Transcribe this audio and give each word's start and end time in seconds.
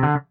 Thank 0.00 0.22
you. 0.24 0.29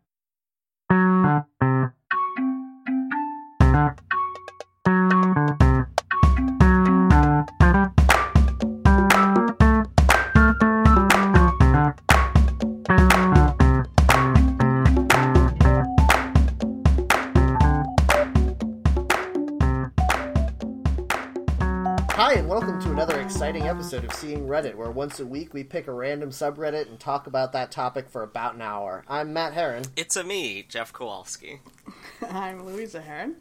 Episode 23.99 24.11
of 24.11 24.19
Seeing 24.19 24.47
Reddit, 24.47 24.75
where 24.75 24.91
once 24.91 25.19
a 25.19 25.25
week 25.25 25.53
we 25.53 25.63
pick 25.63 25.87
a 25.87 25.91
random 25.91 26.29
subreddit 26.29 26.87
and 26.87 26.97
talk 26.99 27.27
about 27.27 27.51
that 27.51 27.69
topic 27.69 28.09
for 28.09 28.23
about 28.23 28.55
an 28.55 28.61
hour. 28.61 29.03
I'm 29.09 29.33
Matt 29.33 29.53
Herron. 29.53 29.83
It's 29.97 30.15
a 30.15 30.23
me, 30.23 30.65
Jeff 30.67 30.93
Kowalski. 30.93 31.59
I'm 32.29 32.65
Louisa 32.65 33.01
Heron. 33.01 33.35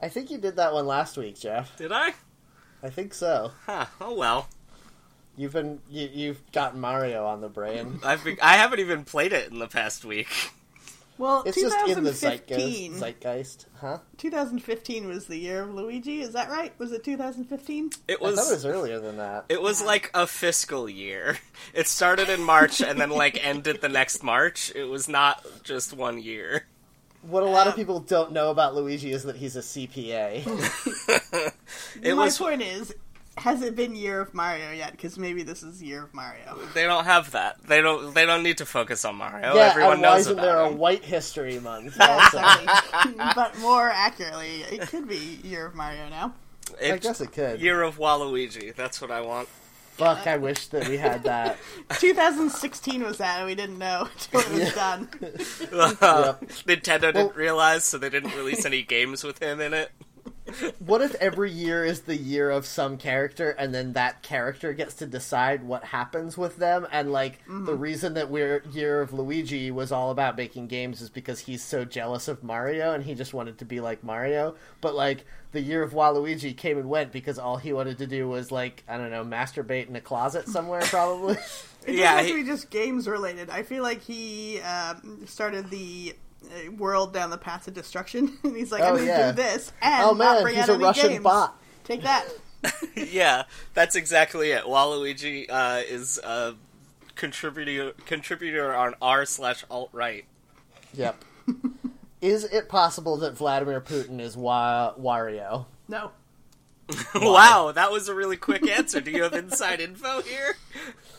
I 0.00 0.08
think 0.08 0.30
you 0.30 0.38
did 0.38 0.56
that 0.56 0.72
one 0.72 0.86
last 0.86 1.18
week, 1.18 1.38
Jeff. 1.38 1.76
Did 1.76 1.92
I? 1.92 2.14
I 2.82 2.88
think 2.88 3.12
so. 3.12 3.52
Huh. 3.66 3.86
Oh 4.00 4.14
well. 4.14 4.48
You've 5.36 5.52
been 5.52 5.80
you, 5.90 6.08
you've 6.10 6.50
got 6.52 6.76
Mario 6.76 7.26
on 7.26 7.42
the 7.42 7.48
brain. 7.48 8.00
I've 8.02 8.24
been, 8.24 8.38
I 8.40 8.56
haven't 8.56 8.80
even 8.80 9.04
played 9.04 9.34
it 9.34 9.50
in 9.50 9.58
the 9.58 9.68
past 9.68 10.04
week. 10.04 10.28
Well, 11.20 11.42
It's 11.44 11.60
just 11.60 11.76
in 11.86 12.02
the 12.02 12.12
2015. 12.12 12.94
zeitgeist, 12.94 12.98
zeitgeist, 13.20 13.66
huh? 13.78 13.98
2015 14.16 15.06
was 15.06 15.26
the 15.26 15.36
year 15.36 15.62
of 15.64 15.74
Luigi. 15.74 16.22
Is 16.22 16.32
that 16.32 16.48
right? 16.48 16.72
Was 16.78 16.92
it 16.92 17.04
2015? 17.04 17.90
It 18.08 18.14
I 18.14 18.14
thought 18.14 18.22
it 18.22 18.30
was. 18.36 18.50
was 18.50 18.64
earlier 18.64 18.98
than 18.98 19.18
that. 19.18 19.44
It 19.50 19.60
was 19.60 19.82
like 19.82 20.10
a 20.14 20.26
fiscal 20.26 20.88
year. 20.88 21.38
It 21.74 21.86
started 21.86 22.28
in 22.30 22.42
March 22.42 22.80
and 22.80 22.98
then 23.00 23.10
like 23.10 23.38
ended 23.46 23.80
the 23.82 23.88
next 23.90 24.22
March. 24.24 24.72
It 24.74 24.84
was 24.84 25.08
not 25.08 25.44
just 25.62 25.92
one 25.92 26.18
year. 26.20 26.66
What 27.22 27.42
a 27.42 27.46
lot 27.46 27.66
of 27.66 27.74
uh, 27.74 27.76
people 27.76 28.00
don't 28.00 28.32
know 28.32 28.50
about 28.50 28.74
Luigi 28.74 29.12
is 29.12 29.24
that 29.24 29.36
he's 29.36 29.56
a 29.56 29.60
CPA. 29.60 30.42
It 32.02 32.14
My 32.16 32.24
was. 32.24 32.38
point 32.38 32.62
is, 32.62 32.94
has 33.38 33.62
it 33.62 33.74
been 33.76 33.94
year 33.96 34.20
of 34.20 34.34
Mario 34.34 34.72
yet? 34.72 34.92
Because 34.92 35.18
maybe 35.18 35.42
this 35.42 35.62
is 35.62 35.82
year 35.82 36.04
of 36.04 36.12
Mario. 36.14 36.58
They 36.74 36.84
don't 36.84 37.04
have 37.04 37.30
that. 37.32 37.62
They 37.66 37.80
don't. 37.80 38.14
They 38.14 38.26
don't 38.26 38.42
need 38.42 38.58
to 38.58 38.66
focus 38.66 39.04
on 39.04 39.16
Mario. 39.16 39.54
yeah, 39.54 39.70
Everyone 39.70 39.92
and 39.94 40.02
why 40.02 40.08
knows 40.08 40.20
isn't 40.22 40.32
about 40.34 40.42
there 40.44 40.58
a. 40.60 40.70
White 40.72 41.04
History 41.04 41.58
Month? 41.60 41.98
Also? 42.00 42.38
but 43.34 43.58
more 43.60 43.88
accurately, 43.88 44.62
it 44.70 44.88
could 44.88 45.08
be 45.08 45.38
year 45.42 45.66
of 45.66 45.74
Mario 45.74 46.08
now. 46.08 46.34
I 46.82 46.98
guess 46.98 47.20
it 47.20 47.32
could. 47.32 47.60
Year 47.60 47.82
of 47.82 47.98
Waluigi. 47.98 48.74
That's 48.74 49.00
what 49.00 49.10
I 49.10 49.20
want. 49.22 49.48
Fuck, 49.96 50.26
I 50.26 50.38
wish 50.38 50.68
that 50.68 50.88
we 50.88 50.96
had 50.96 51.24
that. 51.24 51.58
2016 51.98 53.02
was 53.02 53.18
that, 53.18 53.38
and 53.40 53.46
we 53.46 53.54
didn't 53.54 53.76
know 53.78 54.08
until 54.32 54.40
it 54.40 54.60
was 54.60 54.72
done. 54.74 55.06
Nintendo 56.66 57.00
didn't 57.00 57.14
Well- 57.14 57.32
realize, 57.34 57.84
so 57.84 57.98
they 57.98 58.08
didn't 58.08 58.34
release 58.34 58.64
any 58.64 58.82
games 58.82 59.22
with 59.24 59.42
him 59.42 59.60
in 59.60 59.74
it. 59.74 59.90
What 60.78 61.00
if 61.00 61.14
every 61.16 61.50
year 61.50 61.84
is 61.84 62.02
the 62.02 62.16
year 62.16 62.50
of 62.50 62.66
some 62.66 62.96
character, 62.96 63.50
and 63.50 63.72
then 63.74 63.92
that 63.92 64.22
character 64.22 64.72
gets 64.72 64.94
to 64.96 65.06
decide 65.06 65.62
what 65.62 65.84
happens 65.84 66.36
with 66.36 66.56
them? 66.56 66.86
And 66.90 67.12
like 67.12 67.38
the 67.48 67.74
reason 67.74 68.14
that 68.14 68.30
we're 68.30 68.62
year 68.72 69.00
of 69.00 69.12
Luigi 69.12 69.70
was 69.70 69.92
all 69.92 70.10
about 70.10 70.36
making 70.36 70.66
games 70.66 71.00
is 71.00 71.10
because 71.10 71.40
he's 71.40 71.62
so 71.62 71.84
jealous 71.84 72.28
of 72.28 72.42
Mario, 72.42 72.92
and 72.92 73.04
he 73.04 73.14
just 73.14 73.32
wanted 73.34 73.58
to 73.58 73.64
be 73.64 73.80
like 73.80 74.02
Mario. 74.02 74.54
But 74.80 74.94
like 74.94 75.24
the 75.52 75.60
year 75.60 75.82
of 75.82 75.92
Waluigi 75.92 76.56
came 76.56 76.78
and 76.78 76.88
went 76.88 77.12
because 77.12 77.38
all 77.38 77.56
he 77.56 77.72
wanted 77.72 77.98
to 77.98 78.06
do 78.06 78.28
was 78.28 78.50
like 78.52 78.82
I 78.88 78.96
don't 78.96 79.10
know, 79.10 79.24
masturbate 79.24 79.88
in 79.88 79.96
a 79.96 80.00
closet 80.00 80.48
somewhere, 80.48 80.82
probably. 80.82 81.36
It 81.86 81.94
Yeah, 81.94 82.16
doesn't 82.16 82.16
have 82.18 82.26
he- 82.26 82.32
to 82.32 82.38
be 82.42 82.44
just 82.46 82.68
games 82.68 83.08
related. 83.08 83.48
I 83.48 83.62
feel 83.62 83.82
like 83.82 84.02
he 84.02 84.60
um, 84.60 85.22
started 85.26 85.70
the 85.70 86.14
world 86.76 87.12
down 87.12 87.30
the 87.30 87.38
path 87.38 87.68
of 87.68 87.74
destruction, 87.74 88.38
and 88.44 88.56
he's 88.56 88.72
like, 88.72 88.82
Oh, 88.82 88.88
"I'm 88.88 88.96
gonna 88.96 89.06
yeah. 89.06 89.30
do 89.32 89.36
this 89.36 89.72
and 89.82 90.04
oh 90.04 90.12
not 90.14 90.42
bring 90.42 90.54
he's 90.56 90.64
out 90.64 90.70
a 90.70 90.74
any 90.74 90.84
Russian 90.84 91.08
games. 91.10 91.24
bot. 91.24 91.60
Take 91.84 92.02
that." 92.02 92.26
yeah, 92.94 93.44
that's 93.74 93.96
exactly 93.96 94.50
it. 94.50 94.64
Waluigi 94.64 95.46
uh, 95.48 95.82
is 95.88 96.18
a 96.18 96.54
contributor 97.14 97.92
contributor 98.06 98.74
on 98.74 98.94
r 99.00 99.24
slash 99.24 99.64
alt 99.70 99.90
right. 99.92 100.24
Yep. 100.94 101.24
is 102.20 102.44
it 102.44 102.68
possible 102.68 103.16
that 103.18 103.34
Vladimir 103.34 103.80
Putin 103.80 104.20
is 104.20 104.36
Wa- 104.36 104.94
Wario? 104.98 105.66
No, 105.88 106.10
wow, 107.14 107.72
that 107.74 107.90
was 107.90 108.08
a 108.08 108.14
really 108.14 108.36
quick 108.36 108.68
answer. 108.68 109.00
Do 109.00 109.10
you 109.10 109.22
have 109.22 109.34
inside 109.34 109.80
info 109.80 110.22
here? 110.22 110.56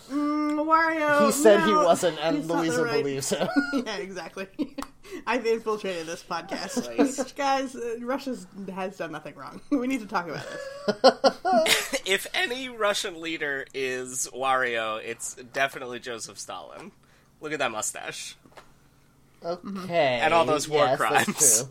Mm, 0.09 0.65
Wario. 0.65 1.25
He 1.25 1.31
said 1.31 1.63
he 1.63 1.73
wasn't, 1.73 2.19
and 2.21 2.37
he's 2.37 2.47
not 2.47 2.55
the 2.55 2.61
Louisa 2.61 2.83
right- 2.83 3.03
believes 3.03 3.29
him. 3.29 3.47
yeah, 3.73 3.95
exactly. 3.97 4.47
I've 5.27 5.45
infiltrated 5.45 6.05
this 6.05 6.23
podcast, 6.23 7.35
guys. 7.35 7.75
Uh, 7.75 7.95
Russia 8.01 8.35
has 8.73 8.97
done 8.97 9.11
nothing 9.11 9.35
wrong. 9.35 9.59
We 9.69 9.87
need 9.87 9.99
to 9.99 10.07
talk 10.07 10.27
about 10.27 10.45
this. 11.01 12.01
If 12.05 12.27
any 12.33 12.69
Russian 12.69 13.19
leader 13.19 13.65
is 13.73 14.29
Wario, 14.33 15.01
it's 15.03 15.35
definitely 15.35 15.99
Joseph 15.99 16.39
Stalin. 16.39 16.91
Look 17.41 17.51
at 17.51 17.59
that 17.59 17.71
mustache. 17.71 18.35
Okay. 19.43 20.19
And 20.21 20.33
all 20.33 20.45
those 20.45 20.69
war 20.69 20.85
yes, 20.85 20.99
that's 20.99 21.63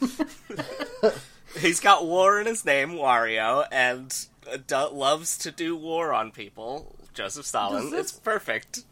crimes. 0.00 1.22
True. 1.58 1.68
He's 1.68 1.80
got 1.80 2.06
war 2.06 2.40
in 2.40 2.46
his 2.46 2.64
name, 2.64 2.90
Wario, 2.92 3.66
and 3.70 4.14
uh, 4.50 4.58
do- 4.66 4.94
loves 4.94 5.38
to 5.38 5.50
do 5.50 5.76
war 5.76 6.12
on 6.12 6.30
people. 6.30 6.94
Joseph 7.14 7.46
Stalin. 7.46 7.90
This- 7.90 8.00
It's 8.00 8.12
perfect. 8.12 8.84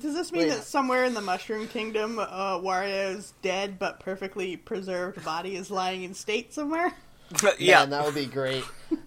Does 0.00 0.14
this 0.14 0.32
mean 0.32 0.42
Wait. 0.44 0.48
that 0.50 0.64
somewhere 0.64 1.04
in 1.04 1.12
the 1.14 1.20
Mushroom 1.20 1.68
Kingdom, 1.68 2.18
uh, 2.18 2.58
Wario's 2.58 3.34
dead 3.42 3.78
but 3.78 4.00
perfectly 4.00 4.56
preserved 4.56 5.22
body 5.24 5.54
is 5.56 5.70
lying 5.70 6.02
in 6.02 6.14
state 6.14 6.52
somewhere? 6.54 6.92
yeah, 7.58 7.80
Man, 7.80 7.90
that 7.90 8.04
would 8.04 8.14
be 8.14 8.26
great. 8.26 8.64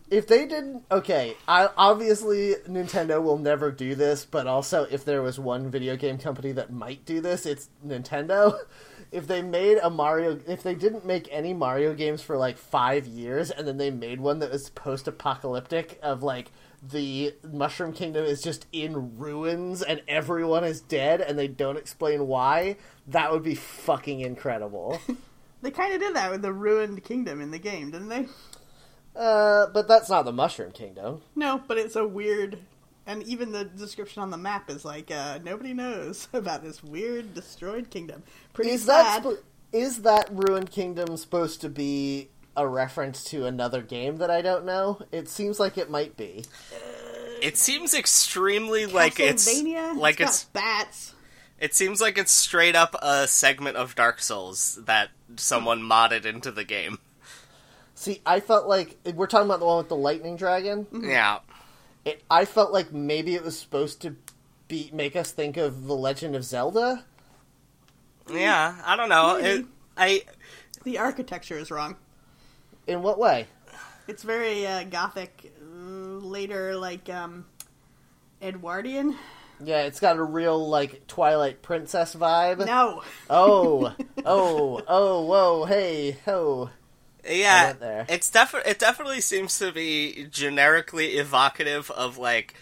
if 0.09 0.27
they 0.27 0.45
didn't, 0.45 0.83
okay, 0.91 1.35
I, 1.47 1.69
obviously 1.77 2.55
Nintendo 2.67 3.21
will 3.21 3.37
never 3.37 3.71
do 3.71 3.95
this, 3.95 4.25
but 4.25 4.47
also 4.47 4.83
if 4.89 5.05
there 5.05 5.21
was 5.21 5.39
one 5.39 5.69
video 5.69 5.95
game 5.95 6.17
company 6.17 6.51
that 6.53 6.71
might 6.71 7.05
do 7.05 7.21
this, 7.21 7.45
it's 7.45 7.69
Nintendo. 7.85 8.57
If 9.11 9.27
they 9.27 9.41
made 9.41 9.77
a 9.77 9.89
Mario, 9.89 10.39
if 10.45 10.61
they 10.61 10.75
didn't 10.75 11.05
make 11.05 11.29
any 11.31 11.53
Mario 11.53 11.93
games 11.93 12.21
for 12.21 12.35
like 12.35 12.57
five 12.57 13.07
years, 13.07 13.49
and 13.49 13.65
then 13.65 13.77
they 13.77 13.89
made 13.89 14.19
one 14.19 14.39
that 14.39 14.51
was 14.51 14.71
post-apocalyptic 14.71 15.99
of 16.03 16.21
like 16.21 16.51
the 16.81 17.33
Mushroom 17.49 17.93
Kingdom 17.93 18.25
is 18.25 18.41
just 18.41 18.65
in 18.73 19.17
ruins 19.17 19.81
and 19.81 20.01
everyone 20.07 20.63
is 20.63 20.81
dead 20.81 21.21
and 21.21 21.37
they 21.37 21.47
don't 21.47 21.77
explain 21.77 22.27
why, 22.27 22.77
that 23.07 23.31
would 23.31 23.43
be 23.43 23.55
fucking 23.55 24.19
incredible. 24.19 24.99
They 25.65 25.71
kind 25.71 25.95
of 25.95 25.99
did 25.99 26.15
that 26.15 26.29
with 26.29 26.43
the 26.43 26.53
ruined 26.53 27.03
kingdom 27.03 27.41
in 27.41 27.49
the 27.49 27.57
game, 27.57 27.89
didn't 27.89 28.09
they? 28.09 28.27
uh, 29.15 29.65
but 29.73 29.87
that's 29.87 30.11
not 30.11 30.23
the 30.23 30.31
Mushroom 30.31 30.71
Kingdom. 30.71 31.23
No, 31.35 31.59
but 31.67 31.79
it's 31.79 31.95
a 31.95 32.07
weird. 32.07 32.59
And 33.07 33.23
even 33.23 33.51
the 33.51 33.65
description 33.65 34.21
on 34.21 34.29
the 34.29 34.37
map 34.37 34.69
is 34.69 34.85
like, 34.85 35.09
uh, 35.09 35.39
nobody 35.43 35.73
knows 35.73 36.27
about 36.33 36.61
this 36.63 36.83
weird 36.83 37.33
destroyed 37.33 37.89
kingdom. 37.89 38.21
Pretty 38.53 38.69
is 38.69 38.85
that 38.85 39.23
sp- 39.25 39.41
is 39.71 40.03
that 40.03 40.29
ruined 40.31 40.69
kingdom 40.69 41.17
supposed 41.17 41.61
to 41.61 41.69
be 41.69 42.29
a 42.55 42.67
reference 42.67 43.23
to 43.23 43.47
another 43.47 43.81
game 43.81 44.17
that 44.17 44.29
I 44.29 44.43
don't 44.43 44.65
know? 44.65 45.01
It 45.11 45.27
seems 45.29 45.59
like 45.59 45.79
it 45.79 45.89
might 45.89 46.15
be. 46.15 46.45
it 47.41 47.57
seems 47.57 47.95
extremely 47.95 48.85
like 48.85 49.19
it's 49.19 49.51
Castlevania? 49.51 49.97
like 49.97 50.17
got 50.17 50.27
it's 50.27 50.43
bats. 50.43 51.14
It 51.65 51.73
seems 51.73 51.99
like 51.99 52.19
it's 52.19 52.31
straight 52.31 52.75
up 52.75 52.95
a 53.01 53.27
segment 53.27 53.75
of 53.75 53.95
Dark 53.95 54.21
Souls 54.21 54.77
that 54.85 55.09
someone 55.35 55.81
modded 55.81 56.23
into 56.23 56.51
the 56.51 56.63
game. 56.63 56.99
See, 57.95 58.21
I 58.23 58.39
felt 58.39 58.67
like 58.67 58.97
we're 59.15 59.25
talking 59.25 59.47
about 59.47 59.61
the 59.61 59.65
one 59.65 59.79
with 59.79 59.89
the 59.89 59.95
lightning 59.95 60.35
dragon. 60.35 60.85
Yeah. 60.93 61.39
It, 62.05 62.21
I 62.29 62.45
felt 62.45 62.71
like 62.71 62.93
maybe 62.93 63.33
it 63.33 63.43
was 63.43 63.57
supposed 63.57 63.99
to 64.03 64.15
be 64.67 64.91
make 64.93 65.15
us 65.15 65.31
think 65.31 65.57
of 65.57 65.87
the 65.87 65.95
Legend 65.95 66.35
of 66.35 66.45
Zelda. 66.45 67.03
Yeah, 68.31 68.79
I 68.85 68.95
don't 68.95 69.09
know. 69.09 69.37
It, 69.37 69.65
I 69.97 70.21
The 70.83 70.99
architecture 70.99 71.57
is 71.57 71.71
wrong. 71.71 71.95
In 72.85 73.01
what 73.01 73.17
way? 73.17 73.47
It's 74.07 74.21
very 74.21 74.67
uh, 74.67 74.83
gothic, 74.83 75.51
uh, 75.59 75.65
later 75.65 76.75
like 76.75 77.09
um, 77.09 77.47
Edwardian. 78.39 79.15
Yeah, 79.65 79.81
it's 79.83 79.99
got 79.99 80.17
a 80.17 80.23
real 80.23 80.67
like 80.69 81.07
Twilight 81.07 81.61
Princess 81.61 82.15
vibe. 82.15 82.65
No, 82.65 83.01
Oh, 83.29 83.93
oh, 84.25 84.81
oh, 84.87 85.25
whoa, 85.25 85.65
hey, 85.65 86.17
ho. 86.25 86.69
Yeah, 87.27 87.73
there. 87.73 88.05
it's 88.07 88.29
definitely 88.29 88.69
it 88.71 88.77
definitely 88.79 89.21
seems 89.21 89.57
to 89.59 89.71
be 89.71 90.27
generically 90.29 91.13
evocative 91.17 91.89
of 91.91 92.17
like 92.19 92.53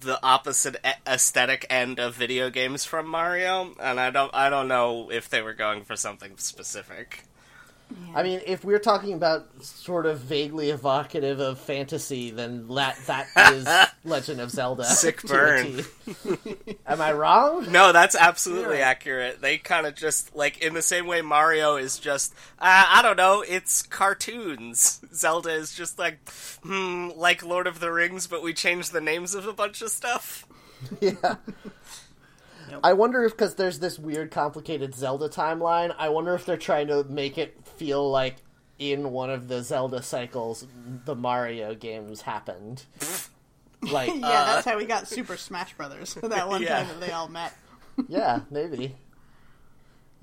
the 0.00 0.18
opposite 0.22 0.76
a- 0.84 0.94
aesthetic 1.06 1.66
end 1.68 1.98
of 1.98 2.14
video 2.14 2.48
games 2.48 2.84
from 2.86 3.06
Mario, 3.06 3.74
and 3.78 4.00
I 4.00 4.10
don't 4.10 4.34
I 4.34 4.48
don't 4.48 4.68
know 4.68 5.10
if 5.10 5.28
they 5.28 5.42
were 5.42 5.52
going 5.52 5.84
for 5.84 5.94
something 5.96 6.38
specific. 6.38 7.24
I 8.14 8.22
mean, 8.22 8.40
if 8.46 8.64
we're 8.64 8.78
talking 8.78 9.12
about 9.12 9.46
sort 9.62 10.06
of 10.06 10.18
vaguely 10.20 10.70
evocative 10.70 11.38
of 11.38 11.58
fantasy, 11.60 12.30
then 12.30 12.66
that 12.68 12.96
that 13.06 13.28
is 13.52 13.68
Legend 14.10 14.40
of 14.40 14.50
Zelda. 14.50 14.84
Sick 14.84 15.22
burn. 15.26 15.84
Am 16.86 17.00
I 17.00 17.12
wrong? 17.12 17.70
No, 17.70 17.92
that's 17.92 18.16
absolutely 18.16 18.78
Yeah. 18.78 18.88
accurate. 18.88 19.40
They 19.40 19.58
kind 19.58 19.86
of 19.86 19.94
just 19.94 20.34
like 20.34 20.58
in 20.58 20.74
the 20.74 20.82
same 20.82 21.06
way 21.06 21.20
Mario 21.22 21.76
is 21.76 21.98
just 21.98 22.34
uh, 22.58 22.86
I 22.88 23.02
don't 23.02 23.16
know, 23.16 23.44
it's 23.46 23.82
cartoons. 23.82 25.00
Zelda 25.14 25.50
is 25.50 25.74
just 25.74 25.98
like 25.98 26.18
hmm, 26.62 27.10
like 27.16 27.44
Lord 27.44 27.66
of 27.66 27.80
the 27.80 27.92
Rings, 27.92 28.26
but 28.26 28.42
we 28.42 28.52
changed 28.54 28.92
the 28.92 29.00
names 29.00 29.34
of 29.34 29.46
a 29.46 29.52
bunch 29.52 29.80
of 29.82 29.90
stuff. 29.90 30.46
Yeah. 31.00 31.36
I 32.82 32.92
wonder 32.94 33.24
if 33.24 33.32
because 33.32 33.54
there's 33.56 33.78
this 33.78 33.98
weird, 33.98 34.30
complicated 34.30 34.94
Zelda 34.94 35.28
timeline. 35.28 35.94
I 35.98 36.08
wonder 36.08 36.34
if 36.34 36.44
they're 36.46 36.56
trying 36.56 36.88
to 36.88 37.04
make 37.04 37.38
it 37.38 37.56
feel 37.76 38.08
like 38.10 38.36
in 38.78 39.10
one 39.12 39.30
of 39.30 39.48
the 39.48 39.62
Zelda 39.62 40.02
cycles, 40.02 40.66
the 41.04 41.14
Mario 41.14 41.74
games 41.74 42.22
happened. 42.22 42.84
Like, 43.82 44.08
yeah, 44.08 44.14
Uh, 44.26 44.44
that's 44.46 44.64
how 44.64 44.76
we 44.78 44.86
got 44.86 45.06
Super 45.06 45.36
Smash 45.36 45.74
Brothers. 45.74 46.14
That 46.22 46.48
one 46.48 46.62
Yeah. 46.62 46.78
time 46.78 46.88
that 46.88 47.00
they 47.06 47.12
all 47.12 47.28
met. 47.28 47.52
yeah, 48.08 48.40
maybe. 48.50 48.96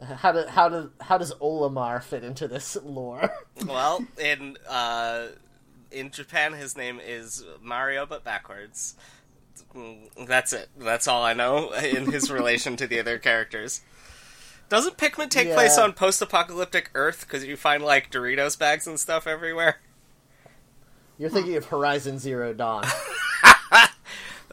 How 0.04 0.32
do, 0.34 0.46
how 0.48 0.68
do, 0.70 0.92
how 1.00 1.18
does 1.20 1.34
Olimar 1.36 2.02
fit 2.04 2.24
into 2.24 2.48
this 2.48 2.76
lore? 2.84 3.32
Well, 3.66 4.04
in 4.20 4.58
uh, 4.68 5.28
in 5.92 6.10
Japan, 6.10 6.54
his 6.54 6.76
name 6.76 7.00
is 7.02 7.46
Mario, 7.62 8.06
but 8.08 8.24
backwards. 8.24 8.96
That's 10.28 10.54
it. 10.54 10.70
That's 10.78 11.08
all 11.08 11.24
I 11.24 11.34
know 11.34 11.72
in 11.74 12.12
his 12.12 12.30
relation 12.32 12.76
to 12.78 12.88
the 12.88 13.00
other 13.00 13.18
characters. 13.18 13.82
Doesn't 14.70 14.98
Pikmin 14.98 15.30
take 15.30 15.50
Yeah. 15.50 15.56
place 15.56 15.78
on 15.78 15.94
post-apocalyptic 15.94 16.90
Earth? 16.96 17.22
Because 17.22 17.44
you 17.44 17.56
find 17.58 17.84
like 17.84 18.12
Doritos 18.12 18.58
bags 18.58 18.88
and 18.88 19.00
stuff 19.00 19.28
everywhere. 19.28 19.78
You're 21.18 21.30
thinking 21.30 21.56
of 21.56 21.66
Horizon 21.66 22.18
Zero 22.20 22.54
Dawn. 22.54 22.86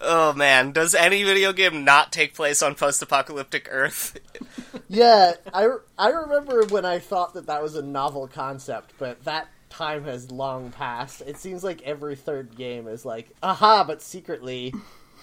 Oh 0.01 0.33
man, 0.33 0.73
does 0.73 0.95
any 0.95 1.23
video 1.25 1.53
game 1.53 1.85
not 1.85 2.11
take 2.11 2.35
place 2.35 2.63
on 2.63 2.75
post-apocalyptic 2.75 3.69
Earth? 3.71 4.19
yeah, 4.89 5.35
I, 5.53 5.69
I 5.99 6.09
remember 6.09 6.65
when 6.67 6.87
I 6.87 6.99
thought 6.99 7.35
that 7.35 7.47
that 7.47 7.63
was 7.63 7.75
a 7.75 7.83
novel 7.83 8.27
concept, 8.27 8.95
but 8.99 9.23
that 9.25 9.49
time 9.69 10.05
has 10.05 10.31
long 10.31 10.71
passed. 10.71 11.21
It 11.27 11.37
seems 11.37 11.63
like 11.63 11.83
every 11.83 12.17
third 12.17 12.57
game 12.57 12.89
is 12.89 13.05
like, 13.05 13.29
aha, 13.43 13.85
but 13.85 14.01
secretly, 14.01 14.73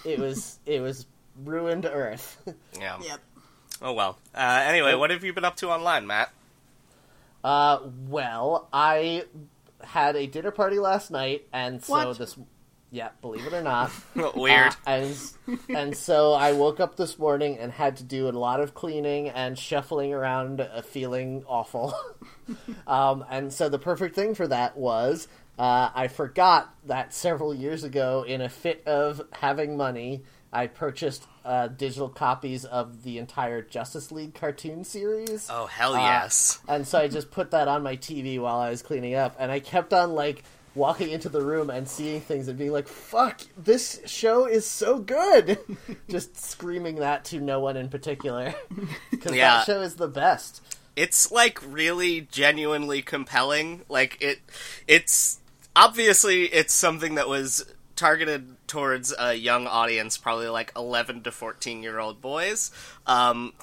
it 0.06 0.19
was 0.19 0.59
it 0.68 0.80
was 0.81 1.07
ruined 1.44 1.85
Earth. 1.85 2.38
Yeah. 2.80 2.97
Yep. 3.03 3.19
Oh 3.81 3.94
well. 3.94 4.18
Uh, 4.33 4.63
anyway, 4.65 4.94
what 4.95 5.09
have 5.12 5.23
you 5.23 5.33
been 5.33 5.45
up 5.45 5.56
to 5.57 5.69
online, 5.69 6.07
Matt? 6.07 6.31
Uh, 7.44 7.80
well, 8.07 8.68
I 8.73 9.25
had 9.83 10.15
a 10.15 10.25
dinner 10.25 10.50
party 10.51 10.80
last 10.80 11.12
night, 11.12 11.47
and 11.53 11.83
so 11.83 11.94
What? 11.94 12.18
this, 12.18 12.38
yeah, 12.97 13.09
believe 13.21 13.45
it 13.45 13.53
or 13.53 13.61
not, 13.61 13.91
Weird. 14.35 14.75
Uh, 14.88 14.89
and 14.89 15.29
and 15.69 15.95
so 15.95 16.33
I 16.33 16.53
woke 16.53 16.79
up 16.79 16.95
this 16.97 17.19
morning 17.19 17.57
and 17.59 17.71
had 17.71 17.97
to 17.97 18.03
do 18.03 18.27
a 18.27 18.31
lot 18.31 18.59
of 18.59 18.73
cleaning 18.73 19.29
and 19.29 19.57
shuffling 19.57 20.13
around, 20.13 20.61
uh, 20.61 20.81
feeling 20.81 21.44
awful. 21.47 21.94
um, 22.88 23.23
and 23.29 23.53
so 23.53 23.69
the 23.69 23.79
perfect 23.79 24.15
thing 24.15 24.33
for 24.35 24.47
that 24.47 24.75
was 24.77 25.27
uh, 25.59 25.89
I 25.94 26.07
forgot 26.07 26.73
that 26.85 27.13
several 27.13 27.53
years 27.53 27.83
ago, 27.83 28.23
in 28.27 28.41
a 28.41 28.49
fit 28.49 28.83
of 28.88 29.21
having 29.31 29.77
money, 29.77 30.23
I 30.51 30.67
purchased 30.67 31.27
uh, 31.45 31.67
digital 31.67 32.09
copies 32.09 32.65
of 32.65 33.03
the 33.03 33.17
entire 33.19 33.61
Justice 33.61 34.11
League 34.11 34.33
cartoon 34.33 34.83
series. 34.83 35.47
oh 35.51 35.65
hell 35.65 35.94
Uh, 35.95 35.99
yes. 35.99 36.59
And 36.67 36.88
so 36.88 36.99
I 36.99 37.07
just 37.07 37.31
put 37.31 37.51
that 37.51 37.67
on 37.67 37.83
my 37.83 37.95
TV 37.97 38.39
while 38.39 38.57
I 38.59 38.69
was 38.69 38.81
cleaning 38.81 39.15
up, 39.15 39.35
and 39.39 39.51
I 39.51 39.59
kept 39.59 39.94
on 39.94 40.13
like 40.13 40.44
walking 40.77 41.09
into 41.09 41.27
the 41.29 41.41
room 41.41 41.69
and 41.69 41.88
seeing 41.89 42.21
things 42.21 42.47
and 42.47 42.57
being 42.57 42.71
like, 42.71 42.88
"Fuck, 42.88 43.41
this 43.57 44.00
show 44.06 44.45
is 44.45 44.65
so 44.65 45.00
good!" 45.00 45.59
just 46.09 46.38
screaming 46.38 46.95
that 46.97 47.25
to 47.25 47.39
no 47.41 47.59
one 47.59 47.75
in 47.75 47.89
particular 47.89 48.53
because 49.12 49.33
Yeah. 49.35 49.57
that 49.57 49.65
show 49.65 49.81
is 49.81 49.95
the 49.95 50.07
best. 50.07 50.62
it's 50.95 51.31
like 51.31 51.59
really 51.68 52.21
genuinely 52.31 53.01
compelling 53.01 53.81
like 53.89 54.18
it 54.21 54.39
it's 54.88 55.39
obviously 55.75 56.45
it's 56.45 56.74
something 56.74 57.15
that 57.15 57.27
was 57.27 57.65
targeted 57.95 58.56
towards 58.68 59.13
a 59.19 59.33
young 59.33 59.65
audience 59.68 60.18
probably 60.18 60.47
like 60.47 60.71
11 60.75 61.23
to 61.23 61.31
14 61.31 61.83
year 61.83 62.00
old 62.00 62.21
boys 62.21 62.71
um, 63.06 63.53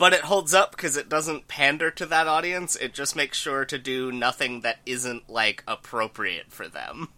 but 0.00 0.12
it 0.12 0.22
holds 0.22 0.54
up 0.54 0.72
because 0.72 0.96
it 0.96 1.08
doesn't 1.08 1.48
pander 1.48 1.90
to 1.92 2.06
that 2.06 2.26
audience 2.26 2.76
it 2.76 2.94
just 2.94 3.14
makes 3.14 3.38
sure 3.38 3.64
to 3.64 3.78
do 3.78 4.10
nothing 4.10 4.62
that 4.62 4.78
isn't 4.86 5.30
like 5.30 5.62
appropriate 5.68 6.50
for 6.50 6.68
them 6.68 7.08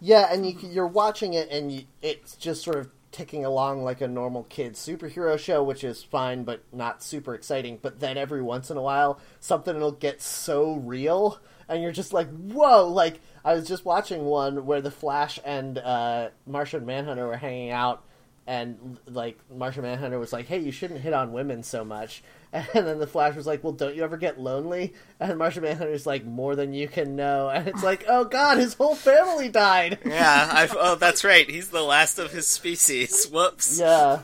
Yeah, 0.00 0.28
and 0.30 0.46
you, 0.46 0.56
you're 0.60 0.86
watching 0.86 1.34
it, 1.34 1.50
and 1.50 1.72
you, 1.72 1.84
it's 2.02 2.36
just 2.36 2.62
sort 2.62 2.76
of 2.78 2.90
ticking 3.12 3.46
along 3.46 3.82
like 3.82 4.02
a 4.02 4.08
normal 4.08 4.44
kid 4.44 4.74
superhero 4.74 5.38
show, 5.38 5.64
which 5.64 5.82
is 5.84 6.02
fine, 6.02 6.44
but 6.44 6.62
not 6.72 7.02
super 7.02 7.34
exciting. 7.34 7.78
But 7.80 8.00
then 8.00 8.18
every 8.18 8.42
once 8.42 8.70
in 8.70 8.76
a 8.76 8.82
while, 8.82 9.20
something 9.40 9.78
will 9.80 9.92
get 9.92 10.20
so 10.20 10.74
real, 10.74 11.40
and 11.68 11.82
you're 11.82 11.92
just 11.92 12.12
like, 12.12 12.28
"Whoa!" 12.28 12.88
Like 12.88 13.20
I 13.44 13.54
was 13.54 13.66
just 13.66 13.86
watching 13.86 14.24
one 14.26 14.66
where 14.66 14.82
the 14.82 14.90
Flash 14.90 15.40
and 15.44 15.78
uh, 15.78 16.28
Martian 16.46 16.84
Manhunter 16.84 17.26
were 17.26 17.38
hanging 17.38 17.70
out, 17.70 18.04
and 18.46 18.98
like 19.06 19.38
Martian 19.54 19.82
Manhunter 19.82 20.18
was 20.18 20.32
like, 20.32 20.46
"Hey, 20.46 20.58
you 20.58 20.70
shouldn't 20.72 21.00
hit 21.00 21.12
on 21.12 21.32
women 21.32 21.62
so 21.62 21.84
much." 21.84 22.22
And 22.52 22.86
then 22.86 22.98
the 23.00 23.06
Flash 23.06 23.34
was 23.36 23.46
like, 23.46 23.62
"Well, 23.62 23.72
don't 23.74 23.94
you 23.94 24.02
ever 24.04 24.16
get 24.16 24.40
lonely?" 24.40 24.94
And 25.20 25.36
Martian 25.36 25.62
Manhunter's 25.64 26.06
like, 26.06 26.24
"More 26.24 26.56
than 26.56 26.72
you 26.72 26.88
can 26.88 27.14
know." 27.16 27.50
And 27.54 27.68
it's 27.68 27.82
like, 27.82 28.04
"Oh 28.08 28.24
God, 28.24 28.56
his 28.58 28.74
whole 28.74 28.94
family 28.94 29.48
died." 29.48 29.98
yeah 30.06 30.48
I've, 30.52 30.74
oh 30.78 30.94
that's 30.94 31.22
right 31.24 31.48
he's 31.50 31.68
the 31.68 31.82
last 31.82 32.18
of 32.18 32.30
his 32.32 32.46
species 32.46 33.26
whoops 33.26 33.78
Yeah. 33.78 34.20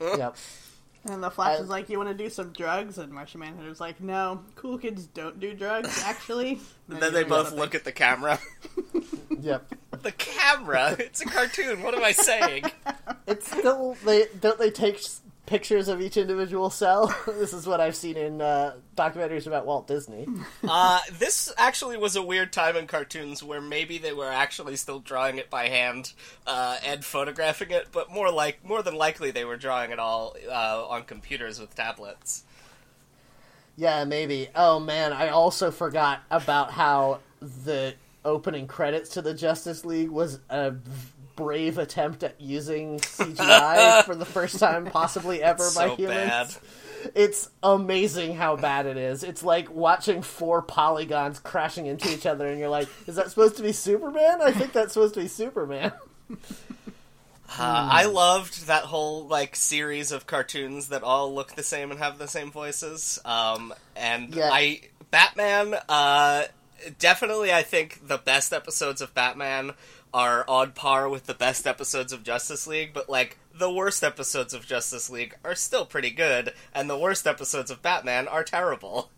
yep. 0.00 0.36
And 1.04 1.22
the 1.22 1.30
Flash 1.30 1.58
I- 1.58 1.62
is 1.62 1.68
like, 1.68 1.88
"You 1.88 1.98
want 1.98 2.10
to 2.10 2.14
do 2.24 2.30
some 2.30 2.50
drugs?" 2.52 2.96
And 2.98 3.12
Martian 3.12 3.40
Manhunter's 3.40 3.80
like, 3.80 4.00
"No, 4.00 4.42
cool 4.54 4.78
kids 4.78 5.06
don't 5.06 5.40
do 5.40 5.52
drugs, 5.54 6.02
actually." 6.04 6.60
and 6.88 7.00
then 7.02 7.12
they 7.12 7.24
both 7.24 7.52
look 7.52 7.74
at 7.74 7.84
the 7.84 7.92
camera 7.92 8.38
Yep. 9.40 9.74
the 10.02 10.12
camera 10.12 10.94
it's 10.98 11.20
a 11.20 11.24
cartoon 11.24 11.82
what 11.82 11.94
am 11.94 12.04
i 12.04 12.12
saying 12.12 12.64
It's 13.26 13.50
still 13.50 13.96
they 14.04 14.26
don't 14.40 14.58
they 14.58 14.70
take 14.70 14.96
s- 14.96 15.20
pictures 15.46 15.88
of 15.88 16.00
each 16.00 16.16
individual 16.16 16.70
cell. 16.70 17.14
this 17.26 17.52
is 17.52 17.66
what 17.66 17.80
I've 17.80 17.96
seen 17.96 18.16
in 18.16 18.40
uh, 18.40 18.74
documentaries 18.96 19.46
about 19.46 19.66
Walt 19.66 19.86
Disney. 19.86 20.26
Uh, 20.68 21.00
this 21.12 21.52
actually 21.58 21.96
was 21.96 22.14
a 22.16 22.22
weird 22.22 22.52
time 22.52 22.76
in 22.76 22.86
cartoons 22.86 23.42
where 23.42 23.60
maybe 23.60 23.98
they 23.98 24.12
were 24.12 24.30
actually 24.30 24.76
still 24.76 25.00
drawing 25.00 25.36
it 25.36 25.50
by 25.50 25.68
hand 25.68 26.12
uh, 26.46 26.78
and 26.86 27.04
photographing 27.04 27.70
it, 27.70 27.88
but 27.92 28.10
more 28.10 28.30
like 28.30 28.64
more 28.64 28.82
than 28.82 28.94
likely 28.94 29.30
they 29.30 29.44
were 29.44 29.56
drawing 29.56 29.90
it 29.90 29.98
all 29.98 30.36
uh, 30.48 30.86
on 30.88 31.02
computers 31.02 31.60
with 31.60 31.74
tablets. 31.74 32.44
Yeah, 33.76 34.04
maybe. 34.04 34.48
Oh 34.54 34.78
man, 34.78 35.12
I 35.12 35.28
also 35.28 35.70
forgot 35.70 36.22
about 36.30 36.70
how 36.70 37.20
the 37.40 37.94
opening 38.24 38.66
credits 38.66 39.10
to 39.10 39.22
the 39.22 39.34
Justice 39.34 39.84
League 39.84 40.10
was 40.10 40.38
a 40.48 40.74
brave 41.36 41.78
attempt 41.78 42.22
at 42.22 42.40
using 42.40 42.98
CGI 43.00 44.02
for 44.06 44.14
the 44.14 44.24
first 44.24 44.58
time 44.58 44.86
possibly 44.86 45.42
ever 45.42 45.64
by 45.74 45.88
so 45.88 45.96
humans. 45.96 46.28
bad. 46.28 47.12
It's 47.16 47.50
amazing 47.64 48.36
how 48.36 48.54
bad 48.56 48.86
it 48.86 48.96
is. 48.96 49.24
It's 49.24 49.42
like 49.42 49.68
watching 49.74 50.22
four 50.22 50.62
polygons 50.62 51.40
crashing 51.40 51.86
into 51.86 52.08
each 52.12 52.26
other, 52.26 52.46
and 52.46 52.60
you're 52.60 52.68
like, 52.68 52.86
"Is 53.08 53.16
that 53.16 53.28
supposed 53.28 53.56
to 53.56 53.62
be 53.62 53.72
Superman? 53.72 54.40
I 54.40 54.52
think 54.52 54.72
that's 54.72 54.92
supposed 54.92 55.14
to 55.14 55.20
be 55.20 55.28
Superman." 55.28 55.92
Uh, 57.58 57.88
I 57.92 58.06
loved 58.06 58.66
that 58.68 58.84
whole 58.84 59.26
like 59.26 59.54
series 59.56 60.10
of 60.10 60.26
cartoons 60.26 60.88
that 60.88 61.02
all 61.02 61.34
look 61.34 61.52
the 61.54 61.62
same 61.62 61.90
and 61.90 62.00
have 62.00 62.16
the 62.16 62.26
same 62.26 62.50
voices. 62.50 63.18
Um, 63.26 63.74
and 63.94 64.34
Yeah. 64.34 64.48
I 64.50 64.80
Batman. 65.10 65.74
Uh, 65.86 66.44
definitely, 66.98 67.52
I 67.52 67.62
think 67.62 68.06
the 68.06 68.18
best 68.18 68.52
episodes 68.52 69.00
of 69.00 69.14
Batman 69.14 69.72
are 70.14 70.44
on 70.48 70.72
par 70.72 71.08
with 71.08 71.26
the 71.26 71.34
best 71.34 71.66
episodes 71.66 72.12
of 72.12 72.22
Justice 72.22 72.66
League. 72.66 72.92
But 72.92 73.08
like 73.08 73.38
the 73.54 73.72
worst 73.72 74.02
episodes 74.04 74.54
of 74.54 74.66
Justice 74.66 75.10
League 75.10 75.34
are 75.44 75.54
still 75.54 75.84
pretty 75.84 76.10
good, 76.10 76.52
and 76.74 76.88
the 76.88 76.98
worst 76.98 77.26
episodes 77.26 77.70
of 77.70 77.82
Batman 77.82 78.28
are 78.28 78.44
terrible. 78.44 79.10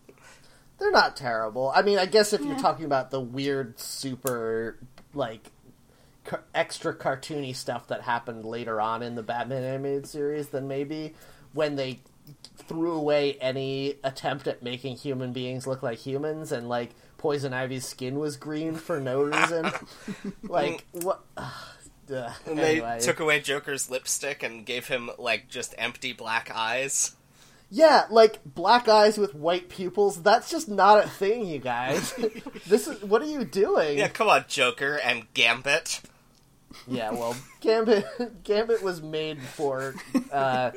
They're 0.77 0.91
not 0.91 1.15
terrible. 1.15 1.71
I 1.73 1.81
mean, 1.81 1.97
I 1.97 2.05
guess 2.05 2.33
if 2.33 2.41
you're 2.41 2.59
talking 2.59 2.85
about 2.85 3.09
the 3.09 3.21
weird, 3.21 3.79
super 3.79 4.77
like 5.13 5.51
ca- 6.25 6.41
extra 6.53 6.93
cartoony 6.93 7.55
stuff 7.55 7.87
that 7.87 8.01
happened 8.01 8.43
later 8.43 8.81
on 8.81 9.01
in 9.01 9.15
the 9.15 9.23
Batman 9.23 9.63
animated 9.63 10.07
series, 10.07 10.49
then 10.49 10.67
maybe 10.67 11.13
when 11.53 11.77
they 11.77 12.01
threw 12.57 12.91
away 12.91 13.33
any 13.39 13.95
attempt 14.03 14.47
at 14.47 14.63
making 14.63 14.97
human 14.97 15.31
beings 15.31 15.67
look 15.67 15.83
like 15.83 15.99
humans 15.99 16.51
and 16.51 16.67
like 16.67 16.91
Poison 17.17 17.53
Ivy's 17.53 17.85
skin 17.85 18.19
was 18.19 18.37
green 18.37 18.75
for 18.75 18.99
no 18.99 19.23
reason. 19.23 19.71
like 20.43 20.85
what? 20.91 21.21
And 22.07 22.59
anyway. 22.59 22.97
they 22.99 23.03
took 23.03 23.19
away 23.19 23.39
Joker's 23.39 23.89
lipstick 23.89 24.43
and 24.43 24.63
gave 24.63 24.87
him 24.87 25.09
like 25.17 25.49
just 25.49 25.73
empty 25.79 26.13
black 26.13 26.51
eyes. 26.53 27.15
Yeah, 27.71 28.05
like 28.11 28.39
black 28.45 28.87
eyes 28.87 29.17
with 29.17 29.33
white 29.33 29.69
pupils. 29.69 30.21
That's 30.21 30.49
just 30.49 30.69
not 30.69 31.03
a 31.03 31.09
thing, 31.09 31.45
you 31.47 31.57
guys. 31.59 32.13
this 32.67 32.87
is 32.87 33.01
what 33.01 33.21
are 33.21 33.27
you 33.27 33.43
doing? 33.43 33.97
Yeah, 33.97 34.07
come 34.07 34.29
on, 34.29 34.45
Joker 34.47 34.99
and 35.03 35.25
Gambit. 35.33 36.01
Yeah, 36.87 37.11
well, 37.11 37.35
Gambit 37.61 38.05
Gambit 38.43 38.83
was 38.83 39.01
made 39.01 39.41
for 39.41 39.95
uh, 40.31 40.71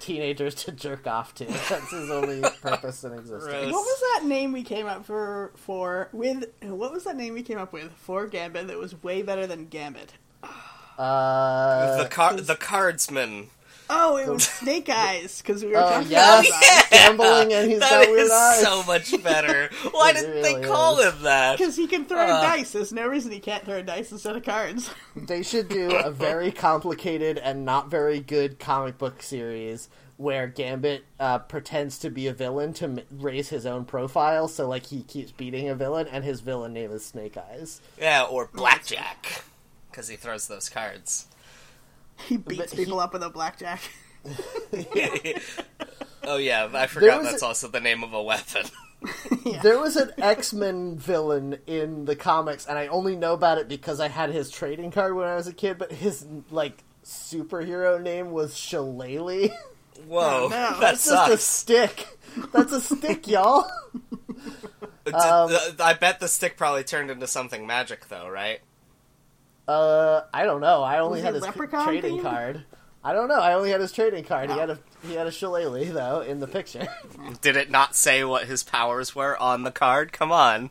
teenagers 0.00 0.54
to 0.56 0.72
jerk 0.72 1.06
off 1.06 1.34
to. 1.36 1.44
That's 1.44 1.90
his 1.90 2.10
only 2.10 2.42
purpose 2.62 3.04
in 3.04 3.12
existence. 3.12 3.44
Gross. 3.44 3.72
What 3.72 3.84
was 3.84 4.00
that 4.20 4.26
name 4.28 4.52
we 4.52 4.62
came 4.62 4.86
up 4.86 5.04
for 5.06 5.52
for 5.56 6.08
with? 6.12 6.44
What 6.62 6.92
was 6.92 7.04
that 7.04 7.16
name 7.16 7.34
we 7.34 7.42
came 7.42 7.58
up 7.58 7.72
with 7.72 7.92
for 7.92 8.26
Gambit 8.26 8.66
that 8.68 8.78
was 8.78 9.02
way 9.02 9.22
better 9.22 9.46
than 9.46 9.66
Gambit? 9.66 10.14
Uh, 10.98 12.02
the 12.02 12.08
car- 12.08 12.34
the 12.40 12.56
cardsman. 12.56 13.48
Oh, 13.94 14.16
it 14.16 14.26
was 14.28 14.44
Snake 14.44 14.88
Eyes 14.90 15.42
because 15.42 15.62
we 15.64 15.70
were 15.70 15.76
Oh, 15.76 15.88
talking 15.90 16.10
yes. 16.10 16.48
about 16.48 16.60
that. 16.60 16.88
gambling 16.90 17.52
and 17.52 17.70
he's 17.70 17.80
That 17.80 17.90
got 17.90 18.08
weird 18.08 18.20
is 18.20 18.30
eyes. 18.30 18.60
so 18.62 18.82
much 18.84 19.22
better. 19.22 19.68
Why 19.90 20.10
It 20.10 20.14
didn't 20.14 20.42
they 20.42 20.62
call 20.66 20.98
is. 20.98 21.12
him 21.12 21.22
that? 21.24 21.58
Because 21.58 21.76
he 21.76 21.86
can 21.86 22.06
throw 22.06 22.18
Uh. 22.20 22.40
dice. 22.40 22.72
There's 22.72 22.92
no 22.92 23.06
reason 23.06 23.30
he 23.32 23.40
can't 23.40 23.64
throw 23.64 23.82
dice 23.82 24.10
instead 24.10 24.34
of 24.36 24.44
cards. 24.44 24.90
They 25.14 25.42
should 25.42 25.68
do 25.68 25.94
a 25.94 26.10
very 26.10 26.50
complicated 26.52 27.36
and 27.38 27.64
not 27.66 27.90
very 27.90 28.20
good 28.20 28.58
comic 28.58 28.96
book 28.98 29.22
series 29.22 29.88
where 30.16 30.46
Gambit 30.46 31.04
uh, 31.18 31.40
pretends 31.40 31.98
to 31.98 32.10
be 32.10 32.28
a 32.28 32.32
villain 32.32 32.72
to 32.74 32.84
m- 32.84 33.00
raise 33.10 33.48
his 33.48 33.66
own 33.66 33.84
profile. 33.84 34.46
So, 34.46 34.68
like, 34.68 34.86
he 34.86 35.02
keeps 35.02 35.32
beating 35.32 35.68
a 35.68 35.74
villain, 35.74 36.06
and 36.06 36.22
his 36.22 36.40
villain 36.40 36.72
name 36.72 36.92
is 36.92 37.04
Snake 37.04 37.36
Eyes. 37.36 37.80
Yeah, 38.00 38.22
or 38.24 38.48
blackjack, 38.54 39.42
because 39.90 40.06
he 40.08 40.14
throws 40.16 40.46
those 40.46 40.68
cards. 40.68 41.26
He 42.28 42.36
beats 42.36 42.58
But 42.58 42.70
he- 42.70 42.84
people 42.84 43.00
up 43.00 43.12
with 43.12 43.22
a 43.22 43.30
blackjack. 43.30 43.80
oh 46.24 46.36
yeah, 46.36 46.68
I 46.72 46.86
forgot 46.86 47.22
that's 47.24 47.42
a- 47.42 47.46
also 47.46 47.68
the 47.68 47.80
name 47.80 48.02
of 48.04 48.12
a 48.12 48.22
weapon. 48.22 48.66
There 49.64 49.80
was 49.80 49.96
an 49.96 50.12
X 50.16 50.52
Men 50.52 50.96
villain 50.96 51.58
in 51.66 52.04
the 52.04 52.14
comics, 52.14 52.66
and 52.66 52.78
I 52.78 52.86
only 52.86 53.16
know 53.16 53.32
about 53.32 53.58
it 53.58 53.68
because 53.68 53.98
I 53.98 54.06
had 54.06 54.30
his 54.30 54.48
trading 54.48 54.92
card 54.92 55.16
when 55.16 55.26
I 55.26 55.34
was 55.34 55.48
a 55.48 55.52
kid. 55.52 55.76
But 55.76 55.90
his 55.90 56.24
like 56.52 56.84
superhero 57.04 58.00
name 58.00 58.30
was 58.30 58.56
Shillelagh. 58.56 59.48
Whoa, 60.06 60.44
Oh, 60.44 60.48
no. 60.48 60.50
that 60.50 60.80
That's 60.80 61.08
just 61.08 61.30
a 61.32 61.36
stick. 61.36 62.06
That's 62.52 62.72
a 62.72 62.80
stick, 62.80 63.26
y'all. 63.26 63.68
Did- 65.04 65.14
um, 65.14 65.50
I 65.80 65.94
bet 65.94 66.20
the 66.20 66.28
stick 66.28 66.56
probably 66.56 66.84
turned 66.84 67.10
into 67.10 67.26
something 67.26 67.66
magic, 67.66 68.08
though, 68.08 68.28
right? 68.28 68.60
Uh, 69.68 70.22
I 70.34 70.44
don't 70.44 70.60
know. 70.60 70.82
I 70.82 70.98
only 70.98 71.22
Was 71.22 71.24
had 71.24 71.34
his 71.34 71.44
trading 71.84 72.18
themed? 72.18 72.22
card. 72.22 72.64
I 73.04 73.12
don't 73.12 73.28
know. 73.28 73.40
I 73.40 73.54
only 73.54 73.70
had 73.70 73.80
his 73.80 73.92
trading 73.92 74.24
card. 74.24 74.48
He 74.50 74.56
Oh. 74.56 74.58
had 74.60 74.70
a 74.70 74.78
he 75.06 75.14
had 75.14 75.26
a 75.26 75.32
shillelagh 75.32 75.92
though 75.92 76.20
in 76.20 76.38
the 76.40 76.46
picture. 76.46 76.86
Did 77.40 77.56
it 77.56 77.70
not 77.70 77.96
say 77.96 78.22
what 78.24 78.46
his 78.46 78.62
powers 78.62 79.14
were 79.14 79.36
on 79.38 79.64
the 79.64 79.72
card? 79.72 80.12
Come 80.12 80.30
on. 80.30 80.70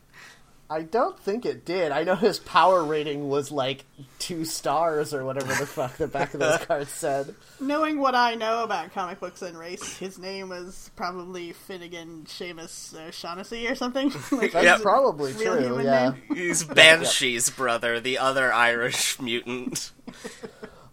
I 0.72 0.84
don't 0.84 1.20
think 1.20 1.46
it 1.46 1.66
did. 1.66 1.92
I 1.92 2.04
know 2.06 2.16
his 2.16 2.40
power 2.40 2.82
rating 2.82 3.28
was 3.28 3.52
like 3.52 3.84
two 4.20 4.46
stars 4.46 5.14
or 5.14 5.26
whatever 5.26 5.48
the 5.54 5.66
fuck 5.66 5.98
the 5.98 6.08
back 6.08 6.34
of 6.34 6.40
those 6.40 6.60
cards 6.66 6.90
said. 6.90 7.36
Knowing 7.60 8.00
what 8.00 8.16
I 8.16 8.36
know 8.36 8.64
about 8.64 8.94
comic 8.94 9.20
books 9.20 9.42
and 9.42 9.58
race, 9.60 9.98
his 9.98 10.18
name 10.18 10.48
was 10.48 10.90
probably 10.96 11.52
Finnegan 11.52 12.24
Seamus 12.26 12.96
uh, 12.96 13.12
Shaughnessy 13.12 13.68
or 13.68 13.76
something. 13.76 14.14
like, 14.32 14.54
That's 14.54 14.64
Yep. 14.66 14.82
probably 14.82 15.34
Real 15.34 15.56
true. 15.58 15.64
human 15.66 15.86
Yeah. 15.86 16.10
name? 16.12 16.22
He's 16.38 16.64
Banshee's 16.64 17.50
brother, 17.50 18.00
the 18.00 18.18
other 18.18 18.54
Irish 18.54 19.20
mutant. 19.20 19.92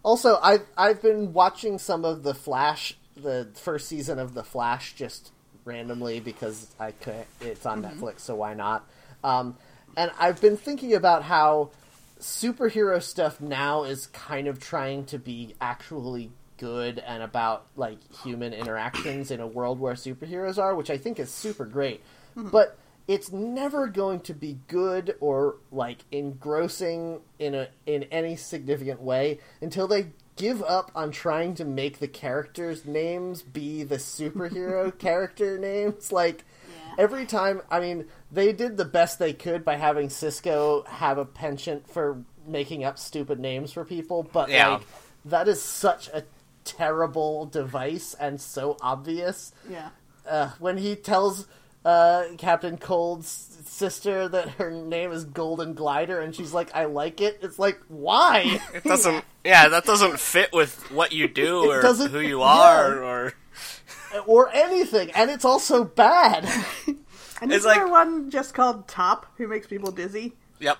Also, 0.03 0.39
I've 0.41 0.65
I've 0.77 1.01
been 1.01 1.31
watching 1.31 1.77
some 1.77 2.03
of 2.03 2.23
the 2.23 2.33
Flash, 2.33 2.97
the 3.15 3.47
first 3.55 3.87
season 3.87 4.19
of 4.19 4.33
the 4.33 4.43
Flash, 4.43 4.93
just 4.95 5.31
randomly 5.63 6.19
because 6.19 6.67
I 6.79 6.91
could. 6.91 7.25
It's 7.39 7.65
on 7.65 7.81
Netflix, 7.83 8.19
so 8.21 8.35
why 8.35 8.53
not? 8.53 8.85
Um, 9.23 9.57
and 9.99 10.11
I've 10.17 10.39
been 10.39 10.55
thinking 10.55 10.93
about 10.93 11.23
how 11.23 11.71
superhero 12.21 13.03
stuff 13.03 13.41
now 13.41 13.83
is 13.83 14.07
kind 14.07 14.47
of 14.47 14.57
trying 14.57 15.03
to 15.07 15.19
be 15.19 15.55
actually 15.59 16.31
good 16.55 16.99
and 16.99 17.21
about 17.21 17.65
like 17.75 17.97
human 18.23 18.53
interactions 18.53 19.29
in 19.29 19.41
a 19.41 19.47
world 19.47 19.77
where 19.77 19.95
superheroes 19.95 20.57
are, 20.57 20.73
which 20.73 20.89
I 20.89 20.97
think 20.97 21.19
is 21.19 21.29
super 21.29 21.65
great. 21.65 22.01
Mm-hmm. 22.37 22.47
But 22.47 22.77
it's 23.09 23.33
never 23.33 23.87
going 23.87 24.21
to 24.21 24.33
be 24.33 24.59
good 24.69 25.17
or 25.19 25.57
like 25.69 26.05
engrossing 26.13 27.19
in 27.37 27.53
a 27.53 27.67
in 27.85 28.03
any 28.03 28.37
significant 28.37 29.01
way 29.01 29.39
until 29.59 29.85
they 29.85 30.13
give 30.37 30.63
up 30.63 30.93
on 30.95 31.11
trying 31.11 31.55
to 31.55 31.65
make 31.65 31.99
the 31.99 32.07
characters' 32.07 32.85
names 32.85 33.41
be 33.41 33.83
the 33.83 33.97
superhero 33.97 34.97
character 34.97 35.57
names. 35.57 36.13
Like. 36.13 36.45
Every 36.99 37.25
time, 37.25 37.61
I 37.71 37.79
mean, 37.79 38.05
they 38.31 38.53
did 38.53 38.77
the 38.77 38.85
best 38.85 39.17
they 39.17 39.33
could 39.33 39.65
by 39.65 39.77
having 39.77 40.09
Cisco 40.09 40.83
have 40.87 41.17
a 41.17 41.25
penchant 41.25 41.89
for 41.89 42.21
making 42.45 42.83
up 42.83 42.99
stupid 42.99 43.39
names 43.39 43.71
for 43.71 43.83
people, 43.85 44.21
but 44.31 44.49
Yeah. 44.49 44.67
like 44.75 44.81
that 45.25 45.47
is 45.47 45.61
such 45.61 46.09
a 46.09 46.23
terrible 46.65 47.45
device 47.45 48.13
and 48.19 48.39
so 48.39 48.77
obvious 48.81 49.51
Yeah. 49.67 49.89
uh, 50.29 50.49
when 50.59 50.77
he 50.77 50.95
tells 50.95 51.47
uh, 51.85 52.25
Captain 52.37 52.77
Cold's 52.77 53.27
sister 53.65 54.27
that 54.27 54.49
her 54.59 54.69
name 54.69 55.13
is 55.13 55.23
Golden 55.23 55.73
Glider, 55.73 56.19
and 56.19 56.35
she's 56.35 56.53
like, 56.53 56.69
"I 56.75 56.83
like 56.85 57.21
it." 57.21 57.39
It's 57.41 57.57
like, 57.57 57.79
why? 57.87 58.59
It 58.73 58.83
doesn't. 58.83 59.23
Yeah, 59.45 59.69
that 59.69 59.85
doesn't 59.85 60.19
fit 60.19 60.51
with 60.51 60.91
what 60.91 61.13
you 61.13 61.29
do 61.29 61.71
or 61.71 61.81
who 61.81 62.19
you 62.19 62.39
yeah. 62.43 62.45
are 62.45 63.01
or. 63.03 63.33
Or 64.25 64.49
anything, 64.53 65.11
and 65.11 65.29
it's 65.29 65.45
also 65.45 65.83
bad. 65.83 66.47
And 67.41 67.53
isn't 67.53 67.71
there 67.73 67.87
one 67.87 68.29
just 68.29 68.53
called 68.53 68.85
Top 68.89 69.25
who 69.37 69.47
makes 69.47 69.65
people 69.65 69.91
dizzy? 69.93 70.33
Yep. 70.59 70.77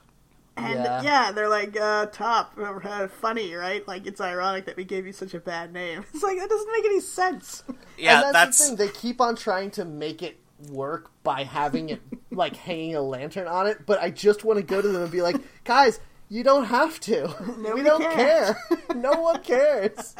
And 0.57 0.73
Yeah. 0.73 1.01
yeah, 1.03 1.31
they're 1.31 1.47
like, 1.47 1.79
uh, 1.79 2.07
Top, 2.07 2.51
uh, 2.61 3.07
funny, 3.07 3.53
right? 3.53 3.87
Like, 3.87 4.05
it's 4.05 4.19
ironic 4.19 4.65
that 4.65 4.75
we 4.75 4.83
gave 4.83 5.05
you 5.05 5.13
such 5.13 5.33
a 5.33 5.39
bad 5.39 5.71
name. 5.71 6.03
It's 6.13 6.21
like, 6.21 6.37
that 6.37 6.49
doesn't 6.49 6.71
make 6.73 6.83
any 6.83 6.99
sense. 6.99 7.63
Yeah, 7.97 8.15
and 8.15 8.23
that's, 8.35 8.57
that's. 8.57 8.69
the 8.71 8.75
thing; 8.75 8.87
they 8.87 8.91
keep 8.93 9.21
on 9.21 9.37
trying 9.37 9.71
to 9.71 9.85
make 9.85 10.21
it 10.21 10.37
work 10.69 11.11
by 11.23 11.43
having 11.45 11.89
it 11.89 12.01
like 12.31 12.57
hanging 12.57 12.95
a 12.95 13.01
lantern 13.01 13.47
on 13.47 13.67
it. 13.67 13.85
But 13.85 14.01
I 14.01 14.09
just 14.09 14.43
want 14.43 14.57
to 14.57 14.63
go 14.63 14.81
to 14.81 14.87
them 14.89 15.01
and 15.03 15.11
be 15.11 15.21
like, 15.21 15.35
"Guys, 15.63 15.99
you 16.29 16.43
don't 16.43 16.65
have 16.65 16.99
to. 17.01 17.33
we 17.73 17.83
don't 17.83 18.01
cares." 18.01 18.55
care. 18.69 18.95
no 18.95 19.13
one 19.21 19.41
cares." 19.43 20.13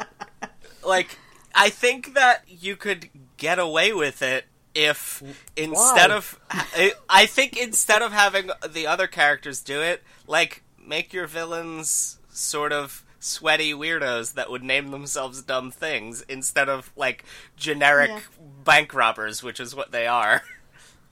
like 0.86 1.18
I 1.54 1.70
think 1.70 2.14
that 2.14 2.44
you 2.46 2.76
could 2.76 3.08
get 3.36 3.58
away 3.58 3.92
with 3.92 4.22
it 4.22 4.44
if 4.74 5.22
instead 5.56 6.10
Why? 6.10 6.16
of 6.16 6.38
I- 7.08 7.26
think 7.26 7.56
instead 7.56 8.02
of 8.02 8.12
having 8.12 8.50
the 8.68 8.86
other 8.86 9.06
characters 9.06 9.60
do 9.62 9.80
it, 9.82 10.02
like 10.26 10.62
make 10.78 11.12
your 11.12 11.26
villains 11.26 12.18
sort 12.30 12.72
of 12.72 13.04
sweaty 13.18 13.72
weirdos 13.74 14.34
that 14.34 14.50
would 14.50 14.62
name 14.62 14.90
themselves 14.90 15.42
dumb 15.42 15.70
things 15.70 16.22
instead 16.28 16.68
of 16.68 16.90
like 16.96 17.24
generic 17.56 18.10
Yeah. 18.10 18.20
bank 18.64 18.94
robbers, 18.94 19.42
which 19.42 19.60
is 19.60 19.74
what 19.74 19.90
they 19.92 20.06
are. 20.06 20.42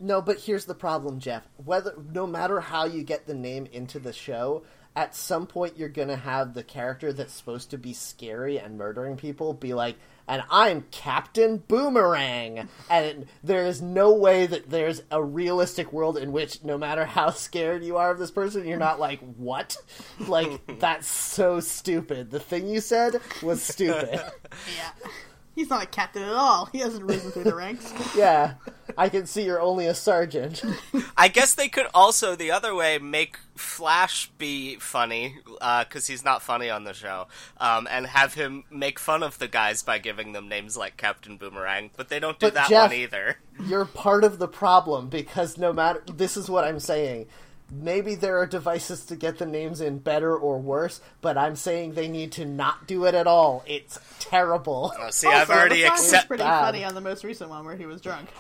No, 0.00 0.22
but 0.22 0.38
here's 0.38 0.66
the 0.66 0.76
problem, 0.76 1.18
Jeff. 1.18 1.42
Whether 1.56 1.94
no 2.12 2.24
matter 2.26 2.60
how 2.60 2.84
you 2.84 3.02
get 3.02 3.26
the 3.26 3.34
name 3.34 3.66
into 3.72 3.98
the 3.98 4.12
show, 4.12 4.62
at 4.94 5.14
some 5.16 5.46
point 5.46 5.76
you're 5.76 5.88
gonna 5.88 6.16
have 6.16 6.54
the 6.54 6.62
character 6.62 7.12
that's 7.12 7.32
supposed 7.34 7.70
to 7.70 7.78
be 7.78 7.92
scary 7.92 8.58
and 8.60 8.78
murdering 8.78 9.16
people 9.16 9.52
be 9.52 9.74
like, 9.74 9.96
and 10.28 10.42
I'm 10.50 10.84
Captain 10.90 11.56
Boomerang. 11.56 12.68
And 12.90 13.26
there 13.42 13.66
is 13.66 13.80
no 13.82 14.12
way 14.12 14.46
that 14.46 14.70
there's 14.70 15.02
a 15.10 15.22
realistic 15.22 15.92
world 15.92 16.18
in 16.18 16.32
which 16.32 16.62
no 16.62 16.76
matter 16.78 17.04
how 17.04 17.30
scared 17.30 17.82
you 17.82 17.96
are 17.96 18.10
of 18.10 18.18
this 18.18 18.30
person, 18.30 18.66
you're 18.66 18.78
not 18.78 19.00
like, 19.00 19.20
what? 19.36 19.76
Like, 20.20 20.78
that's 20.78 21.08
so 21.08 21.60
stupid. 21.60 22.30
The 22.30 22.40
thing 22.40 22.68
you 22.68 22.80
said 22.80 23.20
was 23.42 23.62
stupid. 23.62 24.20
Yeah. 24.76 25.10
He's 25.58 25.70
not 25.70 25.82
a 25.82 25.86
captain 25.86 26.22
at 26.22 26.34
all. 26.34 26.66
He 26.66 26.78
hasn't 26.78 27.04
risen 27.04 27.32
through 27.32 27.42
the 27.42 27.54
ranks. 27.56 27.92
yeah. 28.16 28.54
I 28.96 29.08
can 29.08 29.26
see 29.26 29.42
you're 29.44 29.60
only 29.60 29.86
a 29.86 29.94
sergeant. 29.94 30.62
I 31.16 31.26
guess 31.26 31.52
they 31.54 31.68
could 31.68 31.86
also 31.92 32.36
the 32.36 32.52
other 32.52 32.76
way 32.76 32.98
make 32.98 33.38
Flash 33.56 34.30
be 34.38 34.76
funny 34.76 35.34
because 35.80 36.06
he's 36.06 36.24
not 36.24 36.42
funny 36.42 36.70
on 36.70 36.84
the 36.84 36.92
show, 36.94 37.26
um, 37.58 37.88
and 37.90 38.06
have 38.06 38.34
him 38.34 38.62
make 38.70 39.00
fun 39.00 39.24
of 39.24 39.40
the 39.40 39.48
guys 39.48 39.82
by 39.82 39.98
giving 39.98 40.30
them 40.32 40.48
names 40.48 40.76
like 40.76 40.96
Captain 40.96 41.36
Boomerang. 41.36 41.90
But 41.96 42.08
they 42.08 42.20
don't 42.20 42.38
do 42.38 42.46
But 42.46 42.54
that 42.54 42.68
Jeff- 42.68 42.90
one 42.92 42.98
either. 43.00 43.38
you're 43.66 43.84
part 43.84 44.22
of 44.22 44.38
the 44.38 44.46
problem 44.46 45.08
because 45.08 45.58
no 45.58 45.72
matter 45.72 46.04
this 46.06 46.36
is 46.36 46.48
what 46.48 46.62
I'm 46.62 46.78
saying. 46.78 47.26
Maybe 47.70 48.14
there 48.14 48.38
are 48.38 48.46
devices 48.46 49.04
to 49.06 49.16
get 49.16 49.38
the 49.38 49.46
names 49.46 49.80
in 49.80 49.98
better 49.98 50.34
or 50.34 50.58
worse, 50.58 51.00
but 51.20 51.36
I'm 51.36 51.54
saying 51.54 51.92
they 51.92 52.08
need 52.08 52.32
to 52.32 52.44
not 52.46 52.86
do 52.86 53.04
it 53.04 53.14
at 53.14 53.26
all. 53.26 53.62
It's 53.66 53.98
terrible. 54.20 54.94
Oh, 54.98 55.10
see, 55.10 55.28
I've 55.28 55.50
already 55.50 55.82
the 55.82 55.88
song 55.88 55.96
accepted. 55.96 56.28
pretty 56.28 56.44
Bad. 56.44 56.60
funny 56.62 56.84
on 56.84 56.94
the 56.94 57.02
most 57.02 57.24
recent 57.24 57.50
one 57.50 57.66
where 57.66 57.76
he 57.76 57.84
was 57.84 58.00
drunk. 58.00 58.30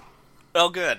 Oh, 0.54 0.70
good. 0.70 0.98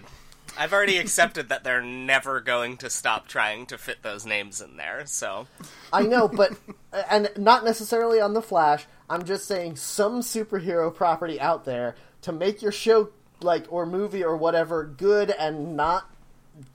I've 0.57 0.73
already 0.73 0.97
accepted 0.97 1.49
that 1.49 1.63
they're 1.63 1.81
never 1.81 2.39
going 2.39 2.77
to 2.77 2.89
stop 2.89 3.27
trying 3.27 3.65
to 3.67 3.77
fit 3.77 4.03
those 4.03 4.25
names 4.25 4.61
in 4.61 4.77
there. 4.77 5.03
So 5.05 5.47
I 5.93 6.03
know, 6.03 6.27
but 6.27 6.53
and 7.09 7.29
not 7.37 7.63
necessarily 7.65 8.19
on 8.19 8.33
the 8.33 8.41
Flash. 8.41 8.85
I'm 9.09 9.25
just 9.25 9.45
saying 9.47 9.77
some 9.77 10.21
superhero 10.21 10.93
property 10.93 11.39
out 11.39 11.65
there 11.65 11.95
to 12.21 12.31
make 12.31 12.61
your 12.61 12.71
show 12.71 13.09
like 13.41 13.65
or 13.69 13.85
movie 13.85 14.23
or 14.23 14.35
whatever 14.37 14.83
good 14.83 15.31
and 15.31 15.75
not 15.75 16.09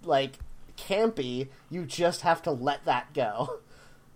like 0.02 0.38
campy, 0.76 1.48
you 1.70 1.84
just 1.84 2.22
have 2.22 2.42
to 2.42 2.50
let 2.50 2.84
that 2.84 3.12
go. 3.14 3.60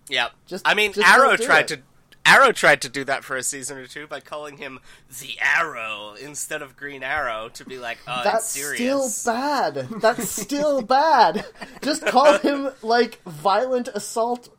Yep. 0.09 0.31
Just- 0.47 0.67
I 0.67 0.73
mean, 0.73 0.93
just 0.93 1.07
Arrow 1.07 1.35
tried 1.37 1.69
it. 1.71 1.77
to 1.77 1.81
Arrow 2.25 2.51
tried 2.51 2.81
to 2.81 2.89
do 2.89 3.03
that 3.05 3.23
for 3.23 3.37
a 3.37 3.41
season 3.43 3.77
or 3.77 3.87
two 3.87 4.05
by 4.05 4.19
calling 4.19 4.57
him 4.57 4.79
the 5.21 5.35
Arrow 5.41 6.15
instead 6.21 6.61
of 6.61 6.75
Green 6.75 7.01
Arrow 7.01 7.49
to 7.53 7.65
be 7.65 7.79
like, 7.79 7.97
oh, 8.07 8.21
That's 8.23 8.49
still 8.49 9.09
bad. 9.25 9.75
That's 10.01 10.29
still 10.29 10.81
bad. 10.83 11.45
Just 11.81 12.05
call 12.05 12.37
him 12.37 12.69
like 12.83 13.19
violent 13.23 13.87
assault 13.87 14.49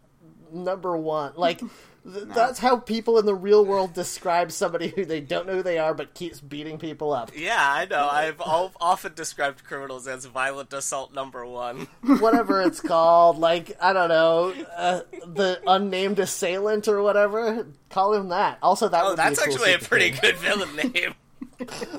number 0.53 0.97
one. 0.97 1.33
Like 1.37 1.61
th- 2.05 2.25
that's 2.29 2.59
how 2.59 2.77
people 2.79 3.19
in 3.19 3.27
the 3.27 3.35
real 3.35 3.65
world 3.65 3.93
describe 3.95 4.53
somebody 4.53 4.89
who 4.89 5.05
they 5.05 5.21
don't 5.21 5.47
know 5.47 5.55
who 5.57 5.63
they 5.63 5.79
are 5.79 5.95
but 5.95 6.15
keeps 6.15 6.41
beating 6.41 6.79
people 6.79 7.13
up. 7.13 7.31
Yeah, 7.37 7.57
I 7.59 7.87
know. 7.87 8.09
I've 8.09 8.41
al- 8.41 8.73
often 8.81 9.15
described 9.15 9.65
criminals 9.65 10.07
as 10.07 10.25
violent 10.27 10.73
assault 10.73 11.15
number 11.15 11.45
one. 11.47 11.89
Whatever 12.03 12.63
it's 12.63 12.81
called, 12.81 13.39
like 13.39 13.77
I 13.81 13.93
don't 13.93 14.09
know, 14.09 14.55
uh, 14.77 15.01
the 15.27 15.61
unnamed 15.67 16.19
assailant 16.19 16.89
or 16.89 17.03
whatever. 17.03 17.67
Call 17.91 18.15
him 18.15 18.29
that. 18.29 18.59
Also, 18.63 18.89
that 18.89 19.03
Oh, 19.05 19.09
would 19.11 19.17
be 19.17 19.23
that's 19.23 19.41
a 19.41 19.45
cool 19.47 19.55
actually 19.55 19.75
a 19.75 19.79
pretty 19.79 20.11
thing. 20.13 20.21
good 20.21 20.37
villain 20.39 20.77
name. 20.95 21.15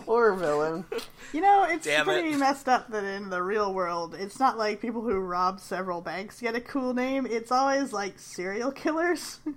or 0.07 0.33
villain. 0.35 0.85
You 1.33 1.41
know, 1.41 1.63
it's 1.69 1.85
Damn 1.85 2.05
pretty 2.05 2.29
it. 2.33 2.37
messed 2.39 2.67
up 2.67 2.89
that 2.89 3.03
in 3.03 3.29
the 3.29 3.41
real 3.41 3.73
world, 3.73 4.15
it's 4.17 4.39
not 4.39 4.57
like 4.57 4.81
people 4.81 5.01
who 5.01 5.17
rob 5.19 5.59
several 5.59 6.01
banks 6.01 6.41
get 6.41 6.55
a 6.55 6.61
cool 6.61 6.93
name. 6.93 7.25
It's 7.25 7.51
always 7.51 7.93
like 7.93 8.17
serial 8.19 8.71
killers. 8.71 9.39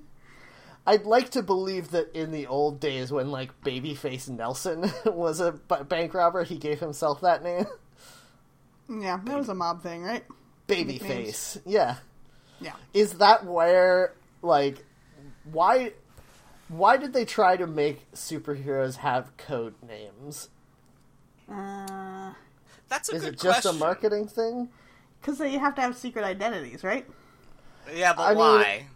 I'd 0.86 1.04
like 1.06 1.30
to 1.30 1.42
believe 1.42 1.90
that 1.92 2.14
in 2.14 2.30
the 2.30 2.46
old 2.46 2.78
days 2.80 3.10
when 3.10 3.30
like 3.30 3.58
Babyface 3.62 4.28
Nelson 4.28 4.90
was 5.06 5.40
a 5.40 5.52
bank 5.52 6.12
robber, 6.14 6.44
he 6.44 6.58
gave 6.58 6.80
himself 6.80 7.20
that 7.22 7.42
name. 7.42 7.64
yeah, 8.88 9.18
that 9.24 9.36
was 9.36 9.48
a 9.48 9.54
mob 9.54 9.82
thing, 9.82 10.02
right? 10.02 10.24
Babyface. 10.68 11.60
Yeah. 11.64 11.96
Yeah. 12.60 12.74
Is 12.92 13.14
that 13.14 13.44
where 13.46 14.14
like 14.42 14.84
why 15.50 15.92
why 16.68 16.96
did 16.96 17.12
they 17.12 17.24
try 17.24 17.56
to 17.56 17.66
make 17.66 18.10
superheroes 18.12 18.96
have 18.96 19.36
code 19.36 19.74
names? 19.86 20.48
Uh, 21.50 22.32
That's 22.88 23.10
a 23.10 23.16
Is 23.16 23.22
good 23.24 23.34
it 23.34 23.40
just 23.40 23.62
question. 23.62 23.70
a 23.76 23.78
marketing 23.78 24.28
thing? 24.28 24.68
because 25.20 25.40
you 25.40 25.58
have 25.58 25.74
to 25.74 25.80
have 25.80 25.96
secret 25.96 26.22
identities, 26.24 26.84
right? 26.84 27.06
Yeah, 27.94 28.12
but 28.12 28.22
I 28.24 28.28
mean- 28.30 28.38
why? 28.38 28.86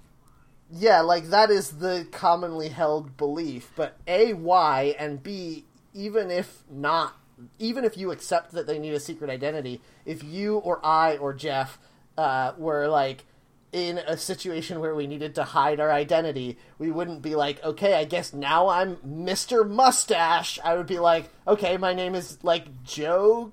Yeah, 0.71 1.01
like 1.01 1.31
that 1.31 1.51
is 1.51 1.71
the 1.79 2.07
commonly 2.11 2.69
held 2.69 3.17
belief, 3.17 3.71
but 3.75 3.97
A 4.07 4.35
why 4.35 4.95
and 4.99 5.23
B 5.23 5.65
even 5.95 6.31
if 6.31 6.63
not 6.71 7.15
even 7.59 7.85
if 7.85 7.97
you 7.97 8.11
accept 8.11 8.53
that 8.53 8.67
they 8.67 8.79
need 8.79 8.95
a 8.95 9.01
secret 9.01 9.31
identity, 9.31 9.81
if 10.05 10.25
you 10.25 10.57
or 10.59 10.85
I 10.85 11.17
or 11.17 11.33
Jeff 11.33 11.79
uh, 12.17 12.53
were 12.59 12.89
like 12.89 13.25
in 13.73 13.99
a 13.99 14.17
situation 14.17 14.81
where 14.81 14.95
we 14.95 15.07
needed 15.07 15.35
to 15.37 15.45
hide 15.45 15.79
our 15.79 15.91
identity, 15.91 16.59
we 16.79 16.91
wouldn't 16.91 17.23
be 17.23 17.35
like, 17.35 17.63
okay, 17.63 17.95
I 17.95 18.05
guess 18.05 18.33
now 18.33 18.69
I'm 18.69 18.97
Mr. 18.97 19.69
Mustache. 19.69 20.59
I 20.65 20.75
would 20.77 20.87
be 20.87 20.99
like, 20.99 21.31
okay, 21.47 21.77
my 21.77 21.93
name 21.95 22.15
is 22.15 22.39
like 22.43 22.83
Joe 22.83 23.53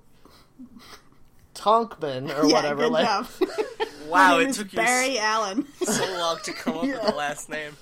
Tonkman 1.54 2.36
or 2.38 2.46
yeah, 2.48 2.56
whatever. 2.56 2.84
good 2.84 2.92
like. 2.92 3.26
Wow, 4.08 4.32
My 4.32 4.38
name 4.38 4.48
it 4.48 4.50
is 4.52 4.58
took 4.58 4.74
you 4.74 4.78
Barry 4.78 5.20
Allen. 5.20 5.68
so 5.84 6.06
long 6.18 6.38
to 6.44 6.54
come 6.54 6.76
up 6.78 6.82
with 6.84 6.92
Yeah. 6.92 7.10
the 7.10 7.16
last 7.16 7.50
name. 7.50 7.74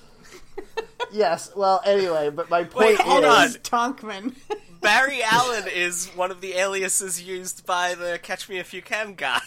yes. 1.11 1.51
Well, 1.55 1.81
anyway, 1.85 2.29
but 2.29 2.49
my 2.49 2.63
point 2.63 2.87
Wait, 2.97 2.99
hold 3.01 3.23
is, 3.23 3.29
on. 3.71 3.93
Tonkman. 3.95 4.35
Barry 4.81 5.21
Allen 5.23 5.63
is 5.73 6.07
one 6.09 6.29
of 6.31 6.41
the 6.41 6.53
aliases 6.53 7.21
used 7.23 7.65
by 7.65 7.95
the 7.95 8.19
Catch 8.21 8.49
Me 8.49 8.57
If 8.59 8.73
You 8.73 8.81
Can 8.81 9.13
guy. 9.13 9.39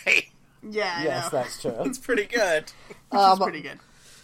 yeah, 0.62 0.94
I 0.98 1.04
yes, 1.04 1.24
know. 1.32 1.38
that's 1.38 1.60
true. 1.60 1.74
It's 1.80 1.98
pretty 1.98 2.24
good. 2.24 2.72
Um, 3.12 3.32
It's 3.32 3.42
pretty 3.42 3.60
good. 3.60 3.78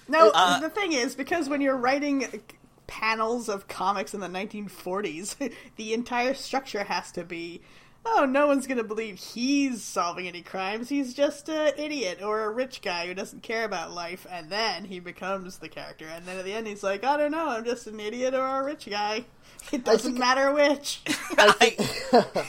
No, 0.09 0.31
Uh, 0.35 0.61
the 0.61 0.71
thing 0.71 0.93
is, 0.93 1.15
because 1.15 1.49
when 1.49 1.61
you're 1.61 1.77
writing 1.77 2.43
panels 2.87 3.49
of 3.49 3.69
comics 3.69 4.15
in 4.15 4.21
the 4.21 4.29
1940s, 4.29 5.53
the 5.77 5.93
entire 5.93 6.35
structure 6.35 6.85
has 6.85 7.13
to 7.13 7.25
be, 7.25 7.61
oh, 8.05 8.25
no 8.25 8.47
one's 8.47 8.67
going 8.67 8.79
to 8.79 8.85
believe 8.85 9.19
he's 9.19 9.83
solving 9.83 10.27
any 10.27 10.43
crimes. 10.43 10.89
He's 10.89 11.15
just 11.15 11.49
an 11.49 11.73
idiot 11.77 12.21
or 12.23 12.45
a 12.45 12.51
rich 12.51 12.83
guy 12.83 13.07
who 13.07 13.15
doesn't 13.15 13.43
care 13.43 13.65
about 13.65 13.93
life. 13.93 14.27
And 14.31 14.51
then 14.51 14.85
he 14.85 15.01
becomes 15.01 15.59
the 15.59 15.69
character. 15.69 16.07
And 16.07 16.27
then 16.27 16.39
at 16.39 16.45
the 16.45 16.53
end, 16.53 16.67
he's 16.67 16.83
like, 16.83 17.05
I 17.05 17.17
don't 17.17 17.31
know, 17.31 17.49
I'm 17.49 17.65
just 17.65 17.87
an 17.87 18.01
idiot 18.01 18.35
or 18.35 18.45
a 18.45 18.65
rich 18.65 18.89
guy. 18.91 19.25
It 19.71 19.85
doesn't 19.85 20.13
think- 20.13 20.19
matter 20.19 20.53
which. 20.53 21.03
I, 21.39 22.47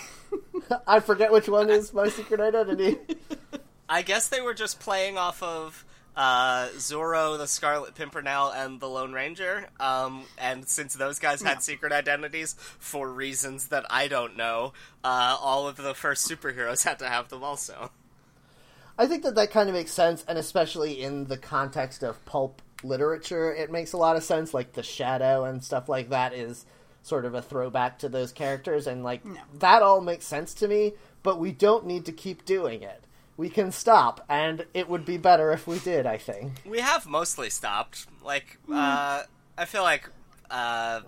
I 0.87 0.99
forget 0.99 1.31
which 1.31 1.47
one 1.47 1.69
is 1.69 1.93
my 1.93 2.09
secret 2.09 2.39
identity. 2.39 2.97
I 3.87 4.01
guess 4.01 4.29
they 4.29 4.41
were 4.41 4.53
just 4.53 4.79
playing 4.79 5.17
off 5.17 5.43
of 5.43 5.85
uh, 6.15 6.67
Zorro, 6.77 7.37
the 7.37 7.47
Scarlet 7.47 7.95
Pimpernel, 7.95 8.51
and 8.51 8.79
the 8.79 8.87
Lone 8.87 9.13
Ranger. 9.13 9.67
Um, 9.79 10.25
and 10.37 10.67
since 10.67 10.93
those 10.93 11.19
guys 11.19 11.41
had 11.41 11.63
secret 11.63 11.91
identities 11.91 12.55
for 12.79 13.11
reasons 13.11 13.69
that 13.69 13.85
I 13.89 14.07
don't 14.07 14.37
know, 14.37 14.73
uh, 15.03 15.37
all 15.39 15.67
of 15.67 15.77
the 15.77 15.93
first 15.93 16.29
superheroes 16.29 16.83
had 16.83 16.99
to 16.99 17.09
have 17.09 17.29
them 17.29 17.43
also. 17.43 17.91
I 18.97 19.07
think 19.07 19.23
that 19.23 19.35
that 19.35 19.51
kind 19.51 19.69
of 19.69 19.75
makes 19.75 19.91
sense, 19.91 20.23
and 20.27 20.37
especially 20.37 21.01
in 21.01 21.25
the 21.25 21.37
context 21.37 22.03
of 22.03 22.23
pulp 22.25 22.61
literature, 22.83 23.51
it 23.53 23.71
makes 23.71 23.93
a 23.93 23.97
lot 23.97 24.15
of 24.15 24.23
sense. 24.23 24.53
Like 24.53 24.73
the 24.73 24.83
Shadow 24.83 25.45
and 25.45 25.63
stuff 25.63 25.89
like 25.89 26.09
that 26.09 26.33
is 26.33 26.65
sort 27.01 27.25
of 27.25 27.33
a 27.33 27.41
throwback 27.41 27.99
to 27.99 28.09
those 28.09 28.31
characters, 28.31 28.85
and 28.85 29.03
like 29.03 29.23
that 29.59 29.81
all 29.81 29.99
makes 29.99 30.25
sense 30.25 30.53
to 30.55 30.67
me. 30.67 30.93
But 31.23 31.39
we 31.39 31.51
don't 31.51 31.87
need 31.87 32.05
to 32.05 32.11
keep 32.11 32.45
doing 32.45 32.83
it. 32.83 33.02
We 33.35 33.49
can 33.49 33.71
stop, 33.71 34.23
and 34.29 34.65
it 34.73 34.87
would 34.89 35.05
be 35.05 35.17
better 35.17 35.51
if 35.51 35.65
we 35.67 35.79
did. 35.79 36.05
I 36.05 36.17
think. 36.17 36.61
We 36.65 36.79
have 36.79 37.07
mostly 37.07 37.49
stopped. 37.49 38.05
Like, 38.23 38.57
uh, 38.71 39.23
I 39.57 39.65
feel 39.65 39.83
like 39.83 40.09
uh, 40.51 41.01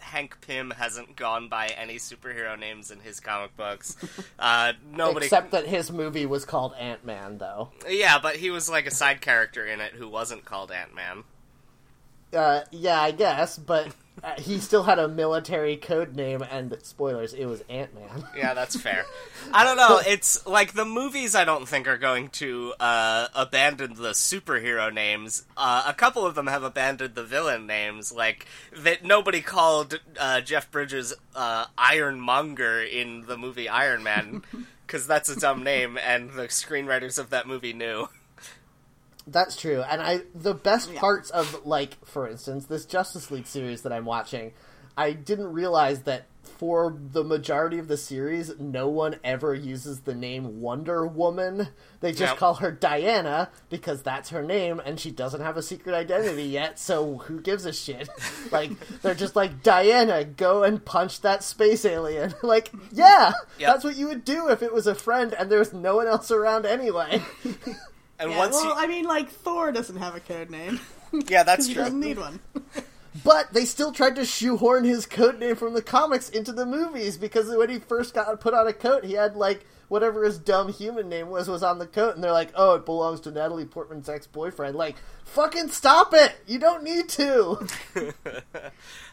Hank 0.00 0.40
Pym 0.40 0.70
hasn't 0.72 1.16
gone 1.16 1.48
by 1.48 1.68
any 1.68 1.96
superhero 1.96 2.58
names 2.58 2.90
in 2.90 3.00
his 3.00 3.20
comic 3.20 3.56
books. 3.56 3.96
Uh, 4.40 4.72
nobody. 4.92 5.26
Except 5.26 5.50
that 5.50 5.66
his 5.66 5.90
movie 5.90 6.24
was 6.24 6.44
called 6.44 6.72
Ant 6.78 7.04
Man, 7.04 7.38
though. 7.38 7.70
Yeah, 7.88 8.20
but 8.22 8.36
he 8.36 8.50
was 8.50 8.70
like 8.70 8.86
a 8.86 8.90
side 8.92 9.20
character 9.20 9.66
in 9.66 9.80
it 9.80 9.94
who 9.94 10.08
wasn't 10.08 10.44
called 10.44 10.70
Ant 10.70 10.94
Man. 10.94 11.24
Uh, 12.32 12.60
yeah, 12.70 13.00
I 13.00 13.10
guess, 13.10 13.58
but 13.58 13.88
uh, 14.22 14.34
he 14.38 14.58
still 14.58 14.82
had 14.82 14.98
a 14.98 15.08
military 15.08 15.76
code 15.76 16.14
name, 16.16 16.42
and 16.42 16.76
spoilers, 16.82 17.32
it 17.32 17.46
was 17.46 17.62
Ant 17.68 17.94
Man. 17.94 18.24
Yeah, 18.36 18.54
that's 18.54 18.76
fair. 18.76 19.04
I 19.52 19.64
don't 19.64 19.76
know. 19.76 20.00
It's 20.06 20.46
like 20.46 20.74
the 20.74 20.84
movies. 20.84 21.34
I 21.34 21.44
don't 21.44 21.66
think 21.66 21.88
are 21.88 21.96
going 21.98 22.28
to 22.30 22.74
uh, 22.78 23.28
abandon 23.34 23.94
the 23.94 24.10
superhero 24.10 24.92
names. 24.92 25.44
Uh, 25.56 25.84
a 25.86 25.94
couple 25.94 26.24
of 26.26 26.34
them 26.34 26.46
have 26.46 26.62
abandoned 26.62 27.14
the 27.14 27.24
villain 27.24 27.66
names, 27.66 28.12
like 28.12 28.46
that. 28.76 29.04
Nobody 29.04 29.40
called 29.40 30.00
uh, 30.18 30.40
Jeff 30.40 30.70
Bridges 30.70 31.14
uh, 31.34 31.66
Ironmonger 31.76 32.82
in 32.82 33.22
the 33.26 33.36
movie 33.36 33.68
Iron 33.68 34.02
Man 34.02 34.42
because 34.86 35.06
that's 35.06 35.28
a 35.28 35.38
dumb 35.38 35.62
name, 35.64 35.98
and 35.98 36.30
the 36.30 36.48
screenwriters 36.48 37.18
of 37.18 37.30
that 37.30 37.46
movie 37.46 37.72
knew. 37.72 38.08
That's 39.30 39.56
true, 39.56 39.82
and 39.82 40.00
I 40.00 40.22
the 40.34 40.54
best 40.54 40.94
parts 40.94 41.28
of 41.30 41.66
like, 41.66 42.02
for 42.04 42.26
instance, 42.28 42.64
this 42.66 42.84
Justice 42.86 43.30
League 43.30 43.46
series 43.46 43.82
that 43.82 43.92
I'm 43.92 44.04
watching, 44.06 44.52
I 44.96 45.12
didn't 45.12 45.52
realize 45.52 46.02
that 46.02 46.26
for 46.42 46.96
the 47.12 47.22
majority 47.22 47.78
of 47.78 47.88
the 47.88 47.96
series, 47.98 48.58
no 48.58 48.88
one 48.88 49.16
ever 49.22 49.54
uses 49.54 50.00
the 50.00 50.14
name 50.14 50.62
Wonder 50.62 51.06
Woman. 51.06 51.68
They 52.00 52.10
just 52.12 52.32
Yep. 52.32 52.36
call 52.38 52.54
her 52.54 52.72
Diana 52.72 53.50
because 53.68 54.02
that's 54.02 54.30
her 54.30 54.42
name, 54.42 54.80
and 54.84 54.98
she 54.98 55.10
doesn't 55.10 55.42
have 55.42 55.58
a 55.58 55.62
secret 55.62 55.94
identity 55.94 56.44
yet. 56.44 56.78
So 56.78 57.18
who 57.18 57.40
gives 57.42 57.66
a 57.66 57.72
shit? 57.72 58.08
like 58.50 58.70
they're 59.02 59.14
just 59.14 59.36
like 59.36 59.62
Diana, 59.62 60.24
go 60.24 60.64
and 60.64 60.82
punch 60.82 61.20
that 61.20 61.44
space 61.44 61.84
alien. 61.84 62.34
like, 62.42 62.70
yeah, 62.92 63.32
Yep. 63.58 63.72
that's 63.74 63.84
what 63.84 63.96
you 63.96 64.08
would 64.08 64.24
do 64.24 64.48
if 64.48 64.62
it 64.62 64.72
was 64.72 64.86
a 64.86 64.94
friend 64.94 65.34
and 65.34 65.50
there 65.52 65.58
was 65.58 65.74
no 65.74 65.96
one 65.96 66.06
else 66.06 66.30
around 66.30 66.64
anyway. 66.64 67.20
And 68.18 68.30
Yeah, 68.30 68.38
once 68.38 68.54
well, 68.54 68.64
you, 68.66 68.72
I 68.74 68.86
mean, 68.86 69.04
like, 69.04 69.30
Thor 69.30 69.70
doesn't 69.72 69.96
have 69.96 70.14
a 70.14 70.20
code 70.20 70.50
name. 70.50 70.80
yeah, 71.28 71.42
that's 71.42 71.66
true. 71.68 71.68
he 71.68 71.74
true. 71.74 71.84
doesn't 71.84 72.00
need 72.00 72.18
one. 72.18 72.40
But 73.24 73.52
they 73.52 73.64
still 73.64 73.90
tried 73.90 74.14
to 74.16 74.24
shoehorn 74.24 74.84
his 74.84 75.04
code 75.04 75.40
name 75.40 75.56
from 75.56 75.74
the 75.74 75.82
comics 75.82 76.28
into 76.28 76.52
the 76.52 76.64
movies 76.66 77.16
because 77.16 77.48
when 77.48 77.68
he 77.68 77.80
first 77.80 78.14
got 78.14 78.38
put 78.38 78.54
on 78.54 78.68
a 78.68 78.72
coat, 78.72 79.02
he 79.04 79.14
had 79.14 79.34
like 79.34 79.66
whatever 79.88 80.22
his 80.22 80.38
dumb 80.38 80.72
human 80.72 81.08
name 81.08 81.28
was 81.28 81.48
was 81.48 81.64
on 81.64 81.78
the 81.80 81.86
coat, 81.86 82.14
and 82.14 82.22
they're 82.22 82.30
like, 82.30 82.52
"Oh, 82.54 82.74
it 82.76 82.84
belongs 82.84 83.18
to 83.22 83.32
Natalie 83.32 83.64
Portman's 83.64 84.08
ex 84.08 84.28
boyfriend." 84.28 84.76
Like, 84.76 84.94
fucking 85.24 85.70
stop 85.70 86.14
it! 86.14 86.36
You 86.46 86.60
don't 86.60 86.84
need 86.84 87.08
to. 87.08 87.66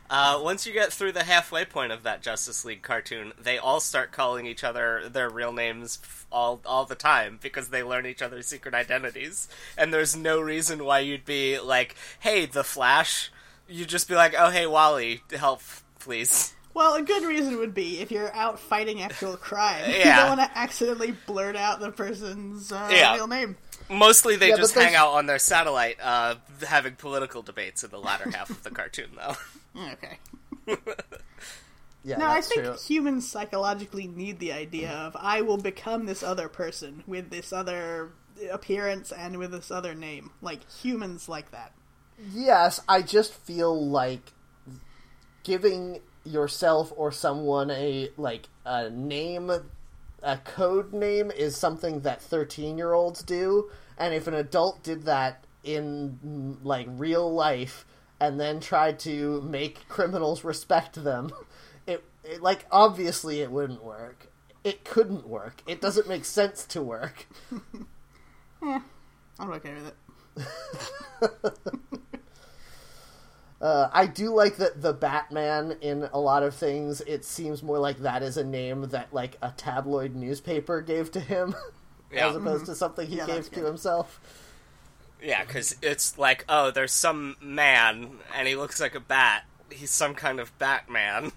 Uh, 0.10 0.40
once 0.44 0.68
you 0.68 0.74
get 0.74 0.94
through 0.94 1.12
the 1.12 1.24
halfway 1.24 1.66
point 1.66 1.92
of 1.92 2.04
that 2.04 2.22
Justice 2.22 2.64
League 2.64 2.84
cartoon, 2.84 3.34
they 3.42 3.58
all 3.58 3.80
start 3.80 4.12
calling 4.12 4.46
each 4.46 4.64
other 4.64 5.10
their 5.10 5.30
real 5.30 5.52
names 5.52 6.00
all 6.32 6.62
all 6.66 6.86
the 6.86 6.96
time 6.96 7.40
because 7.42 7.70
they 7.70 7.82
learn 7.82 8.06
each 8.06 8.22
other's 8.22 8.46
secret 8.46 8.76
identities. 8.76 9.48
And 9.78 9.92
there's 9.94 10.16
no 10.16 10.40
reason 10.40 10.86
why 10.86 11.00
you'd 11.00 11.26
be 11.26 11.60
like, 11.60 11.96
"Hey, 12.20 12.46
the 12.46 12.64
Flash." 12.64 13.32
You'd 13.68 13.90
just 13.90 14.08
be 14.08 14.14
like, 14.16 14.36
"Oh, 14.38 14.52
hey, 14.52 14.68
Wally, 14.68 15.24
help, 15.36 15.62
please." 16.00 16.54
Well, 16.76 16.94
a 16.96 17.02
good 17.02 17.24
reason 17.24 17.58
would 17.58 17.74
be 17.74 18.00
if 18.02 18.12
you're 18.12 18.32
out 18.36 18.60
fighting 18.60 19.02
actual 19.02 19.38
crime. 19.38 19.90
You 19.90 20.04
don't 20.04 20.38
want 20.38 20.42
to 20.42 20.58
accidentally 20.58 21.16
blurt 21.26 21.56
out 21.56 21.80
the 21.80 21.90
person's 21.92 22.72
uh, 22.72 22.90
Yeah. 22.92 23.16
real 23.16 23.28
name. 23.28 23.56
Mostly 23.90 24.36
they 24.36 24.50
Yeah, 24.50 24.58
just 24.58 24.76
hang 24.76 24.94
out 24.94 25.14
on 25.14 25.26
their 25.26 25.40
satellite, 25.40 25.98
uh, 26.02 26.36
having 26.68 26.96
political 26.96 27.42
debates 27.42 27.84
in 27.84 27.92
the 27.92 28.00
latter 28.00 28.30
half 28.30 28.50
of 28.50 28.62
the 28.64 28.72
cartoon, 28.72 29.12
though. 29.16 29.36
Okay. 29.78 30.20
Yeah, 32.04 32.18
No, 32.18 32.28
I 32.30 32.42
think 32.42 32.64
true. 32.64 32.76
humans 32.76 33.28
psychologically 33.28 34.06
need 34.08 34.40
the 34.40 34.52
idea 34.52 34.92
of 34.92 35.16
I 35.20 35.42
will 35.42 35.58
become 35.58 36.06
this 36.06 36.22
other 36.22 36.48
person 36.48 37.04
with 37.08 37.32
this 37.32 37.52
other 37.52 38.12
appearance 38.52 39.12
and 39.12 39.40
with 39.40 39.52
this 39.52 39.72
other 39.72 39.96
name. 39.96 40.30
Like 40.40 40.70
humans 40.70 41.28
like 41.28 41.50
that. 41.50 41.74
Yes, 42.32 42.80
I 42.88 43.02
just 43.02 43.34
feel 43.34 43.90
like 43.90 44.34
giving 45.44 46.02
yourself 46.24 46.94
or 46.96 47.12
someone 47.12 47.72
a 47.72 48.10
like 48.18 48.50
a 48.66 48.90
name, 48.90 49.52
a 50.22 50.38
code 50.38 50.94
name 50.94 51.32
is 51.32 51.58
something 51.58 52.02
that 52.02 52.20
13-year-olds 52.22 53.24
do, 53.24 53.70
and 53.98 54.14
if 54.14 54.28
an 54.28 54.34
adult 54.36 54.84
did 54.84 55.04
that 55.04 55.44
in 55.64 56.60
like 56.64 56.88
real 56.90 57.34
life 57.34 57.86
and 58.20 58.40
then 58.40 58.60
tried 58.60 59.00
to 59.00 59.42
make 59.42 59.88
criminals 59.90 60.44
respect 60.44 61.04
them, 61.04 61.32
it, 61.88 62.04
it 62.24 62.42
like 62.42 62.66
obviously 62.72 63.42
it 63.42 63.52
wouldn't 63.52 63.84
work. 63.84 64.32
It 64.64 64.84
couldn't 64.84 65.28
work. 65.28 65.62
It 65.68 65.80
doesn't 65.82 66.08
make 66.08 66.26
sense 66.26 66.66
to 66.68 66.82
work. 66.82 67.28
yeah, 68.64 68.82
I'm 69.40 69.52
okay 69.52 69.74
with 69.76 69.94
it. 70.38 71.54
Uh, 73.62 73.90
I 73.94 74.06
do 74.06 74.34
like 74.36 74.58
that 74.58 74.82
the 74.82 74.94
Batman 74.94 75.78
in 75.82 76.10
a 76.14 76.20
lot 76.20 76.44
of 76.44 76.54
things. 76.54 77.00
It 77.02 77.24
seems 77.24 77.64
more 77.64 77.80
like 77.80 78.00
that 78.00 78.22
is 78.22 78.36
a 78.38 78.44
name 78.44 78.90
that 78.90 79.14
like 79.14 79.38
a 79.42 79.54
tabloid 79.56 80.14
newspaper 80.14 80.82
gave 80.82 81.10
to 81.12 81.20
him, 81.22 81.56
Yeah. 82.12 82.30
as 82.30 82.36
opposed 82.36 82.66
to 82.66 82.76
something 82.76 83.08
he 83.08 83.16
Yeah, 83.18 83.26
gave 83.26 83.46
to 83.46 83.50
good. 83.52 83.66
himself. 83.66 84.20
Yeah, 85.26 85.44
because 85.44 85.76
it's 85.82 86.20
like, 86.20 86.46
oh, 86.48 86.70
there's 86.70 86.92
some 86.92 87.36
man, 87.42 88.20
and 88.36 88.48
he 88.48 88.56
looks 88.56 88.80
like 88.80 88.94
a 88.94 89.00
bat. 89.00 89.46
He's 89.72 89.90
some 89.90 90.14
kind 90.14 90.40
of 90.40 90.56
Batman. 90.60 91.32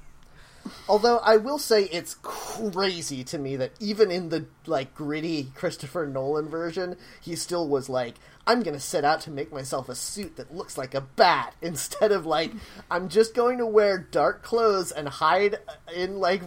Although 0.87 1.19
I 1.19 1.39
will 1.39 1.59
say 1.59 1.85
it's 1.85 2.17
crazy 2.21 3.25
to 3.25 3.39
me 3.39 3.57
that 3.57 3.73
even 3.81 4.11
in 4.11 4.29
the 4.29 4.45
like 4.67 4.95
gritty 4.95 5.53
Christopher 5.55 6.07
Nolan 6.07 6.51
version, 6.51 6.99
he 7.23 7.35
still 7.35 7.67
was 7.67 7.89
like, 7.89 8.17
"I'm 8.47 8.63
gonna 8.63 8.79
set 8.79 9.07
out 9.07 9.23
to 9.23 9.31
make 9.31 9.51
myself 9.51 9.89
a 9.89 9.95
suit 9.95 10.37
that 10.37 10.55
looks 10.55 10.77
like 10.77 10.95
a 10.95 11.01
bat," 11.01 11.55
instead 11.63 12.13
of 12.13 12.27
like, 12.27 12.53
"I'm 12.91 13.09
just 13.09 13.35
going 13.35 13.57
to 13.57 13.67
wear 13.67 13.97
dark 13.97 14.43
clothes 14.43 14.93
and 14.93 15.09
hide 15.09 15.57
in 15.95 16.19
like." 16.19 16.43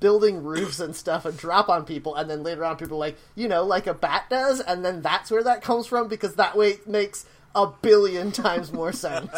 Building 0.00 0.42
roofs 0.42 0.80
and 0.80 0.94
stuff 0.96 1.24
and 1.24 1.36
drop 1.38 1.68
on 1.68 1.84
people 1.84 2.14
and 2.16 2.28
then 2.28 2.42
later 2.42 2.64
on 2.64 2.76
people 2.76 2.96
are 2.96 3.00
like 3.06 3.16
you 3.34 3.46
know 3.48 3.64
like 3.64 3.86
a 3.86 3.94
bat 3.94 4.24
does 4.30 4.60
and 4.60 4.84
then 4.84 5.00
that's 5.02 5.30
where 5.30 5.42
that 5.44 5.62
comes 5.62 5.86
from 5.86 6.08
because 6.08 6.34
that 6.34 6.56
way 6.56 6.70
it 6.70 6.86
makes 6.88 7.24
a 7.54 7.66
billion 7.82 8.30
times 8.44 8.72
more 8.72 8.92
sense 8.92 9.30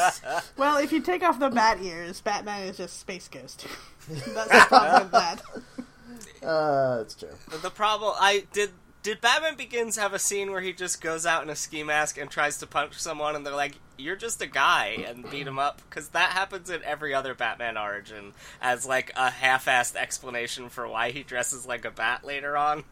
Well, 0.56 0.78
if 0.78 0.90
you 0.92 1.00
take 1.00 1.22
off 1.22 1.38
the 1.38 1.50
bat 1.50 1.78
ears, 1.80 2.20
Batman 2.20 2.66
is 2.68 2.76
just 2.76 2.98
Space 2.98 3.28
Ghost. 3.28 3.66
That's 4.08 4.24
the 4.50 4.64
problem 4.68 5.02
with 5.02 5.12
that. 5.12 5.42
uh 6.42 6.96
that's 6.98 7.14
true 7.14 7.28
The 7.62 7.70
problem, 7.70 8.14
I 8.18 8.44
did. 8.52 8.70
Did 9.08 9.22
Batman 9.22 9.54
Begins 9.56 9.96
have 9.96 10.12
a 10.12 10.18
scene 10.18 10.50
where 10.50 10.60
he 10.60 10.74
just 10.74 11.00
goes 11.00 11.24
out 11.24 11.42
in 11.42 11.48
a 11.48 11.56
ski 11.56 11.82
mask 11.82 12.18
and 12.18 12.30
tries 12.30 12.58
to 12.58 12.66
punch 12.66 12.98
someone, 12.98 13.34
and 13.34 13.46
they're 13.46 13.54
like, 13.54 13.76
"You're 13.96 14.16
just 14.16 14.42
a 14.42 14.46
guy," 14.46 15.02
and 15.06 15.30
beat 15.30 15.46
him 15.46 15.58
up? 15.58 15.80
Because 15.88 16.10
that 16.10 16.32
happens 16.32 16.68
in 16.68 16.82
every 16.84 17.14
other 17.14 17.32
Batman 17.32 17.78
origin 17.78 18.34
as 18.60 18.84
like 18.84 19.10
a 19.16 19.30
half-assed 19.30 19.96
explanation 19.96 20.68
for 20.68 20.86
why 20.86 21.10
he 21.10 21.22
dresses 21.22 21.64
like 21.64 21.86
a 21.86 21.90
bat 21.90 22.22
later 22.22 22.54
on. 22.54 22.84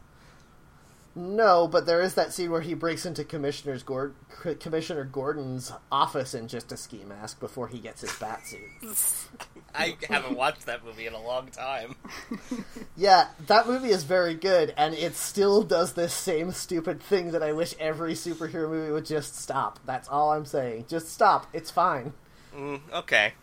No, 1.15 1.69
but 1.69 1.85
there 1.85 2.01
is 2.01 2.15
that 2.15 2.33
scene 2.33 2.51
where 2.51 2.63
he 2.63 2.73
breaks 2.73 3.05
into 3.05 3.23
Commissioner's 3.23 3.83
Gord- 3.83 4.15
Commissioner 4.59 5.05
Gordon's 5.05 5.71
office 5.93 6.33
in 6.33 6.49
just 6.49 6.73
a 6.73 6.79
ski 6.79 7.05
mask 7.05 7.41
before 7.41 7.69
he 7.69 7.79
gets 7.79 8.01
his 8.01 8.19
bat 8.19 8.41
suit. 8.47 9.29
I 9.79 9.97
haven't 10.09 10.37
watched 10.37 10.67
that 10.67 10.85
movie 10.85 11.07
in 11.07 11.13
a 11.15 11.23
long 11.23 11.49
time. 11.49 11.97
Yeah, 12.99 13.29
that 13.49 13.67
movie 13.67 13.91
is 13.91 14.05
very 14.05 14.33
good, 14.33 14.73
and 14.75 14.95
it 14.95 15.17
still 15.17 15.63
does 15.63 15.93
this 15.93 16.15
same 16.15 16.51
stupid 16.53 17.03
thing 17.03 17.33
that 17.33 17.43
I 17.43 17.53
wish 17.53 17.75
every 17.79 18.15
superhero 18.15 18.71
movie 18.71 18.91
would 18.91 19.05
just 19.05 19.37
stop. 19.39 19.79
That's 19.85 20.09
all 20.09 20.33
I'm 20.33 20.47
saying. 20.47 20.87
Just 20.89 21.11
stop. 21.13 21.47
It's 21.53 21.71
fine. 21.71 22.15
Mm, 22.57 22.81
okay, 22.95 23.35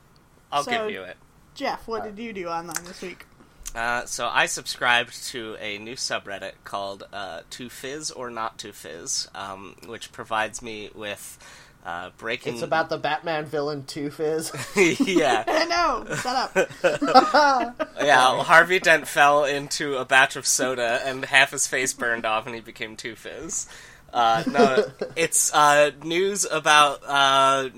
I'll 0.51 0.63
So- 0.63 0.71
give 0.71 0.89
you 0.89 1.03
it. 1.03 1.17
Jeff, 1.53 1.87
what 1.87 2.03
did 2.03 2.17
you 2.17 2.33
do 2.33 2.47
online 2.47 2.83
this 2.85 3.03
week? 3.03 3.27
Uh, 3.75 4.05
so 4.05 4.27
I 4.27 4.47
subscribed 4.47 5.23
to 5.27 5.55
a 5.59 5.77
new 5.77 5.95
subreddit 5.95 6.53
called 6.63 7.03
uh, 7.13 7.41
"To 7.51 7.69
Fizz 7.69 8.09
or 8.09 8.31
Not 8.31 8.57
to 8.59 8.73
Fizz," 8.73 9.27
um, 9.35 9.75
which 9.85 10.11
provides 10.11 10.63
me 10.63 10.89
with 10.95 11.37
uh, 11.85 12.11
breaking. 12.17 12.53
It's 12.53 12.63
about 12.63 12.89
the 12.89 12.97
Batman 12.97 13.45
villain 13.45 13.83
Two 13.85 14.09
Fizz. 14.09 14.51
yeah, 15.07 15.43
I 15.47 15.65
know. 15.65 16.15
shut 16.15 16.55
up. 16.55 17.77
yeah. 18.01 18.43
Harvey 18.43 18.79
Dent 18.79 19.07
fell 19.07 19.45
into 19.45 19.97
a 19.97 20.05
batch 20.05 20.35
of 20.35 20.47
soda, 20.47 21.01
and 21.05 21.25
half 21.25 21.51
his 21.51 21.67
face 21.67 21.93
burned 21.93 22.25
off, 22.25 22.45
and 22.45 22.55
he 22.55 22.61
became 22.61 22.95
Two 22.95 23.15
Fizz. 23.15 23.67
Uh, 24.13 24.43
no, 24.47 24.85
it's 25.15 25.53
uh, 25.53 25.91
news 26.03 26.45
about 26.45 27.01
uh, 27.03 27.69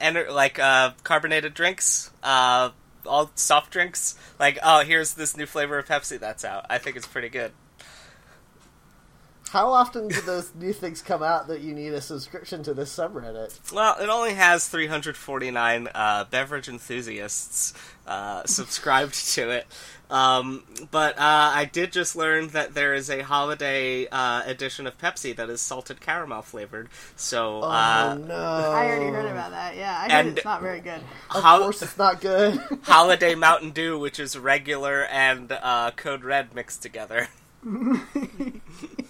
ener- 0.00 0.30
like 0.30 0.58
uh, 0.58 0.90
carbonated 1.04 1.54
drinks, 1.54 2.10
uh, 2.22 2.70
all 3.06 3.30
soft 3.36 3.70
drinks. 3.70 4.16
Like, 4.40 4.58
oh, 4.62 4.82
here's 4.84 5.14
this 5.14 5.36
new 5.36 5.46
flavor 5.46 5.78
of 5.78 5.86
Pepsi 5.86 6.18
that's 6.18 6.44
out. 6.44 6.66
I 6.68 6.78
think 6.78 6.96
it's 6.96 7.06
pretty 7.06 7.28
good. 7.28 7.52
How 9.50 9.72
often 9.72 10.08
do 10.08 10.20
those 10.20 10.52
new 10.54 10.72
things 10.72 11.00
come 11.00 11.22
out 11.22 11.48
that 11.48 11.60
you 11.60 11.74
need 11.74 11.92
a 11.94 12.00
subscription 12.00 12.62
to 12.64 12.74
this 12.74 12.94
subreddit? 12.94 13.72
Well, 13.72 13.96
it 14.00 14.08
only 14.08 14.34
has 14.34 14.68
349 14.68 15.88
uh, 15.94 16.24
beverage 16.30 16.68
enthusiasts 16.68 17.72
uh, 18.06 18.44
subscribed 18.44 19.14
to 19.34 19.50
it. 19.50 19.66
Um, 20.10 20.64
but 20.90 21.18
uh, 21.18 21.52
I 21.54 21.66
did 21.70 21.92
just 21.92 22.16
learn 22.16 22.48
that 22.48 22.72
there 22.74 22.94
is 22.94 23.10
a 23.10 23.22
holiday 23.22 24.06
uh, 24.08 24.42
edition 24.46 24.86
of 24.86 24.96
Pepsi 24.98 25.36
that 25.36 25.50
is 25.50 25.60
salted 25.60 26.00
caramel 26.00 26.40
flavored. 26.42 26.88
So, 27.16 27.60
uh, 27.60 28.16
oh 28.16 28.22
no! 28.24 28.34
I 28.34 28.86
already 28.86 29.10
heard 29.10 29.26
about 29.30 29.50
that. 29.50 29.76
Yeah, 29.76 29.94
I 29.98 30.02
heard 30.04 30.26
And- 30.26 30.38
it's 30.38 30.44
not 30.46 30.62
very 30.62 30.80
good. 30.80 31.00
Of 31.34 31.42
Hol- 31.42 31.58
course, 31.60 31.82
it's 31.82 31.98
not 31.98 32.22
good. 32.22 32.58
holiday 32.84 33.34
Mountain 33.34 33.72
Dew, 33.72 33.98
which 33.98 34.18
is 34.18 34.38
regular 34.38 35.04
and 35.06 35.52
uh, 35.52 35.90
Code 35.96 36.24
Red 36.24 36.54
mixed 36.54 36.80
together. 36.80 37.28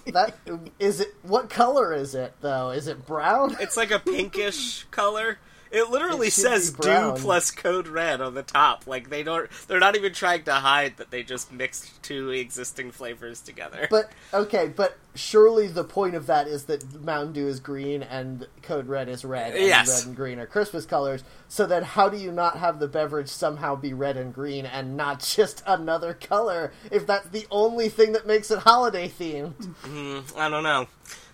that 0.07 0.37
is 0.79 1.01
it. 1.01 1.09
What 1.23 1.51
color 1.51 1.93
is 1.93 2.15
it 2.15 2.35
though? 2.41 2.71
Is 2.71 2.87
it 2.87 3.07
brown? 3.07 3.57
It's 3.61 3.77
like 3.77 3.91
a 3.91 3.99
pinkish 3.99 4.85
color. 4.91 5.39
It 5.71 5.91
literally 5.91 6.29
It 6.29 6.33
says 6.33 6.71
Dew 6.71 7.15
plus 7.17 7.51
Code 7.51 7.89
Red 7.89 8.21
on 8.21 8.35
the 8.35 8.43
top. 8.43 8.87
Like 8.87 9.11
they 9.11 9.23
don't. 9.23 9.51
They're 9.67 9.81
not 9.81 9.97
even 9.97 10.13
trying 10.13 10.45
to 10.45 10.55
hide 10.55 10.97
that 10.97 11.11
they 11.11 11.23
just 11.23 11.53
mixed 11.53 12.03
two 12.03 12.31
existing 12.31 12.93
flavors 12.93 13.41
together. 13.41 13.87
But 13.91 14.11
okay, 14.33 14.69
but 14.75 14.97
surely 15.15 15.67
the 15.67 15.85
point 15.85 16.15
of 16.15 16.27
that 16.27 16.47
is 16.47 16.65
that 16.65 17.03
Mountain 17.03 17.33
Dew 17.33 17.49
is 17.49 17.61
green 17.61 18.03
and 18.03 18.47
Code 18.63 18.87
Red 18.87 19.09
is 19.09 19.25
red, 19.25 19.55
and 19.55 19.65
Yes. 19.65 19.89
red 19.89 20.07
and 20.07 20.17
green 20.17 20.39
are 20.39 20.47
Christmas 20.47 20.87
colors. 20.87 21.25
So 21.49 21.67
then, 21.67 21.83
how 21.83 22.09
do 22.09 22.17
you 22.17 22.31
not 22.33 22.59
have 22.59 22.79
the 22.79 22.89
beverage 22.89 23.29
somehow 23.29 23.75
be 23.75 23.93
red 23.93 24.17
and 24.17 24.33
green 24.33 24.67
and 24.67 24.97
not 24.97 25.21
just 25.37 25.63
another 25.67 26.15
color? 26.15 26.73
If 26.91 27.07
that's 27.07 27.29
the 27.29 27.47
only 27.51 27.89
thing 27.89 28.13
that 28.13 28.27
makes 28.27 28.51
it 28.51 28.61
holiday 28.61 29.09
themed, 29.09 29.55
mm, 29.85 30.37
I 30.37 30.49
don't 30.49 30.63
know. 30.63 30.87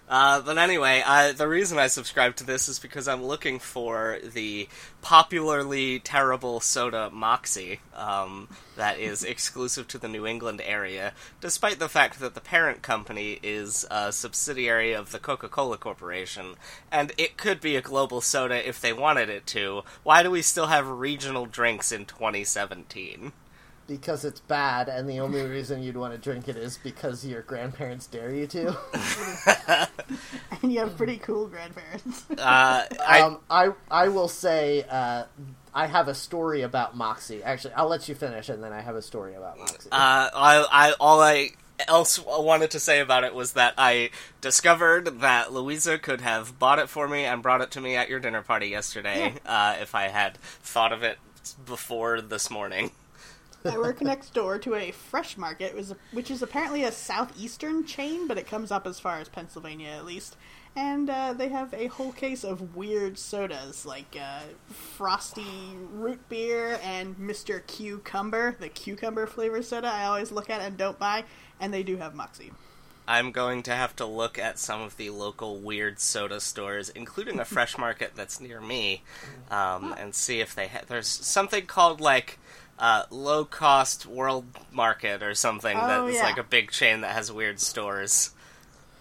Uh, 0.06 0.40
but 0.42 0.58
anyway, 0.58 1.02
I, 1.04 1.32
the 1.32 1.48
reason 1.48 1.78
I 1.78 1.86
subscribe 1.86 2.36
to 2.36 2.44
this 2.44 2.68
is 2.68 2.78
because 2.78 3.08
I'm 3.08 3.24
looking 3.24 3.58
for 3.58 4.18
the 4.22 4.68
popularly 5.00 5.98
terrible 5.98 6.60
soda 6.60 7.08
Moxie 7.10 7.80
um, 7.94 8.48
that 8.76 8.98
is 8.98 9.24
exclusive 9.24 9.88
to 9.88 9.98
the 9.98 10.08
New 10.08 10.26
England 10.26 10.60
area, 10.62 11.14
despite 11.40 11.78
the 11.78 11.88
fact 11.88 12.20
that 12.20 12.34
the 12.34 12.40
parent 12.42 12.82
company 12.82 13.38
is 13.42 13.86
a 13.90 14.12
subsidiary 14.12 14.92
of 14.92 15.10
the 15.10 15.18
Coca 15.18 15.48
Cola 15.48 15.78
Corporation, 15.78 16.54
and 16.92 17.12
it 17.16 17.38
could 17.38 17.60
be 17.60 17.76
a 17.76 17.82
global 17.82 18.20
soda 18.20 18.66
if 18.66 18.80
they 18.80 18.92
wanted 18.92 19.30
it 19.30 19.46
to. 19.48 19.82
Why 20.02 20.22
do 20.22 20.30
we 20.30 20.42
still 20.42 20.66
have 20.66 20.86
regional 20.86 21.46
drinks 21.46 21.92
in 21.92 22.04
2017? 22.04 23.32
Because 23.86 24.24
it's 24.24 24.40
bad, 24.40 24.88
and 24.88 25.08
the 25.08 25.20
only 25.20 25.42
reason 25.42 25.82
you'd 25.82 25.96
want 25.96 26.12
to 26.14 26.18
drink 26.18 26.48
it 26.48 26.56
is 26.56 26.78
because 26.82 27.24
your 27.24 27.42
grandparents 27.42 28.06
dare 28.06 28.34
you 28.34 28.46
to. 28.48 28.76
And 30.62 30.72
you 30.72 30.80
have 30.80 30.96
pretty 30.96 31.18
cool 31.18 31.46
grandparents. 31.46 32.24
Uh, 32.38 32.84
I, 33.06 33.20
um, 33.20 33.38
I 33.48 33.70
I 33.90 34.08
will 34.08 34.28
say 34.28 34.84
uh, 34.88 35.24
I 35.74 35.86
have 35.86 36.08
a 36.08 36.14
story 36.14 36.62
about 36.62 36.96
Moxie. 36.96 37.42
Actually, 37.42 37.74
I'll 37.74 37.88
let 37.88 38.08
you 38.08 38.14
finish, 38.14 38.48
and 38.48 38.62
then 38.62 38.72
I 38.72 38.80
have 38.80 38.96
a 38.96 39.02
story 39.02 39.34
about 39.34 39.58
Moxie. 39.58 39.90
Uh, 39.90 40.30
I, 40.34 40.66
I, 40.70 40.94
all 40.98 41.20
I 41.20 41.50
else 41.86 42.18
wanted 42.24 42.70
to 42.72 42.80
say 42.80 43.00
about 43.00 43.24
it 43.24 43.34
was 43.34 43.52
that 43.52 43.74
I 43.76 44.10
discovered 44.40 45.20
that 45.20 45.52
Louisa 45.52 45.98
could 45.98 46.22
have 46.22 46.58
bought 46.58 46.78
it 46.78 46.88
for 46.88 47.08
me 47.08 47.24
and 47.24 47.42
brought 47.42 47.60
it 47.60 47.70
to 47.72 47.80
me 47.80 47.96
at 47.96 48.08
your 48.08 48.20
dinner 48.20 48.42
party 48.42 48.68
yesterday 48.68 49.34
uh, 49.46 49.76
if 49.80 49.94
I 49.94 50.08
had 50.08 50.38
thought 50.38 50.92
of 50.92 51.02
it 51.02 51.18
before 51.66 52.20
this 52.20 52.50
morning. 52.50 52.90
I 53.66 53.78
work 53.78 54.02
next 54.02 54.34
door 54.34 54.58
to 54.58 54.74
a 54.74 54.90
fresh 54.90 55.38
market, 55.38 55.74
which 56.12 56.30
is 56.30 56.42
apparently 56.42 56.84
a 56.84 56.92
southeastern 56.92 57.86
chain, 57.86 58.28
but 58.28 58.36
it 58.36 58.46
comes 58.46 58.70
up 58.70 58.86
as 58.86 59.00
far 59.00 59.20
as 59.20 59.30
Pennsylvania 59.30 59.88
at 59.88 60.04
least. 60.04 60.36
And 60.76 61.08
uh, 61.08 61.32
they 61.32 61.48
have 61.48 61.72
a 61.72 61.86
whole 61.86 62.12
case 62.12 62.44
of 62.44 62.76
weird 62.76 63.16
sodas 63.16 63.86
like 63.86 64.18
uh, 64.20 64.40
frosty 64.68 65.76
root 65.92 66.28
beer 66.28 66.78
and 66.82 67.16
Mr. 67.16 67.66
Cucumber, 67.66 68.56
the 68.60 68.68
cucumber 68.68 69.26
flavor 69.26 69.62
soda 69.62 69.88
I 69.88 70.04
always 70.04 70.30
look 70.30 70.50
at 70.50 70.60
and 70.60 70.76
don't 70.76 70.98
buy. 70.98 71.24
And 71.58 71.72
they 71.72 71.82
do 71.82 71.96
have 71.96 72.14
Moxie. 72.14 72.52
I'm 73.06 73.32
going 73.32 73.62
to 73.64 73.74
have 73.74 73.94
to 73.96 74.06
look 74.06 74.38
at 74.38 74.58
some 74.58 74.80
of 74.82 74.96
the 74.96 75.10
local 75.10 75.58
weird 75.58 76.00
soda 76.00 76.40
stores, 76.40 76.90
including 76.90 77.38
a 77.38 77.44
fresh 77.44 77.78
market 77.78 78.12
that's 78.14 78.40
near 78.40 78.60
me, 78.60 79.02
um, 79.50 79.94
and 79.98 80.14
see 80.14 80.40
if 80.40 80.54
they 80.54 80.66
have. 80.68 80.86
There's 80.86 81.06
something 81.06 81.66
called 81.66 82.00
like 82.00 82.38
uh, 82.78 83.04
low 83.10 83.44
cost 83.44 84.06
world 84.06 84.44
market 84.72 85.22
or 85.22 85.34
something 85.34 85.76
Oh, 85.76 86.06
that's 86.06 86.16
yeah. 86.16 86.22
like 86.24 86.38
a 86.38 86.42
big 86.44 86.70
chain 86.70 87.00
that 87.02 87.12
has 87.12 87.30
weird 87.32 87.60
stores. 87.60 88.30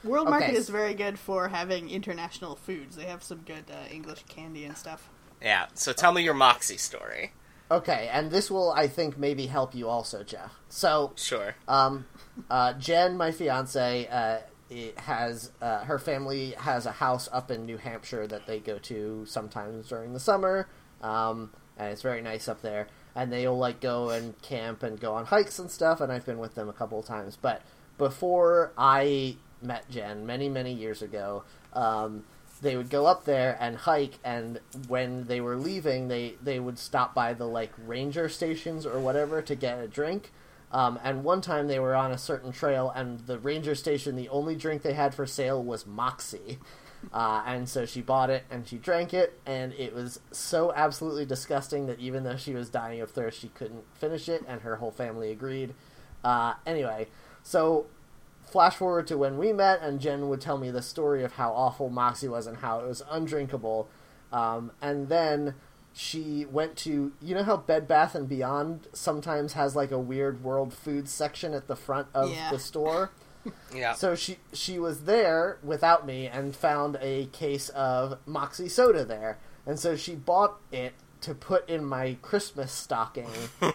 World 0.03 0.27
Okay. 0.27 0.37
Market 0.39 0.55
is 0.55 0.69
very 0.69 0.93
good 0.93 1.17
for 1.17 1.47
having 1.47 1.89
international 1.89 2.55
foods. 2.55 2.95
They 2.95 3.05
have 3.05 3.23
some 3.23 3.39
good 3.39 3.65
uh, 3.71 3.87
English 3.91 4.23
candy 4.27 4.65
and 4.65 4.77
stuff. 4.77 5.09
Yeah. 5.41 5.67
So 5.73 5.93
tell 5.93 6.11
me 6.11 6.23
your 6.23 6.33
Moxie 6.33 6.77
story. 6.77 7.31
Okay, 7.71 8.07
and 8.11 8.29
this 8.29 8.51
will, 8.51 8.71
I 8.73 8.87
think, 8.87 9.17
maybe 9.17 9.47
help 9.47 9.73
you 9.73 9.87
also, 9.89 10.21
Jeff. 10.23 10.51
So, 10.69 11.13
Sure. 11.15 11.55
um, 11.67 12.05
uh, 12.49 12.73
Jen, 12.73 13.17
my 13.17 13.31
fiance, 13.31 14.07
uh, 14.11 14.39
it 14.69 14.99
has 14.99 15.51
uh, 15.61 15.79
her 15.85 15.97
family 15.97 16.51
has 16.51 16.85
a 16.85 16.91
house 16.91 17.29
up 17.31 17.49
in 17.49 17.65
New 17.65 17.77
Hampshire 17.77 18.27
that 18.27 18.45
they 18.45 18.59
go 18.59 18.77
to 18.79 19.25
sometimes 19.25 19.87
during 19.87 20.13
the 20.13 20.19
summer, 20.19 20.67
um, 21.01 21.51
and 21.77 21.91
it's 21.91 22.01
very 22.03 22.21
nice 22.21 22.47
up 22.47 22.61
there. 22.61 22.87
And 23.15 23.31
they'll 23.31 23.57
like 23.57 23.79
go 23.79 24.09
and 24.09 24.39
camp 24.41 24.81
and 24.83 24.99
go 24.99 25.13
on 25.13 25.25
hikes 25.25 25.59
and 25.59 25.69
stuff. 25.69 26.01
And 26.01 26.11
I've 26.11 26.25
been 26.25 26.39
with 26.39 26.55
them 26.55 26.69
a 26.69 26.73
couple 26.73 26.99
of 26.99 27.05
times. 27.05 27.37
But 27.39 27.61
before 27.97 28.71
I 28.77 29.37
met 29.61 29.89
Jen 29.89 30.25
many 30.25 30.49
many 30.49 30.73
years 30.73 31.01
ago, 31.01 31.43
um, 31.73 32.23
they 32.61 32.75
would 32.75 32.89
go 32.89 33.05
up 33.05 33.25
there 33.25 33.57
and 33.59 33.77
hike. 33.77 34.17
And 34.23 34.59
when 34.87 35.25
they 35.25 35.41
were 35.41 35.55
leaving, 35.55 36.07
they 36.07 36.35
they 36.41 36.59
would 36.59 36.79
stop 36.79 37.13
by 37.13 37.33
the 37.33 37.45
like 37.45 37.71
ranger 37.85 38.29
stations 38.29 38.85
or 38.85 38.99
whatever 38.99 39.41
to 39.41 39.55
get 39.55 39.79
a 39.79 39.87
drink. 39.87 40.31
Um, 40.71 40.99
and 41.03 41.23
one 41.23 41.41
time 41.41 41.67
they 41.67 41.77
were 41.77 41.93
on 41.93 42.11
a 42.11 42.17
certain 42.17 42.51
trail, 42.51 42.91
and 42.95 43.19
the 43.27 43.37
ranger 43.37 43.75
station, 43.75 44.15
the 44.15 44.29
only 44.29 44.55
drink 44.55 44.81
they 44.81 44.93
had 44.93 45.13
for 45.13 45.27
sale 45.27 45.63
was 45.63 45.85
Moxie. 45.85 46.57
Uh, 47.11 47.43
and 47.45 47.67
so 47.67 47.85
she 47.85 48.01
bought 48.01 48.29
it 48.29 48.43
and 48.49 48.67
she 48.67 48.77
drank 48.77 49.13
it, 49.13 49.39
and 49.45 49.73
it 49.73 49.93
was 49.93 50.19
so 50.31 50.71
absolutely 50.75 51.25
disgusting 51.25 51.85
that 51.87 51.99
even 51.99 52.23
though 52.23 52.37
she 52.37 52.53
was 52.53 52.69
dying 52.69 53.01
of 53.01 53.11
thirst, 53.11 53.39
she 53.39 53.49
couldn't 53.49 53.83
finish 53.95 54.29
it, 54.29 54.43
and 54.47 54.61
her 54.61 54.77
whole 54.77 54.91
family 54.91 55.31
agreed. 55.31 55.73
Uh, 56.23 56.53
anyway, 56.65 57.07
so 57.43 57.85
flash 58.45 58.75
forward 58.75 59.07
to 59.07 59.17
when 59.17 59.37
we 59.37 59.51
met, 59.51 59.81
and 59.81 59.99
Jen 59.99 60.29
would 60.29 60.41
tell 60.41 60.57
me 60.57 60.71
the 60.71 60.81
story 60.81 61.23
of 61.23 61.33
how 61.33 61.51
awful 61.51 61.89
Moxie 61.89 62.27
was 62.27 62.47
and 62.47 62.57
how 62.57 62.79
it 62.79 62.87
was 62.87 63.01
undrinkable. 63.09 63.89
Um, 64.31 64.71
and 64.81 65.09
then 65.09 65.55
she 65.95 66.45
went 66.45 66.75
to 66.77 67.11
you 67.21 67.35
know 67.35 67.43
how 67.43 67.55
Bed 67.57 67.87
Bath 67.87 68.15
and 68.15 68.27
Beyond 68.27 68.87
sometimes 68.93 69.53
has 69.53 69.75
like 69.75 69.91
a 69.91 69.99
weird 69.99 70.43
world 70.43 70.73
food 70.73 71.07
section 71.07 71.53
at 71.53 71.67
the 71.67 71.75
front 71.75 72.07
of 72.15 72.31
Yeah. 72.31 72.49
the 72.49 72.57
store. 72.57 73.11
Yeah. 73.73 73.93
So 73.93 74.15
she 74.15 74.37
she 74.53 74.79
was 74.79 75.03
there 75.05 75.57
without 75.63 76.05
me 76.05 76.27
and 76.27 76.55
found 76.55 76.97
a 77.01 77.25
case 77.27 77.69
of 77.69 78.19
Moxie 78.25 78.69
soda 78.69 79.03
there, 79.03 79.39
and 79.65 79.79
so 79.79 79.95
she 79.95 80.15
bought 80.15 80.59
it 80.71 80.93
to 81.21 81.33
put 81.33 81.67
in 81.69 81.85
my 81.85 82.17
Christmas 82.21 82.71
stocking 82.71 83.29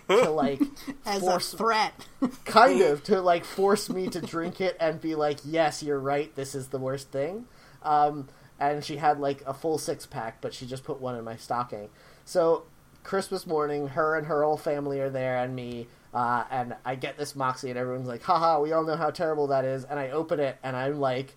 to 0.08 0.30
like 0.30 0.60
As 1.06 1.20
force 1.22 1.54
a 1.54 1.56
threat. 1.56 2.06
kind 2.44 2.82
of 2.82 3.02
to 3.04 3.20
like 3.22 3.44
force 3.44 3.88
me 3.88 4.06
to 4.08 4.20
drink 4.20 4.60
it 4.60 4.76
and 4.78 5.00
be 5.00 5.14
like, 5.14 5.38
yes, 5.44 5.82
you're 5.82 5.98
right, 5.98 6.34
this 6.34 6.54
is 6.54 6.68
the 6.68 6.78
worst 6.78 7.10
thing. 7.10 7.46
Um, 7.82 8.28
and 8.60 8.84
she 8.84 8.96
had 8.98 9.18
like 9.18 9.42
a 9.46 9.54
full 9.54 9.78
six 9.78 10.04
pack, 10.04 10.40
but 10.42 10.52
she 10.52 10.66
just 10.66 10.84
put 10.84 11.00
one 11.00 11.14
in 11.16 11.24
my 11.24 11.36
stocking. 11.36 11.88
So 12.26 12.64
Christmas 13.02 13.46
morning, 13.46 13.88
her 13.88 14.14
and 14.16 14.26
her 14.26 14.44
whole 14.44 14.58
family 14.58 15.00
are 15.00 15.10
there, 15.10 15.38
and 15.38 15.56
me. 15.56 15.86
Uh, 16.12 16.44
and 16.50 16.74
I 16.84 16.94
get 16.94 17.18
this 17.18 17.36
Moxie, 17.36 17.70
and 17.70 17.78
everyone's 17.78 18.08
like, 18.08 18.22
haha, 18.22 18.60
we 18.60 18.72
all 18.72 18.84
know 18.84 18.96
how 18.96 19.10
terrible 19.10 19.48
that 19.48 19.64
is. 19.64 19.84
And 19.84 19.98
I 19.98 20.10
open 20.10 20.40
it, 20.40 20.56
and 20.62 20.76
I'm 20.76 21.00
like, 21.00 21.36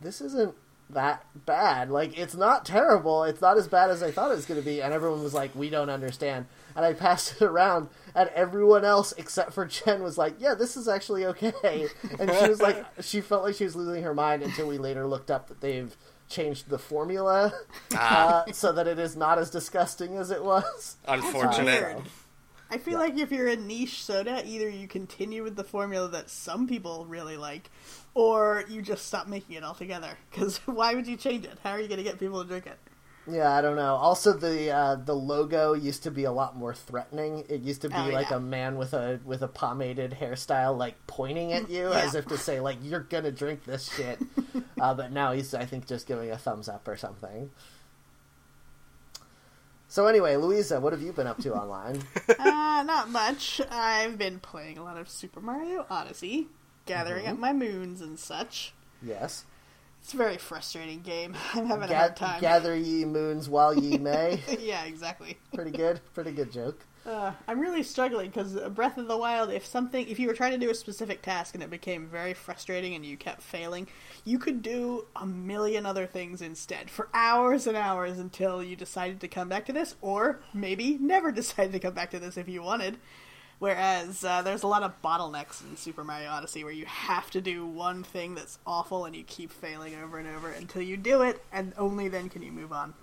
this 0.00 0.20
isn't 0.20 0.54
that 0.90 1.24
bad. 1.44 1.90
Like, 1.90 2.16
it's 2.16 2.34
not 2.34 2.64
terrible. 2.64 3.24
It's 3.24 3.40
not 3.40 3.58
as 3.58 3.68
bad 3.68 3.90
as 3.90 4.02
I 4.02 4.10
thought 4.10 4.30
it 4.30 4.36
was 4.36 4.46
going 4.46 4.60
to 4.60 4.64
be. 4.64 4.80
And 4.80 4.94
everyone 4.94 5.22
was 5.22 5.34
like, 5.34 5.54
we 5.54 5.68
don't 5.68 5.90
understand. 5.90 6.46
And 6.74 6.84
I 6.84 6.92
passed 6.94 7.40
it 7.40 7.42
around, 7.42 7.88
and 8.14 8.30
everyone 8.30 8.84
else 8.84 9.12
except 9.18 9.52
for 9.52 9.66
Jen 9.66 10.02
was 10.02 10.16
like, 10.16 10.34
yeah, 10.38 10.54
this 10.54 10.76
is 10.76 10.88
actually 10.88 11.26
okay. 11.26 11.88
And 12.18 12.30
she 12.30 12.48
was 12.48 12.60
like, 12.60 12.84
she 13.00 13.20
felt 13.20 13.42
like 13.42 13.56
she 13.56 13.64
was 13.64 13.76
losing 13.76 14.02
her 14.02 14.14
mind 14.14 14.42
until 14.42 14.68
we 14.68 14.78
later 14.78 15.06
looked 15.06 15.30
up 15.30 15.48
that 15.48 15.60
they've 15.60 15.94
changed 16.28 16.68
the 16.68 16.78
formula 16.78 17.52
uh, 17.96 18.44
so 18.52 18.72
that 18.72 18.88
it 18.88 18.98
is 18.98 19.16
not 19.16 19.38
as 19.38 19.50
disgusting 19.50 20.16
as 20.16 20.30
it 20.30 20.42
was. 20.42 20.96
Unfortunate. 21.06 21.96
Weird. 21.96 22.02
I 22.70 22.78
feel 22.78 22.98
like 22.98 23.16
if 23.18 23.30
you're 23.30 23.46
a 23.48 23.56
niche 23.56 24.02
soda, 24.02 24.42
either 24.44 24.68
you 24.68 24.88
continue 24.88 25.42
with 25.42 25.56
the 25.56 25.64
formula 25.64 26.08
that 26.08 26.28
some 26.30 26.66
people 26.66 27.06
really 27.06 27.36
like, 27.36 27.70
or 28.14 28.64
you 28.68 28.82
just 28.82 29.06
stop 29.06 29.28
making 29.28 29.56
it 29.56 29.64
altogether. 29.64 30.18
Because 30.30 30.58
why 30.66 30.94
would 30.94 31.06
you 31.06 31.16
change 31.16 31.44
it? 31.44 31.58
How 31.62 31.70
are 31.70 31.80
you 31.80 31.88
going 31.88 31.98
to 31.98 32.04
get 32.04 32.18
people 32.18 32.42
to 32.42 32.48
drink 32.48 32.66
it? 32.66 32.78
Yeah, 33.28 33.50
I 33.52 33.60
don't 33.60 33.74
know. 33.74 33.96
Also, 33.96 34.32
the 34.32 34.70
uh, 34.70 34.94
the 34.96 35.14
logo 35.14 35.72
used 35.72 36.04
to 36.04 36.12
be 36.12 36.24
a 36.24 36.30
lot 36.30 36.56
more 36.56 36.72
threatening. 36.74 37.44
It 37.48 37.60
used 37.62 37.82
to 37.82 37.88
be 37.88 37.96
Oh, 37.96 38.08
like 38.08 38.30
yeah. 38.30 38.36
a 38.36 38.40
man 38.40 38.76
with 38.76 38.94
a 38.94 39.18
with 39.24 39.42
a 39.42 39.48
pomaded 39.48 40.12
hairstyle, 40.20 40.76
like 40.78 40.94
pointing 41.08 41.52
at 41.52 41.68
you 41.76 41.88
as 41.88 42.14
if 42.14 42.26
to 42.26 42.38
say, 42.38 42.60
like, 42.60 42.78
"You're 42.82 43.00
gonna 43.00 43.32
drink 43.32 43.64
this 43.64 43.92
shit." 43.92 44.20
uh, 44.80 44.94
but 44.94 45.10
now 45.10 45.32
he's, 45.32 45.54
I 45.54 45.64
think, 45.64 45.88
just 45.88 46.06
giving 46.06 46.30
a 46.30 46.38
thumbs 46.38 46.68
up 46.68 46.86
or 46.86 46.96
something. 46.96 47.50
So 49.96 50.08
anyway, 50.08 50.36
Louisa, 50.36 50.78
what 50.78 50.92
have 50.92 51.00
you 51.00 51.10
been 51.10 51.26
up 51.26 51.38
to 51.38 51.54
online? 51.54 52.02
uh, 52.38 52.82
not 52.86 53.08
much. 53.08 53.62
I've 53.70 54.18
been 54.18 54.40
playing 54.40 54.76
a 54.76 54.84
lot 54.84 54.98
of 54.98 55.08
Super 55.08 55.40
Mario 55.40 55.86
Odyssey, 55.88 56.48
gathering 56.84 57.26
up 57.26 57.38
my 57.38 57.54
moons 57.54 58.02
and 58.02 58.18
such. 58.18 58.74
Yes, 59.02 59.46
It's 60.02 60.12
a 60.12 60.18
very 60.18 60.36
frustrating 60.36 61.00
game. 61.00 61.34
I'm 61.54 61.64
having 61.64 61.90
a 61.90 61.96
hard 61.96 62.14
time. 62.14 62.42
gather 62.42 62.76
ye 62.76 63.06
moons 63.06 63.48
while 63.48 63.72
ye 63.72 63.96
may. 64.12 64.38
yeah, 64.60 64.84
exactly. 64.84 65.38
Pretty 65.54 65.70
good. 65.70 66.02
Pretty 66.12 66.32
good 66.32 66.52
joke. 66.52 66.84
Uh, 67.06 67.32
I'm 67.48 67.58
really 67.58 67.82
struggling 67.82 68.28
because 68.28 68.52
Breath 68.74 68.98
of 68.98 69.08
the 69.08 69.16
Wild, 69.16 69.48
if 69.50 69.64
something, 69.64 70.06
if 70.08 70.18
you 70.18 70.26
were 70.26 70.34
trying 70.34 70.52
to 70.52 70.58
do 70.58 70.68
a 70.70 70.74
specific 70.74 71.22
task 71.22 71.54
and 71.54 71.62
it 71.62 71.70
became 71.70 72.06
very 72.06 72.34
frustrating 72.34 72.94
and 72.94 73.06
you 73.06 73.16
kept 73.16 73.40
failing, 73.40 73.88
you 74.26 74.40
could 74.40 74.60
do 74.60 75.06
a 75.14 75.24
million 75.24 75.86
other 75.86 76.04
things 76.04 76.42
instead 76.42 76.90
for 76.90 77.08
hours 77.14 77.64
and 77.66 77.76
hours 77.76 78.18
until 78.18 78.60
you 78.60 78.74
decided 78.74 79.20
to 79.20 79.28
come 79.28 79.48
back 79.48 79.64
to 79.66 79.72
this, 79.72 79.94
or 80.02 80.40
maybe 80.52 80.98
never 81.00 81.30
decided 81.32 81.72
to 81.72 81.78
come 81.78 81.94
back 81.94 82.10
to 82.10 82.18
this 82.18 82.36
if 82.36 82.48
you 82.48 82.60
wanted. 82.60 82.98
Whereas 83.60 84.22
uh, 84.22 84.42
there's 84.42 84.64
a 84.64 84.66
lot 84.66 84.82
of 84.82 85.00
bottlenecks 85.00 85.62
in 85.62 85.76
Super 85.76 86.04
Mario 86.04 86.28
Odyssey 86.28 86.64
where 86.64 86.72
you 86.72 86.84
have 86.86 87.30
to 87.30 87.40
do 87.40 87.64
one 87.64 88.02
thing 88.02 88.34
that's 88.34 88.58
awful 88.66 89.06
and 89.06 89.16
you 89.16 89.22
keep 89.22 89.50
failing 89.50 89.94
over 89.94 90.18
and 90.18 90.28
over 90.28 90.50
until 90.50 90.82
you 90.82 90.96
do 90.96 91.22
it, 91.22 91.42
and 91.52 91.72
only 91.78 92.08
then 92.08 92.28
can 92.28 92.42
you 92.42 92.50
move 92.50 92.72
on. 92.72 92.94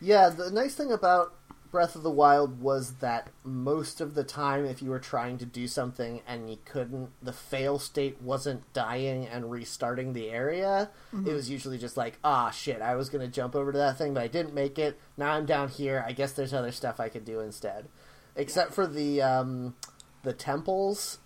Yeah, 0.00 0.30
the 0.30 0.50
nice 0.50 0.74
thing 0.74 0.90
about 0.90 1.34
Breath 1.76 1.94
of 1.94 2.02
the 2.02 2.10
Wild 2.10 2.62
was 2.62 2.94
that 3.00 3.28
most 3.44 4.00
of 4.00 4.14
the 4.14 4.24
time, 4.24 4.64
if 4.64 4.80
you 4.80 4.88
were 4.88 4.98
trying 4.98 5.36
to 5.36 5.44
do 5.44 5.68
something 5.68 6.22
and 6.26 6.48
you 6.48 6.56
couldn't, 6.64 7.10
the 7.22 7.34
fail 7.34 7.78
state 7.78 8.22
wasn't 8.22 8.72
dying 8.72 9.26
and 9.26 9.50
restarting 9.50 10.14
the 10.14 10.30
area. 10.30 10.88
It 11.12 11.34
was 11.34 11.50
usually 11.50 11.76
just 11.76 11.98
like, 11.98 12.18
ah, 12.24 12.48
shit, 12.48 12.80
I 12.80 12.94
was 12.94 13.10
going 13.10 13.20
to 13.20 13.30
jump 13.30 13.54
over 13.54 13.72
to 13.72 13.78
that 13.78 13.98
thing, 13.98 14.14
but 14.14 14.22
I 14.22 14.26
didn't 14.26 14.54
make 14.54 14.78
it. 14.78 14.98
Now 15.18 15.32
I'm 15.32 15.44
down 15.44 15.68
here. 15.68 16.02
I 16.08 16.12
guess 16.12 16.32
there's 16.32 16.54
other 16.54 16.72
stuff 16.72 16.98
I 16.98 17.10
could 17.10 17.26
do 17.26 17.40
instead. 17.40 17.88
Except 18.36 18.72
for 18.72 18.86
the 18.86 19.20
um, 19.20 19.74
the 20.22 20.32
temples, 20.32 21.18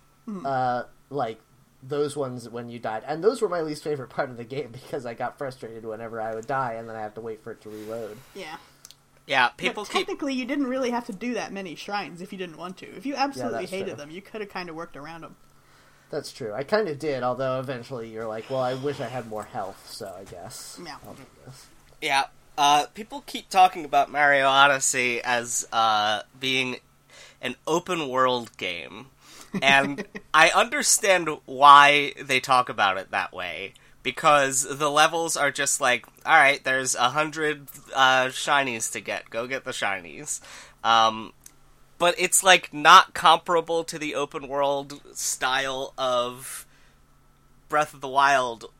uh, 0.45 0.83
like 1.09 1.39
those 1.81 2.17
ones 2.17 2.49
when 2.49 2.67
you 2.67 2.77
died, 2.77 3.03
and 3.07 3.23
those 3.23 3.41
were 3.41 3.47
my 3.47 3.61
least 3.61 3.85
favorite 3.85 4.09
part 4.09 4.29
of 4.29 4.35
the 4.35 4.43
game 4.43 4.71
because 4.73 5.05
I 5.05 5.13
got 5.13 5.37
frustrated 5.37 5.85
whenever 5.85 6.19
I 6.19 6.35
would 6.35 6.45
die, 6.45 6.73
and 6.73 6.89
then 6.89 6.97
I 6.97 7.01
have 7.03 7.13
to 7.13 7.21
wait 7.21 7.41
for 7.41 7.51
it 7.51 7.61
to 7.61 7.69
reload. 7.69 8.17
Yeah. 8.35 8.57
Yeah, 9.31 9.47
But 9.47 9.57
people 9.57 9.85
keep 9.85 9.93
technically, 9.93 10.33
you 10.33 10.43
didn't 10.43 10.67
really 10.67 10.89
have 10.89 11.05
to 11.05 11.13
do 11.13 11.35
that 11.35 11.53
many 11.53 11.75
shrines 11.75 12.21
if 12.21 12.33
you 12.33 12.37
didn't 12.37 12.57
want 12.57 12.75
to. 12.79 12.85
If 12.97 13.05
you 13.05 13.15
absolutely 13.15 13.59
that's 13.59 13.71
hated 13.71 13.87
true. 13.87 13.95
them, 13.95 14.11
you 14.11 14.21
could 14.21 14.41
have 14.41 14.49
kind 14.49 14.67
of 14.67 14.75
worked 14.75 14.97
around 14.97 15.21
them. 15.21 15.37
That's 16.09 16.33
true. 16.33 16.51
I 16.53 16.63
kind 16.63 16.89
of 16.89 16.99
did, 16.99 17.23
although 17.23 17.61
eventually 17.61 18.09
you're 18.09 18.27
like, 18.27 18.49
well, 18.49 18.59
I 18.59 18.73
wish 18.73 18.99
I 18.99 19.07
had 19.07 19.29
more 19.29 19.43
health, 19.45 19.89
so 19.89 20.13
I 20.19 20.25
guess. 20.25 20.77
Yeah. 20.83 20.97
I'll 21.07 21.13
do 21.13 21.23
this. 21.45 21.67
Yeah, 22.01 22.25
uh, 22.57 22.87
people 22.93 23.23
keep 23.25 23.49
talking 23.49 23.85
about 23.85 24.11
Mario 24.11 24.47
Odyssey 24.47 25.21
as 25.21 25.65
uh, 25.71 26.23
being 26.37 26.77
an 27.41 27.55
open 27.65 28.09
world 28.09 28.57
game, 28.57 29.05
and 29.61 30.05
I 30.33 30.49
understand 30.49 31.29
why 31.45 32.13
they 32.21 32.41
talk 32.41 32.67
about 32.67 32.97
it 32.97 33.11
that 33.11 33.31
way. 33.31 33.75
Because 34.03 34.63
the 34.63 34.89
levels 34.89 35.37
are 35.37 35.51
just 35.51 35.79
like, 35.79 36.07
all 36.25 36.33
right, 36.33 36.63
there's 36.63 36.95
a 36.95 37.09
hundred 37.09 37.67
uh, 37.93 38.25
shinies 38.27 38.91
to 38.93 38.99
get. 38.99 39.29
Go 39.29 39.45
get 39.45 39.63
the 39.63 39.71
shinies. 39.71 40.39
Um, 40.83 41.33
but 42.01 42.15
it's 42.17 42.43
like 42.43 42.73
not 42.73 43.13
comparable 43.13 43.83
to 43.83 43.99
the 43.99 44.15
open 44.15 44.47
world 44.47 45.01
style 45.13 45.93
of 45.99 46.65
Breath 47.69 47.93
of 47.93 48.01
the 48.01 48.07
Wild 48.07 48.71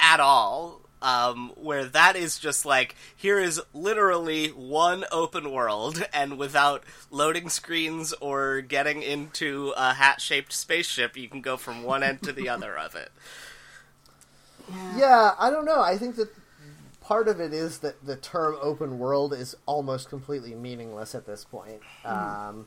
at 0.00 0.18
all. 0.18 0.80
Um, 1.00 1.52
where 1.54 1.84
that 1.84 2.16
is 2.16 2.38
just 2.38 2.64
like 2.64 2.96
here 3.14 3.38
is 3.38 3.60
literally 3.74 4.48
one 4.48 5.04
open 5.12 5.52
world, 5.52 6.04
and 6.12 6.36
without 6.36 6.82
loading 7.12 7.48
screens 7.48 8.12
or 8.20 8.60
getting 8.60 9.02
into 9.02 9.72
a 9.76 9.94
hat-shaped 9.94 10.52
spaceship, 10.52 11.16
you 11.16 11.28
can 11.28 11.42
go 11.42 11.56
from 11.56 11.84
one 11.84 12.02
end 12.02 12.22
to 12.22 12.32
the 12.32 12.48
other 12.48 12.76
of 12.76 12.96
it. 12.96 13.12
Yeah, 14.96 15.34
I 15.38 15.50
don't 15.50 15.64
know. 15.64 15.80
I 15.80 15.98
think 15.98 16.16
that 16.16 16.30
part 17.00 17.28
of 17.28 17.40
it 17.40 17.52
is 17.52 17.78
that 17.78 18.04
the 18.04 18.16
term 18.16 18.56
open 18.60 18.98
world 18.98 19.32
is 19.32 19.54
almost 19.66 20.08
completely 20.08 20.54
meaningless 20.54 21.14
at 21.14 21.26
this 21.26 21.44
point. 21.44 21.80
Um, 22.04 22.66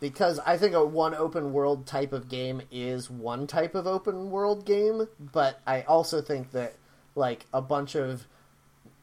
because 0.00 0.38
I 0.40 0.58
think 0.58 0.74
a 0.74 0.84
one 0.84 1.14
open 1.14 1.52
world 1.52 1.86
type 1.86 2.12
of 2.12 2.28
game 2.28 2.62
is 2.70 3.08
one 3.08 3.46
type 3.46 3.74
of 3.74 3.86
open 3.86 4.30
world 4.30 4.66
game, 4.66 5.08
but 5.18 5.60
I 5.66 5.82
also 5.82 6.20
think 6.20 6.52
that 6.52 6.74
like 7.14 7.46
a 7.54 7.62
bunch 7.62 7.94
of 7.94 8.26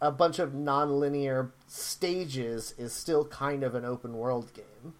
a 0.02 0.12
bunch 0.12 0.39
of 0.39 0.54
non-linear 0.54 1.52
stages 1.67 2.74
is 2.78 2.91
still 2.91 3.26
kind 3.26 3.63
of 3.63 3.76
an 3.76 3.86
open 3.86 4.17
world 4.17 4.52
game. 4.54 4.93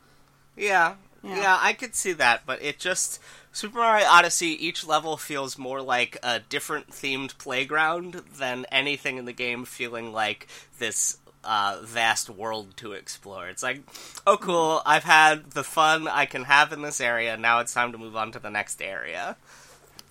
Yeah, 0.56 0.96
Yeah. 1.24 1.38
yeah, 1.38 1.58
I 1.60 1.74
could 1.74 1.96
see 1.96 2.14
that, 2.14 2.44
but 2.46 2.62
it 2.64 2.80
just 2.80 3.20
Super 3.52 3.80
Mario 3.80 4.06
Odyssey. 4.08 4.66
Each 4.66 4.86
level 4.86 5.18
feels 5.18 5.58
more 5.58 5.82
like 5.82 6.18
a 6.24 6.40
different 6.40 6.90
themed 6.90 7.38
playground 7.38 8.24
than 8.38 8.66
anything 8.72 9.18
in 9.18 9.26
the 9.26 9.34
game 9.34 9.66
feeling 9.66 10.14
like 10.14 10.48
this 10.80 11.18
uh, 11.44 11.80
vast 11.84 12.30
world 12.30 12.76
to 12.78 12.94
explore. 12.94 13.48
It's 13.50 13.64
like, 13.64 13.82
oh, 14.26 14.38
cool! 14.38 14.82
I've 14.86 15.04
had 15.04 15.52
the 15.52 15.64
fun 15.64 16.08
I 16.08 16.26
can 16.26 16.44
have 16.44 16.72
in 16.72 16.82
this 16.82 17.02
area. 17.02 17.38
Now 17.38 17.60
it's 17.60 17.74
time 17.74 17.92
to 17.92 17.98
move 17.98 18.16
on 18.16 18.32
to 18.32 18.40
the 18.40 18.50
next 18.50 18.82
area. 18.82 19.38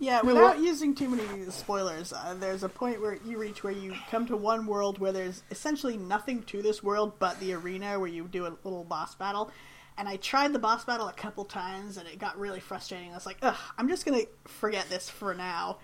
Yeah, 0.03 0.23
without 0.23 0.59
using 0.61 0.95
too 0.95 1.11
many 1.11 1.51
spoilers, 1.51 2.15
uh, 2.15 2.35
there's 2.41 2.63
a 2.63 2.71
point 2.71 3.03
where 3.03 3.19
you 3.27 3.39
reach 3.39 3.63
where 3.63 3.73
you 3.73 3.95
come 4.11 4.27
to 4.29 4.37
one 4.37 4.67
world 4.67 4.99
where 4.99 5.13
there's 5.13 5.43
essentially 5.51 5.99
nothing 5.99 6.43
to 6.45 6.63
this 6.63 6.83
world 6.83 7.13
but 7.19 7.39
the 7.39 7.53
arena 7.53 8.01
where 8.01 8.09
you 8.09 8.27
do 8.27 8.47
a 8.47 8.57
little 8.65 8.85
boss 8.85 9.15
battle. 9.15 9.51
And 10.01 10.09
I 10.09 10.17
tried 10.17 10.55
the 10.55 10.59
boss 10.59 10.87
battle 10.87 11.09
a 11.09 11.13
couple 11.13 11.45
times 11.45 11.99
and 11.99 12.09
it 12.09 12.19
got 12.19 12.39
really 12.39 12.59
frustrating. 12.59 13.11
I 13.11 13.15
was 13.15 13.27
like, 13.27 13.37
ugh, 13.43 13.55
I'm 13.77 13.87
just 13.87 14.07
gonna 14.07 14.23
forget 14.47 14.89
this 14.89 15.11
for 15.11 15.35
now. 15.35 15.77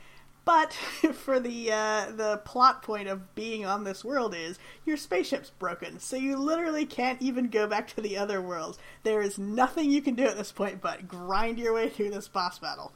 But 0.46 0.72
for 1.12 1.38
the 1.38 1.70
uh, 1.70 2.12
the 2.12 2.40
plot 2.46 2.82
point 2.82 3.08
of 3.08 3.34
being 3.34 3.66
on 3.66 3.84
this 3.84 4.02
world 4.02 4.34
is 4.34 4.58
your 4.86 4.96
spaceship's 4.96 5.50
broken, 5.50 6.00
so 6.00 6.16
you 6.16 6.38
literally 6.38 6.86
can't 6.86 7.20
even 7.20 7.50
go 7.50 7.66
back 7.66 7.88
to 7.88 8.00
the 8.00 8.16
other 8.16 8.40
worlds. 8.40 8.78
There 9.02 9.20
is 9.20 9.38
nothing 9.38 9.90
you 9.90 10.00
can 10.00 10.14
do 10.14 10.24
at 10.24 10.38
this 10.38 10.50
point 10.50 10.80
but 10.80 11.06
grind 11.06 11.58
your 11.58 11.74
way 11.74 11.90
through 11.90 12.08
this 12.08 12.26
boss 12.26 12.58
battle. 12.58 12.94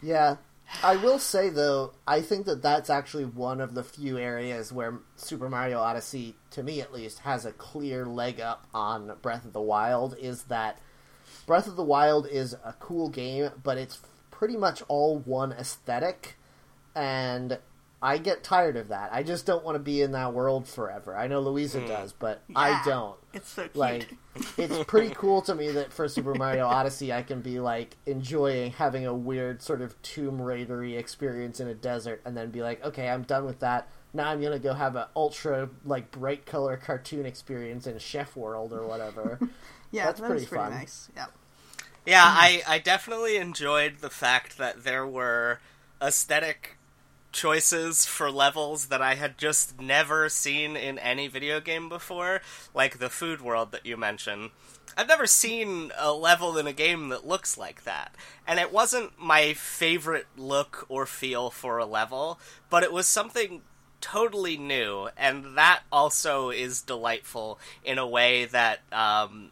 Yeah. 0.00 0.36
I 0.82 0.96
will 0.96 1.18
say 1.18 1.48
though, 1.48 1.92
I 2.06 2.20
think 2.20 2.46
that 2.46 2.62
that's 2.62 2.90
actually 2.90 3.24
one 3.24 3.60
of 3.60 3.74
the 3.74 3.82
few 3.82 4.18
areas 4.18 4.72
where 4.72 5.00
Super 5.16 5.48
Mario 5.48 5.78
Odyssey, 5.78 6.36
to 6.50 6.62
me 6.62 6.80
at 6.80 6.92
least, 6.92 7.20
has 7.20 7.44
a 7.44 7.52
clear 7.52 8.04
leg 8.04 8.40
up 8.40 8.66
on 8.74 9.12
Breath 9.22 9.44
of 9.44 9.52
the 9.52 9.60
Wild. 9.60 10.16
Is 10.20 10.44
that 10.44 10.78
Breath 11.46 11.66
of 11.66 11.76
the 11.76 11.84
Wild 11.84 12.26
is 12.28 12.54
a 12.64 12.74
cool 12.78 13.08
game, 13.08 13.50
but 13.62 13.78
it's 13.78 14.00
pretty 14.30 14.56
much 14.56 14.82
all 14.88 15.18
one 15.18 15.52
aesthetic, 15.52 16.36
and 16.94 17.58
I 18.00 18.18
get 18.18 18.44
tired 18.44 18.76
of 18.76 18.88
that. 18.88 19.12
I 19.12 19.22
just 19.22 19.46
don't 19.46 19.64
want 19.64 19.74
to 19.74 19.80
be 19.80 20.02
in 20.02 20.12
that 20.12 20.32
world 20.32 20.68
forever. 20.68 21.16
I 21.16 21.26
know 21.26 21.40
Louisa 21.40 21.80
hmm. 21.80 21.88
does, 21.88 22.12
but 22.12 22.42
I 22.54 22.80
don't 22.84 23.16
It's 23.38 23.50
so 23.50 23.62
cute. 23.62 23.76
like 23.76 24.14
it's 24.56 24.84
pretty 24.84 25.14
cool 25.14 25.42
to 25.42 25.54
me 25.54 25.70
that 25.72 25.92
for 25.92 26.08
Super 26.08 26.34
Mario 26.34 26.66
Odyssey 26.66 27.12
I 27.12 27.22
can 27.22 27.40
be 27.40 27.60
like 27.60 27.96
enjoying 28.06 28.72
having 28.72 29.06
a 29.06 29.14
weird 29.14 29.62
sort 29.62 29.80
of 29.80 30.00
Tomb 30.02 30.40
Raidery 30.40 30.96
experience 30.96 31.60
in 31.60 31.68
a 31.68 31.74
desert 31.74 32.20
and 32.24 32.36
then 32.36 32.50
be 32.50 32.62
like, 32.62 32.84
okay, 32.84 33.08
I'm 33.08 33.22
done 33.22 33.44
with 33.44 33.60
that. 33.60 33.88
Now 34.12 34.28
I'm 34.30 34.40
gonna 34.40 34.58
go 34.58 34.74
have 34.74 34.96
an 34.96 35.06
ultra 35.14 35.68
like 35.84 36.10
bright 36.10 36.46
color 36.46 36.76
cartoon 36.76 37.26
experience 37.26 37.86
in 37.86 37.98
Chef 37.98 38.34
World 38.36 38.72
or 38.72 38.86
whatever. 38.86 39.38
yeah, 39.92 40.06
that's 40.06 40.20
that 40.20 40.26
pretty 40.26 40.42
is 40.42 40.48
pretty 40.48 40.64
fun. 40.64 40.72
nice. 40.72 41.08
Yeah. 41.14 41.26
Yeah, 42.06 42.24
I, 42.24 42.62
I 42.66 42.78
definitely 42.78 43.36
enjoyed 43.36 43.98
the 43.98 44.08
fact 44.08 44.56
that 44.56 44.82
there 44.82 45.06
were 45.06 45.60
aesthetic 46.00 46.77
choices 47.38 48.04
for 48.04 48.30
levels 48.30 48.86
that 48.86 49.00
I 49.00 49.14
had 49.14 49.38
just 49.38 49.80
never 49.80 50.28
seen 50.28 50.76
in 50.76 50.98
any 50.98 51.28
video 51.28 51.60
game 51.60 51.88
before, 51.88 52.40
like 52.74 52.98
the 52.98 53.08
food 53.08 53.40
world 53.40 53.70
that 53.72 53.86
you 53.86 53.96
mentioned. 53.96 54.50
I've 54.96 55.06
never 55.06 55.26
seen 55.26 55.92
a 55.96 56.12
level 56.12 56.58
in 56.58 56.66
a 56.66 56.72
game 56.72 57.10
that 57.10 57.26
looks 57.26 57.56
like 57.56 57.84
that. 57.84 58.16
And 58.46 58.58
it 58.58 58.72
wasn't 58.72 59.20
my 59.20 59.54
favorite 59.54 60.26
look 60.36 60.84
or 60.88 61.06
feel 61.06 61.50
for 61.50 61.78
a 61.78 61.86
level, 61.86 62.40
but 62.68 62.82
it 62.82 62.92
was 62.92 63.06
something 63.06 63.62
totally 64.00 64.56
new, 64.56 65.08
and 65.16 65.56
that 65.56 65.82
also 65.90 66.50
is 66.50 66.82
delightful 66.82 67.58
in 67.84 67.98
a 67.98 68.06
way 68.06 68.46
that 68.46 68.80
um, 68.92 69.50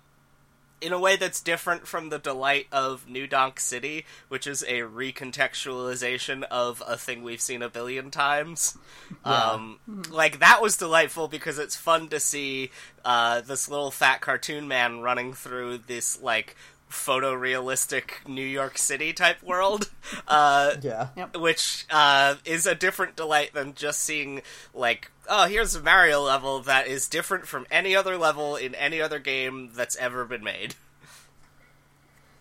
in 0.80 0.92
a 0.92 0.98
way 0.98 1.16
that's 1.16 1.40
different 1.40 1.86
from 1.86 2.10
the 2.10 2.18
delight 2.18 2.66
of 2.70 3.08
New 3.08 3.26
Donk 3.26 3.58
City, 3.60 4.04
which 4.28 4.46
is 4.46 4.62
a 4.62 4.80
recontextualization 4.80 6.42
of 6.44 6.82
a 6.86 6.96
thing 6.96 7.22
we've 7.22 7.40
seen 7.40 7.62
a 7.62 7.68
billion 7.68 8.10
times. 8.10 8.76
Um, 9.24 9.78
like 10.10 10.40
that 10.40 10.60
was 10.62 10.76
delightful 10.76 11.28
because 11.28 11.58
it's 11.58 11.76
fun 11.76 12.08
to 12.08 12.20
see 12.20 12.70
uh, 13.04 13.40
this 13.40 13.68
little 13.68 13.90
fat 13.90 14.20
cartoon 14.20 14.68
man 14.68 15.00
running 15.00 15.32
through 15.32 15.78
this 15.78 16.20
like 16.20 16.56
photorealistic 16.90 18.26
New 18.26 18.44
York 18.44 18.78
City 18.78 19.12
type 19.12 19.42
world. 19.42 19.90
Uh, 20.28 20.76
yeah. 20.82 21.08
Yep. 21.16 21.36
which 21.38 21.84
uh, 21.90 22.36
is 22.44 22.66
a 22.66 22.74
different 22.76 23.16
delight 23.16 23.52
than 23.54 23.74
just 23.74 24.00
seeing 24.00 24.42
like 24.72 25.10
oh 25.28 25.46
here's 25.46 25.74
a 25.74 25.82
mario 25.82 26.20
level 26.22 26.60
that 26.60 26.86
is 26.86 27.08
different 27.08 27.46
from 27.46 27.66
any 27.70 27.94
other 27.96 28.16
level 28.16 28.56
in 28.56 28.74
any 28.74 29.00
other 29.00 29.18
game 29.18 29.70
that's 29.74 29.96
ever 29.96 30.24
been 30.24 30.42
made 30.44 30.74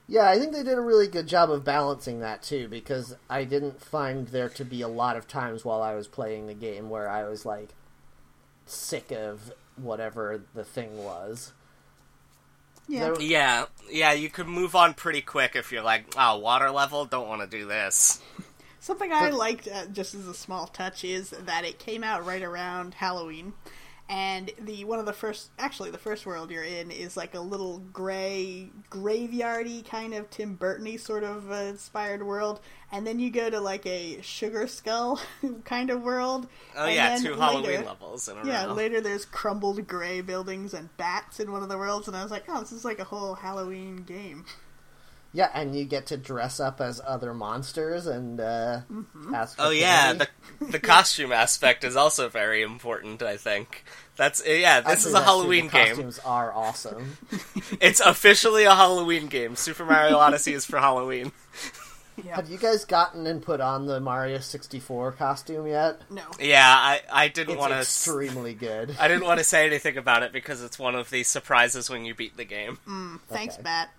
Yeah, 0.07 0.29
I 0.29 0.37
think 0.37 0.53
they 0.53 0.61
did 0.63 0.77
a 0.77 0.81
really 0.81 1.07
good 1.07 1.27
job 1.27 1.49
of 1.49 1.63
balancing 1.63 2.19
that 2.19 2.43
too, 2.43 2.67
because 2.67 3.15
I 3.29 3.43
didn't 3.43 3.81
find 3.81 4.27
there 4.27 4.49
to 4.49 4.63
be 4.65 4.81
a 4.81 4.87
lot 4.87 5.15
of 5.17 5.27
times 5.27 5.65
while 5.65 5.81
I 5.81 5.95
was 5.95 6.07
playing 6.07 6.45
the 6.45 6.53
game 6.53 6.89
where 6.89 7.09
I 7.09 7.23
was 7.27 7.45
like 7.45 7.69
sick 8.65 9.11
of 9.11 9.51
whatever 9.77 10.41
the 10.53 10.63
thing 10.63 10.97
was. 11.03 11.53
Yeah. 12.87 13.13
There- 13.13 13.21
yeah 13.21 13.65
yeah 13.89 14.13
you 14.13 14.29
could 14.29 14.47
move 14.47 14.75
on 14.75 14.93
pretty 14.93 15.21
quick 15.21 15.55
if 15.55 15.71
you're 15.71 15.81
like 15.83 16.05
oh 16.17 16.37
water 16.37 16.69
level 16.69 17.05
don't 17.05 17.27
want 17.27 17.41
to 17.41 17.47
do 17.47 17.65
this 17.65 18.21
Something 18.85 19.11
I 19.11 19.31
liked, 19.31 19.67
uh, 19.67 19.87
just 19.87 20.13
as 20.13 20.27
a 20.27 20.33
small 20.35 20.67
touch, 20.67 21.03
is 21.03 21.31
that 21.31 21.65
it 21.65 21.79
came 21.79 22.03
out 22.03 22.23
right 22.23 22.43
around 22.43 22.93
Halloween, 22.93 23.53
and 24.07 24.51
the 24.61 24.85
one 24.85 24.99
of 24.99 25.07
the 25.07 25.11
first, 25.11 25.49
actually 25.57 25.89
the 25.89 25.97
first 25.97 26.27
world 26.27 26.51
you're 26.51 26.63
in 26.63 26.91
is 26.91 27.17
like 27.17 27.33
a 27.33 27.39
little 27.39 27.79
gray, 27.91 28.69
graveyardy 28.91 29.83
kind 29.89 30.13
of 30.13 30.29
Tim 30.29 30.53
Burton-y 30.53 30.97
sort 30.97 31.23
of 31.23 31.49
uh, 31.49 31.55
inspired 31.55 32.21
world, 32.21 32.59
and 32.91 33.07
then 33.07 33.19
you 33.19 33.31
go 33.31 33.49
to 33.49 33.59
like 33.59 33.87
a 33.87 34.21
sugar 34.21 34.67
skull 34.67 35.19
kind 35.65 35.89
of 35.89 36.03
world. 36.03 36.47
oh 36.77 36.85
yeah 36.85 37.17
two 37.17 37.29
later- 37.31 37.41
halloween 37.41 37.85
levels 37.85 38.29
Yeah, 38.45 38.65
row 38.67 38.73
later 38.73 39.01
there's 39.01 39.25
crumbled 39.25 39.87
gray 39.87 40.21
buildings 40.21 40.75
and 40.75 40.95
bats 40.95 41.39
in 41.39 41.51
one 41.51 41.63
of 41.63 41.69
the 41.69 41.77
worlds, 41.79 42.07
and 42.07 42.15
I 42.15 42.21
was 42.21 42.29
like, 42.31 42.43
oh, 42.47 42.59
this 42.59 42.71
is 42.71 42.85
like 42.85 42.99
a 42.99 43.03
whole 43.05 43.33
Halloween 43.33 44.03
game. 44.03 44.45
Yeah, 45.35 45.49
and 45.53 45.75
you 45.75 45.83
get 45.83 46.05
to 46.07 46.17
dress 46.17 46.61
up 46.61 46.79
as 46.79 47.01
other 47.05 47.33
monsters 47.33 48.07
and 48.07 48.39
uh, 48.39 48.79
mm-hmm. 48.89 49.35
ask. 49.35 49.57
For 49.57 49.63
oh 49.63 49.69
yeah 49.69 50.13
candy. 50.13 50.25
the 50.59 50.65
the 50.71 50.79
costume 50.79 51.31
aspect 51.33 51.83
is 51.83 51.97
also 51.97 52.29
very 52.29 52.61
important 52.61 53.21
i 53.21 53.35
think 53.35 53.83
that's 54.15 54.41
eh, 54.45 54.59
yeah 54.59 54.79
this 54.79 54.91
Actually, 54.91 54.99
is 54.99 55.05
a 55.05 55.11
that's 55.11 55.25
true, 55.25 55.33
halloween 55.33 55.65
the 55.65 55.71
game 55.71 55.87
Costumes 55.87 56.19
are 56.19 56.53
awesome. 56.53 57.17
it's 57.81 57.99
officially 57.99 58.63
a 58.63 58.73
halloween 58.75 59.27
game 59.27 59.57
super 59.57 59.83
mario 59.83 60.15
odyssey 60.17 60.53
is 60.53 60.65
for 60.65 60.79
halloween 60.79 61.33
Yeah. 62.23 62.37
Have 62.37 62.49
you 62.49 62.57
guys 62.57 62.85
gotten 62.85 63.27
and 63.27 63.41
put 63.41 63.59
on 63.59 63.87
the 63.87 63.99
Mario 63.99 64.39
sixty 64.39 64.79
four 64.79 65.11
costume 65.11 65.67
yet? 65.67 65.99
No. 66.09 66.23
Yeah, 66.39 66.63
I, 66.65 67.01
I 67.11 67.27
didn't 67.27 67.57
want 67.57 67.73
to. 67.73 67.79
extremely 67.79 68.53
good. 68.53 68.95
I 68.97 69.09
didn't 69.09 69.25
want 69.25 69.39
to 69.39 69.43
say 69.43 69.65
anything 69.65 69.97
about 69.97 70.23
it 70.23 70.31
because 70.31 70.63
it's 70.63 70.79
one 70.79 70.95
of 70.95 71.09
the 71.09 71.23
surprises 71.23 71.89
when 71.89 72.05
you 72.05 72.15
beat 72.15 72.37
the 72.37 72.45
game. 72.45 72.77
Mm, 72.87 73.19
thanks, 73.27 73.55
Okay. 73.55 73.63
Matt. 73.63 73.89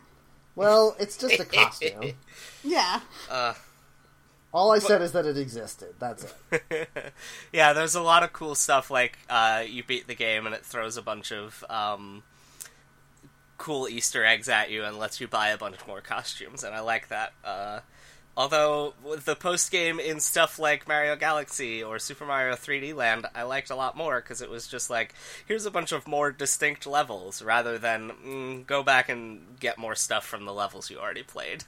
Well, 0.56 0.96
it's 0.98 1.16
just 1.16 1.38
a 1.38 1.44
costume. 1.44 2.12
Yeah. 2.64 3.00
All 4.52 4.72
I 4.72 4.78
said 4.78 5.02
is 5.02 5.12
that 5.12 5.26
it 5.26 5.36
existed. 5.36 5.94
That's 5.98 6.34
it. 6.50 6.88
Yeah, 7.52 7.72
there's 7.74 7.94
a 7.94 8.00
lot 8.00 8.22
of 8.22 8.32
cool 8.32 8.54
stuff 8.54 8.90
like 8.90 9.18
uh, 9.28 9.62
you 9.66 9.84
beat 9.84 10.06
the 10.06 10.14
game 10.14 10.46
and 10.46 10.54
it 10.54 10.64
throws 10.64 10.96
a 10.96 11.02
bunch 11.02 11.30
of 11.30 11.62
um, 11.68 12.22
cool 13.58 13.88
Easter 13.88 14.24
eggs 14.24 14.48
at 14.48 14.70
you 14.70 14.84
and 14.84 14.98
lets 14.98 15.20
you 15.20 15.28
buy 15.28 15.48
a 15.48 15.58
bunch 15.58 15.76
more 15.86 16.00
costumes, 16.00 16.64
and 16.64 16.74
I 16.74 16.80
like 16.80 17.08
that. 17.08 17.32
Uh, 17.44 17.80
Although 18.36 18.92
the 19.24 19.34
post 19.34 19.70
game 19.70 19.98
in 19.98 20.20
stuff 20.20 20.58
like 20.58 20.86
Mario 20.86 21.16
Galaxy 21.16 21.82
or 21.82 21.98
Super 21.98 22.26
Mario 22.26 22.54
3D 22.54 22.94
Land, 22.94 23.26
I 23.34 23.44
liked 23.44 23.70
a 23.70 23.74
lot 23.74 23.96
more 23.96 24.20
because 24.20 24.42
it 24.42 24.50
was 24.50 24.68
just 24.68 24.90
like, 24.90 25.14
here's 25.46 25.64
a 25.64 25.70
bunch 25.70 25.90
of 25.90 26.06
more 26.06 26.30
distinct 26.32 26.86
levels 26.86 27.40
rather 27.40 27.78
than 27.78 28.10
mm, 28.10 28.66
go 28.66 28.82
back 28.82 29.08
and 29.08 29.58
get 29.58 29.78
more 29.78 29.94
stuff 29.94 30.26
from 30.26 30.44
the 30.44 30.52
levels 30.52 30.90
you 30.90 30.98
already 30.98 31.22
played. 31.22 31.64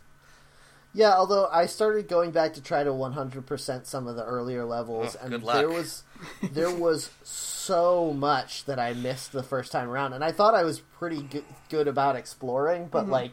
Yeah, 0.92 1.14
although 1.14 1.48
I 1.50 1.66
started 1.66 2.06
going 2.08 2.32
back 2.32 2.52
to 2.54 2.62
try 2.62 2.82
to 2.84 2.90
100% 2.90 3.86
some 3.86 4.06
of 4.06 4.16
the 4.16 4.24
earlier 4.24 4.64
levels, 4.66 5.16
Oh, 5.18 5.22
and 5.22 5.30
good 5.30 5.42
luck. 5.42 5.56
there 5.56 5.68
was 5.70 6.02
there 6.52 6.70
was 6.74 7.10
so 7.22 8.12
much 8.12 8.64
that 8.66 8.78
I 8.78 8.92
missed 8.92 9.32
the 9.32 9.42
first 9.42 9.72
time 9.72 9.88
around, 9.88 10.12
and 10.12 10.22
I 10.24 10.32
thought 10.32 10.54
I 10.54 10.64
was 10.64 10.80
pretty 10.80 11.22
good, 11.22 11.44
good 11.70 11.88
about 11.88 12.14
exploring, 12.16 12.88
but 12.90 13.08
like. 13.08 13.32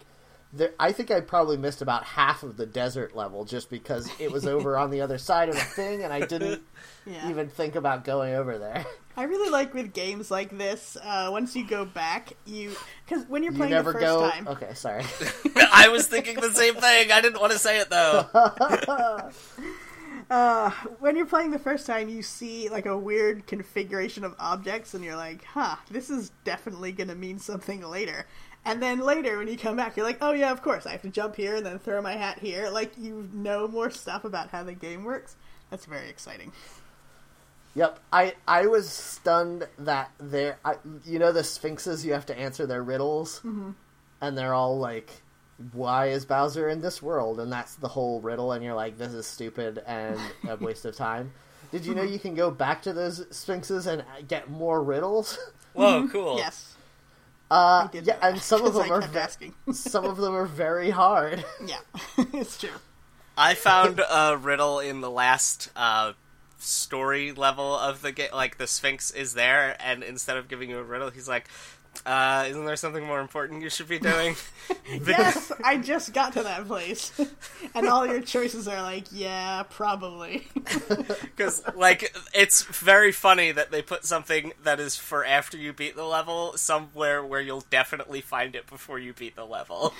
There, 0.55 0.71
I 0.79 0.93
think 0.93 1.11
I 1.11 1.19
probably 1.19 1.57
missed 1.57 1.81
about 1.81 2.05
half 2.05 2.41
of 2.43 2.55
the 2.55 2.65
desert 2.65 3.13
level 3.15 3.43
just 3.43 3.69
because 3.69 4.09
it 4.19 4.31
was 4.31 4.47
over 4.47 4.77
on 4.77 4.89
the 4.89 5.01
other 5.01 5.17
side 5.17 5.49
of 5.49 5.55
the 5.55 5.61
thing, 5.61 6.01
and 6.03 6.13
I 6.13 6.21
didn't 6.25 6.61
Yeah. 7.05 7.29
even 7.29 7.49
think 7.49 7.75
about 7.75 8.03
going 8.05 8.33
over 8.33 8.57
there. 8.57 8.85
I 9.17 9.23
really 9.23 9.49
like 9.51 9.73
with 9.73 9.93
games 9.93 10.31
like 10.31 10.57
this. 10.57 10.97
Uh, 11.03 11.27
once 11.31 11.55
you 11.55 11.67
go 11.67 11.83
back, 11.85 12.33
you 12.45 12.75
because 13.05 13.25
when 13.27 13.43
you're 13.43 13.51
You 13.51 13.57
playing 13.59 13.73
never 13.73 13.91
the 13.93 13.99
first 13.99 14.05
go. 14.05 14.29
time, 14.29 14.47
Okay, 14.47 14.73
sorry. 14.73 15.03
I 15.73 15.89
was 15.89 16.07
thinking 16.07 16.35
the 16.39 16.51
same 16.53 16.75
thing. 16.75 17.11
I 17.11 17.21
didn't 17.21 17.39
want 17.41 17.51
to 17.53 17.59
say 17.59 17.79
it 17.79 17.89
though. 17.89 18.25
uh, 20.29 20.71
when 20.99 21.15
you're 21.15 21.25
playing 21.25 21.51
the 21.51 21.59
first 21.59 21.85
time, 21.85 22.09
you 22.09 22.21
see 22.23 22.69
like 22.69 22.85
a 22.85 22.97
weird 22.97 23.45
configuration 23.47 24.23
of 24.23 24.33
objects, 24.39 24.93
and 24.93 25.03
you're 25.03 25.15
like, 25.15 25.43
"Huh, 25.43 25.75
this 25.91 26.09
is 26.09 26.31
definitely 26.43 26.91
going 26.91 27.09
to 27.09 27.15
mean 27.15 27.39
something 27.39 27.81
later." 27.81 28.25
And 28.65 28.81
then 28.81 28.99
later, 28.99 29.37
when 29.37 29.47
you 29.47 29.57
come 29.57 29.75
back, 29.75 29.95
you're 29.95 30.05
like, 30.05 30.17
"Oh 30.21 30.31
yeah, 30.31 30.51
of 30.51 30.63
course, 30.63 30.87
I 30.87 30.91
have 30.91 31.03
to 31.03 31.09
jump 31.09 31.35
here 31.35 31.55
and 31.55 31.65
then 31.65 31.77
throw 31.77 32.01
my 32.01 32.13
hat 32.13 32.39
here." 32.39 32.69
Like 32.69 32.93
you 32.97 33.29
know 33.31 33.67
more 33.67 33.91
stuff 33.91 34.25
about 34.25 34.49
how 34.49 34.63
the 34.63 34.73
game 34.73 35.03
works. 35.03 35.35
That's 35.69 35.85
very 35.85 36.09
exciting. 36.09 36.51
Yep, 37.75 37.99
I 38.11 38.33
I 38.47 38.65
was 38.67 38.89
stunned 38.89 39.67
that 39.79 40.11
there. 40.17 40.57
I, 40.65 40.75
you 41.05 41.19
know 41.19 41.31
the 41.31 41.43
sphinxes, 41.43 42.05
you 42.05 42.13
have 42.13 42.25
to 42.27 42.37
answer 42.37 42.65
their 42.65 42.81
riddles, 42.81 43.39
mm-hmm. 43.39 43.71
and 44.21 44.37
they're 44.37 44.53
all 44.53 44.79
like, 44.79 45.11
"Why 45.73 46.07
is 46.07 46.25
Bowser 46.25 46.67
in 46.67 46.81
this 46.81 47.03
world?" 47.03 47.39
And 47.39 47.51
that's 47.51 47.75
the 47.75 47.89
whole 47.89 48.19
riddle, 48.21 48.53
and 48.53 48.63
you're 48.63 48.73
like, 48.73 48.97
"This 48.97 49.13
is 49.13 49.27
stupid 49.27 49.83
and 49.85 50.19
a 50.47 50.55
waste 50.59 50.85
of 50.85 50.95
time." 50.95 51.33
Did 51.71 51.85
you 51.85 51.93
know 51.93 52.03
you 52.03 52.19
can 52.19 52.33
go 52.33 52.49
back 52.49 52.81
to 52.83 52.93
those 52.93 53.25
sphinxes 53.35 53.85
and 53.85 54.05
get 54.27 54.49
more 54.49 54.81
riddles? 54.81 55.37
Whoa, 55.73 56.07
cool. 56.07 56.37
Yes, 56.37 56.74
Uh, 57.51 57.87
I 57.87 57.89
did. 57.91 58.07
yeah, 58.07 58.17
that, 58.19 58.31
and 58.33 58.41
some 58.41 58.65
of 58.65 58.73
them 58.75 58.91
I 58.91 58.95
are 58.95 59.01
ve- 59.01 59.19
asking. 59.19 59.53
some 59.71 60.05
of 60.05 60.17
them 60.17 60.33
are 60.35 60.45
very 60.63 60.89
hard. 60.89 61.45
yeah, 61.65 61.79
it's 62.33 62.57
true. 62.59 62.69
I 63.37 63.53
found 63.53 64.01
a 64.09 64.37
riddle 64.37 64.79
in 64.79 65.01
the 65.01 65.11
last 65.11 65.69
uh, 65.75 66.13
story 66.57 67.31
level 67.33 67.77
of 67.77 68.01
the 68.01 68.11
game. 68.11 68.29
Like 68.33 68.57
the 68.57 68.67
Sphinx 68.67 69.11
is 69.11 69.33
there, 69.33 69.75
and 69.79 70.03
instead 70.03 70.37
of 70.37 70.47
giving 70.47 70.69
you 70.69 70.79
a 70.79 70.83
riddle, 70.83 71.09
he's 71.09 71.27
like, 71.27 71.47
uh, 72.05 72.45
"Isn't 72.47 72.65
there 72.65 72.75
something 72.75 73.03
more 73.05 73.19
important 73.21 73.61
you 73.61 73.69
should 73.69 73.87
be 73.87 73.99
doing?" 73.99 74.35
Yes, 75.05 75.51
I 75.63 75.77
just 75.77 76.13
got 76.13 76.33
to 76.33 76.43
that 76.43 76.67
place, 76.67 77.11
and 77.75 77.87
all 77.87 78.05
your 78.05 78.21
choices 78.21 78.67
are 78.67 78.81
like, 78.81 79.05
yeah, 79.11 79.63
probably. 79.63 80.47
Because 80.55 81.63
like 81.75 82.15
it's 82.33 82.63
very 82.63 83.11
funny 83.11 83.51
that 83.51 83.71
they 83.71 83.81
put 83.81 84.05
something 84.05 84.53
that 84.63 84.79
is 84.79 84.95
for 84.95 85.25
after 85.25 85.57
you 85.57 85.73
beat 85.73 85.95
the 85.95 86.03
level 86.03 86.55
somewhere 86.57 87.23
where 87.23 87.41
you'll 87.41 87.65
definitely 87.69 88.21
find 88.21 88.55
it 88.55 88.67
before 88.67 88.99
you 88.99 89.13
beat 89.13 89.35
the 89.35 89.45
level. 89.45 89.93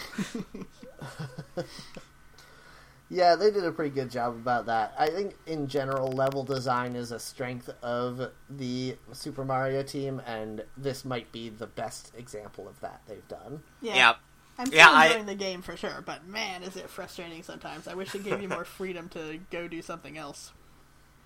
Yeah, 3.09 3.35
they 3.35 3.51
did 3.51 3.63
a 3.63 3.71
pretty 3.71 3.93
good 3.93 4.09
job 4.09 4.33
about 4.35 4.65
that. 4.65 4.95
I 4.97 5.09
think 5.09 5.35
in 5.45 5.67
general, 5.67 6.11
level 6.11 6.43
design 6.43 6.95
is 6.95 7.11
a 7.11 7.19
strength 7.19 7.69
of 7.83 8.31
the 8.49 8.97
Super 9.13 9.45
Mario 9.45 9.83
team, 9.83 10.21
and 10.25 10.63
this 10.75 11.05
might 11.05 11.31
be 11.31 11.49
the 11.49 11.67
best 11.67 12.11
example 12.17 12.67
of 12.67 12.79
that 12.81 13.01
they've 13.07 13.27
done. 13.27 13.61
Yeah, 13.81 13.95
yeah. 13.95 14.15
I'm 14.57 14.71
still 14.71 14.77
Yeah, 14.79 14.89
I- 14.91 15.07
enjoying 15.07 15.25
the 15.27 15.35
game 15.35 15.61
for 15.61 15.77
sure, 15.77 16.01
but 16.05 16.25
man, 16.27 16.63
is 16.63 16.75
it 16.77 16.89
frustrating 16.89 17.43
sometimes. 17.43 17.87
I 17.87 17.93
wish 17.93 18.15
it 18.15 18.23
gave 18.23 18.41
you 18.41 18.49
more 18.49 18.65
freedom 18.77 19.09
to 19.09 19.39
go 19.51 19.67
do 19.67 19.81
something 19.81 20.17
else. 20.17 20.53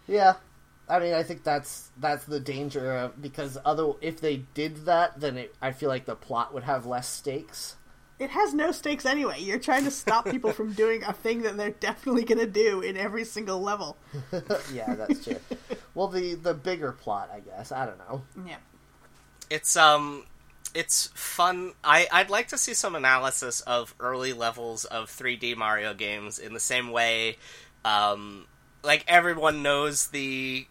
Yeah, 0.08 0.36
I 0.88 1.00
mean, 1.00 1.14
I 1.14 1.24
think 1.24 1.44
that's 1.44 1.92
that's 1.98 2.26
the 2.26 2.40
danger 2.40 2.92
of 2.96 3.22
because 3.22 3.58
other 3.64 3.94
if 4.02 4.20
they 4.20 4.38
did 4.54 4.86
that, 4.86 5.20
then 5.20 5.38
it, 5.38 5.56
I 5.62 5.72
feel 5.72 5.90
like 5.90 6.06
the 6.06 6.16
plot 6.16 6.54
would 6.54 6.64
have 6.64 6.86
less 6.86 7.08
stakes. 7.08 7.76
It 8.20 8.32
has 8.32 8.54
no 8.54 8.72
stakes 8.74 9.06
anyway. 9.06 9.40
You're 9.40 9.60
trying 9.60 9.86
to 9.86 9.92
stop 9.92 10.30
people 10.30 10.52
from 10.52 10.74
doing 10.74 11.04
a 11.04 11.14
thing 11.14 11.44
that 11.44 11.56
they're 11.56 11.70
definitely 11.72 12.26
going 12.26 12.40
to 12.40 12.48
do 12.48 12.82
in 12.82 12.98
every 12.98 13.24
single 13.24 13.62
level. 13.62 13.96
yeah, 14.74 14.94
that's 14.96 15.24
true. 15.24 15.40
well, 15.96 16.10
the 16.10 16.36
the 16.36 16.54
bigger 16.54 16.92
plot, 16.92 17.30
I 17.34 17.40
guess. 17.40 17.72
I 17.72 17.86
don't 17.86 17.98
know. 17.98 18.22
Yeah. 18.46 18.58
It's 19.50 19.78
um 19.78 20.26
it's 20.76 21.08
fun. 21.14 21.72
I 21.82 22.08
I'd 22.12 22.30
like 22.30 22.50
to 22.50 22.58
see 22.58 22.74
some 22.74 22.94
analysis 22.94 23.62
of 23.62 23.96
early 24.02 24.34
levels 24.34 24.84
of 24.84 25.10
3D 25.10 25.56
Mario 25.56 25.94
games 25.94 26.40
in 26.40 26.54
the 26.54 26.60
same 26.60 26.92
way 26.92 27.38
um 27.86 28.46
like 28.84 29.06
everyone 29.08 29.64
knows 29.64 30.08
the 30.08 30.68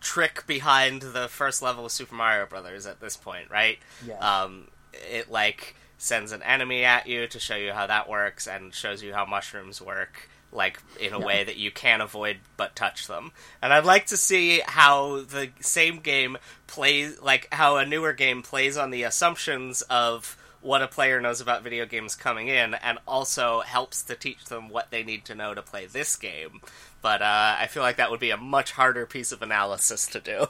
trick 0.00 0.46
behind 0.46 1.02
the 1.02 1.28
first 1.28 1.60
level 1.60 1.84
of 1.84 1.92
Super 1.92 2.14
Mario 2.14 2.46
Brothers 2.46 2.86
at 2.86 3.00
this 3.00 3.16
point, 3.16 3.50
right? 3.50 3.78
Yeah. 4.06 4.16
Um 4.16 4.68
it 4.92 5.30
like 5.30 5.76
sends 6.02 6.32
an 6.32 6.42
enemy 6.42 6.84
at 6.84 7.06
you 7.06 7.28
to 7.28 7.38
show 7.38 7.54
you 7.54 7.72
how 7.72 7.86
that 7.86 8.08
works 8.08 8.48
and 8.48 8.74
shows 8.74 9.04
you 9.04 9.14
how 9.14 9.24
mushrooms 9.24 9.80
work 9.80 10.28
like 10.50 10.80
in 10.98 11.12
a 11.14 11.18
Yeah. 11.20 11.24
way 11.24 11.44
that 11.44 11.56
you 11.56 11.70
can't 11.70 12.02
avoid 12.02 12.38
but 12.56 12.74
touch 12.74 13.06
them. 13.06 13.30
And 13.62 13.72
I'd 13.72 13.84
like 13.84 14.06
to 14.06 14.16
see 14.16 14.60
how 14.66 15.20
the 15.22 15.50
same 15.60 16.00
game 16.00 16.38
plays 16.66 17.20
like 17.20 17.46
how 17.54 17.76
a 17.76 17.86
newer 17.86 18.12
game 18.12 18.42
plays 18.42 18.76
on 18.76 18.90
the 18.90 19.04
assumptions 19.04 19.82
of 19.82 20.36
what 20.60 20.82
a 20.82 20.88
player 20.88 21.20
knows 21.20 21.40
about 21.40 21.62
video 21.62 21.86
games 21.86 22.16
coming 22.16 22.48
in 22.48 22.74
and 22.74 22.98
also 23.06 23.60
helps 23.60 24.02
to 24.02 24.16
teach 24.16 24.44
them 24.46 24.68
what 24.68 24.90
they 24.90 25.04
need 25.04 25.24
to 25.26 25.34
know 25.36 25.54
to 25.54 25.62
play 25.62 25.86
this 25.86 26.16
game. 26.16 26.60
But 27.00 27.22
uh, 27.22 27.56
I 27.60 27.68
feel 27.68 27.82
like 27.84 27.96
that 27.96 28.10
would 28.10 28.20
be 28.20 28.30
a 28.30 28.36
much 28.36 28.72
harder 28.72 29.06
piece 29.06 29.30
of 29.30 29.40
analysis 29.40 30.06
to 30.08 30.20
do. 30.20 30.46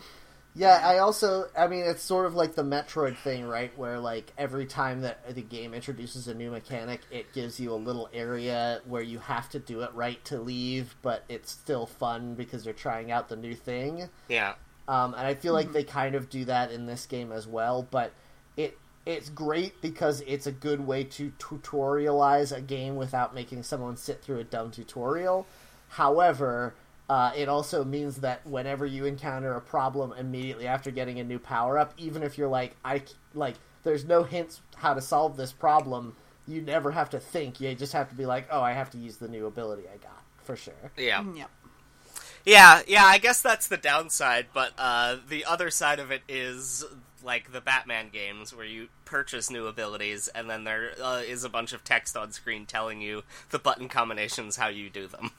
Yeah, 0.54 0.80
I 0.84 0.98
also, 0.98 1.46
I 1.56 1.66
mean, 1.66 1.84
it's 1.86 2.02
sort 2.02 2.26
of 2.26 2.34
like 2.34 2.54
the 2.54 2.62
Metroid 2.62 3.16
thing, 3.16 3.46
right? 3.46 3.76
Where 3.78 3.98
like 3.98 4.32
every 4.36 4.66
time 4.66 5.00
that 5.00 5.34
the 5.34 5.40
game 5.40 5.72
introduces 5.72 6.28
a 6.28 6.34
new 6.34 6.50
mechanic, 6.50 7.00
it 7.10 7.32
gives 7.32 7.58
you 7.58 7.72
a 7.72 7.76
little 7.76 8.10
area 8.12 8.82
where 8.86 9.02
you 9.02 9.18
have 9.20 9.48
to 9.50 9.58
do 9.58 9.80
it 9.80 9.90
right 9.94 10.22
to 10.26 10.38
leave, 10.38 10.94
but 11.00 11.24
it's 11.30 11.50
still 11.50 11.86
fun 11.86 12.34
because 12.34 12.66
you're 12.66 12.74
trying 12.74 13.10
out 13.10 13.30
the 13.30 13.36
new 13.36 13.54
thing. 13.54 14.10
Yeah. 14.28 14.54
Um, 14.88 15.14
and 15.14 15.26
I 15.26 15.34
feel 15.34 15.54
like 15.54 15.72
they 15.72 15.84
kind 15.84 16.14
of 16.14 16.28
do 16.28 16.44
that 16.44 16.70
in 16.70 16.84
this 16.86 17.06
game 17.06 17.32
as 17.32 17.46
well, 17.46 17.86
but 17.90 18.12
it 18.56 18.76
it's 19.06 19.30
great 19.30 19.80
because 19.80 20.20
it's 20.26 20.46
a 20.46 20.52
good 20.52 20.86
way 20.86 21.04
to 21.04 21.32
tutorialize 21.38 22.54
a 22.54 22.60
game 22.60 22.96
without 22.96 23.34
making 23.34 23.62
someone 23.62 23.96
sit 23.96 24.22
through 24.22 24.40
a 24.40 24.44
dumb 24.44 24.70
tutorial. 24.70 25.46
However, 25.88 26.74
uh, 27.08 27.32
it 27.36 27.48
also 27.48 27.84
means 27.84 28.16
that 28.16 28.46
whenever 28.46 28.86
you 28.86 29.04
encounter 29.04 29.54
a 29.54 29.60
problem 29.60 30.12
immediately 30.18 30.66
after 30.66 30.90
getting 30.90 31.18
a 31.20 31.24
new 31.24 31.38
power 31.38 31.78
up, 31.78 31.92
even 31.96 32.22
if 32.22 32.38
you're 32.38 32.48
like 32.48 32.76
I 32.84 32.98
c- 32.98 33.14
like 33.34 33.56
there's 33.82 34.04
no 34.04 34.22
hints 34.22 34.60
how 34.76 34.94
to 34.94 35.00
solve 35.00 35.36
this 35.36 35.52
problem, 35.52 36.16
you 36.46 36.60
never 36.60 36.90
have 36.90 37.10
to 37.10 37.20
think. 37.20 37.60
You 37.60 37.74
just 37.74 37.92
have 37.92 38.08
to 38.10 38.14
be 38.14 38.26
like, 38.26 38.46
oh, 38.50 38.60
I 38.60 38.72
have 38.72 38.90
to 38.90 38.98
use 38.98 39.16
the 39.16 39.28
new 39.28 39.46
ability 39.46 39.82
I 39.92 39.96
got 39.98 40.22
for 40.44 40.56
sure. 40.56 40.92
Yeah. 40.96 41.24
Yeah. 41.34 41.46
Yeah, 42.44 42.82
yeah, 42.88 43.04
I 43.04 43.18
guess 43.18 43.40
that's 43.40 43.68
the 43.68 43.76
downside, 43.76 44.46
but 44.52 44.72
uh, 44.76 45.18
the 45.28 45.44
other 45.44 45.70
side 45.70 46.00
of 46.00 46.10
it 46.10 46.22
is 46.28 46.84
like 47.22 47.52
the 47.52 47.60
Batman 47.60 48.08
games 48.12 48.52
where 48.52 48.66
you 48.66 48.88
purchase 49.04 49.48
new 49.48 49.68
abilities 49.68 50.26
and 50.26 50.50
then 50.50 50.64
there 50.64 50.90
uh, 51.00 51.22
is 51.24 51.44
a 51.44 51.48
bunch 51.48 51.72
of 51.72 51.84
text 51.84 52.16
on 52.16 52.32
screen 52.32 52.66
telling 52.66 53.00
you 53.00 53.22
the 53.50 53.60
button 53.60 53.88
combinations 53.88 54.56
how 54.56 54.66
you 54.66 54.90
do 54.90 55.06
them. 55.06 55.30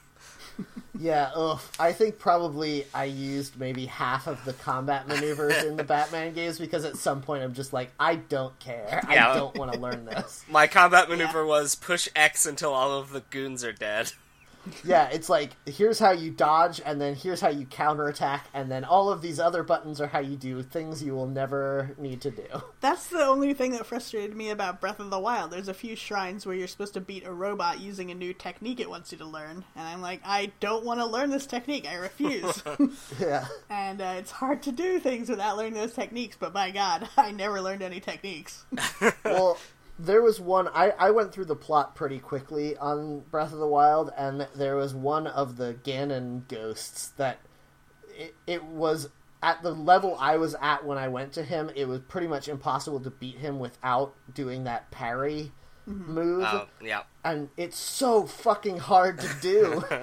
Yeah, 0.99 1.31
ugh. 1.35 1.59
I 1.79 1.91
think 1.91 2.19
probably 2.19 2.85
I 2.93 3.05
used 3.05 3.59
maybe 3.59 3.87
half 3.87 4.27
of 4.27 4.43
the 4.45 4.53
combat 4.53 5.07
maneuvers 5.07 5.63
in 5.63 5.75
the 5.75 5.83
Batman 5.83 6.33
games 6.33 6.59
because 6.59 6.85
at 6.85 6.97
some 6.97 7.21
point 7.21 7.43
I'm 7.43 7.53
just 7.53 7.73
like, 7.73 7.91
I 7.99 8.15
don't 8.15 8.57
care. 8.59 9.01
Yeah. 9.09 9.31
I 9.31 9.33
don't 9.35 9.57
want 9.57 9.73
to 9.73 9.79
learn 9.79 10.05
this. 10.05 10.45
My 10.49 10.67
combat 10.67 11.09
maneuver 11.09 11.45
was 11.45 11.73
push 11.75 12.07
X 12.15 12.45
until 12.45 12.73
all 12.73 12.91
of 12.91 13.09
the 13.09 13.21
goons 13.31 13.63
are 13.63 13.73
dead. 13.73 14.13
Yeah, 14.83 15.09
it's 15.11 15.29
like, 15.29 15.51
here's 15.65 15.99
how 15.99 16.11
you 16.11 16.31
dodge, 16.31 16.81
and 16.85 16.99
then 16.99 17.15
here's 17.15 17.41
how 17.41 17.49
you 17.49 17.65
counterattack, 17.65 18.47
and 18.53 18.71
then 18.71 18.83
all 18.83 19.09
of 19.09 19.21
these 19.21 19.39
other 19.39 19.63
buttons 19.63 19.99
are 19.99 20.07
how 20.07 20.19
you 20.19 20.35
do 20.35 20.61
things 20.63 21.03
you 21.03 21.13
will 21.13 21.27
never 21.27 21.95
need 21.97 22.21
to 22.21 22.31
do. 22.31 22.45
That's 22.81 23.07
the 23.07 23.23
only 23.25 23.53
thing 23.53 23.71
that 23.71 23.85
frustrated 23.85 24.35
me 24.35 24.49
about 24.49 24.79
Breath 24.81 24.99
of 24.99 25.09
the 25.09 25.19
Wild. 25.19 25.51
There's 25.51 25.67
a 25.67 25.73
few 25.73 25.95
shrines 25.95 26.45
where 26.45 26.55
you're 26.55 26.67
supposed 26.67 26.93
to 26.93 27.01
beat 27.01 27.25
a 27.25 27.33
robot 27.33 27.79
using 27.79 28.11
a 28.11 28.15
new 28.15 28.33
technique 28.33 28.79
it 28.79 28.89
wants 28.89 29.11
you 29.11 29.17
to 29.19 29.25
learn, 29.25 29.65
and 29.75 29.87
I'm 29.87 30.01
like, 30.01 30.21
I 30.25 30.51
don't 30.59 30.85
want 30.85 30.99
to 30.99 31.05
learn 31.05 31.29
this 31.29 31.45
technique. 31.45 31.87
I 31.87 31.95
refuse. 31.95 32.63
Yeah. 33.19 33.45
and 33.69 34.01
uh, 34.01 34.15
it's 34.17 34.31
hard 34.31 34.63
to 34.63 34.71
do 34.71 34.99
things 34.99 35.29
without 35.29 35.57
learning 35.57 35.73
those 35.75 35.93
techniques. 35.93 36.35
But 36.39 36.53
by 36.53 36.71
God, 36.71 37.07
I 37.17 37.31
never 37.31 37.61
learned 37.61 37.81
any 37.81 37.99
techniques. 37.99 38.65
Well, 39.23 39.57
there 39.99 40.21
was 40.21 40.39
one 40.39 40.67
I, 40.69 40.91
I 40.97 41.11
went 41.11 41.31
through 41.31 41.45
the 41.45 41.55
plot 41.55 41.95
pretty 41.95 42.19
quickly 42.19 42.75
on 42.77 43.21
Breath 43.31 43.53
of 43.53 43.59
the 43.59 43.67
Wild, 43.67 44.11
and 44.17 44.47
there 44.55 44.75
was 44.75 44.93
one 44.93 45.27
of 45.27 45.57
the 45.57 45.75
Ganon 45.83 46.47
ghosts 46.47 47.09
that 47.17 47.39
it, 48.09 48.35
it 48.47 48.63
was 48.63 49.09
at 49.41 49.61
the 49.61 49.71
level 49.71 50.17
I 50.19 50.37
was 50.37 50.55
at 50.61 50.85
when 50.85 50.97
I 50.97 51.09
went 51.09 51.33
to 51.33 51.43
him. 51.43 51.69
It 51.75 51.87
was 51.87 51.99
pretty 51.99 52.27
much 52.27 52.47
impossible 52.47 53.01
to 53.01 53.11
beat 53.11 53.37
him 53.37 53.59
without 53.59 54.15
doing 54.33 54.63
that 54.63 54.89
parry 54.89 55.51
mm-hmm. 55.87 56.11
move, 56.11 56.43
Oh, 56.47 56.67
yeah. 56.81 57.03
and 57.23 57.49
it's 57.57 57.77
so 57.77 58.25
fucking 58.25 58.77
hard 58.79 59.19
to 59.19 59.29
do. 59.41 59.83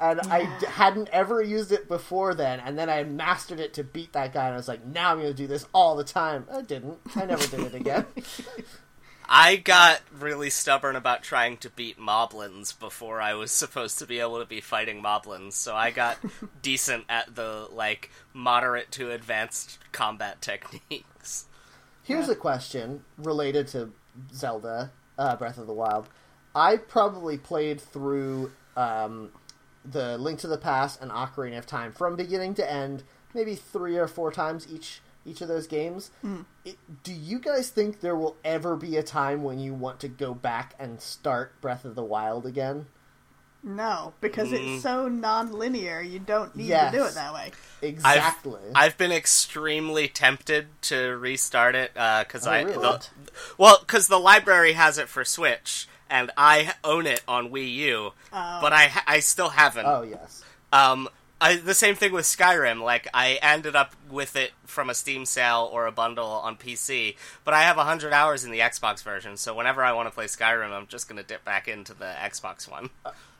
And 0.00 0.20
I 0.22 0.58
d- 0.58 0.66
hadn't 0.66 1.08
ever 1.10 1.40
used 1.40 1.70
it 1.70 1.88
before 1.88 2.34
then, 2.34 2.58
and 2.58 2.76
then 2.76 2.90
I 2.90 3.04
mastered 3.04 3.60
it 3.60 3.74
to 3.74 3.84
beat 3.84 4.12
that 4.12 4.34
guy, 4.34 4.46
and 4.46 4.54
I 4.54 4.56
was 4.56 4.66
like, 4.66 4.84
now 4.84 5.12
I'm 5.12 5.18
going 5.18 5.28
to 5.28 5.34
do 5.34 5.46
this 5.46 5.66
all 5.72 5.94
the 5.94 6.04
time. 6.04 6.46
I 6.52 6.62
didn't. 6.62 6.98
I 7.14 7.24
never 7.24 7.46
did 7.46 7.60
it 7.60 7.74
again. 7.76 8.04
I 9.28 9.56
got 9.56 10.00
really 10.18 10.50
stubborn 10.50 10.96
about 10.96 11.22
trying 11.22 11.56
to 11.58 11.70
beat 11.70 11.98
moblins 11.98 12.78
before 12.78 13.20
I 13.20 13.34
was 13.34 13.50
supposed 13.50 13.98
to 13.98 14.06
be 14.06 14.20
able 14.20 14.40
to 14.40 14.46
be 14.46 14.60
fighting 14.60 15.02
moblins, 15.02 15.52
so 15.52 15.74
I 15.74 15.90
got 15.90 16.18
decent 16.62 17.04
at 17.08 17.34
the 17.34 17.68
like 17.72 18.10
moderate 18.32 18.90
to 18.92 19.10
advanced 19.10 19.78
combat 19.92 20.40
techniques. 20.40 21.46
Here's 22.02 22.28
a 22.28 22.36
question 22.36 23.02
related 23.16 23.68
to 23.68 23.90
Zelda 24.32 24.90
uh, 25.18 25.36
Breath 25.36 25.58
of 25.58 25.66
the 25.66 25.72
Wild. 25.72 26.08
I 26.54 26.76
probably 26.76 27.38
played 27.38 27.80
through 27.80 28.52
um, 28.76 29.30
the 29.84 30.18
Link 30.18 30.38
to 30.40 30.46
the 30.46 30.58
Past 30.58 31.00
and 31.00 31.10
Ocarina 31.10 31.58
of 31.58 31.66
Time 31.66 31.92
from 31.92 32.14
beginning 32.16 32.54
to 32.54 32.70
end, 32.70 33.02
maybe 33.32 33.54
three 33.54 33.96
or 33.96 34.06
four 34.06 34.30
times 34.30 34.66
each 34.70 35.00
each 35.26 35.40
of 35.40 35.48
those 35.48 35.66
games. 35.66 36.10
It, 36.64 36.76
do 37.02 37.12
you 37.12 37.38
guys 37.38 37.70
think 37.70 38.00
there 38.00 38.16
will 38.16 38.36
ever 38.44 38.76
be 38.76 38.96
a 38.96 39.02
time 39.02 39.42
when 39.42 39.58
you 39.58 39.72
want 39.74 40.00
to 40.00 40.08
go 40.08 40.34
back 40.34 40.74
and 40.78 41.00
start 41.00 41.60
Breath 41.60 41.84
of 41.84 41.94
the 41.94 42.04
Wild 42.04 42.46
again? 42.46 42.86
No, 43.66 44.12
because 44.20 44.50
Mm. 44.50 44.74
it's 44.74 44.82
so 44.82 45.08
non-linear. 45.08 46.02
You 46.02 46.18
don't 46.18 46.54
need 46.54 46.66
Yes. 46.66 46.92
to 46.92 46.98
do 46.98 47.04
it 47.06 47.14
that 47.14 47.32
way. 47.32 47.52
Exactly. 47.80 48.60
I've 48.74 48.98
been 48.98 49.12
extremely 49.12 50.06
tempted 50.08 50.66
to 50.82 51.16
restart 51.16 51.74
it 51.74 51.94
because 51.94 52.46
Oh, 52.46 52.50
I 52.50 52.60
really? 52.62 52.74
the, 52.82 53.06
well 53.56 53.78
because 53.80 54.08
the 54.08 54.18
library 54.20 54.74
has 54.74 54.98
it 54.98 55.08
for 55.08 55.24
Switch 55.24 55.88
and 56.10 56.30
I 56.36 56.74
own 56.84 57.06
it 57.06 57.22
on 57.26 57.48
Wii 57.50 57.74
U, 57.76 58.12
but 58.30 58.72
I 58.74 58.92
I 59.06 59.20
still 59.20 59.48
haven't. 59.48 59.86
oh 59.86 60.02
yes. 60.02 60.42
Um, 60.70 61.08
I, 61.44 61.56
the 61.56 61.74
same 61.74 61.94
thing 61.94 62.12
with 62.12 62.24
Skyrim. 62.24 62.80
Like, 62.80 63.06
I 63.12 63.38
ended 63.42 63.76
up 63.76 63.94
with 64.10 64.34
it 64.34 64.52
from 64.64 64.88
a 64.88 64.94
Steam 64.94 65.26
sale 65.26 65.68
or 65.70 65.86
a 65.86 65.92
bundle 65.92 66.26
on 66.26 66.56
PC, 66.56 67.16
but 67.44 67.52
I 67.52 67.62
have 67.62 67.76
100 67.76 68.12
hours 68.14 68.44
in 68.44 68.50
the 68.50 68.60
Xbox 68.60 69.02
version, 69.02 69.36
so 69.36 69.54
whenever 69.54 69.82
I 69.84 69.92
want 69.92 70.08
to 70.08 70.14
play 70.14 70.24
Skyrim, 70.24 70.70
I'm 70.72 70.86
just 70.86 71.06
going 71.06 71.18
to 71.18 71.22
dip 71.22 71.44
back 71.44 71.68
into 71.68 71.92
the 71.92 72.14
Xbox 72.18 72.70
one. 72.70 72.88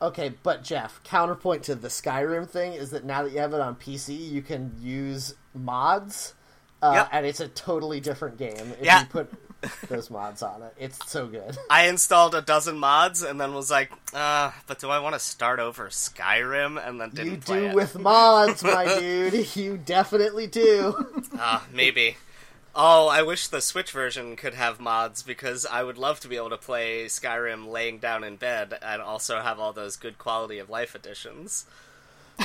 Okay, 0.02 0.34
but 0.42 0.62
Jeff, 0.62 1.00
counterpoint 1.02 1.62
to 1.64 1.74
the 1.74 1.88
Skyrim 1.88 2.46
thing 2.48 2.74
is 2.74 2.90
that 2.90 3.04
now 3.04 3.22
that 3.22 3.32
you 3.32 3.38
have 3.38 3.54
it 3.54 3.60
on 3.60 3.74
PC, 3.76 4.14
you 4.30 4.42
can 4.42 4.74
use 4.80 5.34
mods, 5.54 6.34
uh, 6.82 6.92
Yep. 6.96 7.08
and 7.12 7.24
it's 7.26 7.40
a 7.40 7.48
totally 7.48 8.00
different 8.00 8.36
game 8.36 8.74
if 8.78 8.84
Yeah. 8.84 9.00
you 9.00 9.06
put 9.06 9.32
those 9.88 10.10
mods 10.10 10.42
on 10.42 10.62
it. 10.62 10.74
It's 10.78 11.10
so 11.10 11.26
good. 11.26 11.56
I 11.70 11.86
installed 11.88 12.34
a 12.34 12.40
dozen 12.42 12.78
mods 12.78 13.22
and 13.22 13.40
then 13.40 13.54
was 13.54 13.70
like, 13.70 13.90
uh, 14.12 14.52
but 14.66 14.78
do 14.78 14.90
I 14.90 14.98
want 14.98 15.14
to 15.14 15.18
start 15.18 15.60
over 15.60 15.88
Skyrim? 15.88 16.84
And 16.86 17.00
then 17.00 17.10
didn't 17.10 17.48
You 17.48 17.56
do 17.56 17.64
it. 17.66 17.74
with 17.74 17.98
mods, 17.98 18.62
my 18.64 18.84
dude. 18.98 19.34
You 19.56 19.76
definitely 19.76 20.46
do. 20.46 21.22
Ah, 21.38 21.66
maybe. 21.72 22.16
Oh, 22.76 23.06
I 23.06 23.22
wish 23.22 23.46
the 23.46 23.60
Switch 23.60 23.92
version 23.92 24.34
could 24.34 24.54
have 24.54 24.80
mods 24.80 25.22
because 25.22 25.64
I 25.64 25.84
would 25.84 25.96
love 25.96 26.18
to 26.20 26.28
be 26.28 26.36
able 26.36 26.50
to 26.50 26.56
play 26.56 27.04
Skyrim 27.04 27.68
laying 27.68 27.98
down 27.98 28.24
in 28.24 28.34
bed 28.36 28.74
and 28.82 29.00
also 29.00 29.40
have 29.40 29.60
all 29.60 29.72
those 29.72 29.94
good 29.96 30.18
quality 30.18 30.58
of 30.58 30.68
life 30.68 30.94
additions. 30.96 31.66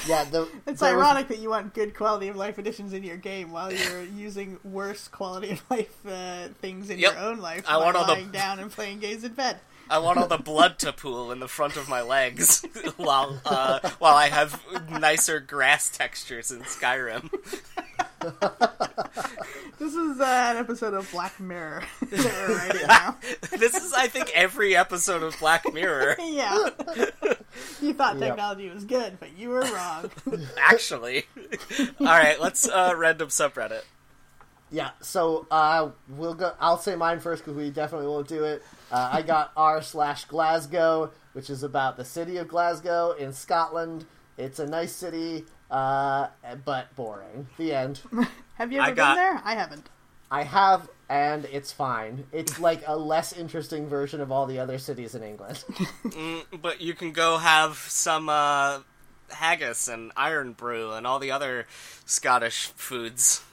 Yeah, 0.07 0.23
the, 0.25 0.47
It's 0.67 0.79
there 0.81 0.95
was- 0.97 1.05
ironic 1.05 1.27
that 1.29 1.39
you 1.39 1.49
want 1.49 1.73
good 1.73 1.95
quality 1.95 2.27
of 2.27 2.35
life 2.35 2.57
additions 2.57 2.93
in 2.93 3.03
your 3.03 3.17
game 3.17 3.51
while 3.51 3.71
you're 3.73 4.03
using 4.03 4.57
worse 4.63 5.07
quality 5.07 5.51
of 5.51 5.63
life 5.69 6.05
uh, 6.07 6.47
things 6.61 6.89
in 6.89 6.99
Yep. 6.99 7.13
your 7.13 7.21
own 7.23 7.39
life 7.39 7.63
I 7.67 7.77
want 7.77 7.95
all 7.95 8.05
the- 8.05 8.13
lying 8.13 8.31
down 8.31 8.59
and 8.59 8.71
playing 8.71 8.99
games 8.99 9.23
in 9.23 9.33
bed. 9.33 9.57
I 9.91 9.97
want 9.97 10.19
all 10.19 10.27
the 10.27 10.37
blood 10.51 10.77
to 10.79 10.93
pool 10.93 11.31
in 11.31 11.39
the 11.39 11.47
front 11.47 11.75
of 11.75 11.89
my 11.89 12.01
legs 12.01 12.63
while 12.97 13.41
uh, 13.45 13.79
while 13.97 14.15
I 14.15 14.29
have 14.29 14.61
nicer 14.89 15.39
grass 15.39 15.89
textures 15.89 16.51
in 16.51 16.59
Skyrim. 16.61 17.31
This 19.79 19.95
is 19.95 20.19
uh, 20.19 20.47
an 20.51 20.57
episode 20.57 20.93
of 20.93 21.09
Black 21.11 21.39
Mirror 21.39 21.83
that 22.11 22.83
now. 22.87 23.17
This 23.57 23.73
is, 23.75 23.93
I 23.93 24.07
think, 24.07 24.29
every 24.35 24.75
episode 24.75 25.23
of 25.23 25.39
Black 25.39 25.73
Mirror. 25.73 26.17
yeah. 26.19 26.69
you 27.81 27.93
thought 27.93 28.17
Yep. 28.19 28.27
technology 28.29 28.69
was 28.69 28.83
good, 28.83 29.17
but 29.21 29.37
you 29.37 29.49
were 29.49 29.61
wrong. 29.61 30.11
Actually, 30.57 31.23
all 31.99 32.05
right, 32.05 32.39
let's 32.41 32.67
uh, 32.67 32.93
random 32.97 33.29
subreddit. 33.29 33.83
Yeah, 34.69 34.89
so 35.01 35.47
uh, 35.49 35.89
we'll 36.09 36.35
go. 36.35 36.53
I'll 36.59 36.77
say 36.77 36.95
mine 36.97 37.19
first 37.21 37.43
because 37.43 37.55
we 37.57 37.71
definitely 37.71 38.07
won't 38.07 38.27
do 38.27 38.43
it. 38.43 38.61
Uh, 38.91 39.09
I 39.13 39.21
got 39.21 39.51
r 39.55 39.81
slash 39.81 40.25
Glasgow, 40.25 41.11
which 41.33 41.49
is 41.49 41.63
about 41.63 41.95
the 41.97 42.05
city 42.05 42.35
of 42.37 42.49
Glasgow 42.49 43.11
in 43.13 43.31
Scotland. 43.33 44.05
It's 44.37 44.59
a 44.59 44.67
nice 44.67 44.91
city, 44.91 45.45
uh, 45.71 46.27
but 46.65 46.95
boring. 46.95 47.47
The 47.57 47.73
end. 47.73 48.01
Have 48.55 48.71
you 48.71 48.81
I 48.81 48.87
ever 48.87 48.95
got- 48.95 49.15
been 49.15 49.23
there? 49.23 49.41
I 49.43 49.53
haven't. 49.55 49.89
I 50.31 50.43
have, 50.43 50.87
and 51.09 51.45
it's 51.45 51.71
fine. 51.71 52.25
It's 52.31 52.59
like 52.59 52.83
a 52.85 52.95
less 52.95 53.33
interesting 53.33 53.87
version 53.87 54.21
of 54.21 54.31
all 54.31 54.45
the 54.45 54.59
other 54.59 54.77
cities 54.77 55.15
in 55.15 55.23
England. 55.23 55.63
Mm, 56.05 56.61
but 56.61 56.81
you 56.81 56.93
can 56.93 57.11
go 57.13 57.37
have 57.37 57.77
some 57.77 58.29
uh, 58.29 58.79
haggis 59.31 59.87
and 59.87 60.11
Irn-Bru 60.17 60.91
and 60.91 61.05
all 61.07 61.17
the 61.19 61.31
other 61.31 61.65
Scottish 62.05 62.67
foods. 62.75 63.43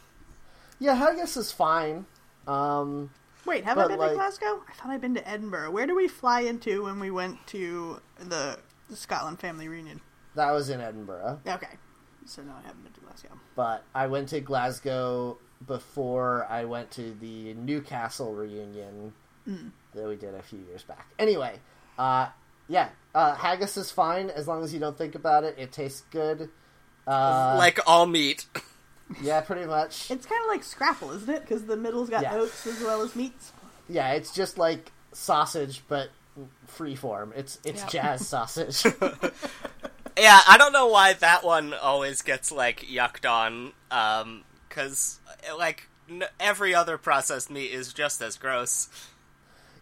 yeah, 0.79 0.95
haggis 0.95 1.37
is 1.39 1.51
fine. 1.53 2.05
Um, 2.47 3.11
Wait, 3.47 3.65
have 3.65 3.79
I 3.79 3.89
been 3.89 3.99
like- 3.99 4.11
to 4.11 4.17
Glasgow? 4.17 4.63
I 4.69 4.73
thought 4.75 4.91
I'd 4.91 5.01
been 5.01 5.15
to 5.15 5.27
Edinburgh. 5.29 5.71
Where 5.71 5.87
do 5.87 5.95
we 5.97 6.09
fly 6.09 6.41
into 6.41 6.85
when 6.85 6.99
we 7.01 7.11
went 7.11 7.47
to 7.49 8.01
the, 8.19 8.59
the 8.91 8.97
Scotland 8.97 9.39
family 9.41 9.69
reunion? 9.69 10.01
that 10.35 10.51
was 10.53 10.69
in 10.69 10.83
Edinburgh, 10.83 11.41
Okay. 11.47 11.69
So 12.27 12.43
no, 12.43 12.53
I 12.53 12.67
haven't 12.67 12.83
been 12.85 12.93
to 12.93 13.01
Glasgow. 13.01 13.31
but 13.55 13.85
I 13.95 14.07
went 14.09 14.29
to 14.31 14.41
Glasgow 14.41 15.39
before 15.67 16.47
I 16.51 16.65
went 16.65 16.91
to 16.93 17.15
the 17.21 17.55
Newcastle 17.55 18.35
reunion 18.35 19.13
that 19.47 20.07
we 20.09 20.17
did 20.17 20.35
a 20.35 20.43
few 20.43 20.59
years 20.69 20.83
back. 20.83 21.07
Anyway, 21.19 21.59
uh, 21.99 22.29
yeah, 22.69 22.89
uh, 23.15 23.35
haggis 23.37 23.77
is 23.77 23.91
fine 23.91 24.29
as 24.29 24.49
long 24.49 24.65
as 24.65 24.75
you 24.75 24.81
don't 24.81 24.99
think 24.99 25.15
about 25.15 25.45
it. 25.45 25.55
It 25.57 25.71
tastes 25.73 26.03
good. 26.11 26.51
Uh, 27.07 27.55
like 27.57 27.79
all 27.87 28.07
meat. 28.07 28.47
yeah, 29.23 29.41
pretty 29.41 29.65
much. 29.67 30.11
It's 30.11 30.27
kind 30.27 30.43
of 30.43 30.49
like 30.49 30.65
scrapple, 30.65 31.13
isn't 31.13 31.31
it? 31.33 31.43
Because 31.43 31.65
the 31.65 31.77
middle's 31.77 32.11
got 32.11 32.23
Yeah. 32.23 32.35
oats 32.35 32.67
as 32.67 32.81
well 32.83 33.03
as 33.03 33.15
meats. 33.15 33.53
Yeah, 33.89 34.13
it's 34.15 34.35
just 34.35 34.59
like 34.59 34.91
sausage, 35.13 35.83
but 35.87 36.11
freeform. 36.77 37.31
It's 37.37 37.61
it's 37.65 37.83
Yep. 37.83 37.91
jazz 37.91 38.27
sausage. 38.29 38.83
Yeah, 40.19 40.41
I 40.49 40.57
don't 40.57 40.73
know 40.73 40.87
why 40.87 41.13
that 41.15 41.45
one 41.45 41.75
always 41.75 42.23
gets 42.23 42.51
like 42.51 42.81
yucked 42.81 43.29
on. 43.31 43.73
Um, 43.91 44.45
because 44.69 45.21
like 45.57 45.89
n- 46.09 46.25
every 46.41 46.75
other 46.75 46.99
processed 46.99 47.51
meat 47.51 47.71
is 47.71 47.93
just 47.93 48.21
as 48.23 48.37
gross. 48.37 48.89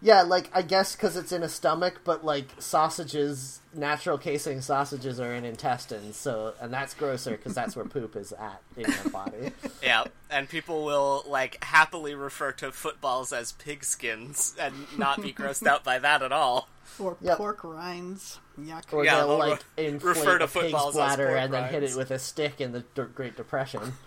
Yeah, 0.04 0.20
like 0.22 0.50
I 0.54 0.60
guess 0.62 0.94
because 0.94 1.16
it's 1.16 1.32
in 1.32 1.42
a 1.42 1.48
stomach, 1.48 2.02
but 2.04 2.24
like 2.24 2.46
sausages, 2.58 3.60
natural 3.72 4.18
casing 4.18 4.60
sausages 4.60 5.18
are 5.18 5.32
in 5.34 5.44
intestines, 5.46 6.16
so 6.16 6.52
and 6.60 6.70
that's 6.72 6.92
grosser 6.92 7.30
because 7.32 7.54
that's 7.54 7.74
where 7.74 7.86
poop 7.86 8.14
is 8.14 8.30
at 8.32 8.60
in 8.76 8.84
your 8.90 9.10
body. 9.10 9.50
Yeah, 9.82 10.04
and 10.30 10.48
people 10.48 10.84
will 10.84 11.24
like 11.26 11.62
happily 11.64 12.14
refer 12.14 12.52
to 12.52 12.70
footballs 12.70 13.32
as 13.32 13.52
pigskins 13.52 14.54
and 14.58 14.74
not 14.98 15.20
be 15.22 15.32
grossed 15.32 15.66
out 15.66 15.84
by 15.84 15.98
that 15.98 16.22
at 16.22 16.32
all. 16.32 16.68
Or 16.98 17.16
Yep. 17.20 17.38
pork 17.38 17.64
rinds. 17.64 18.38
Yuck. 18.60 18.92
Or 18.92 19.04
Yeah, 19.04 19.16
they'll 19.16 19.28
they'll 19.28 19.38
like 19.38 19.62
re- 19.78 19.86
inflate 19.86 20.16
refer 20.16 20.38
to 20.38 20.44
a 20.44 20.48
pig's 20.48 20.52
footballs 20.64 20.94
as 20.94 20.98
bladder 21.16 21.26
pork 21.28 21.38
and 21.40 21.52
then 21.54 21.68
hit 21.72 21.82
it 21.82 21.96
with 21.96 22.10
a 22.10 22.18
stick 22.18 22.60
in 22.60 22.72
the 22.72 22.80
D- 22.94 23.02
Great 23.14 23.36
Depression. 23.36 23.94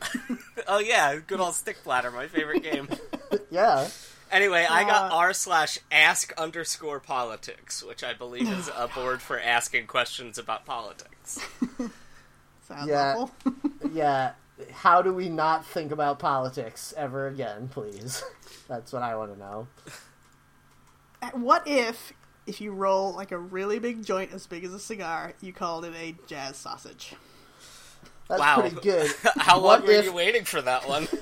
Oh 0.69 0.79
yeah, 0.79 1.17
good 1.25 1.39
old 1.39 1.55
stick 1.55 1.81
bladder, 1.85 2.11
my 2.11 2.27
favorite 2.27 2.61
game. 2.61 2.89
yeah. 3.49 3.87
Anyway, 4.31 4.65
I 4.69 4.83
got 4.83 5.11
Uh, 5.11 5.15
r 5.15 5.33
slash 5.33 5.79
ask 5.91 6.33
underscore 6.37 6.99
politics, 6.99 7.83
which 7.83 8.03
I 8.03 8.13
believe 8.13 8.49
is 8.49 8.69
a 8.75 8.87
board 8.87 9.21
for 9.21 9.39
asking 9.39 9.87
questions 9.87 10.37
about 10.37 10.65
politics. 10.65 11.39
Sounds 12.67 12.87
Yeah. 12.87 13.15
awful. 13.17 13.31
Yeah. 13.91 14.33
How 14.73 15.01
do 15.03 15.13
we 15.13 15.29
not 15.29 15.65
think 15.65 15.91
about 15.91 16.17
politics 16.19 16.93
ever 16.97 17.27
again, 17.27 17.67
please? 17.69 18.23
That's 18.67 18.91
what 18.91 19.03
I 19.03 19.15
want 19.15 19.33
to 19.33 19.39
know. 19.39 19.67
what 21.33 21.63
if, 21.67 22.11
if 22.47 22.59
you 22.59 22.71
roll 22.71 23.13
like 23.13 23.31
a 23.31 23.37
really 23.37 23.77
big 23.79 24.03
joint 24.05 24.33
as 24.33 24.47
big 24.47 24.63
as 24.65 24.73
a 24.73 24.79
cigar, 24.79 25.33
you 25.41 25.53
called 25.53 25.85
it 25.85 25.93
a 25.95 26.15
jazz 26.27 26.57
sausage? 26.57 27.13
That's 28.27 28.39
wow. 28.39 28.61
pretty 28.61 28.75
good. 28.81 29.11
How 29.37 29.61
What 29.61 29.81
long 29.81 29.87
were 29.87 30.01
you 30.01 30.13
waiting 30.13 30.43
for 30.43 30.61
that 30.61 30.87
one? 30.87 31.07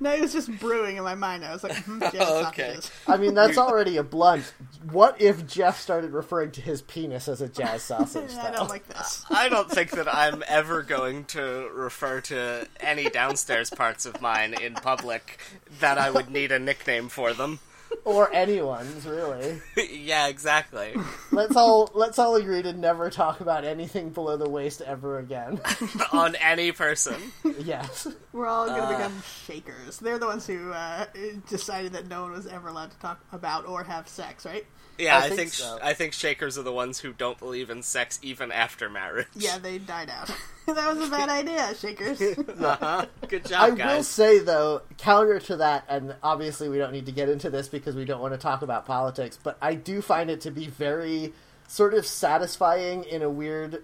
No, 0.00 0.12
it 0.12 0.20
was 0.20 0.32
just 0.32 0.50
brewing 0.58 0.96
in 0.96 1.04
my 1.04 1.14
mind. 1.14 1.44
I 1.44 1.52
was 1.52 1.62
like, 1.62 1.76
hmm, 1.84 2.00
jazz 2.12 2.14
Oh, 2.20 2.46
okay. 2.48 2.76
I 3.06 3.16
mean, 3.16 3.34
that's 3.34 3.56
already 3.56 3.96
a 3.96 4.02
blunt. 4.02 4.52
What 4.90 5.20
if 5.20 5.46
Jeff 5.46 5.80
started 5.80 6.12
referring 6.12 6.50
to 6.52 6.60
his 6.60 6.82
penis 6.82 7.28
as 7.28 7.40
a 7.40 7.48
jazz 7.48 7.82
sausage? 7.82 8.32
I 8.34 8.50
don't 8.50 8.68
like 8.68 8.86
this. 8.88 9.24
I 9.30 9.48
don't 9.48 9.70
think 9.70 9.92
that 9.92 10.12
I'm 10.12 10.42
ever 10.48 10.82
going 10.82 11.24
to 11.26 11.70
refer 11.72 12.20
to 12.22 12.68
any 12.80 13.08
downstairs 13.08 13.70
parts 13.70 14.06
of 14.06 14.20
mine 14.20 14.54
in 14.54 14.74
public 14.74 15.38
that 15.80 15.98
I 15.98 16.10
would 16.10 16.30
need 16.30 16.52
a 16.52 16.58
nickname 16.58 17.08
for 17.08 17.32
them. 17.32 17.60
or 18.04 18.32
anyone's 18.32 19.06
really. 19.06 19.60
yeah, 19.90 20.28
exactly. 20.28 20.94
Let's 21.32 21.56
all 21.56 21.90
let's 21.94 22.18
all 22.18 22.36
agree 22.36 22.62
to 22.62 22.72
never 22.72 23.10
talk 23.10 23.40
about 23.40 23.64
anything 23.64 24.10
below 24.10 24.36
the 24.36 24.48
waist 24.48 24.80
ever 24.80 25.18
again. 25.18 25.60
On 26.12 26.34
any 26.36 26.72
person. 26.72 27.16
yes. 27.58 28.06
We're 28.32 28.46
all 28.46 28.66
going 28.66 28.82
to 28.82 28.88
become 28.88 29.22
shakers. 29.46 29.98
They're 29.98 30.18
the 30.18 30.26
ones 30.26 30.46
who 30.46 30.72
uh, 30.72 31.06
decided 31.48 31.92
that 31.92 32.08
no 32.08 32.22
one 32.22 32.32
was 32.32 32.46
ever 32.46 32.68
allowed 32.68 32.90
to 32.90 32.98
talk 32.98 33.24
about 33.32 33.66
or 33.66 33.84
have 33.84 34.08
sex, 34.08 34.44
right? 34.44 34.66
Yeah, 34.98 35.16
I 35.16 35.18
I, 35.18 35.28
think 35.28 35.38
think 35.38 35.52
so. 35.52 35.78
I 35.82 35.94
think 35.94 36.12
shakers 36.12 36.56
are 36.58 36.62
the 36.62 36.72
ones 36.72 37.00
who 37.00 37.12
don't 37.12 37.38
believe 37.38 37.70
in 37.70 37.82
sex 37.82 38.18
even 38.22 38.50
after 38.52 38.88
marriage. 38.88 39.26
Yeah, 39.34 39.58
they 39.58 39.78
died 39.78 40.10
out. 40.10 40.30
that 40.66 40.94
was 40.94 41.06
a 41.06 41.10
bad 41.10 41.28
idea, 41.28 41.74
shakers. 41.74 42.20
Uh-huh. 42.66 43.06
Good 43.28 43.44
job, 43.44 43.78
I 43.80 43.96
will 43.96 44.02
say 44.02 44.38
though, 44.38 44.82
counter 44.98 45.38
to 45.40 45.56
that, 45.56 45.84
and 45.88 46.16
obviously 46.22 46.68
we 46.68 46.78
don't 46.78 46.92
need 46.92 47.06
to 47.06 47.12
get 47.12 47.28
into 47.28 47.50
this 47.50 47.68
because 47.68 47.94
we 47.94 48.04
don't 48.04 48.20
want 48.20 48.34
to 48.34 48.38
talk 48.38 48.62
about 48.62 48.86
politics, 48.86 49.38
but 49.40 49.56
I 49.60 49.74
do 49.74 50.00
find 50.00 50.30
it 50.30 50.40
to 50.42 50.50
be 50.50 50.66
very 50.66 51.32
sort 51.68 51.94
of 51.94 52.06
satisfying 52.06 53.04
in 53.04 53.22
a 53.22 53.30
weird 53.30 53.82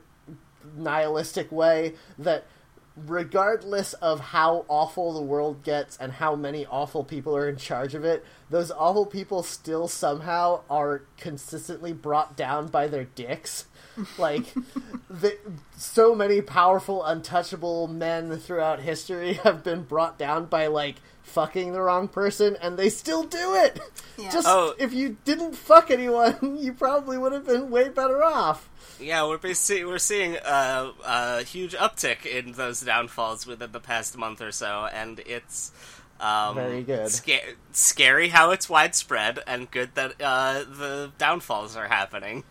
nihilistic 0.77 1.53
way 1.53 1.95
that 2.19 2.47
regardless 2.97 3.95
of 3.95 4.21
how 4.21 4.65
awful 4.69 5.15
the 5.15 5.23
world 5.23 5.63
gets 5.63 5.97
and 5.97 6.13
how 6.13 6.35
many 6.35 6.67
awful 6.67 7.05
people 7.05 7.37
are 7.37 7.49
in 7.49 7.57
charge 7.57 7.95
of 7.95 8.05
it, 8.05 8.25
those 8.53 8.71
awful 8.71 9.07
people 9.07 9.43
still 9.43 9.89
somehow 9.89 10.61
are 10.71 11.03
consistently 11.19 11.93
brought 11.93 12.37
down 12.37 12.69
by 12.69 12.87
their 12.87 13.05
dicks. 13.05 13.65
Like, 14.19 14.45
the, 15.11 15.37
so 15.77 16.15
many 16.15 16.41
powerful, 16.41 17.05
untouchable 17.05 17.89
men 17.89 18.39
throughout 18.39 18.81
history 18.81 19.33
have 19.45 19.65
been 19.65 19.83
brought 19.83 20.19
down 20.19 20.47
by, 20.47 20.69
like, 20.69 20.97
fucking 21.23 21.73
the 21.73 21.81
wrong 21.81 22.09
person, 22.09 22.57
and 22.61 22.79
they 22.79 22.89
still 22.91 23.23
do 23.25 23.55
it! 23.55 23.81
Yeah. 24.19 24.31
Just, 24.31 24.47
Oh. 24.49 24.75
if 24.79 24.93
you 24.93 25.17
didn't 25.25 25.55
fuck 25.57 25.91
anyone, 25.91 26.57
you 26.61 26.73
probably 26.73 27.17
would 27.19 27.33
have 27.33 27.47
been 27.47 27.71
way 27.71 27.89
better 27.89 28.23
off. 28.23 28.69
Yeah, 29.01 29.27
we're 29.27 29.39
be- 29.39 29.55
see- 29.55 29.85
we're 29.85 29.99
seeing 29.99 30.37
a, 30.37 30.93
a 31.05 31.43
huge 31.43 31.75
uptick 31.75 32.25
in 32.27 32.53
those 32.53 32.81
downfalls 32.83 33.47
within 33.47 33.73
the 33.73 33.81
past 33.81 34.17
month 34.17 34.41
or 34.41 34.53
so, 34.53 34.89
and 34.93 35.21
it's 35.21 35.73
um, 36.23 36.55
Very 36.55 36.83
good. 36.83 37.11
Sca- 37.11 37.55
scary 37.73 38.29
how 38.29 38.51
it's 38.51 38.69
widespread, 38.69 39.41
and 39.47 39.71
good 39.71 39.95
that 39.95 40.15
uh, 40.23 40.65
the 40.69 41.13
downfalls 41.19 41.77
are 41.77 41.89
happening. 41.89 42.45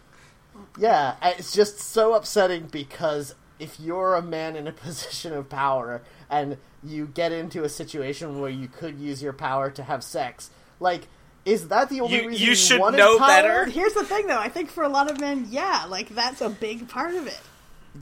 Yeah, 0.78 1.15
it's 1.24 1.53
just 1.53 1.80
so 1.80 2.13
upsetting 2.13 2.67
because 2.67 3.36
if 3.59 3.80
you're 3.80 4.15
a 4.15 4.22
man 4.22 4.55
in 4.55 4.67
a 4.67 4.72
position 4.86 5.34
of 5.34 5.49
power 5.49 6.01
and 6.30 6.57
you 6.84 7.07
get 7.07 7.32
into 7.32 7.63
a 7.63 7.69
situation 7.69 8.39
where 8.41 8.49
you 8.49 8.67
could 8.67 8.99
use 8.99 9.22
your 9.24 9.34
power 9.34 9.69
to 9.72 9.84
have 9.84 10.03
sex, 10.03 10.49
like, 10.80 11.07
is 11.45 11.69
that 11.69 11.89
the 11.89 12.01
only 12.01 12.17
You- 12.22 12.28
reason 12.28 12.43
you 12.43 12.49
you, 12.49 12.55
should 12.55 12.80
wanted 12.80 12.97
know 12.97 13.17
power? 13.17 13.28
better. 13.28 13.65
Here's 13.65 13.93
the 13.93 14.03
thing, 14.03 14.28
though. 14.28 14.38
I 14.39 14.49
think 14.49 14.69
for 14.69 14.84
a 14.84 14.89
lot 14.89 15.09
of 15.09 15.19
men, 15.19 15.47
yeah, 15.49 15.86
like 15.89 16.09
that's 16.09 16.41
a 16.41 16.49
big 16.49 16.88
part 16.89 17.15
of 17.15 17.26
it. 17.28 17.39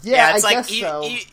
Yeah, 0.04 0.36
it's 0.36 0.44
I 0.44 0.48
like 0.48 0.58
guess 0.58 0.72
e- 0.72 0.82
so. 0.82 1.04
e- 1.04 1.24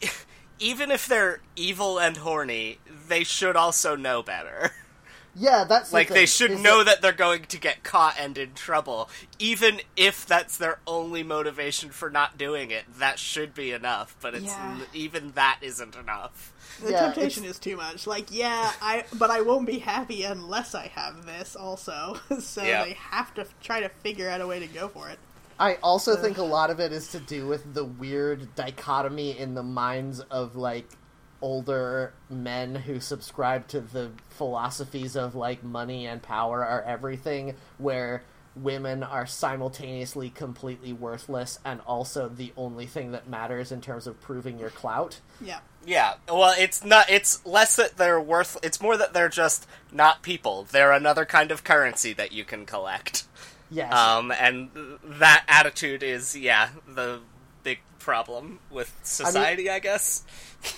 even 0.58 0.90
if 0.90 1.06
they're 1.06 1.40
evil 1.54 1.98
and 1.98 2.16
horny, 2.18 2.78
they 3.08 3.24
should 3.24 3.56
also 3.56 3.96
know 3.96 4.22
better. 4.22 4.70
yeah, 5.34 5.64
that's 5.64 5.90
the 5.90 5.96
Like 5.96 6.08
they 6.08 6.26
should 6.26 6.52
is 6.52 6.60
know 6.60 6.78
that- 6.78 6.86
that 6.86 7.02
they're 7.02 7.12
going 7.12 7.44
to 7.44 7.58
get 7.58 7.82
caught 7.82 8.16
and 8.18 8.36
in 8.38 8.54
trouble, 8.54 9.08
even 9.38 9.80
if 9.96 10.24
that's 10.26 10.56
their 10.56 10.78
only 10.86 11.22
motivation 11.22 11.90
for 11.90 12.10
not 12.10 12.38
doing 12.38 12.70
it. 12.70 12.84
That 12.98 13.18
should 13.18 13.54
be 13.54 13.72
enough, 13.72 14.16
but 14.20 14.34
it's 14.34 14.46
Yeah. 14.46 14.78
even 14.94 15.32
that 15.32 15.58
isn't 15.62 15.94
enough. 15.94 16.52
The 16.82 16.90
Yeah, 16.92 17.00
temptation 17.12 17.44
is 17.44 17.58
too 17.58 17.76
much. 17.76 18.06
Like, 18.06 18.26
yeah, 18.30 18.72
I 18.82 19.04
but 19.14 19.30
I 19.30 19.40
won't 19.40 19.66
be 19.66 19.78
happy 19.78 20.24
unless 20.24 20.74
I 20.74 20.88
have 20.88 21.24
this 21.24 21.56
also. 21.56 22.18
so 22.40 22.62
Yeah. 22.62 22.84
they 22.84 22.92
have 22.94 23.32
to 23.34 23.46
try 23.62 23.80
to 23.80 23.88
figure 23.88 24.28
out 24.28 24.40
a 24.40 24.46
way 24.46 24.58
to 24.60 24.66
go 24.66 24.88
for 24.88 25.08
it. 25.08 25.18
I 25.58 25.74
also 25.82 26.16
think 26.16 26.38
a 26.38 26.42
lot 26.42 26.70
of 26.70 26.80
it 26.80 26.92
is 26.92 27.08
to 27.08 27.20
do 27.20 27.46
with 27.46 27.74
the 27.74 27.84
weird 27.84 28.54
dichotomy 28.54 29.38
in 29.38 29.54
the 29.54 29.62
minds 29.62 30.20
of 30.20 30.56
like 30.56 30.88
older 31.40 32.12
men 32.28 32.74
who 32.74 33.00
subscribe 33.00 33.68
to 33.68 33.80
the 33.80 34.10
philosophies 34.30 35.16
of 35.16 35.34
like 35.34 35.62
money 35.62 36.06
and 36.06 36.22
power 36.22 36.64
are 36.64 36.82
everything 36.82 37.54
where 37.78 38.22
women 38.54 39.02
are 39.02 39.26
simultaneously 39.26 40.30
completely 40.30 40.92
worthless 40.92 41.58
and 41.64 41.80
also 41.86 42.28
the 42.28 42.52
only 42.56 42.86
thing 42.86 43.12
that 43.12 43.28
matters 43.28 43.70
in 43.70 43.80
terms 43.80 44.06
of 44.06 44.20
proving 44.20 44.58
your 44.58 44.70
clout. 44.70 45.20
Yeah. 45.40 45.60
Yeah, 45.84 46.14
well, 46.28 46.52
it's 46.58 46.84
not. 46.84 47.08
It's 47.08 47.46
less 47.46 47.76
that 47.76 47.96
they're 47.96 48.20
worth. 48.20 48.58
It's 48.60 48.80
more 48.80 48.96
that 48.96 49.12
they're 49.12 49.28
just 49.28 49.68
not 49.92 50.20
people. 50.20 50.66
They're 50.68 50.90
another 50.90 51.24
kind 51.24 51.52
of 51.52 51.62
currency 51.62 52.12
that 52.14 52.32
you 52.32 52.44
can 52.44 52.66
collect. 52.66 53.24
Yes. 53.70 53.92
Um, 53.92 54.30
and 54.32 54.70
that 55.04 55.44
attitude 55.48 56.02
is, 56.02 56.36
yeah, 56.36 56.68
the 56.86 57.20
big 57.62 57.80
problem 57.98 58.60
with 58.70 58.94
society, 59.02 59.68
I, 59.68 59.80
guess. 59.80 60.24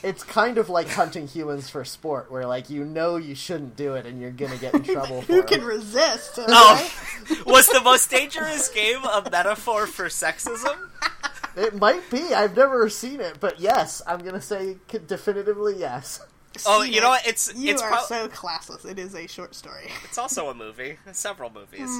it's 0.02 0.24
kind 0.24 0.56
of 0.58 0.68
like 0.70 0.88
hunting 0.88 1.26
humans 1.28 1.68
for 1.68 1.84
sport 1.84 2.30
where 2.30 2.46
like 2.46 2.70
you 2.70 2.84
know 2.84 3.16
you 3.16 3.34
shouldn't 3.34 3.76
do 3.76 3.94
it 3.94 4.06
and 4.06 4.20
you're 4.20 4.30
going 4.30 4.52
to 4.52 4.58
get 4.58 4.74
in 4.74 4.82
trouble 4.94 5.20
for 5.22 5.32
Who 5.34 5.40
it. 5.40 5.46
can 5.46 5.62
resist? 5.64 6.38
Oh, 6.38 6.90
was 7.46 7.66
the 7.68 7.80
most 7.82 8.10
dangerous 8.10 8.68
game 8.68 9.02
a 9.04 9.28
metaphor 9.30 9.86
for 9.86 10.06
sexism? 10.06 10.76
It 11.56 11.74
might 11.74 12.08
be. 12.10 12.32
I've 12.34 12.56
never 12.56 12.88
seen 12.88 13.20
it, 13.20 13.38
but 13.40 13.58
yes, 13.60 14.00
I'm 14.06 14.20
gonna 14.20 14.40
say 14.40 14.76
c- 14.90 14.98
definitively 15.06 15.74
yes. 15.76 16.20
Oh, 16.66 16.82
you 16.82 17.00
know 17.00 17.08
what? 17.10 17.26
It's 17.26 17.52
You 17.54 17.72
it's 17.72 17.82
are 17.82 17.88
pro- 17.90 18.00
so 18.02 18.28
classless. 18.28 18.84
It 18.84 18.98
is 18.98 19.14
a 19.14 19.26
short 19.26 19.54
story. 19.56 19.90
it's 20.04 20.18
also 20.18 20.48
a 20.50 20.54
movie. 20.54 20.98
Several 21.12 21.50
movies. 21.50 21.90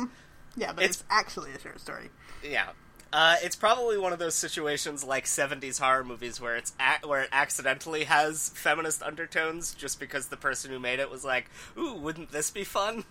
Yeah, 0.59 0.73
but 0.73 0.85
It's- 0.85 1.01
it's, 1.01 1.05
actually 1.11 1.53
a 1.53 1.59
short 1.61 1.81
story. 1.81 2.11
Yeah. 2.43 2.71
Uh, 3.13 3.37
it's 3.43 3.57
probably 3.57 3.97
one 3.97 4.13
of 4.13 4.19
those 4.19 4.35
situations 4.35 5.03
like 5.03 5.25
'70s 5.25 5.79
horror 5.79 6.05
movies 6.05 6.41
where 6.41 6.57
it's 6.57 6.73
a- 6.79 7.07
where 7.07 7.23
it 7.23 7.31
accidentally 7.33 8.05
has 8.05 8.51
feminist 8.51 9.03
undertones 9.03 9.73
just 9.75 9.99
because 9.99 10.29
the 10.29 10.37
person 10.37 10.71
who 10.71 10.79
made 10.79 10.99
it 10.99 11.11
was 11.11 11.25
like, 11.25 11.49
"Ooh, 11.79 11.95
wouldn't 11.95 12.33
this 12.33 12.51
be 12.51 12.65
fun?" 12.65 13.05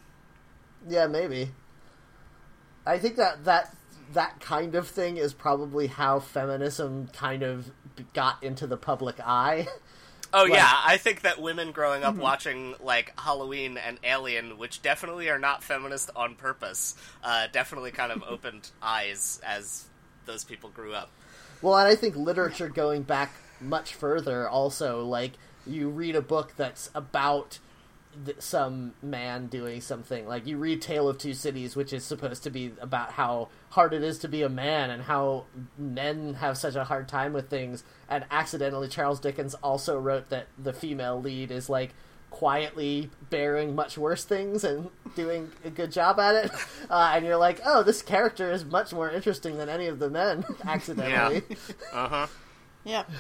Yeah, 0.88 1.08
maybe. 1.08 1.52
I 2.86 3.00
think 3.00 3.16
that 3.16 3.46
that 3.46 3.76
that 4.14 4.40
kind 4.40 4.76
of 4.76 4.88
thing 4.88 5.18
is 5.18 5.34
probably 5.34 5.88
how 5.88 6.20
feminism 6.20 7.08
kind 7.08 7.44
of 7.44 7.72
got 8.14 8.42
into 8.44 8.68
the 8.68 8.78
public 8.78 9.20
eye. 9.20 9.68
Oh 10.34 10.44
Like- 10.44 10.54
yeah, 10.54 10.72
I 10.86 10.98
think 10.98 11.22
that 11.22 11.42
women 11.42 11.72
growing 11.72 12.04
up 12.04 12.16
watching 12.16 12.76
like 12.82 13.18
Halloween 13.20 13.78
and 13.78 13.98
Alien, 14.04 14.58
which 14.58 14.82
definitely 14.82 15.30
are 15.30 15.40
not 15.40 15.64
feminist 15.64 16.10
on 16.16 16.36
purpose, 16.36 16.96
uh, 17.24 17.48
definitely 17.52 17.92
kind 17.92 18.12
of 18.12 18.24
opened 18.28 18.70
eyes 18.82 19.40
as 19.46 19.86
those 20.26 20.44
people 20.44 20.70
grew 20.70 20.94
up. 20.94 21.10
Well, 21.62 21.78
and 21.78 21.88
I 21.88 21.96
think 21.96 22.16
literature 22.16 22.70
going 22.70 23.04
back 23.04 23.32
much 23.62 23.94
further 23.96 24.48
also 24.48 25.04
like 25.06 25.32
you 25.66 25.90
read 25.90 26.16
a 26.16 26.22
book 26.22 26.54
that's 26.58 26.90
about 26.94 27.60
some 28.40 28.94
man 29.02 29.48
doing 29.48 29.82
something. 29.82 30.28
Like 30.28 30.48
you 30.48 30.58
read 30.58 30.82
Tale 30.82 31.08
of 31.10 31.18
Two 31.18 31.34
Cities 31.34 31.76
which 31.76 31.94
is 31.94 32.04
supposed 32.04 32.44
to 32.44 32.50
be 32.50 32.74
about 32.80 33.12
how 33.12 33.50
hard 33.70 33.94
it 33.94 34.04
is 34.04 34.20
to 34.20 34.28
be 34.28 34.42
a 34.42 34.50
man 34.50 34.90
and 34.90 35.04
how 35.04 35.46
men 35.78 36.36
have 36.36 36.58
such 36.58 36.76
a 36.76 36.84
hard 36.84 37.08
time 37.08 37.34
with 37.34 37.50
things. 37.50 37.84
And 38.10 38.26
accidentally 38.32 38.88
Charles 38.88 39.20
Dickens 39.20 39.54
also 39.56 39.98
wrote 40.00 40.30
that 40.30 40.48
the 40.58 40.74
female 40.74 41.22
lead 41.22 41.52
is 41.52 41.70
like 41.70 41.94
quietly 42.30 43.10
bearing 43.30 43.74
much 43.74 43.98
worse 43.98 44.26
things 44.26 44.64
and 44.64 44.90
doing 45.16 45.50
a 45.64 45.70
good 45.70 45.92
job 45.92 46.20
at 46.20 46.46
it. 46.46 46.52
Uh, 46.90 47.12
and 47.16 47.26
you're 47.26 47.36
like 47.36 47.60
oh 47.66 47.84
this 47.84 48.02
character 48.02 48.50
is 48.50 48.64
much 48.64 48.94
more 48.94 49.10
interesting 49.12 49.58
than 49.58 49.68
any 49.68 49.88
of 49.88 50.00
the 50.00 50.10
men 50.10 50.46
accidentally. 50.66 51.44
Uh 51.92 52.08
huh. 52.08 52.28
Yeah. 52.88 53.04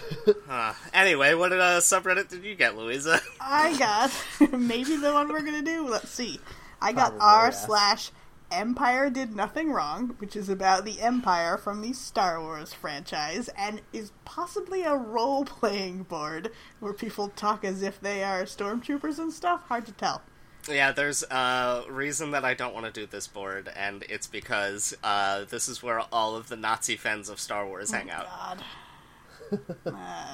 Uh, 0.50 0.74
anyway, 0.94 1.34
what 1.34 1.52
uh, 1.52 1.80
subreddit 1.82 2.30
did 2.30 2.44
you 2.44 2.56
get, 2.56 2.78
Louisa? 2.78 3.20
I 3.42 3.78
got 3.78 4.12
maybe 4.58 4.96
the 4.96 5.12
one 5.12 5.28
we're 5.28 5.42
gonna 5.42 5.62
do. 5.62 5.86
Let's 5.88 6.10
see. 6.10 6.40
I 6.82 6.94
got 6.94 7.18
Probably, 7.18 7.20
r 7.22 7.46
yes. 7.48 7.66
slash 7.66 8.12
Empire 8.50 9.10
did 9.10 9.36
nothing 9.36 9.72
wrong, 9.72 10.16
which 10.20 10.38
is 10.38 10.48
about 10.48 10.86
the 10.86 11.02
Empire 11.02 11.58
from 11.58 11.82
the 11.82 11.92
Star 11.92 12.42
Wars 12.42 12.74
franchise, 12.74 13.50
and 13.58 13.82
is 13.92 14.14
possibly 14.24 14.84
a 14.84 14.96
role 14.96 15.44
playing 15.44 16.04
board 16.04 16.52
where 16.80 16.94
people 16.94 17.28
talk 17.30 17.66
as 17.66 17.84
if 17.84 18.00
they 18.00 18.24
are 18.24 18.44
stormtroopers 18.44 19.20
and 19.20 19.34
stuff. 19.34 19.64
Hard 19.68 19.86
to 19.88 19.92
tell. 19.92 20.22
Yeah, 20.70 20.94
there's 20.94 21.24
a 21.24 21.84
reason 21.90 22.32
that 22.32 22.46
I 22.46 22.54
don't 22.54 22.74
want 22.74 22.86
to 22.86 22.92
do 22.92 23.06
this 23.06 23.28
board, 23.28 23.70
and 23.76 24.04
it's 24.10 24.28
because 24.28 24.96
uh, 25.04 25.44
this 25.46 25.68
is 25.68 25.84
where 25.84 26.00
all 26.12 26.38
of 26.38 26.48
the 26.48 26.56
Nazi 26.56 26.96
fans 26.96 27.28
of 27.30 27.40
Star 27.40 27.68
Wars 27.68 27.92
hang 27.92 28.10
out. 28.10 28.26
God. 28.26 28.64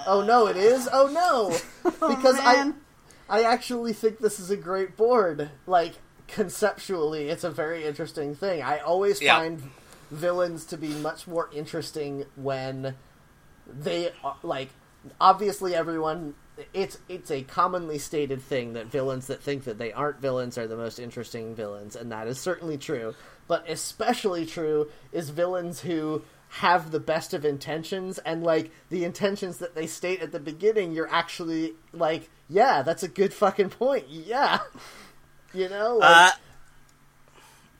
Oh 0.07 0.23
no, 0.25 0.47
it 0.47 0.57
is. 0.57 0.87
Oh 0.91 1.07
no, 1.07 1.91
oh, 2.01 2.15
because 2.15 2.37
I. 2.39 2.73
I 3.29 3.43
actually 3.43 3.93
think 3.93 4.19
this 4.19 4.39
is 4.39 4.51
a 4.51 4.57
great 4.57 4.97
board. 4.97 5.49
Like 5.65 5.93
conceptually, 6.27 7.29
it's 7.29 7.43
a 7.45 7.49
very 7.49 7.85
interesting 7.85 8.35
thing. 8.35 8.61
I 8.61 8.79
always 8.79 9.21
Yeah. 9.21 9.37
find 9.37 9.63
villains 10.11 10.65
to 10.65 10.77
be 10.77 10.89
much 10.89 11.25
more 11.25 11.49
interesting 11.53 12.25
when 12.35 12.95
they 13.65 14.11
are, 14.23 14.35
like 14.43 14.69
obviously 15.19 15.73
everyone 15.73 16.35
it's 16.73 16.99
it's 17.09 17.31
a 17.31 17.41
commonly 17.43 17.97
stated 17.97 18.41
thing 18.41 18.73
that 18.73 18.85
villains 18.87 19.27
that 19.27 19.41
think 19.41 19.63
that 19.63 19.77
they 19.79 19.91
aren't 19.91 20.19
villains 20.21 20.57
are 20.57 20.67
the 20.67 20.77
most 20.77 20.99
interesting 20.99 21.55
villains 21.55 21.95
and 21.95 22.11
that 22.11 22.27
is 22.27 22.39
certainly 22.39 22.77
true 22.77 23.15
but 23.47 23.67
especially 23.67 24.45
true 24.45 24.87
is 25.11 25.29
villains 25.29 25.79
who 25.81 26.21
have 26.57 26.91
the 26.91 26.99
best 26.99 27.33
of 27.33 27.43
intentions 27.43 28.19
and 28.19 28.43
like 28.43 28.69
the 28.89 29.03
intentions 29.03 29.57
that 29.57 29.73
they 29.73 29.87
state 29.87 30.21
at 30.21 30.31
the 30.31 30.39
beginning 30.39 30.91
you're 30.91 31.09
actually 31.11 31.73
like 31.93 32.29
yeah 32.47 32.83
that's 32.83 33.01
a 33.01 33.07
good 33.07 33.33
fucking 33.33 33.69
point 33.69 34.05
yeah 34.07 34.59
you 35.53 35.67
know 35.67 35.97
like, 35.97 36.33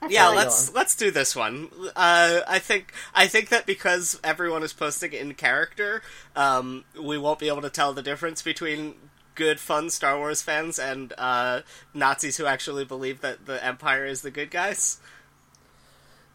Uh, 0.02 0.08
yeah, 0.10 0.28
let's 0.30 0.70
on. 0.70 0.76
let's 0.76 0.96
do 0.96 1.12
this 1.12 1.36
one. 1.36 1.70
Uh, 1.96 2.42
I 2.48 2.60
think 2.60 2.92
I 3.14 3.28
think 3.28 3.50
that 3.50 3.66
because 3.66 4.20
everyone 4.24 4.64
is 4.64 4.74
posting 4.74 5.14
in 5.14 5.34
character, 5.36 6.02
um, 6.36 6.84
we 7.02 7.18
won't 7.18 7.40
be 7.40 7.48
able 7.48 7.62
to 7.62 7.70
tell 7.70 7.94
the 7.94 8.02
difference 8.02 8.42
between 8.42 8.96
good, 9.36 9.60
fun 9.62 9.90
Star 9.90 10.18
Wars 10.18 10.42
fans 10.42 10.78
and 10.78 11.14
uh, 11.18 11.62
Nazis 11.94 12.38
who 12.38 12.46
actually 12.46 12.84
believe 12.86 13.22
that 13.22 13.46
the 13.46 13.64
Empire 13.64 14.06
is 14.06 14.24
the 14.24 14.32
good 14.32 14.52
guys. 14.52 15.00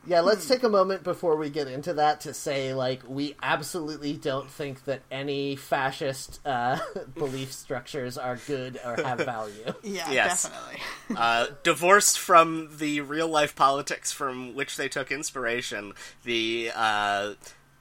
Yeah, 0.09 0.21
let's 0.21 0.49
take 0.49 0.63
a 0.63 0.71
moment 0.71 1.05
before 1.05 1.37
we 1.37 1.51
get 1.51 1.69
into 1.69 1.93
that 1.95 2.23
to 2.23 2.33
say, 2.33 2.73
like, 2.73 3.03
we 3.07 3.37
absolutely 3.43 4.15
don't 4.15 4.51
think 4.51 4.85
that 4.87 5.03
any 5.11 5.55
fascist 5.55 6.41
uh, 6.47 6.79
belief 7.15 7.53
structures 7.53 8.17
are 8.17 8.37
good 8.47 8.81
or 8.85 8.97
have 8.97 9.19
value. 9.19 9.55
Yeah, 9.83 10.11
Yes. 10.11 10.45
definitely. 10.45 10.81
uh, 11.17 11.47
divorced 11.63 12.19
from 12.19 12.71
the 12.79 13.03
real 13.03 13.29
life 13.29 13.55
politics 13.55 14.11
from 14.11 14.55
which 14.55 14.77
they 14.79 14.89
took 14.89 15.13
inspiration, 15.13 15.93
the 16.25 16.71
uh, 16.75 17.35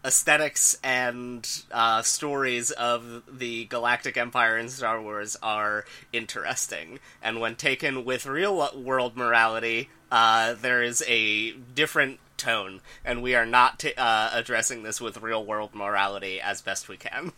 aesthetics 0.07 0.79
and 0.83 1.47
uh, 1.71 2.01
stories 2.01 2.71
of 2.71 3.23
the 3.31 3.65
Galactic 3.65 4.17
Empire 4.17 4.57
in 4.57 4.69
Star 4.69 5.01
Wars 5.01 5.35
are 5.43 5.85
interesting. 6.13 6.99
And 7.21 7.41
when 7.41 7.55
taken 7.55 8.05
with 8.05 8.25
real 8.25 8.71
world 8.75 9.17
morality, 9.17 9.89
uh, 10.11 10.53
there 10.53 10.81
is 10.81 11.03
a 11.07 11.51
different 11.51 12.19
tone, 12.37 12.81
and 13.03 13.21
we 13.21 13.35
are 13.35 13.45
not 13.45 13.79
t- 13.79 13.93
uh, 13.97 14.29
addressing 14.33 14.83
this 14.83 15.01
with 15.01 15.21
real 15.21 15.43
world 15.43 15.75
morality 15.75 16.39
as 16.39 16.61
best 16.61 16.87
we 16.87 16.97
can. 16.97 17.33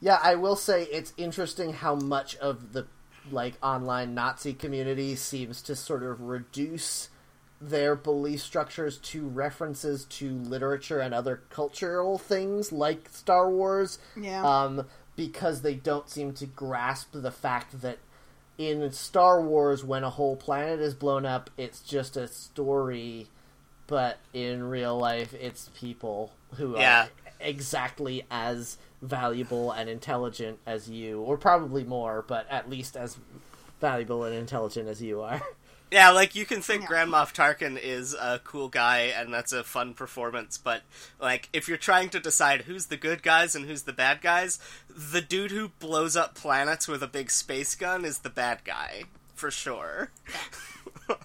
Yeah, 0.00 0.20
I 0.22 0.36
will 0.36 0.56
say 0.56 0.84
it's 0.84 1.12
interesting 1.16 1.72
how 1.72 1.96
much 1.96 2.36
of 2.36 2.72
the 2.72 2.86
like 3.30 3.54
online 3.62 4.14
Nazi 4.14 4.54
community 4.54 5.16
seems 5.16 5.60
to 5.62 5.74
sort 5.74 6.02
of 6.02 6.20
reduce 6.20 7.08
their 7.60 7.96
belief 7.96 8.40
structures 8.40 8.98
to 8.98 9.26
references 9.26 10.04
to 10.04 10.30
literature 10.30 11.00
and 11.00 11.12
other 11.12 11.42
cultural 11.50 12.16
things 12.18 12.70
like 12.72 13.08
Star 13.10 13.50
Wars. 13.50 13.98
Yeah. 14.16 14.42
Um, 14.44 14.86
because 15.16 15.62
they 15.62 15.74
don't 15.74 16.08
seem 16.08 16.32
to 16.34 16.46
grasp 16.46 17.08
the 17.12 17.32
fact 17.32 17.80
that 17.82 17.98
in 18.56 18.90
Star 18.92 19.42
Wars, 19.42 19.84
when 19.84 20.04
a 20.04 20.10
whole 20.10 20.36
planet 20.36 20.78
is 20.80 20.94
blown 20.94 21.26
up, 21.26 21.50
it's 21.56 21.80
just 21.80 22.16
a 22.16 22.28
story, 22.28 23.26
but 23.88 24.18
in 24.32 24.62
real 24.64 24.96
life, 24.96 25.34
it's 25.34 25.70
people 25.78 26.32
who 26.54 26.76
Yeah. 26.78 27.04
are 27.06 27.08
exactly 27.40 28.24
as 28.30 28.78
valuable 29.02 29.72
and 29.72 29.88
intelligent 29.88 30.58
as 30.66 30.88
you, 30.88 31.20
or 31.20 31.36
probably 31.36 31.82
more, 31.84 32.24
but 32.26 32.46
at 32.50 32.68
least 32.70 32.96
as 32.96 33.16
valuable 33.80 34.22
and 34.24 34.34
intelligent 34.34 34.88
as 34.88 35.02
you 35.02 35.20
are. 35.20 35.40
Yeah, 35.90 36.10
like 36.10 36.34
you 36.34 36.44
can 36.44 36.60
think 36.60 36.82
Yeah. 36.82 36.88
Grand 36.88 37.10
Moff 37.10 37.32
Tarkin 37.34 37.78
is 37.82 38.14
a 38.14 38.40
cool 38.44 38.68
guy 38.68 39.12
and 39.16 39.32
that's 39.32 39.52
a 39.52 39.64
fun 39.64 39.94
performance, 39.94 40.58
but 40.58 40.82
like 41.20 41.48
if 41.52 41.66
you're 41.68 41.78
trying 41.78 42.10
to 42.10 42.20
decide 42.20 42.62
who's 42.62 42.86
the 42.86 42.96
good 42.96 43.22
guys 43.22 43.54
and 43.54 43.64
who's 43.64 43.82
the 43.84 43.92
bad 43.92 44.20
guys, 44.20 44.58
the 44.88 45.20
dude 45.22 45.50
who 45.50 45.68
blows 45.78 46.14
up 46.16 46.34
planets 46.34 46.86
with 46.88 47.02
a 47.02 47.06
big 47.06 47.30
space 47.30 47.74
gun 47.74 48.04
is 48.04 48.18
the 48.18 48.30
bad 48.30 48.64
guy 48.64 49.04
for 49.34 49.50
sure. 49.50 50.10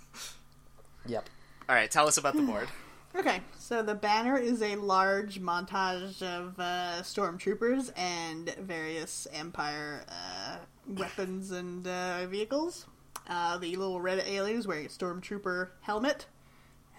Yep. 1.06 1.30
All 1.68 1.76
right, 1.76 1.92
tell 1.92 2.08
us 2.08 2.18
about 2.18 2.36
the 2.36 2.42
board. 2.44 2.68
Okay, 3.16 3.42
so 3.60 3.84
the 3.84 3.94
banner 3.94 4.38
is 4.40 4.64
a 4.64 4.76
large 4.76 5.40
montage 5.40 6.24
of 6.24 6.60
uh, 6.60 7.04
stormtroopers 7.04 7.92
and 7.96 8.50
various 8.56 9.28
Empire 9.32 10.04
uh, 10.10 10.58
weapons 10.88 11.52
and 11.52 11.88
uh, 11.88 12.26
vehicles. 12.26 12.88
Uh, 13.28 13.58
the 13.58 13.76
little 13.76 14.02
red 14.02 14.24
alien 14.28 14.60
is 14.60 14.68
wearing 14.68 14.86
a 14.86 14.90
stormtrooper 14.90 15.70
helmet, 15.82 16.28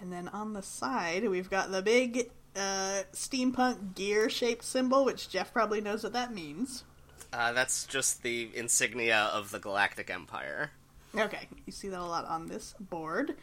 and 0.00 0.12
then 0.12 0.28
on 0.28 0.52
the 0.52 0.62
side 0.62 1.28
we've 1.28 1.50
got 1.50 1.70
the 1.70 1.82
big 1.82 2.30
uh, 2.56 3.02
steampunk 3.12 3.94
gear-shaped 3.94 4.64
symbol, 4.64 5.04
which 5.04 5.28
Jeff 5.28 5.52
probably 5.52 5.80
knows 5.80 6.02
what 6.02 6.12
that 6.12 6.32
means. 6.32 6.84
Uh, 7.32 7.52
that's 7.52 7.84
just 7.86 8.22
the 8.22 8.48
insignia 8.54 9.28
of 9.32 9.50
the 9.50 9.58
Galactic 9.58 10.08
Empire. 10.08 10.70
Okay, 11.16 11.48
you 11.66 11.72
see 11.72 11.88
that 11.88 12.00
a 12.00 12.04
lot 12.04 12.24
on 12.26 12.46
this 12.46 12.74
board. 12.78 13.34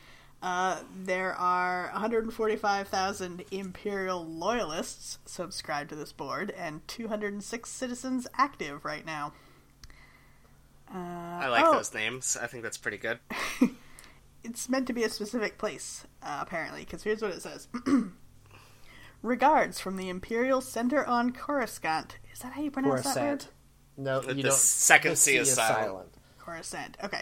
Uh, 0.42 0.80
there 1.04 1.34
are 1.34 1.90
145,000 1.92 3.44
Imperial 3.52 4.26
loyalists 4.26 5.20
subscribed 5.26 5.90
to 5.90 5.96
this 5.96 6.12
board, 6.12 6.52
and 6.58 6.86
206 6.88 7.70
citizens 7.70 8.28
active 8.38 8.84
right 8.84 9.06
now. 9.06 9.34
Uh, 10.94 10.98
I 10.98 11.48
like 11.48 11.66
oh, 11.66 11.74
those 11.74 11.94
names. 11.94 12.38
I 12.42 12.48
think 12.48 12.64
that's 12.64 12.78
pretty 12.78 12.98
good. 12.98 13.20
It's 14.44 14.68
meant 14.70 14.88
to 14.88 14.94
be 14.94 15.04
a 15.04 15.10
specific 15.10 15.58
place, 15.60 16.06
uh, 16.24 16.40
apparently, 16.42 16.80
because 16.82 17.04
here's 17.04 17.22
what 17.22 17.32
it 17.32 17.44
says. 17.44 17.68
Regards 19.22 19.80
from 19.80 19.98
the 19.98 20.10
Imperial 20.10 20.62
Center 20.62 21.06
on 21.06 21.32
Coruscant. 21.32 22.18
Is 22.34 22.40
that 22.40 22.54
how 22.54 22.62
you 22.62 22.72
pronounce 22.72 23.04
that 23.04 23.16
word? 23.16 23.16
Coruscant. 23.16 23.50
No, 23.98 24.20
The- 24.20 24.30
you 24.36 24.44
the 24.44 24.50
don't. 24.50 24.58
second 24.58 25.12
the 25.12 25.16
C 25.18 25.38
is 25.38 25.54
silent. 25.54 26.10
Coruscant. 26.40 26.98
Okay. 27.04 27.22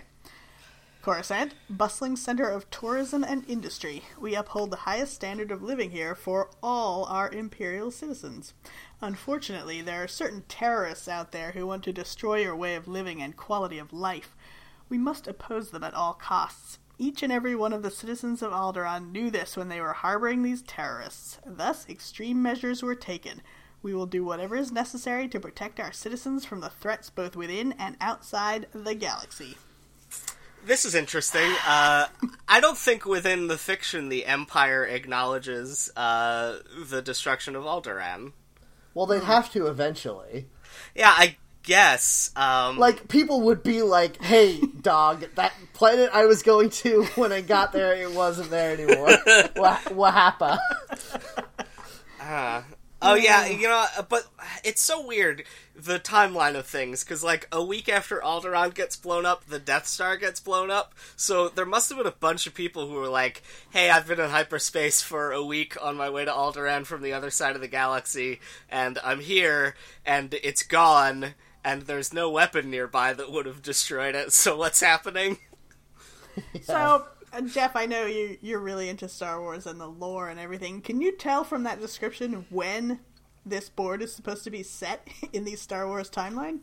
Coruscant, 1.02 1.56
bustling 1.70 2.16
center 2.16 2.48
of 2.50 2.70
tourism 2.70 3.24
and 3.24 3.44
industry. 3.50 4.04
We 4.20 4.36
uphold 4.36 4.72
the 4.72 4.78
highest 4.78 5.14
standard 5.14 5.52
of 5.52 5.62
living 5.62 5.92
here 5.92 6.14
for 6.16 6.50
all 6.64 7.06
our 7.06 7.30
imperial 7.32 7.90
citizens. 7.92 8.54
Unfortunately, 9.02 9.82
there 9.82 10.04
are 10.04 10.08
certain 10.08 10.44
terrorists 10.50 11.08
out 11.08 11.32
there 11.32 11.52
who 11.52 11.66
want 11.66 11.84
to 11.84 11.94
destroy 11.94 12.42
your 12.42 12.56
way 12.56 12.76
of 12.76 12.88
living 12.88 13.22
and 13.22 13.38
quality 13.38 13.80
of 13.80 13.94
life. 13.94 14.36
We 14.90 14.98
must 14.98 15.28
oppose 15.28 15.72
them 15.72 15.84
at 15.84 15.94
all 15.94 16.14
costs. 16.14 16.80
Each 16.98 17.24
and 17.24 17.32
every 17.32 17.56
one 17.56 17.72
of 17.72 17.82
the 17.82 17.92
citizens 17.92 18.42
of 18.42 18.52
Alderaan 18.52 19.12
knew 19.12 19.32
this 19.32 19.56
when 19.56 19.70
they 19.70 19.80
were 19.80 19.94
harboring 19.94 20.44
these 20.44 20.62
terrorists. 20.62 21.40
Thus, 21.46 21.88
extreme 21.88 22.42
measures 22.42 22.84
were 22.84 22.96
taken. 22.96 23.42
We 23.82 23.94
will 23.94 24.06
do 24.06 24.26
whatever 24.26 24.58
is 24.58 24.74
necessary 24.74 25.30
to 25.30 25.40
protect 25.40 25.80
our 25.80 25.94
citizens 25.94 26.44
from 26.44 26.60
the 26.60 26.70
threats 26.70 27.10
both 27.10 27.38
within 27.38 27.72
and 27.80 27.96
outside 28.02 28.68
the 28.74 28.96
galaxy. 28.96 29.56
This 30.66 30.84
is 30.84 30.94
interesting. 30.94 31.50
Uh, 31.66 32.08
I 32.50 32.60
don't 32.60 32.78
think 32.78 33.06
within 33.06 33.48
the 33.48 33.58
fiction 33.58 34.10
the 34.10 34.26
Empire 34.26 34.84
acknowledges 34.84 35.90
uh, 35.96 36.58
the 36.86 37.02
destruction 37.02 37.56
of 37.56 37.64
Alderaan. 37.64 38.34
Well, 39.00 39.06
they'd 39.06 39.24
have 39.24 39.50
to 39.54 39.68
eventually. 39.68 40.48
Yeah, 40.94 41.14
I 41.16 41.38
guess. 41.64 42.32
Um, 42.36 42.78
Like 42.78 43.08
people 43.08 43.44
would 43.44 43.64
be 43.64 43.82
like, 43.82 44.22
"Hey, 44.22 44.60
dog, 44.60 45.24
that 45.36 45.54
planet 45.72 46.10
I 46.12 46.26
was 46.26 46.44
going 46.44 46.70
to 46.82 47.06
when 47.16 47.32
I 47.32 47.40
got 47.40 47.72
there, 47.72 47.94
it 47.94 48.12
wasn't 48.12 48.50
there 48.50 48.74
anymore. 48.74 49.12
what, 49.56 49.96
what 49.96 50.14
happened?" 50.14 50.60
Oh 53.02 53.16
yeah, 53.16 53.48
you 53.48 53.68
know, 53.68 53.86
but 54.08 54.28
it's 54.64 54.82
so 54.82 55.06
weird 55.06 55.44
the 55.76 56.00
timeline 56.00 56.56
of 56.56 56.66
things 56.66 57.04
because 57.04 57.24
like 57.24 57.48
a 57.52 57.64
week 57.64 57.88
after 57.88 58.20
Alderaan 58.20 58.74
gets 58.74 58.96
blown 58.96 59.26
up, 59.26 59.46
the 59.46 59.60
Death 59.60 59.88
Star 59.88 60.18
gets 60.18 60.40
blown 60.40 60.70
up. 60.70 60.94
So 61.16 61.50
there 61.50 61.66
must 61.66 61.90
have 61.90 61.98
been 61.98 62.08
a 62.08 62.12
bunch 62.12 62.48
of 62.48 62.54
people 62.54 62.88
who 62.88 62.96
were 62.96 63.08
like, 63.08 63.42
"Hey, 63.72 63.90
I've 63.90 64.08
been 64.08 64.20
in 64.20 64.30
hyperspace 64.30 65.02
for 65.02 65.32
a 65.32 65.44
week 65.44 65.78
on 65.82 65.96
my 65.96 66.10
way 66.10 66.26
to 66.26 66.32
Alderaan 66.32 66.86
from 66.86 67.02
the 67.02 67.14
other 67.14 67.30
side 67.30 67.56
of 67.56 67.62
the 67.62 67.68
galaxy, 67.68 68.40
and 68.70 69.00
I'm 69.04 69.20
here, 69.20 69.76
and 70.06 70.34
it's 70.34 70.64
gone." 70.64 71.36
And 71.62 71.84
there's 71.84 72.14
no 72.14 72.30
weapon 72.30 72.72
nearby 72.72 73.12
that 73.12 73.32
would 73.32 73.46
have 73.46 73.62
destroyed 73.62 74.16
it. 74.16 74.32
So 74.32 74.56
what's 74.58 74.80
happening? 74.80 75.40
So, 76.64 76.74
uh, 76.74 77.04
Uh, 77.32 77.42
Jeff, 77.42 77.76
I 77.76 77.86
know 77.86 78.06
you 78.06 78.38
you're 78.42 78.60
really 78.60 78.90
into 78.90 79.08
Star 79.08 79.40
Wars 79.40 79.68
and 79.68 79.80
the 79.80 79.88
lore 79.88 80.30
and 80.30 80.40
everything. 80.40 80.82
Can 80.82 81.02
you 81.02 81.16
tell 81.16 81.44
from 81.44 81.64
that 81.64 81.80
description 81.80 82.46
when 82.50 83.00
this 83.46 83.70
board 83.70 84.02
is 84.02 84.14
supposed 84.14 84.44
to 84.46 84.52
be 84.52 84.64
set 84.64 85.08
in 85.34 85.44
the 85.44 85.56
Star 85.56 85.88
Wars 85.88 86.10
timeline? 86.10 86.60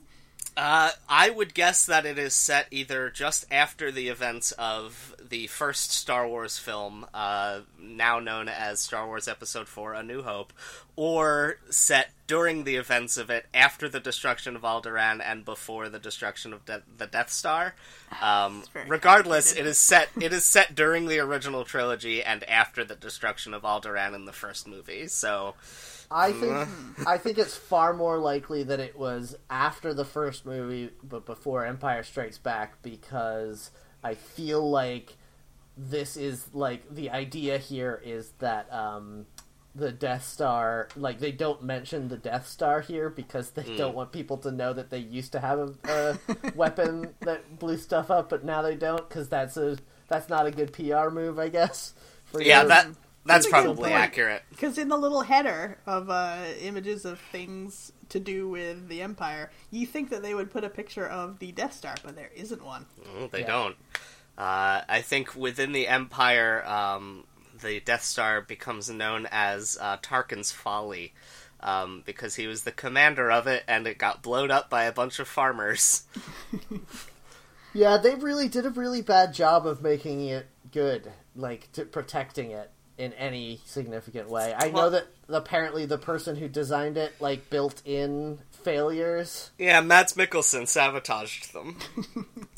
Uh, 0.56 0.90
I 1.08 1.28
would 1.28 1.52
guess 1.52 1.84
that 1.84 2.06
it 2.06 2.18
is 2.18 2.34
set 2.34 2.66
either 2.70 3.10
just 3.10 3.44
after 3.50 3.92
the 3.92 4.08
events 4.08 4.52
of 4.52 5.14
the 5.28 5.48
first 5.48 5.92
Star 5.92 6.26
Wars 6.26 6.58
film, 6.58 7.06
uh, 7.12 7.60
now 7.78 8.20
known 8.20 8.48
as 8.48 8.80
Star 8.80 9.06
Wars 9.06 9.28
Episode 9.28 9.68
4 9.68 9.94
A 9.94 10.02
New 10.02 10.22
Hope, 10.22 10.52
or 10.96 11.58
set 11.68 12.10
during 12.26 12.64
the 12.64 12.76
events 12.76 13.18
of 13.18 13.28
it 13.28 13.46
after 13.52 13.86
the 13.88 14.00
destruction 14.00 14.56
of 14.56 14.62
Alderaan 14.62 15.20
and 15.22 15.44
before 15.44 15.90
the 15.90 15.98
destruction 15.98 16.52
of 16.54 16.64
De- 16.64 16.82
the 16.96 17.06
Death 17.06 17.30
Star. 17.30 17.74
Um, 18.22 18.62
regardless, 18.88 19.52
it 19.52 19.66
is 19.66 19.78
set 19.78 20.08
it 20.20 20.32
is 20.32 20.44
set 20.44 20.74
during 20.74 21.06
the 21.06 21.18
original 21.18 21.64
trilogy 21.64 22.22
and 22.22 22.44
after 22.44 22.84
the 22.84 22.94
destruction 22.94 23.52
of 23.52 23.62
Alderaan 23.62 24.14
in 24.14 24.24
the 24.24 24.32
first 24.32 24.66
movie. 24.66 25.08
So, 25.08 25.54
I 26.10 26.32
think 26.32 26.68
I 27.06 27.18
think 27.18 27.38
it's 27.38 27.56
far 27.56 27.92
more 27.92 28.18
likely 28.18 28.62
that 28.64 28.80
it 28.80 28.98
was 28.98 29.36
after 29.50 29.92
the 29.94 30.04
first 30.04 30.46
movie, 30.46 30.90
but 31.02 31.26
before 31.26 31.64
Empire 31.64 32.02
Strikes 32.02 32.38
Back, 32.38 32.82
because 32.82 33.70
I 34.02 34.14
feel 34.14 34.68
like 34.68 35.16
this 35.76 36.16
is 36.16 36.48
like 36.54 36.94
the 36.94 37.10
idea 37.10 37.58
here 37.58 38.00
is 38.04 38.30
that 38.38 38.72
um, 38.72 39.26
the 39.74 39.92
Death 39.92 40.24
Star, 40.24 40.88
like 40.96 41.18
they 41.18 41.32
don't 41.32 41.62
mention 41.62 42.08
the 42.08 42.16
Death 42.16 42.48
Star 42.48 42.80
here 42.80 43.10
because 43.10 43.50
they 43.50 43.62
don't 43.76 43.94
want 43.94 44.12
people 44.12 44.38
to 44.38 44.50
know 44.50 44.72
that 44.72 44.90
they 44.90 44.98
used 44.98 45.32
to 45.32 45.40
have 45.40 45.58
a, 45.58 46.18
a 46.44 46.52
weapon 46.54 47.14
that 47.20 47.58
blew 47.58 47.76
stuff 47.76 48.10
up, 48.10 48.30
but 48.30 48.44
now 48.44 48.62
they 48.62 48.74
don't 48.74 49.06
because 49.08 49.28
that's 49.28 49.56
a 49.56 49.76
that's 50.08 50.28
not 50.28 50.46
a 50.46 50.50
good 50.50 50.72
PR 50.72 51.10
move, 51.10 51.38
I 51.38 51.48
guess. 51.48 51.94
Yeah, 52.38 52.62
that 52.68 52.86
that's 53.26 53.46
a 53.46 53.50
probably 53.50 53.92
accurate. 53.92 54.42
Because 54.50 54.78
in 54.78 54.88
the 54.88 54.96
little 54.96 55.22
header 55.22 55.78
of 55.86 56.10
uh, 56.10 56.38
images 56.60 57.04
of 57.04 57.18
things 57.32 57.92
to 58.10 58.20
do 58.20 58.48
with 58.48 58.88
the 58.88 59.02
Empire, 59.02 59.50
you 59.70 59.86
think 59.86 60.10
that 60.10 60.22
they 60.22 60.34
would 60.34 60.50
put 60.50 60.64
a 60.64 60.68
picture 60.68 61.06
of 61.06 61.38
the 61.38 61.52
Death 61.52 61.74
Star, 61.74 61.94
but 62.04 62.16
there 62.16 62.30
isn't 62.34 62.64
one. 62.64 62.86
Mm, 63.16 63.30
they 63.30 63.40
Yeah. 63.40 63.46
don't. 63.46 63.76
Uh, 64.38 64.82
I 64.88 65.00
think 65.02 65.34
within 65.34 65.72
the 65.72 65.88
Empire, 65.88 66.64
um, 66.66 67.24
the 67.62 67.80
Death 67.80 68.04
Star 68.04 68.40
becomes 68.42 68.90
known 68.90 69.26
as 69.30 69.78
uh, 69.80 69.96
Tarkin's 69.98 70.52
Folly. 70.52 71.12
Um, 71.58 72.02
because 72.04 72.34
he 72.34 72.46
was 72.46 72.64
the 72.64 72.70
commander 72.70 73.30
of 73.30 73.46
it, 73.46 73.64
and 73.66 73.86
it 73.86 73.96
got 73.96 74.22
blown 74.22 74.50
up 74.50 74.68
by 74.68 74.84
a 74.84 74.92
bunch 74.92 75.18
of 75.18 75.26
farmers. 75.26 76.04
Yeah, 77.72 77.98
they 77.98 78.14
really 78.14 78.48
did 78.48 78.64
a 78.64 78.70
really 78.70 79.02
bad 79.02 79.34
job 79.34 79.66
of 79.66 79.82
making 79.82 80.26
it 80.26 80.46
good, 80.72 81.12
like 81.34 81.70
to 81.72 81.84
protecting 81.84 82.50
it 82.50 82.70
in 82.98 83.12
any 83.14 83.60
significant 83.64 84.30
way. 84.30 84.54
I 84.56 84.70
know 84.70 84.90
that 84.90 85.06
apparently 85.28 85.86
the 85.86 85.98
person 85.98 86.36
who 86.36 86.48
designed 86.48 86.96
it 86.96 87.12
like 87.20 87.50
built 87.50 87.82
in 87.84 88.38
failures. 88.50 89.50
Yeah, 89.58 89.80
Mads 89.80 90.14
Mikkelsen 90.14 90.66
sabotaged 90.66 91.52
them. 91.52 91.78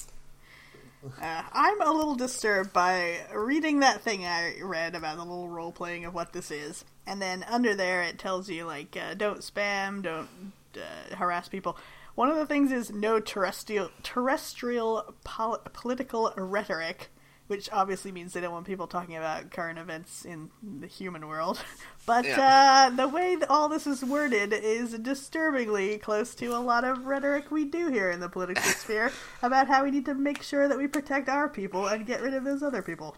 Uh, 1.22 1.42
I'm 1.52 1.80
a 1.80 1.92
little 1.92 2.16
disturbed 2.16 2.72
by 2.72 3.20
reading 3.32 3.80
that 3.80 4.02
thing 4.02 4.26
I 4.26 4.60
read 4.60 4.96
about 4.96 5.16
the 5.16 5.22
little 5.22 5.48
role 5.48 5.70
playing 5.70 6.04
of 6.04 6.12
what 6.12 6.32
this 6.32 6.50
is, 6.50 6.84
and 7.06 7.22
then 7.22 7.44
under 7.48 7.74
there 7.74 8.02
it 8.02 8.18
tells 8.18 8.50
you 8.50 8.64
like 8.64 8.96
uh, 8.96 9.14
don't 9.14 9.38
spam, 9.38 10.02
don't 10.02 10.28
uh, 10.76 11.14
harass 11.14 11.48
people. 11.48 11.78
One 12.16 12.30
of 12.30 12.36
the 12.36 12.46
things 12.46 12.72
is 12.72 12.90
no 12.90 13.20
terrestrial 13.20 13.90
terrestrial 14.02 15.14
pol- 15.22 15.62
political 15.72 16.32
rhetoric, 16.36 17.10
which 17.48 17.68
obviously 17.72 18.12
means 18.12 18.32
they 18.32 18.40
don't 18.40 18.52
want 18.52 18.66
people 18.66 18.86
talking 18.86 19.16
about 19.16 19.50
current 19.50 19.78
events 19.78 20.24
in 20.24 20.50
the 20.62 20.86
human 20.86 21.26
world. 21.26 21.60
But 22.06 22.24
Yeah. 22.24 22.88
uh, 22.90 22.96
the 22.96 23.06
way 23.08 23.36
that 23.36 23.50
all 23.50 23.68
this 23.68 23.86
is 23.86 24.02
worded 24.02 24.54
is 24.54 24.92
disturbingly 24.98 25.98
close 25.98 26.34
to 26.36 26.46
a 26.56 26.58
lot 26.60 26.84
of 26.84 27.04
rhetoric 27.04 27.50
we 27.50 27.66
do 27.66 27.88
here 27.90 28.10
in 28.10 28.20
the 28.20 28.30
political 28.30 28.62
sphere 28.82 29.12
about 29.42 29.66
how 29.68 29.84
we 29.84 29.90
need 29.90 30.06
to 30.06 30.14
make 30.14 30.42
sure 30.42 30.68
that 30.68 30.78
we 30.78 30.86
protect 30.86 31.28
our 31.28 31.50
people 31.50 31.86
and 31.86 32.06
get 32.06 32.22
rid 32.22 32.32
of 32.32 32.44
those 32.44 32.62
other 32.62 32.80
people. 32.80 33.14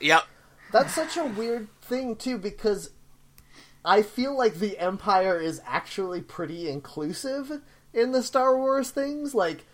Yep. 0.00 0.22
That's 0.72 0.94
such 0.94 1.16
a 1.18 1.26
weird 1.26 1.68
thing 1.82 2.16
too 2.16 2.38
because 2.38 2.90
I 3.84 4.00
feel 4.02 4.36
like 4.36 4.54
the 4.54 4.78
Empire 4.78 5.38
is 5.38 5.60
actually 5.66 6.20
pretty 6.22 6.68
inclusive 6.70 7.60
in 7.92 8.12
the 8.12 8.22
Star 8.22 8.56
Wars 8.56 8.90
things. 8.90 9.34
Like 9.34 9.64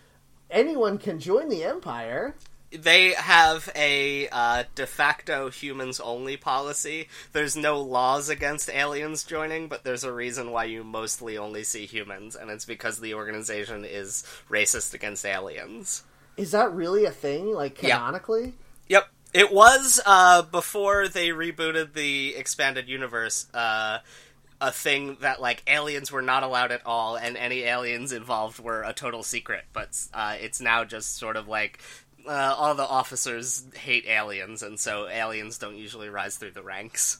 anyone 0.50 0.98
can 0.98 1.18
join 1.20 1.48
the 1.48 1.62
Empire. 1.64 2.34
They 2.74 3.12
have 3.12 3.70
a 3.74 4.28
uh, 4.28 4.64
de 4.74 4.86
facto 4.86 5.50
humans 5.50 6.00
only 6.00 6.36
policy. 6.36 7.08
There's 7.32 7.56
no 7.56 7.80
laws 7.80 8.28
against 8.28 8.70
aliens 8.70 9.24
joining, 9.24 9.68
but 9.68 9.84
there's 9.84 10.04
a 10.04 10.12
reason 10.12 10.50
why 10.50 10.64
you 10.64 10.84
mostly 10.84 11.36
only 11.36 11.64
see 11.64 11.86
humans, 11.86 12.36
and 12.36 12.50
it's 12.50 12.64
because 12.64 13.00
the 13.00 13.14
organization 13.14 13.84
is 13.84 14.24
racist 14.48 14.94
against 14.94 15.24
aliens. 15.24 16.02
Is 16.36 16.52
that 16.52 16.72
really 16.72 17.04
a 17.04 17.10
thing? 17.10 17.52
Like 17.52 17.76
canonically? 17.76 18.54
Yep. 18.88 19.08
It 19.34 19.50
was 19.50 19.98
uh, 20.04 20.42
before 20.42 21.08
they 21.08 21.28
rebooted 21.28 21.94
the 21.94 22.34
expanded 22.36 22.88
universe. 22.88 23.46
Uh, 23.54 23.98
a 24.62 24.70
thing 24.70 25.16
that 25.20 25.40
like 25.40 25.62
aliens 25.66 26.12
were 26.12 26.22
not 26.22 26.44
allowed 26.44 26.70
at 26.70 26.86
all, 26.86 27.16
and 27.16 27.36
any 27.36 27.62
aliens 27.62 28.12
involved 28.12 28.60
were 28.60 28.82
a 28.82 28.92
total 28.92 29.24
secret. 29.24 29.64
But 29.72 30.00
uh, 30.14 30.36
it's 30.40 30.60
now 30.60 30.84
just 30.84 31.16
sort 31.16 31.36
of 31.36 31.48
like 31.48 31.80
uh, 32.26 32.54
all 32.56 32.74
the 32.74 32.82
officers 32.86 33.64
hate 33.74 34.06
aliens, 34.06 34.62
and 34.62 34.78
so 34.78 35.08
aliens 35.08 35.58
don't 35.58 35.76
usually 35.76 36.08
rise 36.08 36.36
through 36.36 36.52
the 36.52 36.62
ranks. 36.62 37.18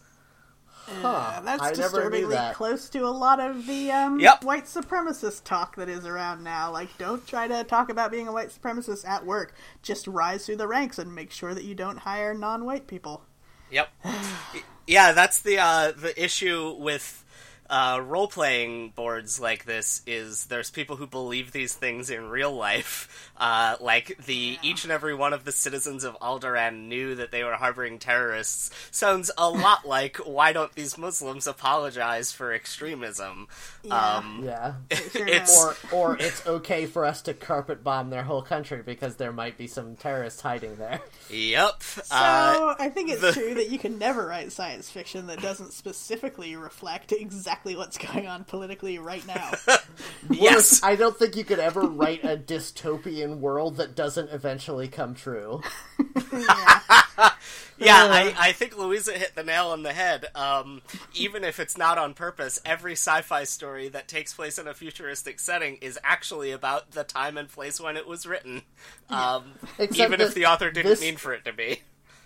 Huh. 0.86 1.40
that's 1.44 1.62
I 1.62 1.66
never 1.70 1.76
knew 1.76 1.82
disturbingly 1.82 2.34
that. 2.34 2.54
close 2.56 2.88
to 2.90 3.00
a 3.06 3.08
lot 3.08 3.38
of 3.38 3.66
the 3.68 3.92
um, 3.92 4.18
Yep. 4.18 4.42
white 4.42 4.64
supremacist 4.64 5.44
talk 5.44 5.76
that 5.76 5.88
is 5.88 6.04
around 6.04 6.42
now. 6.42 6.72
Like, 6.72 6.96
don't 6.98 7.24
try 7.26 7.46
to 7.46 7.62
talk 7.64 7.88
about 7.88 8.10
being 8.10 8.26
a 8.26 8.32
white 8.32 8.48
supremacist 8.48 9.06
at 9.06 9.24
work. 9.24 9.54
Just 9.82 10.08
rise 10.08 10.44
through 10.44 10.56
the 10.56 10.66
ranks 10.66 10.98
and 10.98 11.14
make 11.14 11.30
sure 11.30 11.54
that 11.54 11.64
you 11.64 11.74
don't 11.76 11.98
hire 11.98 12.34
non-white 12.34 12.88
people. 12.88 13.22
Yep. 13.70 13.88
yeah, 14.86 15.12
that's 15.12 15.40
the 15.42 15.58
uh, 15.58 15.92
the 15.92 16.20
issue 16.22 16.74
with 16.78 17.24
uh, 17.70 18.00
role 18.04 18.28
playing 18.28 18.90
boards 18.90 19.40
like 19.40 19.64
this 19.64 20.02
is 20.06 20.46
there's 20.46 20.70
people 20.70 20.96
who 20.96 21.06
believe 21.06 21.52
these 21.52 21.74
things 21.74 22.10
in 22.10 22.28
real 22.28 22.52
life. 22.54 23.31
Uh, 23.42 23.74
like 23.80 24.16
the 24.26 24.56
each 24.62 24.84
and 24.84 24.92
every 24.92 25.14
one 25.16 25.32
of 25.32 25.44
the 25.44 25.50
citizens 25.50 26.04
of 26.04 26.16
Alderaan 26.20 26.86
knew 26.86 27.16
that 27.16 27.32
they 27.32 27.42
were 27.42 27.54
harboring 27.54 27.98
terrorists. 27.98 28.70
Sounds 28.92 29.32
a 29.36 29.50
lot 29.50 29.84
like 29.84 30.16
why 30.18 30.52
don't 30.52 30.72
these 30.76 30.96
Muslims 30.96 31.48
apologize 31.48 32.30
for 32.30 32.54
extremism? 32.54 33.48
Yeah. 33.82 34.16
Um, 34.18 34.42
Yeah. 34.44 34.74
Sure 35.12 35.26
It's- 35.26 35.58
or 35.60 35.74
or 35.92 36.16
it's 36.18 36.46
okay 36.46 36.86
for 36.86 37.04
us 37.04 37.22
to 37.22 37.34
carpet 37.34 37.82
bomb 37.82 38.10
their 38.10 38.22
whole 38.22 38.42
country 38.42 38.80
because 38.82 39.16
there 39.16 39.32
might 39.32 39.58
be 39.58 39.66
some 39.66 39.96
terrorists 39.96 40.40
hiding 40.40 40.76
there. 40.76 41.00
Yep. 41.28 41.82
So 41.82 42.02
Uh, 42.14 42.76
I 42.78 42.90
think 42.90 43.10
it's 43.10 43.22
the- 43.22 43.32
true 43.32 43.54
that 43.54 43.70
you 43.70 43.78
can 43.80 43.98
never 43.98 44.24
write 44.24 44.52
science 44.52 44.88
fiction 44.88 45.26
that 45.26 45.42
doesn't 45.42 45.72
specifically 45.72 46.54
reflect 46.54 47.10
exactly 47.10 47.74
what's 47.74 47.98
going 47.98 48.28
on 48.28 48.44
politically 48.44 48.98
right 49.00 49.26
now. 49.26 49.50
yes. 50.30 50.80
I 50.84 50.94
don't 50.94 51.18
think 51.18 51.34
you 51.34 51.42
could 51.44 51.58
ever 51.58 51.80
write 51.80 52.22
a 52.24 52.36
dystopian 52.36 53.31
world 53.32 53.76
that 53.78 53.94
doesn't 53.94 54.30
eventually 54.30 54.88
come 54.88 55.14
true. 55.14 55.62
yeah. 56.32 57.30
Yeah, 57.78 58.04
I, 58.04 58.34
I 58.38 58.52
think 58.52 58.78
Louisa 58.78 59.12
hit 59.12 59.34
the 59.34 59.42
nail 59.42 59.68
on 59.68 59.82
the 59.82 59.92
head. 59.92 60.26
Um, 60.36 60.82
even 61.14 61.42
if 61.42 61.58
it's 61.58 61.76
not 61.76 61.98
on 61.98 62.14
purpose, 62.14 62.60
every 62.64 62.92
sci-fi 62.92 63.42
story 63.44 63.88
that 63.88 64.06
takes 64.06 64.32
place 64.32 64.58
in 64.58 64.68
a 64.68 64.74
futuristic 64.74 65.40
setting 65.40 65.76
is 65.76 65.98
actually 66.04 66.52
about 66.52 66.92
the 66.92 67.02
time 67.02 67.36
and 67.36 67.48
place 67.48 67.80
when 67.80 67.96
it 67.96 68.06
was 68.06 68.24
written. 68.24 68.62
Um, 69.10 69.54
Except 69.78 69.98
even 70.12 70.20
if 70.20 70.34
the 70.34 70.46
author 70.46 70.70
didn't 70.70 70.90
this- 70.90 71.00
mean 71.00 71.16
for 71.16 71.32
it 71.32 71.44
to 71.44 71.52
be. 71.52 71.80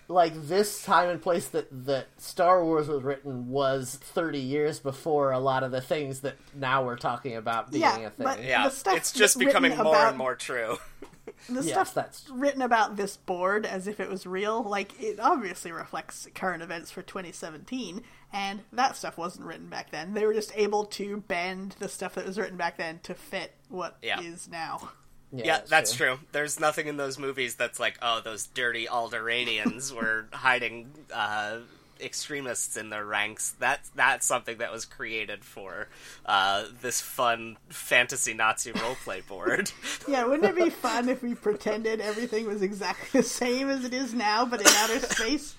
Like 0.09 0.35
this 0.47 0.85
time 0.85 1.09
and 1.09 1.21
place 1.21 1.49
that 1.49 1.67
that 1.87 2.07
Star 2.19 2.65
Wars 2.65 2.87
was 2.87 3.03
written 3.03 3.49
was 3.49 3.97
30 4.01 4.39
years 4.39 4.79
before 4.79 5.33
a 5.33 5.41
lot 5.41 5.65
of 5.65 5.73
the 5.73 5.81
things 5.81 6.21
that 6.21 6.37
now 6.55 6.85
we're 6.85 6.97
talking 6.97 7.35
about 7.35 7.73
being 7.73 7.83
Yeah, 7.83 7.97
a 7.99 8.11
thing. 8.11 8.25
but- 8.25 8.43
Yeah, 8.45 8.65
The 8.69 8.71
stuff 8.71 8.97
it's 8.97 9.13
just 9.13 9.37
becoming 9.39 9.73
more 9.77 9.87
about- 9.89 10.09
and 10.11 10.19
more 10.19 10.35
true. 10.37 10.79
The 11.49 11.55
Yes, 11.63 11.67
stuff 11.69 11.95
that's- 11.95 12.29
written 12.31 12.63
about 12.63 12.97
this 12.97 13.17
board 13.17 13.67
as 13.67 13.89
if 13.89 13.99
it 13.99 14.09
was 14.09 14.27
real, 14.27 14.63
like 14.63 14.99
it 15.03 15.19
obviously 15.21 15.73
reflects 15.73 16.27
current 16.37 16.63
events 16.63 16.91
for 16.93 17.03
2017, 17.03 18.03
and 18.33 18.61
that 18.73 18.97
stuff 18.97 19.19
wasn't 19.19 19.47
written 19.47 19.67
back 19.69 19.91
then. 19.91 20.15
They 20.15 20.25
were 20.25 20.33
just 20.35 20.57
able 20.57 20.85
to 20.87 21.19
bend 21.19 21.75
the 21.81 21.89
stuff 21.89 22.15
that 22.15 22.27
was 22.27 22.39
written 22.39 22.57
back 22.57 22.79
then 22.79 23.01
to 23.03 23.15
fit 23.15 23.53
what 23.69 23.97
is 24.03 24.49
Yeah. 24.51 24.53
now. 24.53 24.91
Yeah, 25.33 25.61
that's 25.69 25.95
true. 25.95 26.19
There's 26.33 26.59
nothing 26.61 26.87
in 26.87 26.97
those 26.97 27.19
movies 27.19 27.57
that's 27.57 27.81
like, 27.81 27.99
oh, 28.01 28.21
those 28.25 28.47
dirty 28.47 28.87
Alderanians 28.87 29.93
were 29.93 30.27
hiding 30.33 30.91
uh, 31.13 31.59
extremists 32.01 32.77
in 32.77 32.91
their 32.91 33.05
ranks. 33.05 33.55
That's 33.59 33.89
that's 33.91 34.27
something 34.27 34.59
that 34.59 34.73
was 34.73 34.85
created 34.85 35.45
for 35.45 35.89
uh, 36.25 36.65
this 36.81 37.01
fun 37.01 37.57
fantasy 37.69 38.35
Nazi 38.35 38.73
roleplay 38.73 39.27
board. 39.27 39.71
Yeah, 40.09 40.25
wouldn't 40.25 40.57
it 40.57 40.65
be 40.65 40.71
fun 40.83 41.09
if 41.09 41.23
we 41.23 41.35
pretended 41.35 42.01
everything 42.01 42.47
was 42.47 42.63
exactly 42.63 43.21
the 43.21 43.27
same 43.27 43.69
as 43.69 43.85
it 43.85 43.93
is 43.93 44.15
now, 44.15 44.45
but 44.45 44.61
in 44.61 44.67
outer 44.69 45.01
space? 45.01 45.57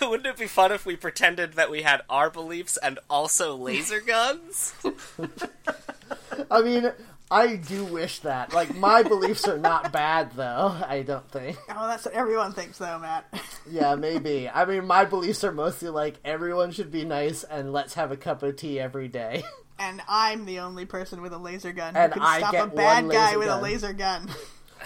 Wouldn't 0.00 0.26
it 0.26 0.38
be 0.38 0.46
fun 0.46 0.72
if 0.72 0.86
we 0.86 0.96
pretended 0.96 1.54
that 1.54 1.70
we 1.70 1.82
had 1.82 2.00
our 2.08 2.30
beliefs 2.30 2.78
and 2.78 2.98
also 3.10 3.54
laser 3.54 4.00
guns? 4.00 4.74
I 6.50 6.62
mean, 6.62 6.90
I 7.30 7.56
do 7.56 7.84
wish 7.84 8.18
that. 8.20 8.52
Like 8.52 8.74
my 8.74 9.02
beliefs 9.02 9.46
are 9.46 9.58
not 9.58 9.92
bad 9.92 10.32
though. 10.32 10.76
I 10.86 11.02
don't 11.02 11.30
think. 11.30 11.56
Oh, 11.68 11.86
that's 11.86 12.04
what 12.04 12.14
everyone 12.14 12.52
thinks, 12.52 12.78
though, 12.78 12.98
Matt. 12.98 13.32
Yeah, 13.70 13.94
maybe. 13.98 14.48
I 14.48 14.64
mean, 14.64 14.86
my 14.86 15.04
beliefs 15.04 15.44
are 15.44 15.52
mostly 15.52 15.90
like 15.90 16.16
everyone 16.24 16.72
should 16.72 16.90
be 16.90 17.04
nice 17.04 17.44
and 17.44 17.72
let's 17.72 17.94
have 17.94 18.10
a 18.10 18.16
cup 18.16 18.42
of 18.42 18.56
tea 18.56 18.80
every 18.80 19.06
day. 19.08 19.44
and 19.78 20.02
I'm 20.08 20.44
the 20.44 20.58
only 20.60 20.86
person 20.86 21.22
with 21.22 21.32
a 21.32 21.38
laser 21.38 21.72
gun 21.72 21.96
And 21.96 22.12
who 22.12 22.20
can 22.20 22.28
I 22.28 22.38
stop 22.38 22.52
get 22.52 22.64
a 22.64 22.66
bad 22.68 23.04
one 23.04 23.12
guy 23.14 23.26
laser 23.28 23.38
with 23.38 23.48
gun. 23.48 23.58
a 23.58 23.62
laser 23.62 23.92
gun. 23.92 24.28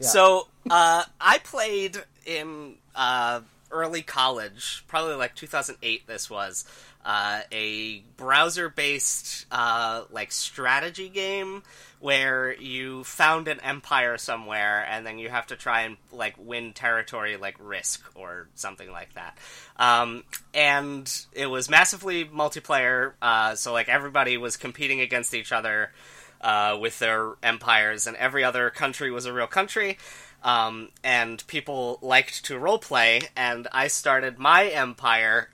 Yeah. 0.00 0.06
So 0.08 0.48
uh, 0.70 1.04
I 1.20 1.38
played 1.38 1.98
in 2.24 2.76
uh, 2.94 3.40
early 3.70 4.00
college, 4.02 4.84
probably 4.88 5.14
like 5.16 5.34
2008. 5.34 6.06
This 6.06 6.30
was 6.30 6.64
uh, 7.04 7.40
a 7.50 8.00
browser-based 8.16 9.46
uh, 9.50 10.04
like 10.10 10.30
strategy 10.32 11.08
game 11.08 11.62
where 12.00 12.52
you 12.54 13.04
found 13.04 13.46
an 13.46 13.60
empire 13.60 14.18
somewhere 14.18 14.84
and 14.90 15.06
then 15.06 15.18
you 15.18 15.28
have 15.28 15.46
to 15.46 15.56
try 15.56 15.82
and 15.82 15.96
like 16.12 16.34
win 16.36 16.72
territory 16.72 17.36
like 17.36 17.56
Risk 17.60 18.04
or 18.16 18.48
something 18.54 18.90
like 18.90 19.14
that. 19.14 19.38
Um, 19.76 20.24
and 20.52 21.10
it 21.32 21.46
was 21.46 21.70
massively 21.70 22.24
multiplayer, 22.24 23.12
uh, 23.22 23.54
so 23.54 23.72
like 23.72 23.88
everybody 23.88 24.36
was 24.36 24.56
competing 24.56 25.00
against 25.00 25.32
each 25.32 25.52
other 25.52 25.92
uh, 26.40 26.76
with 26.80 26.98
their 26.98 27.34
empires, 27.42 28.06
and 28.06 28.16
every 28.16 28.42
other 28.42 28.68
country 28.70 29.10
was 29.10 29.26
a 29.26 29.32
real 29.32 29.46
country. 29.46 29.98
Um, 30.42 30.88
and 31.04 31.46
people 31.46 32.00
liked 32.02 32.44
to 32.46 32.54
roleplay, 32.54 33.28
and 33.36 33.68
I 33.70 33.86
started 33.86 34.38
my 34.38 34.66
empire 34.66 35.50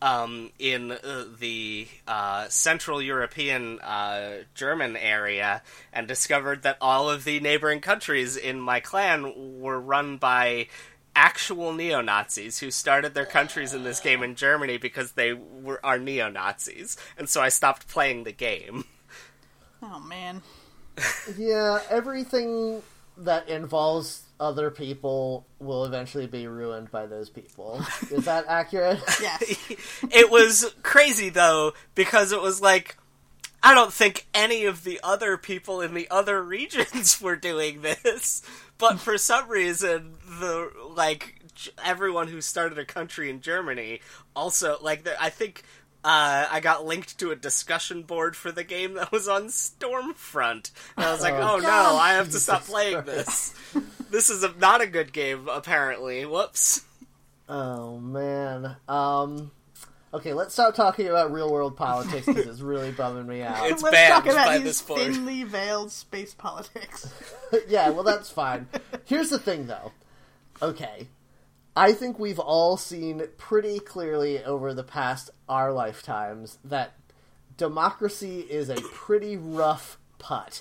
um, 0.00 0.50
in 0.58 0.92
uh, 0.92 1.24
the 1.38 1.88
uh, 2.06 2.48
Central 2.48 3.02
European 3.02 3.80
uh, 3.80 4.44
German 4.54 4.96
area, 4.96 5.62
and 5.92 6.06
discovered 6.06 6.62
that 6.62 6.78
all 6.80 7.10
of 7.10 7.24
the 7.24 7.40
neighboring 7.40 7.80
countries 7.80 8.36
in 8.36 8.60
my 8.60 8.80
clan 8.80 9.60
were 9.60 9.80
run 9.80 10.16
by 10.16 10.68
actual 11.16 11.72
neo 11.72 12.00
Nazis 12.00 12.60
who 12.60 12.70
started 12.70 13.12
their 13.12 13.26
countries 13.26 13.74
in 13.74 13.82
this 13.82 13.98
game 13.98 14.22
in 14.22 14.36
Germany 14.36 14.78
because 14.78 15.12
they 15.12 15.32
were 15.32 15.84
are 15.84 15.98
neo 15.98 16.28
Nazis, 16.28 16.96
and 17.16 17.28
so 17.28 17.40
I 17.40 17.48
stopped 17.48 17.88
playing 17.88 18.24
the 18.24 18.32
game. 18.32 18.84
Oh 19.80 20.00
man. 20.00 20.42
Yeah, 21.36 21.78
everything 21.88 22.82
that 23.16 23.48
involves 23.48 24.22
other 24.40 24.70
people 24.70 25.46
will 25.58 25.84
eventually 25.84 26.26
be 26.26 26.46
ruined 26.46 26.90
by 26.90 27.06
those 27.06 27.28
people. 27.28 27.82
Is 28.10 28.24
that 28.26 28.44
accurate? 28.48 29.00
Yes. 29.20 29.42
it 30.10 30.30
was 30.30 30.74
crazy 30.82 31.28
though 31.28 31.72
because 31.94 32.32
it 32.32 32.40
was 32.40 32.60
like 32.60 32.96
I 33.62 33.74
don't 33.74 33.92
think 33.92 34.26
any 34.32 34.64
of 34.66 34.84
the 34.84 35.00
other 35.02 35.36
people 35.36 35.80
in 35.80 35.94
the 35.94 36.08
other 36.10 36.42
regions 36.56 37.20
were 37.20 37.36
doing 37.36 37.82
this, 37.82 38.42
but 38.78 39.00
for 39.00 39.18
some 39.18 39.48
reason 39.48 40.14
the 40.40 40.70
like 40.94 41.34
everyone 41.84 42.28
who 42.28 42.40
started 42.40 42.78
a 42.78 42.84
country 42.84 43.30
in 43.30 43.40
Germany 43.40 44.00
also 44.36 44.78
like 44.80 45.06
I 45.20 45.30
think 45.30 45.64
uh, 46.04 46.46
I 46.50 46.60
got 46.60 46.86
linked 46.86 47.18
to 47.18 47.30
a 47.30 47.36
discussion 47.36 48.02
board 48.02 48.36
for 48.36 48.52
the 48.52 48.64
game 48.64 48.94
that 48.94 49.10
was 49.12 49.28
on 49.28 49.44
Stormfront. 49.48 50.70
And 50.96 51.06
I 51.06 51.12
was 51.12 51.22
like, 51.22 51.34
Oh, 51.34 51.56
oh, 51.56 51.58
no, 51.58 51.96
I 51.96 52.14
have 52.14 52.30
to 52.30 52.40
stop 52.40 52.62
playing 52.64 53.02
this. 53.04 53.54
This 54.10 54.30
is 54.30 54.42
a, 54.42 54.52
not 54.58 54.80
a 54.80 54.86
good 54.86 55.12
game, 55.12 55.48
apparently. 55.48 56.24
Whoops. 56.24 56.84
Oh 57.48 57.98
man. 57.98 58.76
Um. 58.88 59.50
Okay, 60.14 60.32
let's 60.32 60.54
stop 60.54 60.74
talking 60.74 61.06
about 61.08 61.32
real 61.32 61.52
world 61.52 61.76
politics 61.76 62.24
because 62.24 62.46
it's 62.46 62.60
really 62.62 62.90
bumming 62.92 63.26
me 63.26 63.42
out. 63.42 63.70
It's 63.70 63.82
Let's 63.82 63.94
banned 63.94 64.12
talk 64.14 64.24
about 64.24 64.46
by 64.46 64.56
these 64.58 64.66
this 64.66 64.82
board. 64.82 65.00
thinly 65.00 65.44
veiled 65.44 65.92
space 65.92 66.32
politics. 66.32 67.12
yeah, 67.68 67.90
well, 67.90 68.04
that's 68.04 68.30
fine. 68.30 68.68
Here's 69.04 69.28
the 69.28 69.38
thing, 69.38 69.66
though. 69.66 69.92
Okay. 70.62 71.08
I 71.78 71.92
think 71.92 72.18
we've 72.18 72.40
all 72.40 72.76
seen 72.76 73.22
pretty 73.36 73.78
clearly 73.78 74.42
over 74.42 74.74
the 74.74 74.82
past 74.82 75.30
our 75.48 75.72
lifetimes 75.72 76.58
that 76.64 76.94
democracy 77.56 78.40
is 78.40 78.68
a 78.68 78.74
pretty 78.74 79.36
rough 79.36 79.96
putt. 80.18 80.60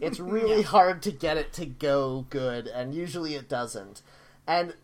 It's 0.00 0.18
really 0.18 0.62
hard 0.62 1.02
to 1.02 1.12
get 1.12 1.36
it 1.36 1.52
to 1.54 1.66
go 1.66 2.24
good, 2.30 2.68
and 2.68 2.94
usually 2.94 3.34
it 3.34 3.50
doesn't. 3.50 4.00
And 4.46 4.74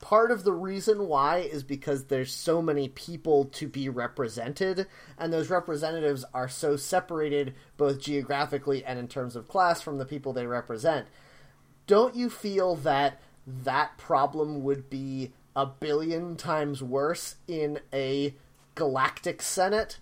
part 0.00 0.32
of 0.32 0.42
the 0.42 0.52
reason 0.52 1.06
why 1.06 1.36
is 1.36 1.62
because 1.62 2.06
there's 2.06 2.34
so 2.34 2.60
many 2.60 2.88
people 2.88 3.44
to 3.44 3.68
be 3.68 3.88
represented 3.88 4.88
and 5.16 5.32
those 5.32 5.50
representatives 5.50 6.24
are 6.34 6.48
so 6.48 6.74
separated 6.74 7.54
both 7.76 8.00
geographically 8.00 8.84
and 8.84 8.98
in 8.98 9.06
terms 9.06 9.36
of 9.36 9.46
class 9.46 9.80
from 9.80 9.98
the 9.98 10.04
people 10.04 10.32
they 10.32 10.48
represent 10.48 11.06
don't 11.86 12.16
you 12.16 12.28
feel 12.28 12.74
that 12.74 13.20
that 13.46 13.96
problem 13.98 14.62
would 14.62 14.88
be 14.90 15.32
a 15.56 15.66
billion 15.66 16.36
times 16.36 16.82
worse 16.82 17.36
in 17.48 17.80
a 17.92 18.34
galactic 18.74 19.42
senate 19.42 19.98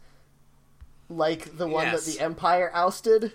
like 1.09 1.57
the 1.57 1.67
one 1.67 1.87
Yes. 1.87 2.05
that 2.07 2.13
the 2.13 2.21
empire 2.21 2.71
ousted 2.73 3.33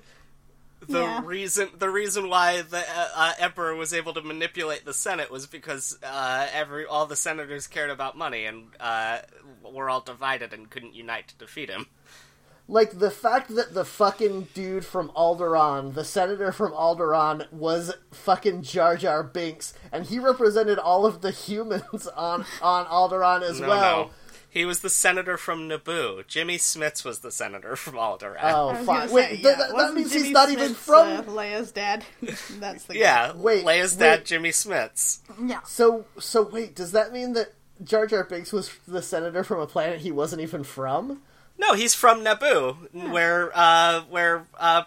the 0.88 1.02
Yeah. 1.02 1.22
reason 1.26 1.70
the 1.78 1.90
reason 1.90 2.30
why 2.30 2.62
the 2.62 2.78
uh, 2.78 3.10
uh, 3.16 3.34
emperor 3.40 3.76
was 3.76 3.94
able 3.94 4.14
to 4.14 4.22
manipulate 4.22 4.86
the 4.86 4.94
senate 4.94 5.32
was 5.32 5.48
because 5.48 5.98
uh, 6.04 6.48
every 6.54 6.86
all 6.86 7.06
the 7.06 7.16
senators 7.16 7.68
cared 7.68 7.90
about 7.90 8.18
money 8.18 8.46
and 8.46 8.68
uh, 8.80 9.20
were 9.64 9.90
all 9.90 10.02
divided 10.02 10.54
and 10.54 10.70
couldn't 10.70 10.94
unite 10.94 11.28
to 11.30 11.36
defeat 11.36 11.70
him 11.70 11.88
like 12.68 12.98
the 13.00 13.12
fact 13.12 13.56
that 13.56 13.74
the 13.74 13.86
fucking 13.86 14.48
dude 14.54 14.86
from 14.86 15.10
Alderaan, 15.10 15.94
the 15.94 16.04
senator 16.04 16.52
from 16.52 16.72
Alderaan, 16.72 17.52
was 17.52 17.94
fucking 18.12 18.64
Jar 18.64 18.98
Jar 18.98 19.22
Binks, 19.24 19.74
and 19.92 20.06
he 20.06 20.20
represented 20.20 20.80
all 20.80 21.06
of 21.06 21.22
the 21.22 21.32
humans 21.32 22.08
on 22.16 22.46
on 22.62 22.86
Alderaan 22.86 23.42
as 23.44 23.60
no 23.60 23.68
well. 23.68 24.04
no 24.06 24.10
he 24.50 24.64
was 24.64 24.80
the 24.80 24.90
senator 24.90 25.36
from 25.36 25.68
Naboo. 25.68 26.26
Jimmy 26.28 26.58
Smits 26.58 27.04
was 27.04 27.20
the 27.20 27.30
senator 27.30 27.76
from 27.76 27.96
Alderaan. 27.96 28.38
Oh, 28.42 28.70
I 28.70 28.78
was 28.78 28.86
fine. 28.86 29.00
gonna 29.02 29.12
Wait, 29.14 29.24
say, 29.24 29.30
th- 29.32 29.40
yeah, 29.44 29.50
that, 29.52 29.58
that 29.68 29.74
wasn't 29.74 29.96
means 29.96 30.12
Jimmy 30.14 30.24
he's 30.24 30.32
not 30.34 30.50
even 30.50 30.74
from. 30.74 31.08
uh, 31.10 31.22
Leia's 31.24 31.72
dad. 31.74 32.06
That's 32.22 32.86
the 32.86 32.94
guy. 32.94 33.00
yeah, 33.02 33.34
Wait, 33.36 33.66
Leia's 33.66 33.94
wait. 33.96 34.00
dad, 34.00 34.26
Jimmy 34.26 34.52
Smits. 34.52 35.20
Yeah. 35.44 35.60
So, 35.64 36.06
so 36.20 36.44
wait, 36.44 36.74
does 36.74 36.94
that 36.94 37.12
mean 37.12 37.34
that 37.34 37.54
Jar 37.84 38.08
Jar 38.08 38.24
Binks 38.24 38.54
was 38.54 38.72
the 38.88 39.02
senator 39.02 39.44
from 39.44 39.60
a 39.60 39.68
planet 39.68 40.00
he 40.00 40.12
wasn't 40.14 40.42
even 40.42 40.64
from? 40.64 41.22
No, 41.58 41.74
he's 41.74 41.94
from 41.96 42.24
Naboo, 42.24 43.12
where 43.12 43.52
uh, 43.56 44.02
where 44.10 44.46
uh, 44.60 44.84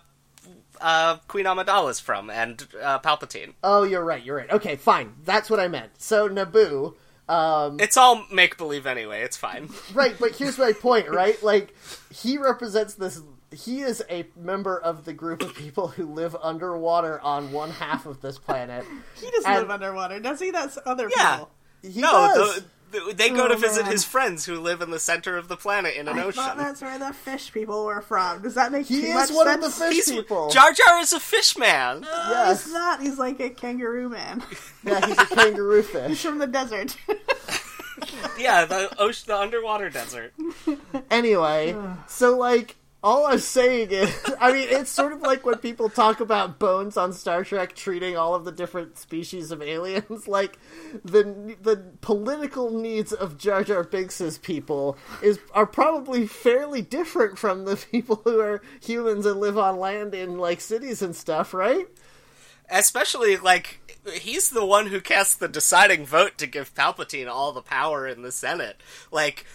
uh, 0.80 1.16
Queen 1.28 1.46
Amidala's 1.46 1.98
from, 2.00 2.30
and 2.30 2.66
uh, 2.82 2.98
Palpatine. 3.00 3.54
Oh, 3.64 3.82
you're 3.84 4.04
right. 4.04 4.22
You're 4.22 4.36
right. 4.36 4.50
Okay, 4.50 4.76
fine. 4.76 5.14
That's 5.24 5.48
what 5.50 5.60
I 5.60 5.68
meant. 5.68 5.92
So 6.00 6.28
Naboo. 6.28 6.94
Um, 7.28 7.78
It's 7.78 7.96
all 7.98 8.24
make 8.32 8.56
believe 8.56 8.86
anyway. 8.86 9.22
It's 9.22 9.36
fine. 9.36 9.68
right, 9.92 10.14
but 10.18 10.34
here's 10.36 10.56
my 10.58 10.72
point. 10.72 11.10
Right, 11.10 11.42
like 11.42 11.74
he 12.10 12.38
represents 12.38 12.94
this. 12.94 13.20
He 13.54 13.80
is 13.80 14.02
a 14.10 14.26
member 14.36 14.78
of 14.78 15.04
the 15.04 15.12
group 15.12 15.42
of 15.42 15.54
people 15.54 15.88
who 15.88 16.06
live 16.06 16.36
underwater 16.42 17.20
on 17.20 17.50
one 17.52 17.70
half 17.70 18.06
of 18.06 18.20
this 18.22 18.38
planet. 18.38 18.84
He 19.16 19.30
doesn't 19.30 19.50
And- 19.50 19.60
live 19.60 19.70
underwater, 19.70 20.20
does 20.20 20.40
he? 20.40 20.50
That's 20.50 20.78
other 20.86 21.10
Yeah. 21.14 21.32
people. 21.36 21.50
He 21.82 22.00
no, 22.00 22.10
does. 22.12 22.54
the, 22.56 22.60
the, 22.60 22.66
they 23.14 23.30
go 23.30 23.44
Oh, 23.44 23.48
to 23.48 23.56
visit 23.56 23.82
man. 23.82 23.92
his 23.92 24.04
friends 24.04 24.44
who 24.46 24.58
live 24.60 24.80
in 24.82 24.90
the 24.90 24.98
center 24.98 25.36
of 25.36 25.48
the 25.48 25.56
planet 25.56 25.94
in 25.96 26.08
an 26.08 26.18
I 26.18 26.22
ocean. 26.24 26.42
thought 26.42 26.56
that's 26.56 26.80
where 26.82 26.98
the 26.98 27.12
fish 27.12 27.52
people 27.52 27.84
were 27.84 28.00
from. 28.00 28.42
Does 28.42 28.54
that 28.54 28.72
make 28.72 28.86
he 28.86 29.00
too 29.02 29.06
is 29.08 29.14
much 29.14 29.30
one 29.30 29.48
of 29.48 29.60
the 29.60 29.70
fish 29.70 29.94
He's 29.94 30.10
people. 30.10 30.50
Jar 30.50 30.72
Jar 30.72 30.98
is 31.00 31.12
a 31.12 31.20
fish 31.20 31.56
man. 31.58 32.04
Uh, 32.04 32.28
Yes. 32.30 32.64
He's 32.64 32.72
not. 32.72 33.00
He's 33.00 33.18
like 33.18 33.40
a 33.40 33.50
kangaroo 33.50 34.08
man. 34.08 34.42
yeah, 34.84 35.06
he's 35.06 35.18
a 35.18 35.26
kangaroo 35.26 35.82
fish. 35.84 36.08
He's 36.08 36.22
from 36.22 36.38
the 36.38 36.46
desert. 36.46 36.96
yeah, 38.38 38.64
the 38.64 38.90
ocean, 38.98 39.24
the 39.28 39.36
underwater 39.36 39.90
desert. 39.90 40.32
Anyway, 41.10 41.76
so 42.06 42.36
like 42.36 42.76
all 43.08 43.24
I'm 43.26 43.38
saying 43.38 43.90
is, 43.90 44.14
I 44.40 44.52
mean, 44.52 44.68
it's 44.68 44.90
sort 44.90 45.14
of 45.14 45.22
like 45.22 45.46
when 45.46 45.56
people 45.56 45.88
talk 45.88 46.20
about 46.20 46.58
Bones 46.58 46.98
on 46.98 47.14
Star 47.14 47.42
Trek 47.42 47.74
treating 47.74 48.18
all 48.18 48.34
of 48.34 48.44
the 48.44 48.52
different 48.52 48.98
species 48.98 49.50
of 49.50 49.62
aliens. 49.62 50.28
Like 50.38 50.58
the 51.04 51.56
the 51.62 51.76
political 52.02 52.70
needs 52.70 53.12
of 53.12 53.38
Jar 53.38 53.64
Jar 53.64 53.82
Binks's 53.82 54.36
people 54.36 54.98
is 55.22 55.38
are 55.52 55.66
probably 55.66 56.26
fairly 56.26 56.82
different 56.82 57.38
from 57.38 57.64
the 57.64 57.76
people 57.90 58.20
who 58.24 58.38
are 58.40 58.60
humans 58.82 59.24
and 59.24 59.40
live 59.40 59.56
on 59.56 59.78
land 59.78 60.14
in 60.14 60.38
like 60.38 60.60
cities 60.60 61.00
and 61.00 61.16
stuff, 61.16 61.54
right? 61.54 61.86
Especially 62.68 63.36
like 63.38 63.80
he's 64.12 64.50
the 64.50 64.66
one 64.66 64.88
who 64.88 65.00
cast 65.00 65.40
the 65.40 65.48
deciding 65.48 66.04
vote 66.04 66.36
to 66.38 66.46
give 66.46 66.74
Palpatine 66.74 67.28
all 67.28 67.52
the 67.52 67.62
power 67.62 68.06
in 68.06 68.22
the 68.22 68.32
Senate. 68.32 68.76
Like 69.10 69.46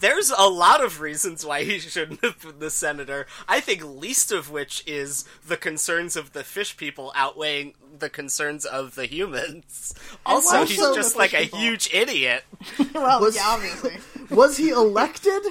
there's 0.00 0.30
a 0.30 0.48
lot 0.48 0.82
of 0.84 1.00
reasons 1.00 1.44
why 1.44 1.64
he 1.64 1.78
shouldn't 1.78 2.24
have 2.24 2.40
been 2.40 2.58
the 2.58 2.70
senator. 2.70 3.26
I 3.48 3.60
think 3.60 3.84
least 3.84 4.32
of 4.32 4.50
which 4.50 4.82
is 4.86 5.24
the 5.46 5.56
concerns 5.56 6.16
of 6.16 6.32
the 6.32 6.44
fish 6.44 6.76
people 6.76 7.12
outweighing 7.14 7.74
the 7.98 8.10
concerns 8.10 8.64
of 8.64 8.94
the 8.94 9.06
humans. 9.06 9.94
Also, 10.24 10.58
why 10.60 10.64
he's 10.66 10.78
so 10.78 10.94
just 10.94 11.16
like 11.16 11.30
fish 11.30 11.40
a 11.40 11.44
people? 11.44 11.58
huge 11.60 11.90
idiot. 11.92 12.44
well, 12.94 13.20
Was- 13.20 13.36
yeah, 13.36 13.44
obviously. 13.46 13.96
Was 14.30 14.56
he 14.56 14.70
elected? 14.70 15.42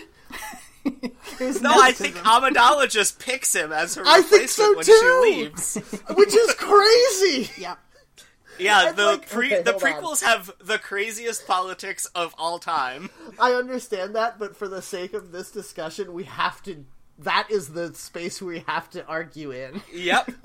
it 0.86 1.14
was 1.40 1.62
No, 1.64 1.72
I 1.74 1.92
think 1.92 2.14
nepotism. 2.16 2.54
Amidala 2.54 2.88
just 2.90 3.18
picks 3.20 3.56
him 3.56 3.72
as 3.72 3.96
her 3.96 4.04
I 4.06 4.18
replacement 4.18 4.30
think 4.30 4.50
so 4.52 4.76
when 4.76 4.86
too. 4.86 4.92
she 5.00 5.36
leaves. 5.36 5.76
which 6.16 6.36
is 6.36 6.54
crazy. 6.54 7.50
Yep. 7.60 7.80
Yeah, 8.60 8.78
I'd 8.78 8.96
the 8.96 9.06
like- 9.06 9.30
pre 9.30 9.48
okay, 9.54 9.62
the 9.64 9.72
hold 9.74 9.84
on. 9.84 9.92
prequels 9.94 10.24
have 10.24 10.52
the 10.60 10.78
craziest 10.80 11.46
politics 11.48 12.06
of 12.16 12.34
all 12.38 12.60
time. 12.60 13.10
I 13.40 13.52
understand 13.54 14.16
that, 14.16 14.40
but 14.40 14.56
for 14.56 14.68
the 14.68 14.82
sake 14.82 15.14
of 15.14 15.32
this 15.32 15.52
discussion, 15.52 16.14
we 16.14 16.24
have 16.26 16.62
to. 16.64 16.86
That 17.20 17.48
is 17.50 17.70
the 17.70 17.94
space 17.94 18.42
we 18.42 18.60
have 18.68 18.90
to 18.90 19.06
argue 19.06 19.52
in. 19.52 19.82
Yep. 19.94 20.32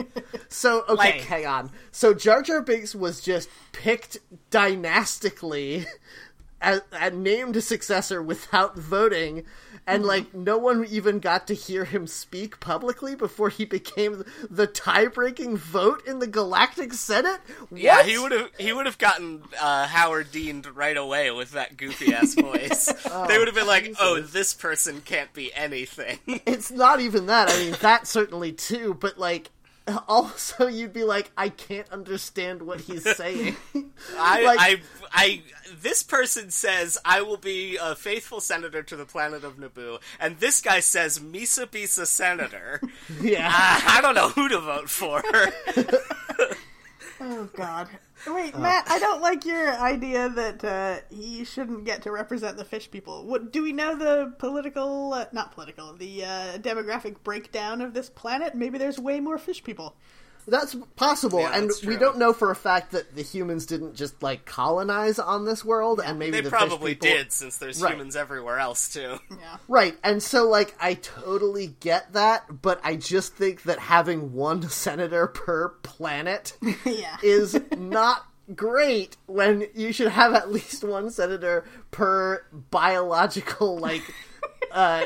So, 0.52 0.80
okay, 0.88 0.94
Like- 0.94 1.20
hang 1.22 1.46
on. 1.46 1.70
So, 1.92 2.12
Jar 2.12 2.42
Jar 2.42 2.60
Binks 2.60 2.92
was 2.94 3.20
just 3.20 3.48
picked 3.72 4.18
dynastically 4.50 5.86
and, 6.60 6.82
and 6.92 7.22
named 7.22 7.56
a 7.56 7.60
successor 7.60 8.22
without 8.22 8.76
voting, 8.76 9.44
and 9.86 10.04
like 10.04 10.32
no 10.34 10.58
one 10.58 10.84
even 10.90 11.18
got 11.18 11.46
to 11.48 11.54
hear 11.54 11.84
him 11.84 12.06
speak 12.06 12.60
publicly 12.60 13.14
before 13.14 13.48
he 13.48 13.64
became 13.64 14.24
the 14.48 14.66
tie-breaking 14.66 15.56
vote 15.56 16.06
in 16.06 16.18
the 16.18 16.26
Galactic 16.26 16.92
Senate. 16.92 17.40
Yeah, 17.72 18.02
he 18.02 18.18
would 18.18 18.32
have 18.32 18.50
he 18.58 18.72
would 18.72 18.86
have 18.86 18.98
gotten 18.98 19.42
uh, 19.60 19.86
Howard 19.86 20.30
Deaned 20.32 20.66
right 20.74 20.96
away 20.96 21.30
with 21.30 21.52
that 21.52 21.76
goofy 21.76 22.14
ass 22.14 22.34
voice. 22.40 22.86
they 22.86 23.38
would 23.38 23.48
have 23.48 23.54
been 23.54 23.66
like, 23.66 23.94
"Oh, 24.00 24.20
this 24.20 24.54
person 24.54 25.00
can't 25.02 25.32
be 25.32 25.52
anything." 25.54 26.18
It's 26.26 26.70
not 26.70 27.00
even 27.00 27.26
that. 27.26 27.50
I 27.50 27.56
mean, 27.58 27.76
that 27.80 28.06
certainly 28.06 28.52
too, 28.52 28.94
but 28.94 29.18
like. 29.18 29.50
Also, 30.08 30.66
you'd 30.68 30.92
be 30.92 31.02
like, 31.04 31.30
I 31.36 31.48
can't 31.48 31.88
understand 31.90 32.62
what 32.62 32.80
he's 32.82 33.02
saying. 33.16 33.56
I, 34.16 34.42
Like- 34.44 34.58
I, 34.60 34.80
I, 35.12 35.42
this 35.80 36.02
person 36.02 36.50
says 36.50 36.96
I 37.04 37.22
will 37.22 37.36
be 37.38 37.76
a 37.80 37.96
faithful 37.96 38.40
senator 38.40 38.82
to 38.84 38.94
the 38.96 39.04
planet 39.04 39.42
of 39.42 39.56
Naboo, 39.56 40.00
and 40.20 40.38
this 40.38 40.60
guy 40.60 40.80
says 40.80 41.18
Misa 41.18 41.66
Bisa 41.66 42.06
senator. 42.06 42.80
yeah. 43.20 43.50
I 43.52 44.00
don't 44.00 44.14
know 44.14 44.28
who 44.28 44.48
to 44.48 44.60
vote 44.60 44.88
for. 44.90 45.22
Oh 47.20 47.48
God. 47.54 47.88
Wait, 48.26 48.56
Matt. 48.58 48.90
I 48.90 48.98
don't 48.98 49.22
like 49.22 49.46
your 49.46 49.72
idea 49.76 50.28
that 50.28 50.64
uh, 50.64 50.96
he 51.10 51.44
shouldn't 51.44 51.84
get 51.84 52.02
to 52.02 52.10
represent 52.10 52.56
the 52.56 52.64
fish 52.64 52.90
people. 52.90 53.24
What 53.24 53.52
do 53.52 53.62
we 53.62 53.72
know 53.72 53.96
the 53.96 54.34
political, 54.38 55.14
uh, 55.14 55.26
not 55.32 55.52
political, 55.52 55.94
the 55.94 56.24
uh, 56.24 56.58
demographic 56.58 57.22
breakdown 57.22 57.80
of 57.80 57.94
this 57.94 58.10
planet? 58.10 58.54
Maybe 58.54 58.78
there's 58.78 58.98
way 58.98 59.20
more 59.20 59.38
fish 59.38 59.64
people. 59.64 59.96
That's 60.46 60.74
possible, 60.96 61.40
Yeah, 61.40 61.52
and 61.54 61.68
that's 61.68 61.80
we 61.82 61.94
true. 61.94 61.98
don't 61.98 62.18
know 62.18 62.32
for 62.32 62.50
a 62.50 62.56
fact 62.56 62.92
that 62.92 63.14
the 63.14 63.22
humans 63.22 63.66
didn't 63.66 63.94
just 63.94 64.22
like 64.22 64.44
colonize 64.44 65.18
on 65.18 65.44
this 65.44 65.64
world, 65.64 66.00
and 66.04 66.18
maybe 66.18 66.32
they 66.32 66.40
the 66.40 66.50
probably 66.50 66.94
fish 66.94 67.00
people... 67.02 67.18
did, 67.18 67.32
since 67.32 67.58
there's 67.58 67.80
Right. 67.80 67.92
humans 67.94 68.16
everywhere 68.16 68.58
else 68.58 68.92
too. 68.92 69.18
Yeah. 69.30 69.56
right? 69.68 69.96
And 70.02 70.22
so, 70.22 70.48
like, 70.48 70.74
I 70.80 70.94
totally 70.94 71.68
get 71.80 72.12
that, 72.14 72.62
but 72.62 72.80
I 72.84 72.96
just 72.96 73.34
think 73.34 73.62
that 73.64 73.78
having 73.78 74.32
one 74.32 74.62
senator 74.68 75.26
per 75.28 75.68
planet 75.82 76.56
yeah. 76.84 77.16
is 77.22 77.58
not 77.76 78.26
great 78.54 79.16
when 79.26 79.66
you 79.74 79.92
should 79.92 80.08
have 80.08 80.34
at 80.34 80.50
least 80.50 80.82
one 80.82 81.10
senator 81.10 81.64
per 81.92 82.44
biological, 82.70 83.78
like, 83.78 84.02
uh, 84.72 85.04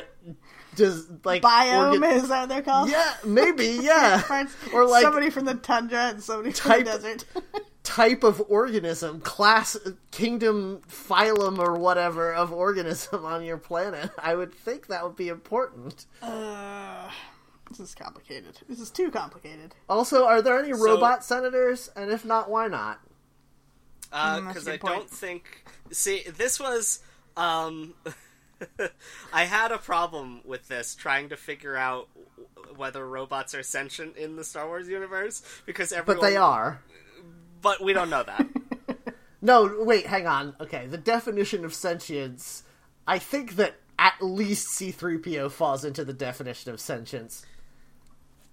just 0.76 1.08
like 1.24 1.42
Biome 1.42 1.92
organ- 1.94 2.04
is 2.04 2.28
that 2.28 2.40
what 2.40 2.48
they're 2.48 2.62
called? 2.62 2.90
Yeah, 2.90 3.14
maybe, 3.24 3.66
yeah, 3.82 4.46
or 4.72 4.86
like 4.86 5.02
somebody 5.02 5.30
from 5.30 5.44
the 5.44 5.54
tundra 5.54 6.10
and 6.10 6.22
somebody 6.22 6.52
from 6.52 6.78
the 6.78 6.84
desert. 6.84 7.24
type 7.84 8.24
of 8.24 8.42
organism, 8.48 9.20
class, 9.20 9.76
kingdom, 10.10 10.80
phylum, 10.88 11.58
or 11.58 11.74
whatever 11.74 12.32
of 12.32 12.50
organism 12.52 13.24
on 13.24 13.44
your 13.44 13.58
planet. 13.58 14.10
I 14.18 14.34
would 14.34 14.54
think 14.54 14.86
that 14.88 15.04
would 15.04 15.16
be 15.16 15.28
important. 15.28 16.06
uh, 16.22 17.10
this 17.70 17.80
is 17.80 17.94
complicated. 17.94 18.58
This 18.68 18.80
is 18.80 18.90
too 18.90 19.10
complicated. 19.10 19.74
Also, 19.88 20.24
are 20.26 20.42
there 20.42 20.58
any 20.58 20.72
So- 20.72 20.82
robot 20.84 21.24
senators? 21.24 21.90
And 21.96 22.10
if 22.10 22.24
not, 22.24 22.50
why 22.50 22.68
not? 22.68 23.00
Mm, 24.12 24.48
because 24.48 24.66
a 24.68 24.72
Uh, 24.72 24.74
I 24.74 24.78
point. 24.78 24.94
don't 24.94 25.10
think. 25.10 25.64
See, 25.90 26.24
this 26.36 26.58
was. 26.60 27.00
Um, 27.36 27.94
I 29.32 29.44
had 29.44 29.72
a 29.72 29.78
problem 29.78 30.40
with 30.44 30.68
this 30.68 30.94
trying 30.94 31.28
to 31.30 31.36
figure 31.36 31.76
out 31.76 32.08
whether 32.76 33.06
robots 33.06 33.54
are 33.54 33.62
sentient 33.62 34.16
in 34.16 34.36
the 34.36 34.44
Star 34.44 34.66
Wars 34.66 34.88
universe 34.88 35.42
because 35.66 35.92
everyone. 35.92 36.20
But 36.20 36.26
they 36.28 36.36
are. 36.36 36.82
But 37.62 37.82
we 37.82 37.92
don't 37.92 38.10
know 38.10 38.22
that. 38.22 38.46
No, 39.44 39.76
wait, 39.80 40.06
hang 40.06 40.26
on. 40.26 40.56
Okay, 40.58 40.86
the 40.86 40.96
definition 40.96 41.66
of 41.66 41.74
sentience. 41.74 42.62
I 43.06 43.18
think 43.18 43.56
that 43.56 43.74
at 43.98 44.14
least 44.22 44.68
C3PO 44.68 45.50
falls 45.50 45.84
into 45.84 46.02
the 46.02 46.14
definition 46.14 46.72
of 46.72 46.80
sentience. 46.80 47.44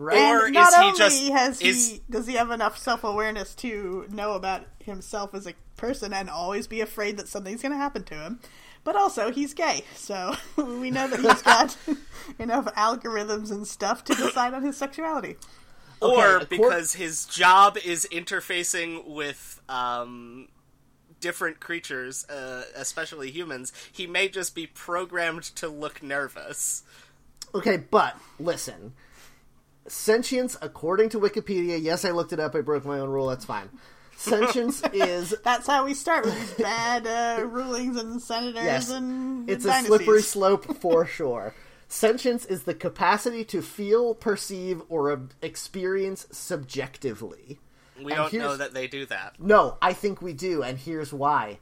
Right? 0.01 0.17
Or 0.17 0.45
and 0.45 0.53
not 0.55 0.73
he 0.73 0.79
only 0.87 0.97
just- 0.97 1.21
has 1.31 1.61
is- 1.61 1.89
he 1.91 2.01
does 2.09 2.25
he 2.25 2.33
have 2.33 2.49
enough 2.49 2.77
self 2.77 3.03
awareness 3.03 3.53
to 3.55 4.05
know 4.09 4.33
about 4.33 4.65
himself 4.83 5.35
as 5.35 5.45
a 5.45 5.53
person 5.77 6.11
and 6.13 6.29
always 6.29 6.65
be 6.67 6.81
afraid 6.81 7.17
that 7.17 7.27
something's 7.27 7.61
going 7.61 7.71
to 7.71 7.77
happen 7.77 8.03
to 8.05 8.15
him, 8.15 8.39
but 8.83 8.95
also 8.95 9.31
he's 9.31 9.53
gay, 9.53 9.83
so 9.95 10.35
we 10.57 10.89
know 10.91 11.07
that 11.07 11.19
he's 11.19 11.41
got 11.43 11.77
enough 12.39 12.65
algorithms 12.75 13.51
and 13.51 13.67
stuff 13.67 14.03
to 14.05 14.13
decide 14.15 14.53
on 14.55 14.63
his 14.63 14.75
sexuality. 14.77 15.37
or 16.01 16.37
accord- 16.37 16.49
because 16.49 16.93
his 16.93 17.25
job 17.25 17.77
is 17.85 18.07
interfacing 18.11 19.07
with 19.07 19.61
um, 19.69 20.47
different 21.19 21.59
creatures, 21.59 22.25
uh, 22.27 22.63
especially 22.75 23.29
humans, 23.29 23.71
he 23.91 24.07
may 24.07 24.27
just 24.27 24.55
be 24.55 24.65
programmed 24.65 25.43
to 25.43 25.67
look 25.67 26.01
nervous. 26.01 26.81
Okay, 27.53 27.77
but 27.77 28.17
listen. 28.39 28.93
Sentience, 29.87 30.57
according 30.61 31.09
to 31.09 31.19
Wikipedia, 31.19 31.81
yes, 31.81 32.05
I 32.05 32.11
looked 32.11 32.33
it 32.33 32.39
up, 32.39 32.55
I 32.55 32.61
broke 32.61 32.85
my 32.85 32.99
own 32.99 33.09
rule, 33.09 33.27
that's 33.27 33.45
fine. 33.45 33.69
Sentience 34.15 34.83
is 34.93 35.33
That's 35.43 35.65
how 35.65 35.85
we 35.85 35.93
start 35.95 36.25
with 36.25 36.39
these 36.39 36.53
bad 36.65 37.07
uh, 37.07 37.43
rulings 37.45 37.97
and 37.97 38.21
senators 38.21 38.63
Yes. 38.63 38.89
and 38.91 39.49
it's 39.49 39.65
a 39.65 39.81
slippery 39.81 40.21
slope 40.21 40.77
for 40.77 41.05
sure. 41.05 41.55
Sentience 41.87 42.45
is 42.45 42.63
the 42.63 42.73
capacity 42.75 43.43
to 43.45 43.61
feel, 43.61 44.13
perceive, 44.13 44.81
or 44.87 45.11
ob- 45.11 45.33
experience 45.41 46.27
subjectively. 46.31 47.59
We 47.97 48.13
And 48.13 48.31
don't 48.31 48.33
know 48.33 48.55
that 48.57 48.73
they 48.73 48.87
do 48.87 49.05
that. 49.07 49.35
No, 49.39 49.77
I 49.81 49.93
think 49.93 50.21
we 50.21 50.33
do, 50.33 50.61
and 50.63 50.77
here's 50.77 51.11
why. 51.11 51.59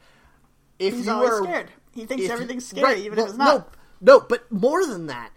If 0.77 0.93
He's 0.93 1.07
you 1.07 1.11
always 1.13 1.29
were 1.31 1.43
scared. 1.43 1.71
He 1.95 2.05
thinks 2.05 2.25
if- 2.25 2.31
everything's 2.31 2.67
scary, 2.67 2.83
right, 2.83 2.97
even 2.99 3.15
well, 3.17 3.25
if 3.25 3.29
it's 3.31 3.37
not. 3.39 3.71
No, 4.01 4.17
no, 4.19 4.19
but 4.19 4.51
more 4.51 4.85
than 4.85 5.07
that, 5.07 5.31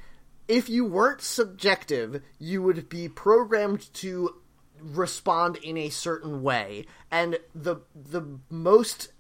if 0.53 0.69
you 0.69 0.85
weren't 0.85 1.23
subjective, 1.23 2.21
you 2.39 2.61
would 2.61 2.87
be 2.91 3.09
programmed 3.09 3.91
to 3.95 4.35
respond 4.79 5.57
in 5.57 5.79
a 5.79 5.89
certain 5.89 6.43
way, 6.43 6.85
and 7.11 7.39
the 7.55 7.77
the 7.95 8.39
most 8.51 9.13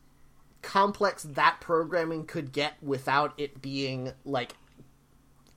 complex 0.60 1.22
that 1.22 1.56
programming 1.58 2.26
could 2.26 2.52
get 2.52 2.74
without 2.82 3.32
it 3.38 3.62
being 3.62 4.12
like 4.26 4.52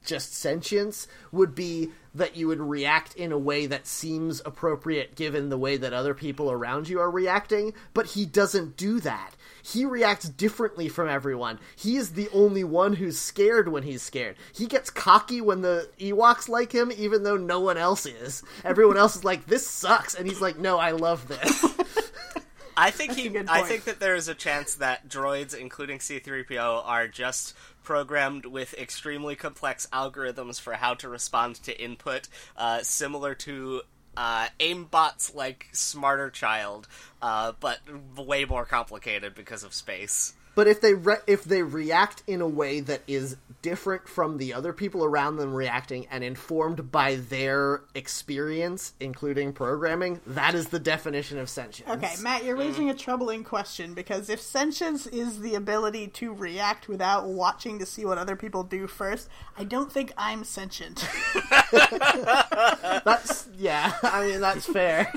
just 0.06 0.34
sentience 0.34 1.10
would 1.34 1.54
be 1.54 1.90
that 2.14 2.38
you 2.38 2.48
would 2.48 2.62
react 2.62 3.14
in 3.16 3.34
a 3.34 3.38
way 3.38 3.66
that 3.66 3.86
seems 3.86 4.42
appropriate 4.46 5.16
given 5.16 5.50
the 5.50 5.58
way 5.58 5.76
that 5.76 5.92
other 5.92 6.14
people 6.14 6.50
around 6.50 6.88
you 6.88 7.02
are 7.02 7.12
reacting, 7.12 7.74
but 7.94 8.06
he 8.06 8.26
doesn't 8.26 8.78
do 8.78 9.02
that. 9.02 9.36
He 9.66 9.84
reacts 9.84 10.30
differently 10.30 10.90
from 10.90 11.10
everyone. 11.10 11.60
He 11.76 11.96
is 11.96 12.12
the 12.12 12.30
only 12.32 12.64
one 12.64 12.94
who's 12.94 13.18
scared 13.18 13.68
when 13.68 13.82
he's 13.82 14.04
scared. 14.04 14.36
He 14.54 14.68
gets 14.68 14.92
cocky 14.92 15.42
when 15.42 15.62
the 15.62 15.90
Ewoks 16.00 16.48
like 16.48 16.72
him, 16.72 16.92
even 16.96 17.24
though 17.24 17.38
no 17.38 17.60
one 17.60 17.78
else 17.78 18.06
is. 18.06 18.44
Everyone 18.64 18.96
else 18.96 19.16
is 19.16 19.24
like, 19.24 19.48
this 19.48 19.68
sucks, 19.68 20.14
and 20.14 20.28
he's 20.28 20.40
like, 20.40 20.60
no, 20.60 20.78
I 20.78 20.92
love 20.92 21.28
this. 21.28 21.66
I 22.78 22.92
think 22.92 23.14
he. 23.14 23.36
I 23.48 23.64
think 23.64 23.86
that 23.86 24.00
there 24.00 24.16
is 24.16 24.28
a 24.28 24.36
chance 24.36 24.76
that 24.76 25.08
droids, 25.08 25.56
including 25.56 26.00
C-3PO, 26.00 26.84
are 26.86 27.08
just 27.08 27.56
programmed 27.84 28.46
with 28.46 28.74
extremely 28.76 29.36
complex 29.36 29.88
algorithms 29.92 30.60
for 30.60 30.74
how 30.74 30.94
to 30.96 31.10
respond 31.10 31.56
to 31.64 31.82
input, 31.82 32.28
uh, 32.58 32.82
similar 32.84 33.34
to 33.36 33.82
uh, 34.18 34.48
aimbots 34.60 35.34
like 35.36 35.68
Smarter 35.72 36.30
Child, 36.30 36.88
uh, 37.22 37.54
but 37.60 37.80
way 38.16 38.46
more 38.46 38.66
complicated 38.66 39.36
because 39.36 39.64
of 39.64 39.74
space. 39.74 40.34
But 40.56 40.68
if 40.68 40.82
they 40.82 40.94
re- 40.94 41.18
if 41.28 41.44
they 41.44 41.62
react 41.62 42.24
in 42.26 42.42
a 42.42 42.48
way 42.48 42.80
that 42.80 43.02
is 43.08 43.38
different 43.62 44.08
from 44.08 44.38
the 44.38 44.54
other 44.54 44.74
people 44.74 45.04
around 45.04 45.38
them 45.38 45.54
reacting 45.54 46.06
and 46.12 46.24
informed 46.24 46.92
by 46.92 47.16
their 47.16 47.82
experience, 47.96 48.94
including 49.00 49.54
programming, 49.54 50.22
that 50.28 50.54
is 50.54 50.68
the 50.68 50.80
definition 50.80 51.40
of 51.40 51.50
sentience. 51.50 51.92
Okay, 51.92 52.14
Matt, 52.22 52.44
you're 52.44 52.56
raising 52.56 52.90
a 52.90 52.94
troubling 52.94 53.44
question 53.44 53.94
because 53.94 54.30
if 54.30 54.40
sentience 54.40 55.08
is 55.08 55.40
the 55.42 55.56
ability 55.56 56.08
to 56.10 56.32
react 56.34 56.88
without 56.88 57.26
watching 57.26 57.80
to 57.80 57.86
see 57.86 58.06
what 58.06 58.18
other 58.18 58.36
people 58.36 58.64
do 58.64 58.86
first, 58.88 59.28
I 59.58 59.64
don't 59.64 59.92
think 59.92 60.14
I'm 60.18 60.44
sentient. 60.44 61.08
That's 61.72 63.50
yeah. 63.58 63.94
I 64.04 64.28
mean 64.28 64.42
that's 64.42 64.66
fair. 64.66 65.12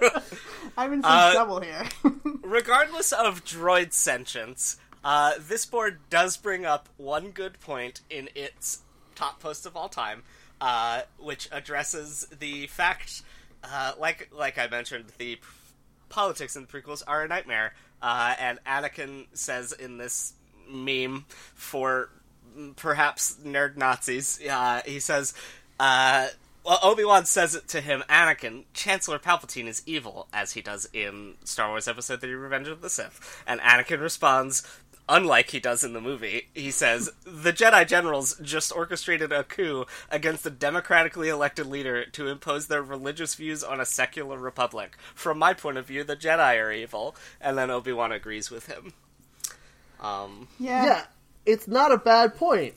I'm 0.76 0.92
in 0.92 1.02
some 1.02 1.10
Uh, 1.12 1.32
trouble 1.32 1.60
here. 1.60 1.84
Regardless 2.42 3.12
of 3.12 3.44
droid 3.44 3.92
sentience, 3.92 4.76
uh, 5.04 5.32
this 5.38 5.64
board 5.66 6.00
does 6.10 6.36
bring 6.36 6.64
up 6.66 6.88
one 6.96 7.30
good 7.30 7.58
point 7.60 8.00
in 8.10 8.28
its 8.34 8.80
top 9.14 9.40
post 9.40 9.64
of 9.66 9.76
all 9.76 9.88
time, 9.88 10.22
uh, 10.60 11.02
which 11.18 11.48
addresses 11.52 12.26
the 12.38 12.66
fact, 12.66 13.22
uh, 13.64 13.92
like 13.98 14.28
like 14.32 14.58
I 14.58 14.66
mentioned, 14.68 15.06
the 15.18 15.36
p- 15.36 15.42
politics 16.08 16.56
in 16.56 16.62
the 16.62 16.68
prequels 16.68 17.02
are 17.06 17.22
a 17.22 17.28
nightmare. 17.28 17.74
Uh, 18.02 18.34
and 18.38 18.58
Anakin 18.66 19.26
says 19.32 19.72
in 19.72 19.96
this 19.96 20.34
meme 20.68 21.24
for 21.54 22.10
mm, 22.56 22.76
perhaps 22.76 23.38
nerd 23.44 23.76
Nazis, 23.76 24.38
uh, 24.48 24.82
he 24.84 25.00
says, 25.00 25.32
uh, 25.80 26.28
well, 26.66 26.80
Obi 26.82 27.04
Wan 27.04 27.24
says 27.26 27.54
it 27.54 27.68
to 27.68 27.80
him, 27.80 28.02
Anakin, 28.10 28.64
Chancellor 28.74 29.20
Palpatine 29.20 29.68
is 29.68 29.82
evil, 29.86 30.26
as 30.32 30.52
he 30.52 30.60
does 30.60 30.88
in 30.92 31.34
Star 31.44 31.68
Wars 31.68 31.86
Episode 31.86 32.20
3 32.20 32.34
Revenge 32.34 32.66
of 32.66 32.80
the 32.80 32.90
Sith. 32.90 33.42
And 33.46 33.60
Anakin 33.60 34.00
responds, 34.00 34.64
unlike 35.08 35.50
he 35.50 35.60
does 35.60 35.84
in 35.84 35.92
the 35.92 36.00
movie, 36.00 36.48
he 36.54 36.72
says, 36.72 37.12
The 37.24 37.52
Jedi 37.52 37.86
generals 37.86 38.36
just 38.42 38.74
orchestrated 38.74 39.30
a 39.30 39.44
coup 39.44 39.86
against 40.10 40.44
a 40.44 40.50
democratically 40.50 41.28
elected 41.28 41.66
leader 41.66 42.04
to 42.04 42.26
impose 42.26 42.66
their 42.66 42.82
religious 42.82 43.36
views 43.36 43.62
on 43.62 43.80
a 43.80 43.86
secular 43.86 44.38
republic. 44.38 44.96
From 45.14 45.38
my 45.38 45.54
point 45.54 45.78
of 45.78 45.86
view, 45.86 46.02
the 46.02 46.16
Jedi 46.16 46.60
are 46.60 46.72
evil. 46.72 47.14
And 47.40 47.56
then 47.56 47.70
Obi 47.70 47.92
Wan 47.92 48.10
agrees 48.10 48.50
with 48.50 48.66
him. 48.66 48.92
Um, 50.00 50.48
Yeah. 50.58 50.84
Yeah, 50.84 51.04
it's 51.46 51.68
not 51.68 51.92
a 51.92 51.98
bad 51.98 52.34
point. 52.34 52.74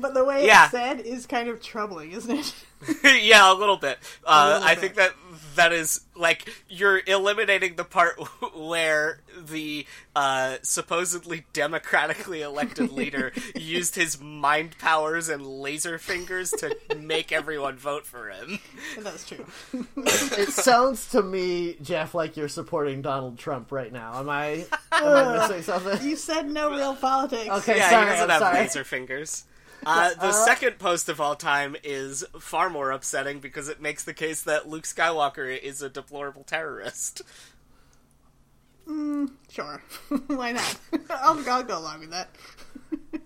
But 0.00 0.14
the 0.14 0.24
way 0.24 0.46
Yeah. 0.46 0.64
it's 0.64 0.72
said 0.72 1.00
is 1.00 1.26
kind 1.26 1.48
of 1.48 1.62
troubling, 1.62 2.12
isn't 2.12 2.30
it? 2.30 2.54
yeah, 3.24 3.52
a 3.52 3.54
little 3.54 3.76
bit. 3.76 3.98
Uh, 4.24 4.52
little 4.54 4.68
I 4.68 4.74
bit. 4.74 4.80
think 4.80 4.94
that 4.94 5.12
that 5.56 5.72
is 5.72 6.02
like 6.14 6.48
you're 6.68 7.00
eliminating 7.06 7.74
the 7.74 7.82
part 7.84 8.16
where 8.56 9.20
the 9.36 9.84
uh, 10.14 10.56
supposedly 10.62 11.44
democratically 11.52 12.42
elected 12.42 12.92
leader 12.92 13.32
used 13.56 13.96
his 13.96 14.20
mind 14.20 14.78
powers 14.78 15.28
and 15.28 15.44
laser 15.44 15.98
fingers 15.98 16.50
to 16.52 16.76
make 16.96 17.32
everyone 17.32 17.76
vote 17.76 18.06
for 18.06 18.28
him. 18.30 18.60
That's 19.00 19.26
true. 19.28 19.44
It 19.96 20.50
sounds 20.50 21.10
to 21.10 21.22
me, 21.22 21.76
Jeff, 21.82 22.14
like 22.14 22.36
you're 22.36 22.48
supporting 22.48 23.02
Donald 23.02 23.38
Trump 23.38 23.72
right 23.72 23.92
now. 23.92 24.18
Am 24.20 24.28
I? 24.28 24.66
Am 24.92 25.06
I 25.06 25.38
missing 25.38 25.62
something? 25.62 26.06
You 26.08 26.14
said 26.16 26.48
no 26.48 26.70
real 26.70 26.94
politics. 26.94 27.48
Okay. 27.48 27.78
yeah, 27.78 27.90
sorry, 27.90 28.04
he 28.06 28.10
doesn't 28.12 28.24
I'm 28.24 28.30
have 28.30 28.40
sorry. 28.40 28.58
laser 28.60 28.84
fingers. 28.84 29.44
Uh, 29.86 30.12
the 30.14 30.32
second 30.32 30.78
post 30.78 31.08
of 31.08 31.20
all 31.20 31.34
time 31.34 31.76
is 31.82 32.24
far 32.40 32.68
more 32.68 32.90
upsetting 32.90 33.40
because 33.40 33.68
it 33.68 33.80
makes 33.80 34.04
the 34.04 34.14
case 34.14 34.42
that 34.42 34.68
Luke 34.68 34.84
Skywalker 34.84 35.58
is 35.58 35.82
a 35.82 35.88
deplorable 35.88 36.44
terrorist. 36.44 37.22
Sure. 38.86 39.82
Why 40.26 40.52
not? 40.52 40.76
I'll, 41.10 41.48
I'll 41.48 41.62
go 41.62 41.78
along 41.78 42.00
with 42.00 42.10
that. 42.10 42.30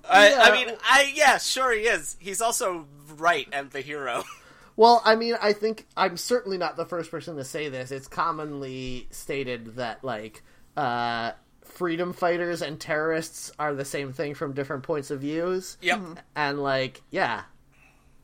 I, 0.08 0.30
Yeah. 0.30 0.40
I 0.42 0.52
mean, 0.52 0.76
I 0.82 1.12
yeah, 1.14 1.38
sure 1.38 1.72
he 1.72 1.82
is. 1.82 2.16
He's 2.18 2.40
also 2.40 2.86
right 3.16 3.48
and 3.52 3.70
the 3.70 3.80
hero. 3.80 4.24
Well, 4.74 5.02
I 5.04 5.16
mean, 5.16 5.34
I 5.40 5.52
think 5.52 5.86
I'm 5.98 6.16
certainly 6.16 6.56
not 6.56 6.78
the 6.78 6.86
first 6.86 7.10
person 7.10 7.36
to 7.36 7.44
say 7.44 7.68
this. 7.68 7.90
It's 7.90 8.08
commonly 8.08 9.06
stated 9.10 9.76
that 9.76 10.02
like 10.02 10.42
uh, 10.78 11.32
freedom 11.74 12.12
fighters 12.12 12.62
and 12.62 12.78
terrorists 12.80 13.50
are 13.58 13.74
the 13.74 13.84
same 13.84 14.12
thing 14.12 14.34
from 14.34 14.52
different 14.52 14.82
points 14.82 15.10
of 15.10 15.20
views. 15.20 15.76
Yep. 15.80 16.00
And 16.36 16.62
like, 16.62 17.02
yeah, 17.10 17.42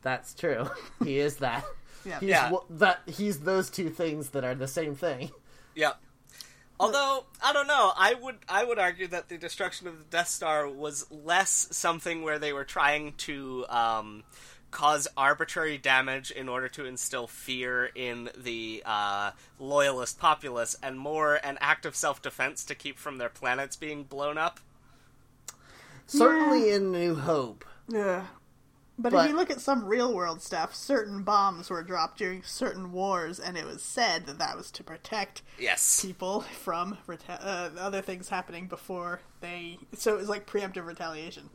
that's 0.03 0.35
true. 0.35 0.69
he 1.05 1.19
is 1.19 1.37
that. 1.37 1.65
Yeah. 2.05 2.21
He's 2.21 2.29
Yeah. 2.31 2.51
wh- 2.51 2.79
that 2.79 3.01
he's 3.07 3.41
those 3.41 3.69
two 3.69 3.91
things 3.91 4.31
that 4.31 4.45
are 4.45 4.55
the 4.55 4.69
same 4.69 4.95
thing. 4.95 5.31
Yep. 5.75 6.01
Although 6.81 7.25
I 7.43 7.53
don't 7.53 7.67
know, 7.67 7.93
I 7.97 8.15
would 8.15 8.37
I 8.49 8.65
would 8.65 8.79
argue 8.79 9.09
that 9.09 9.29
the 9.29 9.37
destruction 9.37 9.89
of 9.89 9.99
the 9.99 10.05
Death 10.05 10.29
Star 10.29 10.69
was 10.69 11.07
less 11.11 11.67
something 11.73 12.23
where 12.23 12.39
they 12.39 12.53
were 12.53 12.65
trying 12.65 13.15
to 13.19 13.67
um, 13.69 14.23
cause 14.71 15.09
arbitrary 15.17 15.79
damage 15.79 16.31
in 16.31 16.49
order 16.49 16.69
to 16.69 16.85
instill 16.85 17.27
fear 17.27 17.87
in 17.95 18.29
the 18.37 18.83
uh, 18.85 19.31
loyalist 19.59 20.19
populace, 20.19 20.77
and 20.83 20.99
more 20.99 21.37
an 21.45 21.57
act 21.61 21.87
of 21.87 21.97
self 21.97 22.21
defense 22.23 22.65
to 22.65 22.75
keep 22.75 22.99
from 22.99 23.19
their 23.19 23.29
planets 23.31 23.77
being 23.77 24.05
blown 24.05 24.37
up. 24.39 24.61
Certainly 26.07 26.71
in 26.73 26.91
New 26.93 27.15
Hope. 27.17 27.65
Yeah. 27.89 28.27
But, 29.01 29.13
But- 29.13 29.25
if 29.27 29.31
you 29.31 29.37
look 29.37 29.51
at 29.51 29.61
some 29.61 29.85
real 29.85 30.13
world 30.13 30.43
stuff, 30.43 30.75
certain 30.75 31.23
bombs 31.23 31.71
were 31.71 31.83
dropped 31.85 32.19
during 32.19 32.43
certain 32.43 32.91
wars, 32.91 33.39
and 33.39 33.57
it 33.57 33.65
was 33.65 33.81
said 33.83 34.27
that 34.27 34.39
that 34.39 34.57
was 34.57 34.71
to 34.73 34.83
protect 34.83 35.43
Yes. 35.59 36.03
people 36.05 36.41
from 36.41 36.99
reta- 37.07 37.39
uh, 37.41 37.71
other 37.79 38.03
things 38.03 38.29
happening 38.29 38.67
before 38.67 39.21
they. 39.41 39.79
So 39.97 40.15
it 40.15 40.19
was 40.19 40.29
like 40.29 40.47
preemptive 40.47 40.85
retaliation. 40.85 41.51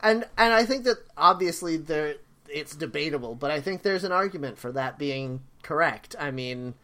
and 0.00 0.26
and 0.36 0.52
I 0.52 0.66
think 0.66 0.84
that 0.84 0.98
obviously 1.16 1.76
there 1.78 2.16
it's 2.54 2.76
debatable, 2.76 3.34
but 3.34 3.50
I 3.50 3.60
think 3.60 3.82
there's 3.82 4.04
an 4.04 4.12
argument 4.12 4.58
for 4.58 4.70
that 4.72 4.96
being 4.98 5.40
correct. 5.62 6.14
I 6.18 6.30
mean, 6.30 6.74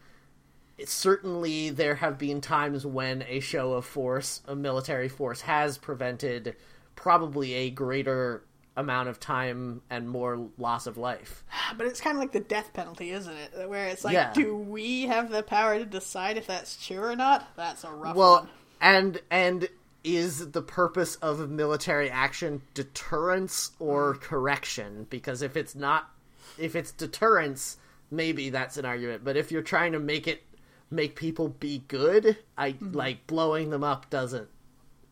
certainly 0.85 1.69
there 1.69 1.95
have 1.95 2.17
been 2.17 2.41
times 2.41 2.85
when 2.85 3.23
a 3.23 3.39
show 3.39 3.73
of 3.73 3.85
force, 3.85 4.41
a 4.47 4.55
military 4.55 5.09
force, 5.09 5.41
has 5.41 5.77
prevented 5.77 6.55
probably 6.95 7.53
a 7.53 7.69
greater 7.69 8.43
amount 8.77 9.09
of 9.09 9.19
time 9.19 9.81
and 9.89 10.09
more 10.09 10.49
loss 10.57 10.87
of 10.87 10.97
life. 10.97 11.43
But 11.77 11.87
it's 11.87 12.01
kind 12.01 12.17
of 12.17 12.21
like 12.21 12.33
the 12.33 12.41
death 12.41 12.73
penalty, 12.73 13.11
isn't 13.11 13.33
it? 13.33 13.69
Where 13.69 13.87
it's 13.87 14.03
like, 14.03 14.13
Yeah. 14.13 14.33
do 14.33 14.55
we 14.57 15.03
have 15.03 15.29
the 15.31 15.41
power 15.41 15.79
to 15.79 15.85
decide 15.85 16.35
if 16.35 16.47
that's 16.47 16.85
true 16.85 17.01
or 17.01 17.15
not? 17.15 17.47
That's 17.55 17.85
a 17.85 17.91
rough 17.91 18.15
Well, 18.17 18.39
one. 18.41 18.49
and 18.81 19.21
and 19.31 19.69
is 20.03 20.51
the 20.51 20.61
purpose 20.61 21.15
of 21.17 21.49
military 21.49 22.09
action 22.09 22.61
deterrence 22.73 23.71
or 23.79 24.15
correction? 24.15 25.07
Because 25.09 25.41
if 25.41 25.55
it's 25.55 25.75
not, 25.75 26.09
if 26.57 26.75
it's 26.75 26.91
deterrence, 26.91 27.77
maybe 28.09 28.49
that's 28.49 28.77
an 28.77 28.85
argument. 28.85 29.23
But 29.23 29.37
if 29.37 29.51
you're 29.51 29.61
trying 29.61 29.91
to 29.93 29.99
make 29.99 30.27
it 30.27 30.43
make 30.89 31.15
people 31.15 31.49
be 31.49 31.83
good, 31.87 32.37
I 32.57 32.73
mm-hmm. 32.73 32.91
like 32.91 33.27
blowing 33.27 33.69
them 33.69 33.83
up 33.83 34.09
doesn't 34.09 34.49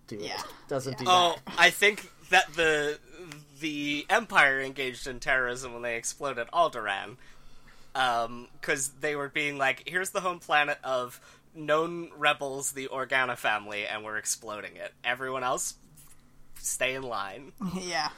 do 0.08 0.18
Yeah. 0.20 0.40
it. 0.40 0.46
Doesn't 0.68 0.98
do 0.98 1.06
Oh, 1.08 1.36
that. 1.46 1.54
I 1.58 1.70
think 1.70 2.10
that 2.30 2.54
the 2.54 3.00
the 3.60 4.06
Empire 4.10 4.62
engaged 4.62 5.06
in 5.08 5.20
terrorism 5.20 5.74
when 5.74 5.82
they 5.82 5.98
exploded 5.98 6.48
Alderaan, 6.54 7.18
um, 7.94 8.48
because 8.60 8.90
they 9.02 9.16
were 9.16 9.28
being 9.30 9.58
like, 9.58 9.84
"Here's 9.88 10.12
the 10.12 10.22
home 10.22 10.40
planet 10.40 10.78
of 10.84 11.20
known 11.54 12.10
rebels, 12.18 12.72
the 12.72 12.88
Organa 12.88 13.38
family, 13.38 13.86
and 13.86 14.04
we're 14.04 14.18
exploding 14.18 14.76
it. 14.76 14.94
Everyone 15.04 15.44
else, 15.44 15.76
stay 16.56 16.96
in 16.96 17.04
line." 17.04 17.52
yeah. 17.76 18.10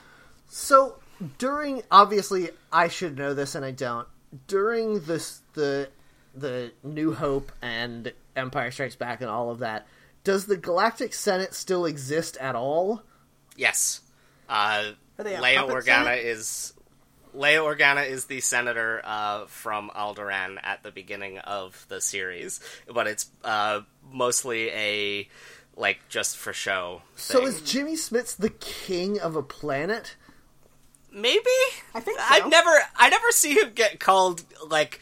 So 0.47 0.99
during 1.37 1.83
obviously 1.91 2.49
I 2.71 2.87
should 2.87 3.17
know 3.17 3.33
this 3.33 3.55
and 3.55 3.63
I 3.63 3.71
don't. 3.71 4.07
During 4.47 5.01
this 5.01 5.41
the 5.53 5.89
the 6.33 6.71
New 6.83 7.13
Hope 7.13 7.51
and 7.61 8.13
Empire 8.35 8.71
Strikes 8.71 8.95
Back 8.95 9.21
and 9.21 9.29
all 9.29 9.49
of 9.49 9.59
that, 9.59 9.85
does 10.23 10.45
the 10.45 10.57
Galactic 10.57 11.13
Senate 11.13 11.53
still 11.53 11.85
exist 11.85 12.37
at 12.37 12.55
all? 12.55 13.03
Yes, 13.57 14.01
uh, 14.49 14.91
Are 15.17 15.23
they 15.23 15.35
a 15.35 15.41
Leia 15.41 15.69
Organa 15.69 15.83
senate? 15.83 16.25
is. 16.25 16.73
Leia 17.35 17.61
Organa 17.61 18.07
is 18.07 18.25
the 18.25 18.41
senator 18.41 19.01
uh, 19.03 19.45
from 19.45 19.89
Alderaan 19.95 20.57
at 20.63 20.83
the 20.83 20.91
beginning 20.91 21.37
of 21.39 21.85
the 21.89 22.01
series, 22.01 22.59
but 22.93 23.07
it's 23.07 23.29
uh, 23.43 23.81
mostly 24.11 24.69
a 24.71 25.29
like 25.75 25.99
just 26.09 26.37
for 26.37 26.53
show. 26.53 27.01
So 27.15 27.45
is 27.45 27.61
Jimmy 27.61 27.93
Smits 27.93 28.35
the 28.35 28.49
king 28.49 29.19
of 29.19 29.35
a 29.35 29.43
planet? 29.43 30.15
Maybe 31.11 31.39
I 31.93 31.99
think 31.99 32.19
so. 32.19 32.25
I've 32.29 32.49
never 32.49 32.71
I 32.95 33.09
never 33.09 33.31
see 33.31 33.53
him 33.53 33.71
get 33.73 33.99
called 33.99 34.43
like 34.67 34.99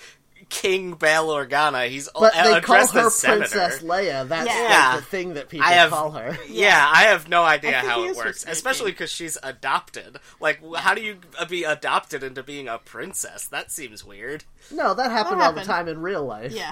King 0.49 0.93
Bail 0.93 1.27
Organa. 1.27 1.87
He's 1.89 2.09
But 2.13 2.35
uh, 2.35 2.55
they 2.55 2.61
call 2.61 2.87
her 2.87 2.99
as. 3.07 3.21
Princess 3.21 3.81
Leia. 3.83 4.27
That's 4.27 4.47
Yeah. 4.47 4.91
like 4.93 4.99
the 5.01 5.05
thing 5.05 5.33
that 5.35 5.49
people 5.49 5.67
I 5.67 5.73
have 5.73 5.91
call 5.91 6.11
her. 6.11 6.37
Yeah, 6.49 6.89
I 6.91 7.03
have 7.03 7.29
no 7.29 7.43
idea 7.43 7.73
how 7.79 8.03
it 8.03 8.15
works, 8.15 8.17
supposed 8.17 8.39
to 8.41 8.45
be 8.47 8.51
especially 8.51 8.91
because 8.91 9.11
she's 9.11 9.37
adopted. 9.43 10.17
Like, 10.39 10.59
how 10.75 10.95
do 10.95 11.01
you 11.01 11.19
uh, 11.37 11.45
be 11.45 11.63
adopted 11.63 12.23
into 12.23 12.41
being 12.43 12.67
a 12.67 12.79
princess? 12.79 13.47
That 13.47 13.71
seems 13.71 14.03
weird. 14.03 14.43
No, 14.71 14.93
that 14.95 15.11
happened 15.11 15.39
That 15.39 15.45
all 15.47 15.53
the 15.53 15.63
time 15.63 15.87
in 15.87 16.01
real 16.01 16.25
life. 16.25 16.51
Yeah. 16.51 16.71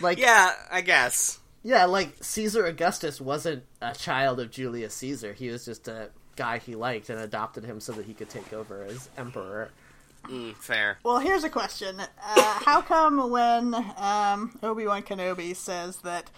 Like 0.00 0.18
yeah. 0.18 0.46
Yeah, 0.46 0.52
I 0.70 0.80
guess. 0.82 1.38
Yeah, 1.64 1.86
like 1.86 2.12
Caesar 2.22 2.64
Augustus 2.66 3.20
wasn't 3.20 3.64
a 3.82 3.92
child 3.92 4.38
of 4.40 4.50
Julius 4.50 4.94
Caesar. 4.94 5.32
He 5.32 5.48
was 5.48 5.64
just 5.64 5.88
a 5.88 6.10
guy 6.36 6.58
he 6.58 6.76
liked 6.76 7.10
and 7.10 7.18
adopted 7.20 7.64
him 7.64 7.80
so 7.80 7.92
that 7.92 8.04
he 8.06 8.14
could 8.14 8.28
take 8.28 8.52
over 8.52 8.84
as 8.84 9.10
emperor. 9.18 9.70
Mm, 10.26 10.54
fair. 10.56 10.98
Well, 11.04 11.18
here's 11.18 11.44
a 11.44 11.48
question. 11.50 12.00
Uh, 12.00 12.06
how 12.64 12.82
come 12.82 13.30
when 13.30 13.74
um, 13.96 14.58
Obi 14.62 14.86
Wan 14.86 15.02
Kenobi 15.02 15.54
says 15.56 15.96
that 15.98 16.30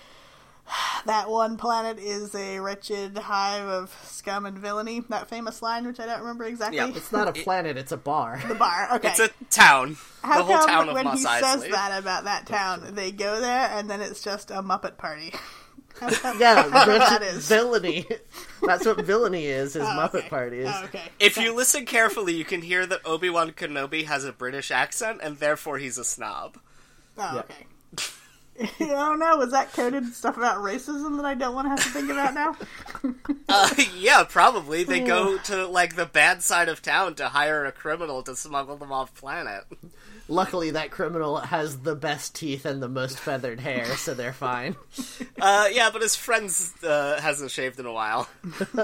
that 1.06 1.28
one 1.28 1.56
planet 1.56 1.98
is 1.98 2.32
a 2.36 2.60
wretched 2.60 3.18
hive 3.18 3.66
of 3.66 3.92
scum 4.04 4.46
and 4.46 4.56
villainy, 4.56 5.00
that 5.08 5.28
famous 5.28 5.62
line, 5.62 5.84
which 5.86 5.98
I 5.98 6.06
don't 6.06 6.20
remember 6.20 6.44
exactly, 6.44 6.76
Yeah. 6.76 6.92
It's 6.94 7.10
not 7.10 7.26
a 7.26 7.32
planet, 7.42 7.76
it's 7.76 7.90
a 7.90 7.96
bar. 7.96 8.40
the 8.46 8.54
bar. 8.54 8.88
Okay. 8.94 9.08
It's 9.08 9.18
a 9.18 9.30
town. 9.50 9.96
how 10.22 10.38
the 10.38 10.44
whole 10.44 10.58
come 10.58 10.68
town 10.68 10.88
of 10.90 10.94
when 10.94 11.04
Mos 11.06 11.20
he 11.20 11.26
Eisley. 11.26 11.40
says 11.40 11.68
that 11.70 11.98
about 11.98 12.24
that 12.24 12.46
town, 12.46 12.94
they 12.94 13.10
go 13.10 13.40
there 13.40 13.68
and 13.72 13.90
then 13.90 14.00
it's 14.00 14.22
just 14.22 14.50
a 14.52 14.62
Muppet 14.62 14.96
party? 14.96 15.34
Yeah, 16.38 16.62
that 16.68 17.18
that's 17.20 17.48
villainy. 17.48 18.06
That's 18.62 18.84
what 18.86 19.04
villainy 19.04 19.46
is. 19.46 19.74
Is 19.76 19.82
Oh, 19.82 19.86
Muppet 19.86 20.14
okay. 20.16 20.28
parties. 20.28 20.66
Oh, 20.68 20.84
okay. 20.84 21.02
If 21.18 21.36
you 21.38 21.54
listen 21.54 21.86
carefully, 21.86 22.34
you 22.34 22.44
can 22.44 22.60
hear 22.62 22.84
that 22.86 23.00
Obi 23.06 23.30
Wan 23.30 23.52
Kenobi 23.52 24.04
has 24.04 24.24
a 24.24 24.32
British 24.32 24.70
accent, 24.70 25.20
and 25.22 25.38
therefore 25.38 25.78
he's 25.78 25.96
a 25.98 26.04
snob. 26.04 26.58
Oh, 27.18 27.34
Yeah. 27.34 27.38
okay. 27.40 27.66
I 28.80 28.84
don't 28.86 29.18
know. 29.18 29.38
Was 29.38 29.52
that 29.52 29.72
coded 29.72 30.04
stuff 30.12 30.36
about 30.36 30.58
racism 30.58 31.16
that 31.16 31.24
I 31.24 31.32
don't 31.34 31.54
want 31.54 31.64
to 31.66 31.70
have 31.70 31.82
to 31.82 31.88
think 31.88 32.10
about 32.10 32.34
now? 32.34 32.56
Uh, 33.48 33.70
yeah, 33.96 34.24
probably. 34.28 34.84
They 34.84 35.00
go 35.00 35.38
to 35.38 35.66
like 35.66 35.96
the 35.96 36.04
bad 36.04 36.42
side 36.42 36.68
of 36.68 36.82
town 36.82 37.14
to 37.14 37.28
hire 37.30 37.64
a 37.64 37.72
criminal 37.72 38.22
to 38.24 38.36
smuggle 38.36 38.76
them 38.76 38.92
off 38.92 39.14
planet. 39.14 39.64
Luckily, 40.30 40.70
that 40.70 40.90
criminal 40.90 41.38
has 41.38 41.80
the 41.80 41.94
best 41.96 42.34
teeth 42.36 42.64
and 42.64 42.80
the 42.80 42.88
most 42.88 43.18
feathered 43.18 43.60
hair, 43.60 43.84
so 43.96 44.14
they're 44.14 44.32
fine. 44.32 44.76
Uh, 45.42 45.68
yeah, 45.72 45.88
but 45.90 46.02
his 46.02 46.14
friends 46.14 46.74
uh, 46.84 47.18
hasn't 47.18 47.50
shaved 47.50 47.80
in 47.80 47.86
a 47.86 47.92
while. 47.92 48.28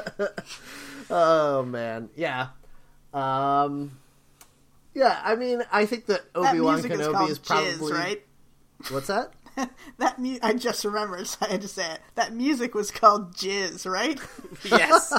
Oh 1.09 1.62
man, 1.62 2.09
yeah, 2.16 2.48
um, 3.14 3.97
yeah. 4.94 5.20
I 5.23 5.36
mean, 5.36 5.62
I 5.70 5.86
think 5.86 6.06
that 6.06 6.32
that 6.32 6.39
Obi 6.39 6.60
Wan 6.60 6.74
music 6.74 6.93
is 6.93 7.01
Kenobi 7.01 7.31
is 7.31 7.39
probably 7.39 7.73
Jizz, 7.73 7.93
right? 7.93 8.27
what's 8.90 9.06
that? 9.06 9.32
That 9.98 10.18
mu- 10.18 10.38
I 10.42 10.52
just 10.52 10.84
remembered, 10.84 11.26
so 11.26 11.38
I 11.46 11.52
had 11.52 11.62
to 11.62 11.68
say 11.68 11.90
it. 11.90 12.00
That 12.16 12.34
music 12.34 12.74
was 12.74 12.90
called 12.90 13.34
Jizz, 13.34 13.90
right? 13.90 14.20
Yes, 14.64 15.12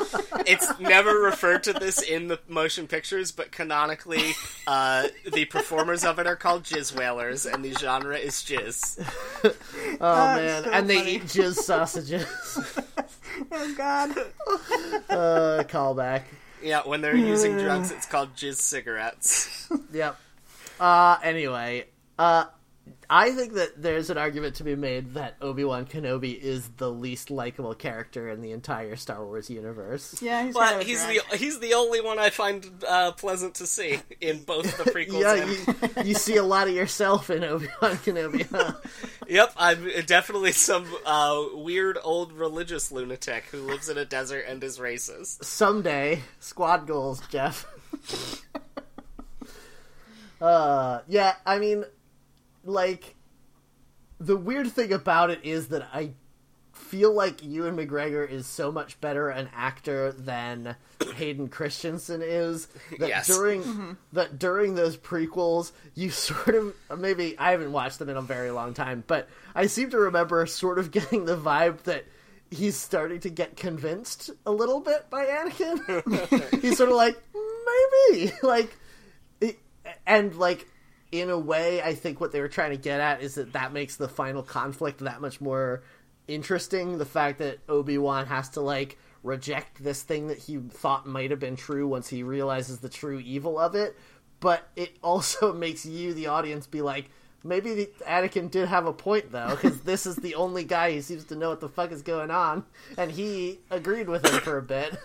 it's 0.46 0.80
never 0.80 1.14
referred 1.20 1.64
to 1.64 1.74
this 1.74 2.02
in 2.02 2.28
the 2.28 2.40
motion 2.48 2.88
pictures, 2.88 3.32
but 3.32 3.52
canonically, 3.52 4.34
uh, 4.68 5.08
the 5.32 5.46
performers 5.46 6.04
of 6.04 6.20
it 6.20 6.28
are 6.28 6.36
called 6.36 6.64
jizz 6.64 6.96
wailers, 6.96 7.46
and 7.46 7.64
the 7.64 7.72
genre 7.74 8.18
is 8.18 8.36
jizz. 8.36 9.00
Oh 9.44 9.54
That's 10.00 10.42
man, 10.42 10.64
so 10.64 10.72
and 10.72 10.90
they 10.90 11.08
eat 11.08 11.24
jizz 11.24 11.54
sausages. 11.56 12.26
Oh 13.52 13.74
God. 13.78 14.12
uh, 15.10 15.64
callback. 15.68 16.24
Yeah, 16.62 16.82
when 16.86 17.02
they're 17.02 17.16
using 17.16 17.58
drugs, 17.58 17.92
it's 17.92 18.06
called 18.06 18.36
jizz 18.36 18.56
cigarettes. 18.58 19.70
Yep. 19.94 20.18
Uh, 20.80 21.18
anyway, 21.24 21.86
uh, 22.20 22.46
I 23.10 23.32
think 23.32 23.54
that 23.54 23.82
there's 23.82 24.10
an 24.10 24.18
argument 24.18 24.56
to 24.56 24.64
be 24.64 24.76
made 24.76 25.14
that 25.14 25.38
Obi 25.42 25.64
Wan 25.64 25.86
Kenobi 25.86 26.38
is 26.38 26.68
the 26.78 26.92
least 26.92 27.32
likable 27.32 27.74
character 27.74 28.30
in 28.30 28.42
the 28.42 28.52
entire 28.52 28.96
Star 28.98 29.24
Wars 29.24 29.50
universe. 29.50 30.22
Yeah, 30.22 30.44
he's 30.44 30.56
kind 30.56 30.82
of 30.82 30.88
he's 30.88 31.04
drag. 31.04 31.22
the 31.30 31.38
he's 31.38 31.60
the 31.60 31.74
only 31.76 32.02
one 32.02 32.20
I 32.20 32.30
find 32.30 32.66
uh, 32.88 33.14
pleasant 33.14 33.56
to 33.56 33.68
see 33.68 34.00
in 34.20 34.44
both 34.44 34.78
the 34.78 34.84
prequels. 34.92 35.22
Yeah, 35.22 35.36
and... 35.36 36.06
you, 36.06 36.12
you 36.12 36.14
see 36.16 36.36
a 36.36 36.44
lot 36.44 36.68
of 36.68 36.74
yourself 36.74 37.30
in 37.30 37.44
Obi 37.44 37.68
Wan 37.82 37.96
Kenobi. 37.98 38.46
Huh? 38.50 38.74
Yep, 39.30 39.54
I'm 39.58 39.90
definitely 40.06 40.54
some 40.54 40.86
uh, 41.06 41.44
weird 41.54 41.98
old 42.02 42.32
religious 42.32 42.94
lunatic 42.94 43.44
who 43.46 43.60
lives 43.60 43.90
in 43.90 43.98
a 43.98 44.06
desert 44.06 44.46
and 44.48 44.64
is 44.64 44.80
racist. 44.80 45.44
Someday, 45.44 46.22
squad 46.40 46.88
goals, 46.88 47.22
Jeff. 47.28 47.66
uh, 50.42 51.02
yeah, 51.10 51.34
I 51.46 51.60
mean, 51.60 51.84
like, 52.68 53.16
the 54.20 54.38
weird 54.38 54.72
thing 54.72 54.94
about 54.94 55.30
it 55.30 55.40
is 55.44 55.70
that 55.70 55.88
I 55.94 56.12
feel 56.74 57.14
like 57.14 57.44
Ewan 57.44 57.76
McGregor 57.76 58.30
is 58.30 58.46
so 58.46 58.72
much 58.72 59.00
better 59.02 59.30
an 59.30 59.50
actor 59.56 60.12
than 60.12 60.76
Hayden 61.16 61.48
Christensen 61.50 62.22
is. 62.24 62.68
That 63.00 63.10
Yes. 63.10 63.28
during 63.28 63.64
mm-hmm. 63.64 63.92
that 64.14 64.40
during 64.40 64.76
those 64.76 64.98
prequels, 64.98 65.72
you 65.96 66.10
sort 66.10 66.56
of 66.56 66.74
maybe 66.98 67.38
I 67.38 67.52
haven't 67.52 67.72
watched 67.72 68.00
them 68.00 68.10
in 68.10 68.18
a 68.18 68.22
very 68.22 68.52
long 68.52 68.74
time, 68.74 69.04
but 69.08 69.28
I 69.56 69.68
seem 69.68 69.90
to 69.92 69.98
remember 70.00 70.46
sort 70.46 70.80
of 70.80 70.92
getting 70.98 71.26
the 71.26 71.38
vibe 71.38 71.84
that 71.84 72.06
he's 72.50 72.76
starting 72.78 73.20
to 73.22 73.30
get 73.30 73.58
convinced 73.58 74.30
a 74.46 74.52
little 74.52 74.80
bit 74.80 75.10
by 75.10 75.26
Anakin. 75.26 76.62
he's 76.62 76.78
sort 76.78 76.90
of 76.90 76.96
like 76.96 77.22
maybe 78.12 78.32
like 78.44 78.76
it- 79.42 79.60
and 80.06 80.36
like 80.36 80.68
in 81.12 81.30
a 81.30 81.38
way 81.40 81.82
i 81.82 81.94
think 81.96 82.20
what 82.20 82.32
they 82.32 82.42
were 82.42 82.48
trying 82.50 82.72
to 82.72 82.78
get 82.78 83.00
at 83.00 83.22
is 83.22 83.36
that 83.36 83.54
that 83.54 83.72
makes 83.72 83.96
the 83.96 84.08
final 84.10 84.44
conflict 84.44 85.00
that 85.00 85.22
much 85.22 85.40
more 85.40 85.82
interesting. 86.28 86.98
The 86.98 87.06
fact 87.06 87.40
that 87.40 87.60
obi-wan 87.70 88.26
has 88.28 88.50
to 88.50 88.62
like 88.62 88.98
reject 89.24 89.82
this 89.84 90.04
thing 90.04 90.28
that 90.28 90.38
he 90.38 90.58
thought 90.58 91.08
might 91.08 91.32
have 91.32 91.40
been 91.40 91.56
true 91.56 91.88
once 91.88 92.10
he 92.10 92.24
realizes 92.24 92.80
the 92.80 92.90
true 92.90 93.20
evil 93.20 93.58
of 93.58 93.76
it. 93.76 93.96
But 94.40 94.68
it 94.76 94.98
also 95.02 95.54
makes 95.66 95.86
you 95.86 96.14
the 96.14 96.28
audience 96.28 96.68
be 96.68 96.82
like 96.82 97.10
maybe 97.44 97.74
the, 97.74 97.90
anakin 98.06 98.52
did 98.52 98.68
have 98.68 98.86
a 98.86 98.94
point 98.94 99.32
though 99.32 99.52
because 99.52 99.82
this 99.82 100.06
is 100.06 100.18
the 100.18 100.36
only 100.36 100.66
guy 100.66 100.92
who 100.94 101.02
seems 101.02 101.24
to 101.26 101.36
know 101.36 101.50
what 101.50 101.62
the 101.62 101.70
fuck 101.70 101.92
is 101.94 102.02
going 102.02 102.30
on. 102.32 102.66
And 102.98 103.10
he 103.12 103.60
agreed 103.72 104.10
with 104.10 104.26
him 104.26 104.42
for 104.42 104.58
a 104.58 104.62
bit. 104.62 104.98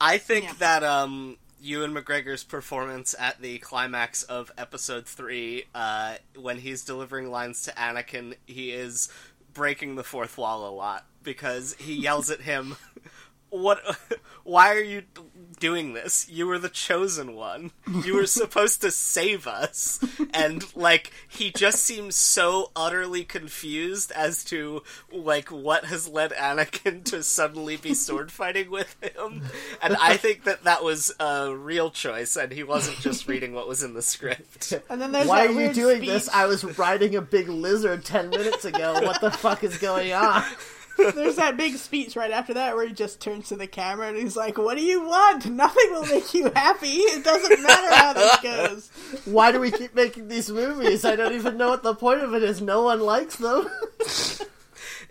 I 0.00 0.18
think 0.18 0.44
Yeah. 0.44 0.52
that 0.58 0.84
um, 0.84 1.36
Ewan 1.64 1.94
McGregor's 1.94 2.44
performance 2.44 3.14
at 3.18 3.40
the 3.40 3.58
climax 3.58 4.22
of 4.22 4.52
Episode 4.58 5.06
Three, 5.06 5.64
uh, 5.74 6.16
when 6.36 6.58
he's 6.58 6.84
delivering 6.84 7.30
lines 7.30 7.62
to 7.62 7.70
Anakin, 7.72 8.34
he 8.44 8.70
is 8.72 9.08
breaking 9.54 9.94
the 9.94 10.04
fourth 10.04 10.36
wall 10.36 10.68
a 10.68 10.70
lot 10.70 11.06
because 11.22 11.74
he 11.78 11.94
yells 11.94 12.28
at 12.28 12.42
him. 12.42 12.76
What? 13.54 13.80
Why 14.44 14.74
are 14.74 14.82
you 14.82 15.04
doing 15.58 15.94
this? 15.94 16.28
You 16.28 16.46
were 16.46 16.58
the 16.58 16.68
chosen 16.68 17.34
one. 17.34 17.70
You 18.04 18.16
were 18.16 18.26
supposed 18.42 18.82
to 18.82 18.90
save 18.90 19.46
us. 19.46 19.98
And 20.34 20.64
like 20.76 21.12
he 21.28 21.50
just 21.50 21.82
seems 21.82 22.16
so 22.16 22.70
utterly 22.76 23.24
confused 23.24 24.12
as 24.12 24.44
to 24.46 24.82
like 25.12 25.50
what 25.50 25.86
has 25.86 26.08
led 26.08 26.32
Anakin 26.32 27.04
to 27.04 27.22
suddenly 27.22 27.76
be 27.76 27.94
sword 27.94 28.30
fighting 28.32 28.70
with 28.70 28.96
him. 29.02 29.44
And 29.80 29.96
I 29.96 30.16
think 30.16 30.44
that 30.44 30.64
that 30.64 30.82
was 30.84 31.14
a 31.20 31.54
real 31.54 31.90
choice, 31.90 32.36
and 32.36 32.52
he 32.52 32.64
wasn't 32.64 32.98
just 32.98 33.28
reading 33.28 33.54
what 33.54 33.68
was 33.68 33.82
in 33.82 33.94
the 33.94 34.02
script. 34.02 34.72
And 34.90 35.00
then 35.00 35.12
there's 35.12 35.28
Why 35.28 35.46
are 35.46 35.50
you 35.52 35.72
doing 35.72 35.98
speech. 35.98 36.08
this? 36.10 36.28
I 36.28 36.46
was 36.46 36.64
riding 36.78 37.14
a 37.16 37.22
big 37.22 37.48
lizard 37.48 38.04
ten 38.04 38.30
minutes 38.30 38.64
ago. 38.64 38.94
What 39.02 39.20
the 39.20 39.30
fuck 39.30 39.62
is 39.64 39.78
going 39.78 40.12
on? 40.12 40.42
There's 40.96 41.36
that 41.36 41.56
big 41.56 41.76
speech 41.76 42.16
right 42.16 42.30
after 42.30 42.54
that 42.54 42.76
where 42.76 42.86
he 42.86 42.92
just 42.92 43.20
turns 43.20 43.48
to 43.48 43.56
the 43.56 43.66
camera 43.66 44.08
and 44.08 44.16
he's 44.16 44.36
like, 44.36 44.58
"What 44.58 44.76
do 44.76 44.82
you 44.82 45.02
want? 45.06 45.46
Nothing 45.46 45.90
will 45.90 46.06
make 46.06 46.32
you 46.34 46.50
happy. 46.54 46.86
It 46.86 47.24
doesn't 47.24 47.62
matter 47.62 47.94
how 47.94 48.12
this 48.12 48.36
goes." 48.40 48.90
Why 49.24 49.52
do 49.52 49.60
we 49.60 49.70
keep 49.70 49.94
making 49.94 50.28
these 50.28 50.50
movies? 50.50 51.04
I 51.04 51.16
don't 51.16 51.34
even 51.34 51.56
know 51.56 51.68
what 51.68 51.82
the 51.82 51.94
point 51.94 52.20
of 52.20 52.34
it 52.34 52.42
is. 52.42 52.60
No 52.60 52.82
one 52.82 53.00
likes 53.00 53.36
them. 53.36 53.68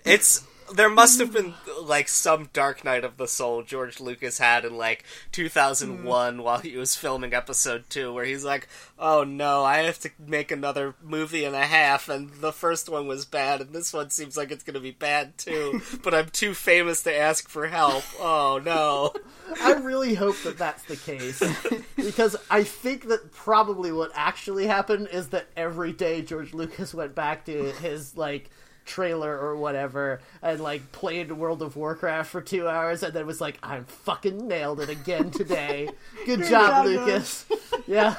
It's 0.05 0.43
there 0.73 0.89
must 0.89 1.19
have 1.19 1.33
been 1.33 1.53
like 1.81 2.07
some 2.07 2.49
dark 2.53 2.83
night 2.83 3.03
of 3.03 3.17
the 3.17 3.27
soul 3.27 3.63
George 3.63 3.99
Lucas 3.99 4.37
had 4.37 4.65
in 4.65 4.77
like 4.77 5.03
2001 5.31 6.41
while 6.41 6.59
he 6.59 6.77
was 6.77 6.95
filming 6.95 7.33
episode 7.33 7.85
2 7.89 8.13
where 8.13 8.25
he's 8.25 8.43
like, 8.43 8.67
"Oh 8.97 9.23
no, 9.23 9.63
I 9.63 9.79
have 9.79 9.99
to 10.01 10.11
make 10.19 10.51
another 10.51 10.95
movie 11.01 11.43
and 11.45 11.55
a 11.55 11.65
half 11.65 12.09
and 12.09 12.29
the 12.41 12.53
first 12.53 12.89
one 12.89 13.07
was 13.07 13.25
bad 13.25 13.61
and 13.61 13.73
this 13.73 13.93
one 13.93 14.09
seems 14.09 14.37
like 14.37 14.51
it's 14.51 14.63
going 14.63 14.75
to 14.75 14.79
be 14.79 14.91
bad 14.91 15.37
too, 15.37 15.81
but 16.03 16.13
I'm 16.13 16.29
too 16.29 16.53
famous 16.53 17.03
to 17.03 17.15
ask 17.15 17.49
for 17.49 17.67
help. 17.67 18.03
Oh 18.19 18.61
no." 18.63 19.13
I 19.61 19.73
really 19.73 20.15
hope 20.15 20.41
that 20.43 20.57
that's 20.57 20.83
the 20.83 20.95
case 20.95 21.43
because 21.95 22.35
I 22.49 22.63
think 22.63 23.07
that 23.09 23.31
probably 23.31 23.91
what 23.91 24.11
actually 24.15 24.67
happened 24.67 25.09
is 25.11 25.29
that 25.29 25.47
every 25.55 25.91
day 25.91 26.21
George 26.21 26.53
Lucas 26.53 26.93
went 26.93 27.13
back 27.13 27.45
to 27.45 27.71
his 27.73 28.17
like 28.17 28.49
trailer 28.85 29.37
or 29.37 29.55
whatever 29.55 30.21
and 30.41 30.59
like 30.59 30.91
played 30.91 31.31
World 31.31 31.61
of 31.61 31.75
Warcraft 31.75 32.29
for 32.29 32.41
two 32.41 32.67
hours 32.67 33.03
and 33.03 33.13
then 33.13 33.25
was 33.25 33.41
like, 33.41 33.57
"I'm 33.63 33.85
fucking 33.85 34.47
nailed 34.47 34.79
it 34.79 34.89
again 34.89 35.31
today. 35.31 35.89
Good, 36.25 36.41
Good 36.41 36.49
job, 36.49 36.85
job, 36.85 36.85
Lucas." 36.85 37.45
yeah, 37.87 38.15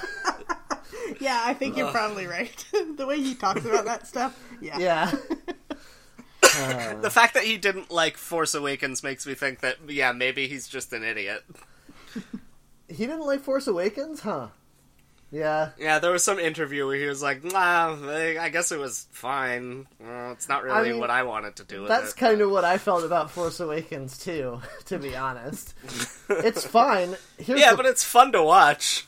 Yeah, 1.20 1.42
I 1.44 1.54
think 1.54 1.76
you're 1.76 1.90
probably 1.90 2.26
right. 2.26 2.64
the 2.96 3.06
way 3.06 3.20
he 3.20 3.34
talks 3.34 3.64
about 3.64 3.84
that 3.84 4.06
stuff. 4.06 4.38
Yeah. 4.60 4.78
yeah. 4.78 5.10
The 7.00 7.10
fact 7.10 7.34
that 7.34 7.44
he 7.44 7.56
didn't 7.56 7.90
like 7.90 8.16
Force 8.16 8.54
Awakens 8.54 9.02
makes 9.02 9.26
me 9.26 9.34
think 9.34 9.60
that 9.60 9.76
yeah, 9.88 10.12
maybe 10.12 10.46
he's 10.46 10.68
just 10.68 10.92
an 10.92 11.02
idiot. 11.02 11.42
He 12.88 13.06
didn't 13.06 13.26
like 13.26 13.40
Force 13.40 13.66
Awakens, 13.66 14.20
huh? 14.20 14.48
Yeah. 15.34 15.70
Yeah, 15.78 15.98
there 15.98 16.12
was 16.12 16.22
some 16.22 16.38
interview 16.38 16.86
where 16.86 16.96
he 16.96 17.06
was 17.06 17.20
like, 17.22 17.42
"Nah, 17.42 17.96
I 18.40 18.48
guess 18.50 18.70
it 18.70 18.78
was 18.78 19.08
fine. 19.10 19.88
Well, 19.98 20.30
it's 20.30 20.48
not 20.48 20.62
really 20.62 20.90
mean, 20.92 21.00
what 21.00 21.10
I 21.10 21.24
wanted 21.24 21.56
to 21.56 21.64
do 21.64 21.80
with 21.80 21.88
That's 21.88 22.12
it." 22.12 22.16
kind 22.16 22.40
of 22.40 22.50
what 22.52 22.64
I 22.64 22.78
felt 22.78 23.02
about 23.02 23.32
Force 23.32 23.58
Awakens 23.58 24.16
too, 24.18 24.60
to 24.86 24.98
be 24.98 25.16
honest. 25.16 25.74
it's 26.30 26.64
fine. 26.64 27.16
Here's 27.36 27.58
Yeah, 27.58 27.72
the- 27.72 27.76
but 27.78 27.86
it's 27.86 28.04
fun 28.04 28.30
to 28.32 28.42
watch. 28.44 29.06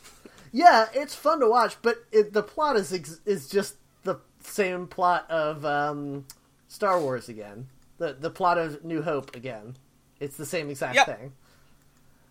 yeah, 0.53 0.87
it's 0.93 1.15
fun 1.15 1.39
to 1.41 1.49
watch, 1.49 1.77
but 1.81 2.05
it, 2.11 2.33
the 2.33 2.43
plot 2.43 2.75
is 2.77 2.93
ex- 2.93 3.21
is 3.25 3.49
just 3.49 3.77
the 4.03 4.17
same 4.43 4.89
plot 4.89 5.31
of 5.31 5.65
um, 5.65 6.25
Star 6.67 6.99
Wars 7.01 7.29
again. 7.29 7.69
The 7.99 8.15
the 8.19 8.31
plot 8.31 8.59
of 8.59 8.85
New 8.85 9.01
Hope 9.03 9.37
again. 9.37 9.77
It's 10.19 10.37
the 10.37 10.47
same 10.47 10.71
exact 10.71 10.97
Yep. 10.97 11.07
thing, 11.07 11.33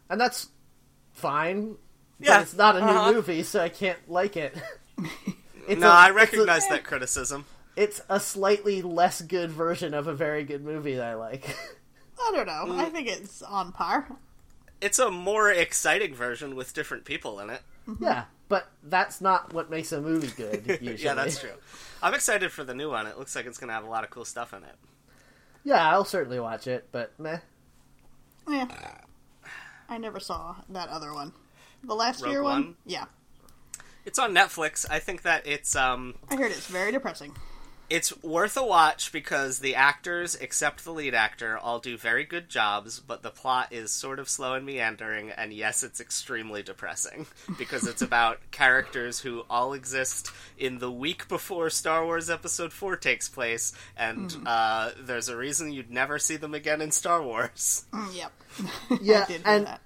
and 0.10 0.20
that's 0.20 0.50
fine. 1.14 1.78
But 2.20 2.28
Yeah, 2.28 2.42
it's 2.42 2.54
not 2.56 2.76
a 2.76 2.80
new 2.82 2.86
uh-huh. 2.88 3.14
movie, 3.14 3.44
so 3.44 3.62
I 3.62 3.70
can't 3.70 4.00
like 4.10 4.38
it. 4.38 4.56
it's 5.68 5.82
no, 5.82 5.88
a- 5.88 5.92
I 5.92 6.06
it's 6.08 6.12
a- 6.12 6.14
recognize 6.14 6.68
that 6.70 6.84
criticism. 6.84 7.46
it's 7.76 8.02
a 8.10 8.20
slightly 8.20 8.82
less 8.82 9.22
good 9.22 9.52
version 9.52 9.94
of 9.94 10.08
a 10.08 10.14
very 10.14 10.44
good 10.44 10.64
movie 10.64 10.96
that 10.96 11.06
I 11.06 11.16
like. 11.16 11.46
I 12.22 12.32
don't 12.34 12.48
know. 12.48 12.74
Mm. 12.74 12.80
I 12.80 12.90
think 12.90 13.08
it's 13.10 13.42
on 13.42 13.72
par. 13.74 14.08
It's 14.82 15.00
a 15.00 15.12
more 15.12 15.52
exciting 15.52 16.14
version 16.16 16.56
with 16.56 16.74
different 16.74 17.04
people 17.06 17.40
in 17.40 17.50
it. 17.50 17.62
yeah, 18.00 18.26
but 18.50 18.70
that's 18.84 19.20
not 19.22 19.54
what 19.54 19.70
makes 19.70 19.92
a 19.92 20.00
movie 20.02 20.32
good. 20.36 20.64
Usually. 20.82 20.96
Yeah, 21.04 21.14
that's 21.14 21.40
true. 21.40 21.52
I'm 22.02 22.14
excited 22.14 22.52
for 22.52 22.64
the 22.64 22.74
new 22.74 22.90
one. 22.90 23.08
It 23.08 23.18
looks 23.18 23.36
like 23.36 23.46
it's 23.46 23.58
going 23.58 23.68
to 23.70 23.74
have 23.74 23.84
a 23.86 23.90
lot 23.90 24.04
of 24.04 24.10
cool 24.10 24.26
stuff 24.26 24.54
in 24.54 24.64
it. 24.64 24.76
Yeah, 25.64 25.90
I'll 25.90 26.06
certainly 26.06 26.40
watch 26.40 26.68
it, 26.68 26.88
but 26.92 27.12
meh. 27.20 27.40
Yeah. 28.48 28.68
I 29.90 29.98
never 29.98 30.20
saw 30.20 30.56
that 30.70 30.90
other 30.90 31.14
one. 31.14 31.34
The 31.88 31.96
last 31.96 32.22
Rogue 32.22 32.32
year 32.32 32.44
one? 32.44 32.54
One? 32.54 32.76
Yeah. 32.86 33.06
It's 34.06 34.20
on 34.20 34.34
Netflix. 34.34 34.86
I 34.90 35.00
think 35.00 35.24
that 35.24 35.48
it's 35.48 35.76
um 35.76 36.16
I 36.30 36.36
heard 36.36 36.52
it's 36.52 36.68
very 36.68 36.92
depressing. 36.92 37.36
it's 37.90 38.12
worth 38.24 38.56
a 38.58 38.66
watch 38.66 39.12
because 39.12 39.60
the 39.60 39.76
actors, 39.76 40.36
except 40.36 40.84
the 40.84 40.92
lead 40.92 41.14
actor, 41.16 41.58
all 41.58 41.80
do 41.80 41.98
very 41.98 42.24
good 42.24 42.50
jobs, 42.50 43.00
but 43.00 43.22
the 43.24 43.30
plot 43.32 43.72
is 43.72 43.92
sort 43.92 44.20
of 44.20 44.28
slow 44.30 44.54
and 44.54 44.66
meandering, 44.66 45.32
and 45.32 45.52
yes, 45.54 45.82
it's 45.84 46.00
extremely 46.02 46.62
depressing 46.64 47.26
because 47.58 47.88
it's 47.88 48.02
about 48.04 48.40
characters 48.52 49.20
who 49.20 49.44
all 49.50 49.74
exist 49.74 50.32
in 50.58 50.78
the 50.80 50.92
week 50.92 51.28
before 51.28 51.70
Star 51.72 52.06
Wars 52.06 52.30
Episode 52.30 52.74
4 52.74 52.96
takes 52.98 53.28
place, 53.30 53.74
and 53.98 54.36
uh, 54.46 54.92
there's 55.00 55.30
a 55.30 55.38
reason 55.38 55.72
you'd 55.72 55.92
never 55.92 56.18
see 56.20 56.38
them 56.38 56.54
again 56.54 56.82
in 56.82 56.92
Star 56.92 57.22
Wars. 57.24 57.86
Mm, 57.92 58.16
yep. 58.16 58.32
Yeah, 59.02 59.24
I 59.24 59.26
did 59.26 59.42
hear 59.42 59.42
and 59.46 59.66
that. 59.68 59.82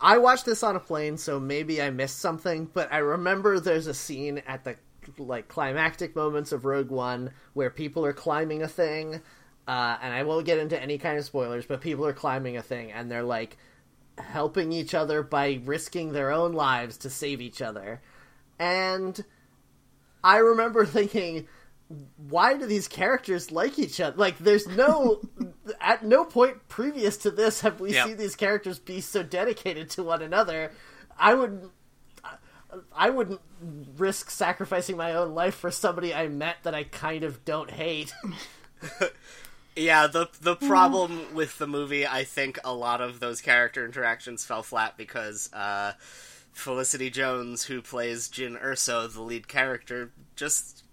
I 0.00 0.18
watched 0.18 0.44
this 0.44 0.62
on 0.62 0.76
a 0.76 0.80
plane, 0.80 1.16
so 1.16 1.40
maybe 1.40 1.82
I 1.82 1.90
missed 1.90 2.18
something, 2.18 2.70
but 2.72 2.92
I 2.92 2.98
remember 2.98 3.58
there's 3.58 3.86
a 3.86 3.94
scene 3.94 4.42
at 4.46 4.64
the 4.64 4.76
like 5.18 5.48
climactic 5.48 6.16
moments 6.16 6.52
of 6.52 6.64
Rogue 6.64 6.90
One 6.90 7.30
where 7.52 7.70
people 7.70 8.04
are 8.06 8.12
climbing 8.12 8.62
a 8.62 8.68
thing, 8.68 9.20
uh, 9.66 9.96
and 10.00 10.14
I 10.14 10.22
won't 10.22 10.46
get 10.46 10.58
into 10.58 10.80
any 10.80 10.98
kind 10.98 11.18
of 11.18 11.24
spoilers, 11.24 11.66
but 11.66 11.80
people 11.80 12.06
are 12.06 12.12
climbing 12.12 12.56
a 12.56 12.62
thing 12.62 12.92
and 12.92 13.10
they're 13.10 13.22
like 13.22 13.56
helping 14.18 14.72
each 14.72 14.94
other 14.94 15.22
by 15.22 15.60
risking 15.64 16.12
their 16.12 16.30
own 16.30 16.52
lives 16.52 16.96
to 16.98 17.10
save 17.10 17.40
each 17.40 17.60
other. 17.60 18.00
And 18.58 19.24
I 20.22 20.38
remember 20.38 20.86
thinking, 20.86 21.48
why 22.16 22.56
do 22.56 22.66
these 22.66 22.88
characters 22.88 23.50
like 23.50 23.78
each 23.78 24.00
other? 24.00 24.16
Like, 24.16 24.38
there's 24.38 24.66
no, 24.66 25.20
at 25.80 26.04
no 26.04 26.24
point 26.24 26.68
previous 26.68 27.16
to 27.18 27.30
this 27.30 27.60
have 27.62 27.80
we 27.80 27.92
Yep. 27.92 28.06
seen 28.06 28.16
these 28.16 28.36
characters 28.36 28.78
be 28.78 29.00
so 29.00 29.22
dedicated 29.22 29.90
to 29.90 30.02
one 30.02 30.22
another. 30.22 30.72
I 31.18 31.34
would, 31.34 31.70
I 32.94 33.10
wouldn't 33.10 33.40
risk 33.96 34.30
sacrificing 34.30 34.96
my 34.96 35.12
own 35.14 35.34
life 35.34 35.54
for 35.54 35.70
somebody 35.70 36.12
I 36.14 36.28
met 36.28 36.56
that 36.64 36.74
I 36.74 36.84
kind 36.84 37.24
of 37.24 37.44
don't 37.44 37.70
hate. 37.70 38.12
Yeah, 39.76 40.06
the 40.06 40.28
the 40.40 40.54
problem 40.54 41.34
with 41.34 41.58
the 41.58 41.66
movie, 41.66 42.06
I 42.06 42.22
think 42.22 42.60
a 42.62 42.72
lot 42.72 43.00
of 43.00 43.18
those 43.18 43.40
character 43.40 43.84
interactions 43.84 44.44
fell 44.44 44.62
flat 44.62 44.96
because 44.96 45.52
uh, 45.52 45.94
Felicity 46.52 47.10
Jones, 47.10 47.64
who 47.64 47.82
plays 47.82 48.28
Jyn 48.28 48.62
Erso, 48.62 49.12
the 49.12 49.20
lead 49.20 49.48
character, 49.48 50.12
just 50.36 50.83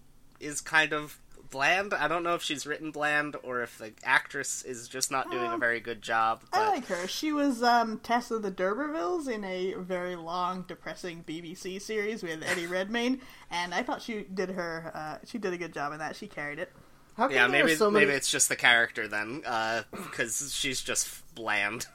is 0.41 0.61
kind 0.61 0.93
of 0.93 1.19
bland. 1.51 1.93
I 1.93 2.07
don't 2.07 2.23
know 2.23 2.34
if 2.34 2.41
she's 2.41 2.65
written 2.65 2.91
bland 2.91 3.35
or 3.43 3.61
if 3.61 3.77
the 3.77 3.91
actress 4.03 4.63
is 4.63 4.88
just 4.88 5.11
not 5.11 5.30
doing 5.30 5.51
a 5.51 5.57
very 5.57 5.80
good 5.80 6.01
job. 6.01 6.41
But 6.51 6.59
I 6.59 6.69
like 6.69 6.85
her. 6.88 7.07
She 7.07 7.31
was 7.31 7.61
um, 7.61 7.99
Tess 7.99 8.31
of 8.31 8.41
the 8.41 8.49
D'Urbervilles 8.49 9.27
in 9.27 9.43
a 9.43 9.73
very 9.73 10.15
long, 10.15 10.63
depressing 10.68 11.23
BBC 11.27 11.81
series 11.81 12.23
with 12.23 12.41
Eddie 12.43 12.68
Redmayne, 12.68 13.22
and 13.51 13.73
I 13.73 13.84
thought 13.84 14.01
she 14.01 14.26
did 14.34 14.49
her. 14.49 14.91
Uh, 14.95 15.18
she 15.26 15.38
did 15.38 15.53
a 15.53 15.57
good 15.57 15.73
job 15.73 15.93
in 15.93 15.99
that. 15.99 16.15
She 16.15 16.27
carried 16.27 16.57
it. 16.57 16.72
How 17.18 17.30
yeah, 17.30 17.47
maybe 17.47 17.76
so 17.76 17.91
many? 17.91 18.05
maybe 18.05 18.15
it's 18.15 18.31
just 18.31 18.47
the 18.47 18.55
character 18.55 19.07
then, 19.07 19.43
because 19.91 20.53
she's 20.55 20.81
just 20.81 21.35
bland. 21.35 21.85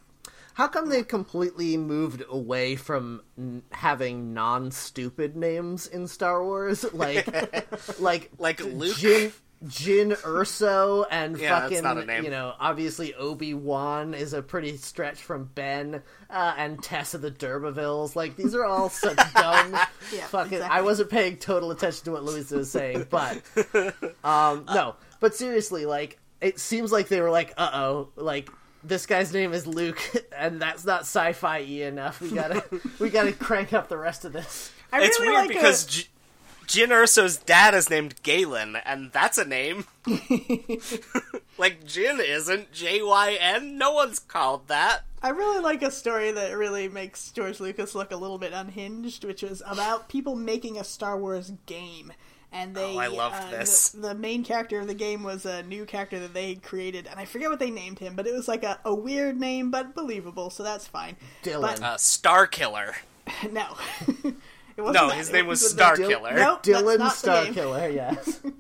How 0.56 0.68
come 0.68 0.88
they've 0.88 1.06
completely 1.06 1.76
moved 1.76 2.24
away 2.30 2.76
from 2.76 3.20
n- 3.36 3.62
having 3.72 4.32
non-stupid 4.32 5.36
names 5.36 5.86
in 5.86 6.08
Star 6.08 6.42
Wars? 6.42 6.82
Like, 6.94 7.26
like, 8.00 8.30
Like 8.38 8.60
Luke? 8.64 8.96
Jyn, 8.96 9.32
Jyn 9.66 10.16
Erso, 10.22 11.04
and 11.10 11.36
Yeah, 11.38 11.60
fucking, 11.60 11.82
not 11.82 11.98
a 11.98 12.06
name. 12.06 12.24
you 12.24 12.30
know, 12.30 12.54
obviously 12.58 13.14
Obi 13.14 13.52
Wan 13.52 14.14
is 14.14 14.32
a 14.32 14.40
pretty 14.40 14.78
stretch 14.78 15.22
from 15.22 15.44
Ben, 15.54 16.02
uh, 16.30 16.54
and 16.56 16.82
Tessa 16.82 17.18
the 17.18 17.30
D'Urbervilles. 17.30 18.16
Like, 18.16 18.36
these 18.36 18.54
are 18.54 18.64
all 18.64 18.88
such 18.88 19.16
dumb. 19.34 19.72
Yeah, 20.14 20.26
fucking. 20.28 20.62
I 20.62 20.80
wasn't 20.80 21.10
paying 21.10 21.36
total 21.36 21.70
attention 21.70 22.04
to 22.06 22.12
what 22.12 22.24
Louisa 22.24 22.56
was 22.56 22.70
saying, 22.70 23.08
but 23.10 23.42
um, 24.24 24.64
no. 24.72 24.96
But 25.20 25.34
seriously, 25.34 25.84
like, 25.84 26.18
it 26.40 26.58
seems 26.58 26.92
like 26.92 27.08
they 27.08 27.20
were 27.20 27.30
like, 27.30 27.52
uh 27.58 27.70
oh, 27.74 28.08
like 28.16 28.48
this 28.86 29.06
guy's 29.06 29.32
name 29.32 29.52
is 29.52 29.66
Luke, 29.66 30.00
and 30.36 30.60
that's 30.60 30.84
not 30.84 31.00
sci-fi 31.00 31.58
enough. 31.58 32.20
We 32.20 32.30
gotta, 32.30 32.64
we 32.98 33.10
gotta 33.10 33.32
crank 33.32 33.72
up 33.72 33.88
the 33.88 33.98
rest 33.98 34.24
of 34.24 34.32
this. 34.32 34.72
I 34.92 35.02
It's 35.02 35.18
really 35.20 35.32
weird 35.32 35.46
like 35.48 35.56
because 35.56 35.86
A, 35.86 35.90
J- 35.90 36.06
Jyn 36.66 36.88
Erso's 36.88 37.36
dad 37.36 37.74
is 37.74 37.90
named 37.90 38.22
Galen, 38.22 38.76
and 38.84 39.12
that's 39.12 39.38
a 39.38 39.44
name. 39.44 39.84
like 40.06 41.84
Jyn 41.84 42.20
isn't 42.20 42.72
J 42.72 43.02
Y 43.02 43.38
N. 43.40 43.78
No 43.78 43.92
one's 43.92 44.18
called 44.18 44.68
that. 44.68 45.02
I 45.22 45.30
really 45.30 45.60
like 45.60 45.82
a 45.82 45.90
story 45.90 46.30
that 46.32 46.56
really 46.56 46.88
makes 46.88 47.30
George 47.32 47.58
Lucas 47.58 47.94
look 47.94 48.12
a 48.12 48.16
little 48.16 48.38
bit 48.38 48.52
unhinged, 48.52 49.24
which 49.24 49.42
was 49.42 49.62
about 49.66 50.08
people 50.08 50.36
making 50.36 50.78
a 50.78 50.84
Star 50.84 51.18
Wars 51.18 51.52
game. 51.66 52.12
And 52.52 52.74
they, 52.74 52.94
Oh, 52.94 52.98
I 52.98 53.08
love 53.08 53.32
uh, 53.34 53.50
this. 53.50 53.90
The, 53.90 54.08
the 54.08 54.14
main 54.14 54.42
character 54.44 54.78
of 54.80 54.86
the 54.86 54.94
game 54.94 55.22
was 55.22 55.44
a 55.44 55.62
new 55.64 55.84
character 55.84 56.18
that 56.20 56.32
they 56.32 56.54
created, 56.54 57.06
and 57.06 57.18
I 57.20 57.24
forget 57.26 57.50
what 57.50 57.58
they 57.58 57.70
named 57.70 57.98
him, 57.98 58.14
but 58.16 58.26
it 58.26 58.32
was 58.32 58.48
like 58.48 58.64
a, 58.64 58.78
a 58.84 58.94
weird 58.94 59.38
name, 59.38 59.70
but 59.70 59.94
believable, 59.94 60.48
so 60.50 60.62
that's 60.62 60.86
fine. 60.86 61.16
Dylan. 61.42 61.82
Uh, 61.82 61.96
Star 61.96 62.46
Killer. 62.46 62.94
No, 63.50 63.76
it 64.06 64.80
wasn't 64.80 64.94
No, 64.94 65.08
that. 65.08 65.16
his 65.16 65.32
name 65.32 65.48
was 65.48 65.60
the- 65.60 65.68
Star 65.68 65.96
Dil- 65.96 66.08
Killer. 66.08 66.34
Nope, 66.34 66.62
that's 66.62 66.82
Dylan 66.82 67.10
Star 67.10 67.44
the 67.44 67.50
game. 67.50 67.54
Starkiller. 67.64 67.94
Yes. 67.94 68.40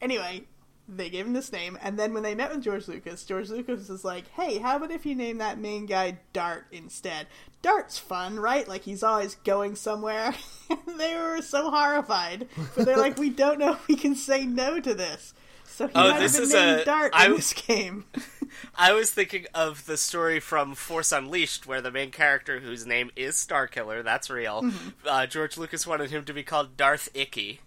Anyway, 0.00 0.42
they 0.88 1.08
gave 1.10 1.26
him 1.26 1.32
this 1.32 1.52
name, 1.52 1.78
and 1.82 1.98
then 1.98 2.12
when 2.14 2.22
they 2.22 2.34
met 2.34 2.50
with 2.50 2.62
George 2.62 2.88
Lucas, 2.88 3.24
George 3.24 3.48
Lucas 3.50 3.88
was 3.88 4.04
like, 4.04 4.28
"Hey, 4.32 4.58
how 4.58 4.76
about 4.76 4.90
if 4.90 5.06
you 5.06 5.14
name 5.14 5.38
that 5.38 5.58
main 5.58 5.86
guy 5.86 6.18
Dart 6.32 6.66
instead? 6.72 7.26
Dart's 7.62 7.98
fun, 7.98 8.38
right? 8.40 8.66
Like 8.66 8.82
he's 8.82 9.02
always 9.02 9.36
going 9.36 9.76
somewhere." 9.76 10.34
they 10.98 11.14
were 11.16 11.40
so 11.42 11.70
horrified, 11.70 12.48
but 12.76 12.84
they're 12.86 12.96
like, 12.96 13.18
"We 13.18 13.30
don't 13.30 13.58
know 13.58 13.72
if 13.72 13.86
we 13.88 13.96
can 13.96 14.14
say 14.14 14.44
no 14.44 14.80
to 14.80 14.94
this." 14.94 15.34
So 15.66 15.86
he 15.86 15.92
Oh, 15.94 16.10
might 16.10 16.20
this 16.20 16.38
have 16.38 16.50
been 16.50 16.66
named 16.66 16.80
a- 16.80 16.84
Dart 16.84 17.12
I- 17.14 17.26
in 17.26 17.32
this 17.36 17.52
game. 17.54 18.04
I 18.76 18.92
was 18.92 19.10
thinking 19.10 19.46
of 19.54 19.86
the 19.86 19.96
story 19.96 20.38
from 20.38 20.74
Force 20.74 21.10
Unleashed, 21.12 21.66
where 21.66 21.80
the 21.80 21.90
main 21.90 22.10
character, 22.10 22.60
whose 22.60 22.84
name 22.86 23.10
is 23.16 23.36
Star 23.36 23.66
Killer, 23.66 24.02
that's 24.02 24.28
real. 24.28 24.70
Uh, 25.06 25.26
George 25.26 25.56
Lucas 25.56 25.86
wanted 25.86 26.10
him 26.10 26.24
to 26.26 26.34
be 26.34 26.42
called 26.42 26.76
Darth 26.76 27.08
Icky. 27.14 27.60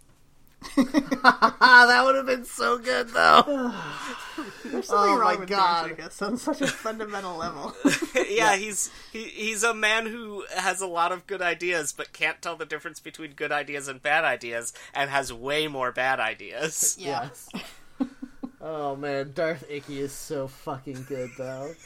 that 0.75 2.01
would 2.03 2.15
have 2.15 2.25
been 2.25 2.45
so 2.45 2.77
good 2.77 3.09
though. 3.09 3.43
There's 4.65 4.87
something 4.87 5.13
Oh 5.13 5.17
wrong 5.19 5.33
my 5.35 5.39
with 5.39 5.49
God. 5.49 5.97
George 5.97 6.21
on 6.21 6.37
such 6.37 6.61
a 6.61 6.67
fundamental 6.67 7.37
level. 7.37 7.73
yeah, 8.29 8.55
he's 8.55 8.89
he, 9.11 9.23
he's 9.23 9.63
a 9.63 9.73
man 9.73 10.07
who 10.07 10.43
has 10.55 10.81
a 10.81 10.87
lot 10.87 11.11
of 11.11 11.27
good 11.27 11.41
ideas, 11.41 11.93
but 11.93 12.13
can't 12.13 12.41
tell 12.41 12.55
the 12.55 12.65
difference 12.65 12.99
between 12.99 13.31
good 13.31 13.51
ideas 13.51 13.87
and 13.87 14.01
bad 14.01 14.23
ideas, 14.25 14.73
and 14.93 15.09
has 15.09 15.31
way 15.31 15.67
more 15.67 15.91
bad 15.91 16.19
ideas. 16.19 16.97
Yeah. 16.99 17.29
Yes. 18.65 18.73
Oh 18.73 18.95
man, 18.95 19.31
Darth 19.33 19.63
Icky 19.69 19.99
is 19.99 20.11
so 20.11 20.47
fucking 20.47 21.05
good 21.07 21.31
though. 21.37 21.73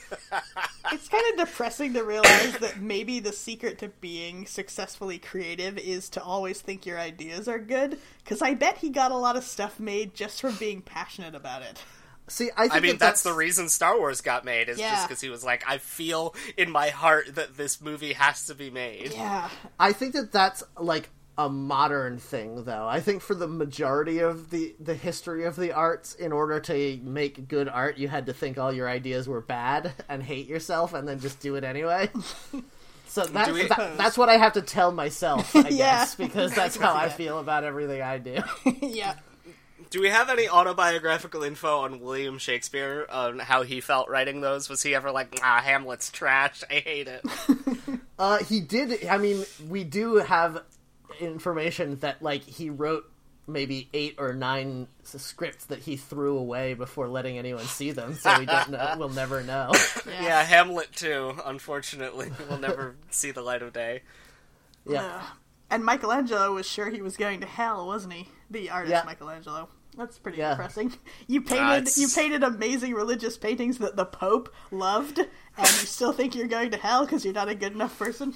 It's 0.92 1.08
kind 1.08 1.24
of 1.34 1.46
depressing 1.46 1.94
to 1.94 2.04
realize 2.04 2.58
that 2.60 2.80
maybe 2.80 3.20
the 3.20 3.32
secret 3.32 3.78
to 3.80 3.90
being 4.02 4.48
successfully 4.48 5.20
creative 5.20 5.78
is 5.78 6.10
to 6.12 6.24
always 6.24 6.62
think 6.62 6.88
your 6.88 7.00
ideas 7.00 7.48
are 7.48 7.60
good. 7.60 8.00
Because 8.24 8.42
I 8.42 8.56
bet 8.56 8.78
he 8.78 8.90
got 8.90 9.12
a 9.12 9.18
lot 9.18 9.36
of 9.36 9.44
stuff 9.44 9.80
made 9.80 10.16
just 10.16 10.42
from 10.42 10.56
being 10.56 10.82
passionate 10.82 11.36
about 11.36 11.62
it. 11.62 11.84
See, 12.28 12.50
I 12.58 12.64
think 12.64 12.74
I 12.74 12.80
mean, 12.80 12.92
that 12.94 13.00
that's 13.00 13.24
the 13.24 13.34
reason 13.34 13.70
Star 13.70 14.00
Wars 14.00 14.22
got 14.22 14.46
made, 14.46 14.70
is 14.70 14.80
just 14.80 15.08
because 15.08 15.22
he 15.22 15.30
was 15.30 15.44
like, 15.44 15.64
I 15.68 15.78
feel 15.78 16.34
in 16.58 16.72
my 16.72 16.90
heart 16.90 17.36
that 17.36 17.56
this 17.56 17.82
movie 17.82 18.14
has 18.14 18.48
to 18.48 18.56
be 18.56 18.72
made. 18.72 19.14
Yeah. 19.14 19.50
I 19.80 19.94
think 19.94 20.14
that 20.14 20.32
that's 20.32 20.64
like 20.80 21.10
a 21.40 21.50
modern 21.50 22.18
thing, 22.20 22.66
though. 22.66 22.86
I 22.88 23.00
think 23.00 23.22
for 23.22 23.34
the 23.34 23.48
majority 23.48 24.20
of 24.20 24.50
the 24.50 24.76
the 24.80 24.94
history 24.94 25.46
of 25.46 25.56
the 25.56 25.72
arts, 25.74 26.14
in 26.16 26.32
order 26.34 26.60
to 26.60 27.00
make 27.02 27.48
good 27.48 27.70
art, 27.70 27.98
you 27.98 28.08
had 28.10 28.26
to 28.26 28.34
think 28.34 28.58
all 28.58 28.74
your 28.74 28.90
ideas 28.90 29.28
were 29.28 29.42
bad 29.42 29.94
and 30.10 30.22
hate 30.22 30.48
yourself, 30.48 30.94
and 30.94 31.08
then 31.08 31.20
just 31.20 31.40
do 31.40 31.56
it 31.56 31.64
anyway. 31.64 32.10
So 33.12 33.26
that's 33.26 33.52
we- 33.52 33.68
that, 33.68 33.98
that's 33.98 34.20
what 34.20 34.30
I 34.30 34.38
have 34.38 34.54
to 34.54 34.62
tell 34.62 34.92
myself, 34.92 35.56
I 35.56 35.60
Yeah. 35.70 35.78
guess, 35.78 36.14
because 36.14 36.54
that's 36.54 36.76
how 36.78 36.94
I 36.94 37.10
feel 37.10 37.40
about 37.40 37.64
everything 37.64 38.04
I 38.04 38.20
do. 38.20 38.38
yeah. 38.84 39.16
Do 39.90 40.00
we 40.00 40.10
have 40.10 40.30
any 40.30 40.48
autobiographical 40.48 41.42
info 41.42 41.80
on 41.80 42.02
William 42.02 42.38
Shakespeare, 42.38 43.08
on 43.10 43.40
how 43.40 43.64
he 43.64 43.82
felt 43.82 44.10
writing 44.10 44.42
those? 44.42 44.70
Was 44.70 44.84
he 44.84 44.94
ever 44.94 45.10
like, 45.10 45.40
ah, 45.42 45.60
Hamlet's 45.60 46.12
trash, 46.12 46.64
I 46.70 46.76
hate 46.76 47.08
it? 47.08 47.26
Uh, 48.20 48.38
he 48.44 48.60
did. 48.62 49.04
I 49.08 49.18
mean, 49.18 49.44
we 49.68 49.84
do 49.84 50.18
have 50.18 50.62
information 51.20 51.98
that 52.00 52.22
like 52.22 52.44
he 52.44 52.70
wrote 52.70 53.10
maybe 53.48 53.90
eight 53.94 54.16
or 54.20 54.34
nine 54.34 54.88
scripts 55.04 55.66
that 55.66 55.80
he 55.80 55.98
threw 55.98 56.38
away 56.38 56.76
before 56.76 57.08
letting 57.08 57.38
anyone 57.40 57.64
see 57.66 57.90
them, 57.92 58.14
so 58.14 58.38
we 58.38 58.46
don't 58.46 58.70
know. 58.70 58.96
We'll 58.98 59.10
never 59.10 59.42
know. 59.44 59.72
Yeah, 60.06 60.44
Hamlet 60.44 60.92
too. 60.94 61.34
Unfortunately, 61.46 62.32
we'll 62.50 62.60
never 62.60 62.96
see 63.10 63.32
the 63.32 63.42
light 63.42 63.62
of 63.64 63.74
day. 63.74 64.02
Yeah. 64.86 65.04
Ugh. 65.20 65.24
And 65.72 65.86
Michelangelo 65.86 66.54
was 66.54 66.68
sure 66.68 66.90
he 66.90 67.02
was 67.02 67.16
going 67.18 67.42
to 67.42 67.48
hell, 67.48 67.86
wasn't 67.88 68.14
he? 68.14 68.28
The 68.50 68.70
artist 68.72 68.92
Yeah. 68.92 69.04
Michelangelo. 69.06 69.70
That's 69.98 70.18
pretty 70.20 70.38
Yeah. 70.40 70.52
depressing. 70.52 70.94
You 71.28 71.42
painted 71.42 71.78
it's- 71.88 71.98
you 71.98 72.08
painted 72.08 72.44
amazing 72.44 72.94
religious 72.94 73.38
paintings 73.38 73.78
that 73.80 73.96
the 73.96 74.06
Pope 74.06 74.54
loved, 74.72 75.18
and 75.20 75.28
you 75.58 75.66
still 75.66 76.12
think 76.12 76.36
you're 76.36 76.48
going 76.48 76.72
to 76.72 76.78
hell 76.78 77.06
because 77.06 77.24
you're 77.26 77.34
not 77.34 77.50
a 77.50 77.56
good 77.56 77.74
enough 77.74 77.98
person. 77.98 78.34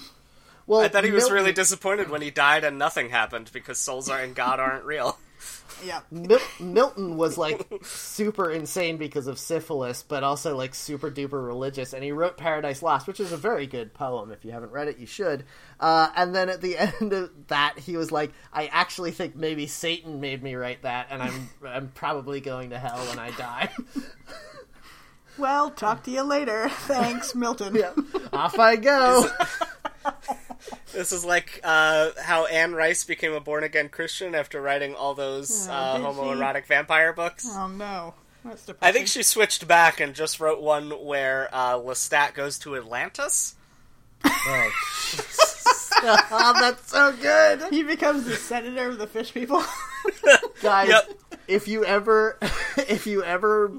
Well, 0.65 0.81
I 0.81 0.88
thought 0.88 1.03
he 1.03 1.11
was 1.11 1.23
Milton- 1.23 1.35
really 1.35 1.52
disappointed 1.53 2.10
when 2.10 2.22
he 2.22 2.31
died 2.31 2.64
and 2.64 2.77
nothing 2.80 3.10
happened 3.10 3.49
because 3.53 3.77
souls 3.77 4.10
are 4.10 4.19
and 4.19 4.34
God 4.35 4.60
aren't 4.60 4.85
real. 4.85 5.18
Yeah. 5.84 5.99
Mil- 6.11 6.40
Milton 6.61 7.18
was 7.18 7.38
like 7.38 7.68
super 7.84 8.49
insane 8.49 8.95
because 8.95 9.27
of 9.27 9.38
syphilis, 9.38 10.02
but 10.02 10.23
also 10.23 10.56
like 10.56 10.73
super 10.73 11.11
duper 11.11 11.45
religious, 11.45 11.91
and 11.91 12.02
he 12.02 12.14
wrote 12.14 12.38
Paradise 12.38 12.81
Lost, 12.81 13.06
which 13.07 13.19
is 13.19 13.34
a 13.34 13.38
very 13.38 13.68
good 13.68 13.94
poem. 13.94 14.31
If 14.31 14.45
you 14.45 14.52
haven't 14.52 14.72
read 14.72 14.88
it, 14.88 14.99
you 14.99 15.06
should. 15.07 15.44
Uh, 15.81 16.10
and 16.15 16.34
then 16.34 16.48
at 16.48 16.61
the 16.61 16.77
end 17.02 17.11
of 17.11 17.31
that, 17.48 17.77
he 17.80 17.98
was 17.98 18.11
like, 18.14 18.31
"I 18.53 18.68
actually 18.68 19.11
think 19.11 19.35
maybe 19.35 19.68
Satan 19.68 20.22
made 20.22 20.41
me 20.41 20.56
write 20.56 20.84
that, 20.84 21.07
and 21.10 21.22
I'm 21.22 21.49
I'm 21.65 21.88
probably 21.90 22.40
going 22.40 22.69
to 22.69 22.80
hell 22.80 22.99
when 23.07 23.19
I 23.19 23.31
die." 23.31 23.69
Well, 25.38 25.72
talk 25.72 26.03
to 26.03 26.11
you 26.11 26.22
later. 26.22 26.69
Thanks, 26.69 27.35
Milton. 27.35 27.76
yeah, 27.76 27.91
off 28.31 28.57
I 28.60 28.77
go. 28.77 29.27
This 30.94 31.11
is 31.11 31.26
like 31.26 31.60
uh, 31.64 32.11
how 32.22 32.45
Anne 32.45 32.73
Rice 32.73 33.03
became 33.03 33.34
a 33.34 33.40
born 33.40 33.64
again 33.64 33.90
Christian 33.90 34.35
after 34.35 34.61
writing 34.61 34.95
all 34.95 35.14
those 35.14 35.68
Oh, 35.68 35.72
uh, 35.73 35.98
did 35.98 36.06
homoerotic 36.06 36.65
vampire 36.65 37.14
books. 37.14 37.48
Oh 37.49 37.68
no, 37.68 38.14
that's 38.45 38.65
depressing. 38.65 38.90
I 38.90 38.91
think 38.91 39.07
she 39.07 39.23
switched 39.23 39.68
back 39.68 39.99
and 39.99 40.14
just 40.14 40.40
wrote 40.40 40.61
one 40.61 40.91
where 40.91 41.49
uh, 41.52 41.76
Lestat 41.76 42.34
goes 42.34 42.57
to 42.60 42.76
Atlantis. 42.76 43.56
Oh, 44.26 44.72
oh, 46.06 46.53
that's 46.60 46.90
so 46.91 47.14
good, 47.14 47.64
he 47.72 47.84
becomes 47.84 48.26
the 48.26 48.35
senator 48.35 48.90
of 48.90 48.98
the 48.98 49.07
fish 49.07 49.34
people. 49.34 49.64
guys. 50.61 50.90
Yep. 50.90 51.10
If 51.48 51.68
you 51.68 51.85
ever, 51.85 52.38
if 52.77 53.06
you 53.07 53.23
ever 53.23 53.72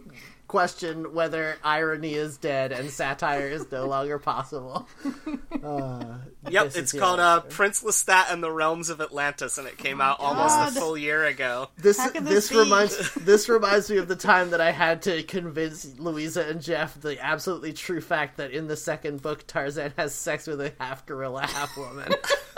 question 0.55 1.13
whether 1.15 1.57
irony 1.65 2.15
is 2.15 2.37
dead 2.37 2.71
and 2.71 2.89
satire 2.89 3.49
is 3.49 3.69
no 3.73 3.87
longer 3.87 4.21
possible. 4.21 4.89
Uh, 5.65 6.19
Yep, 6.51 6.73
it's 6.77 6.93
called 6.93 7.21
uh. 7.21 7.41
Prince 7.41 7.83
Lestat 7.83 8.31
and 8.31 8.43
the 8.43 8.51
Realms 8.51 8.91
of 8.91 9.01
Atlantis, 9.01 9.57
and 9.57 9.67
it 9.67 9.79
came 9.79 9.99
out 9.99 10.21
almost 10.21 10.77
a 10.77 10.79
full 10.79 10.99
year 10.99 11.25
ago. 11.25 11.71
This 11.79 11.97
this 11.97 12.23
this 12.23 12.53
reminds 12.53 13.15
this 13.15 13.49
reminds 13.49 13.89
me 13.89 13.97
of 13.97 14.07
the 14.07 14.17
time 14.17 14.51
that 14.51 14.61
I 14.61 14.73
had 14.73 15.01
to 15.03 15.23
convince 15.23 15.99
Louisa 15.99 16.47
and 16.47 16.61
Jeff 16.61 17.01
the 17.01 17.19
absolutely 17.19 17.73
true 17.73 18.03
fact 18.03 18.37
that 18.37 18.51
in 18.51 18.67
the 18.67 18.77
second 18.77 19.23
book 19.23 19.47
Tarzan 19.47 19.95
has 19.97 20.15
sex 20.15 20.47
with 20.47 20.61
a 20.61 20.75
half 20.79 21.07
gorilla, 21.07 21.47
half 21.47 21.75
woman. 21.79 22.13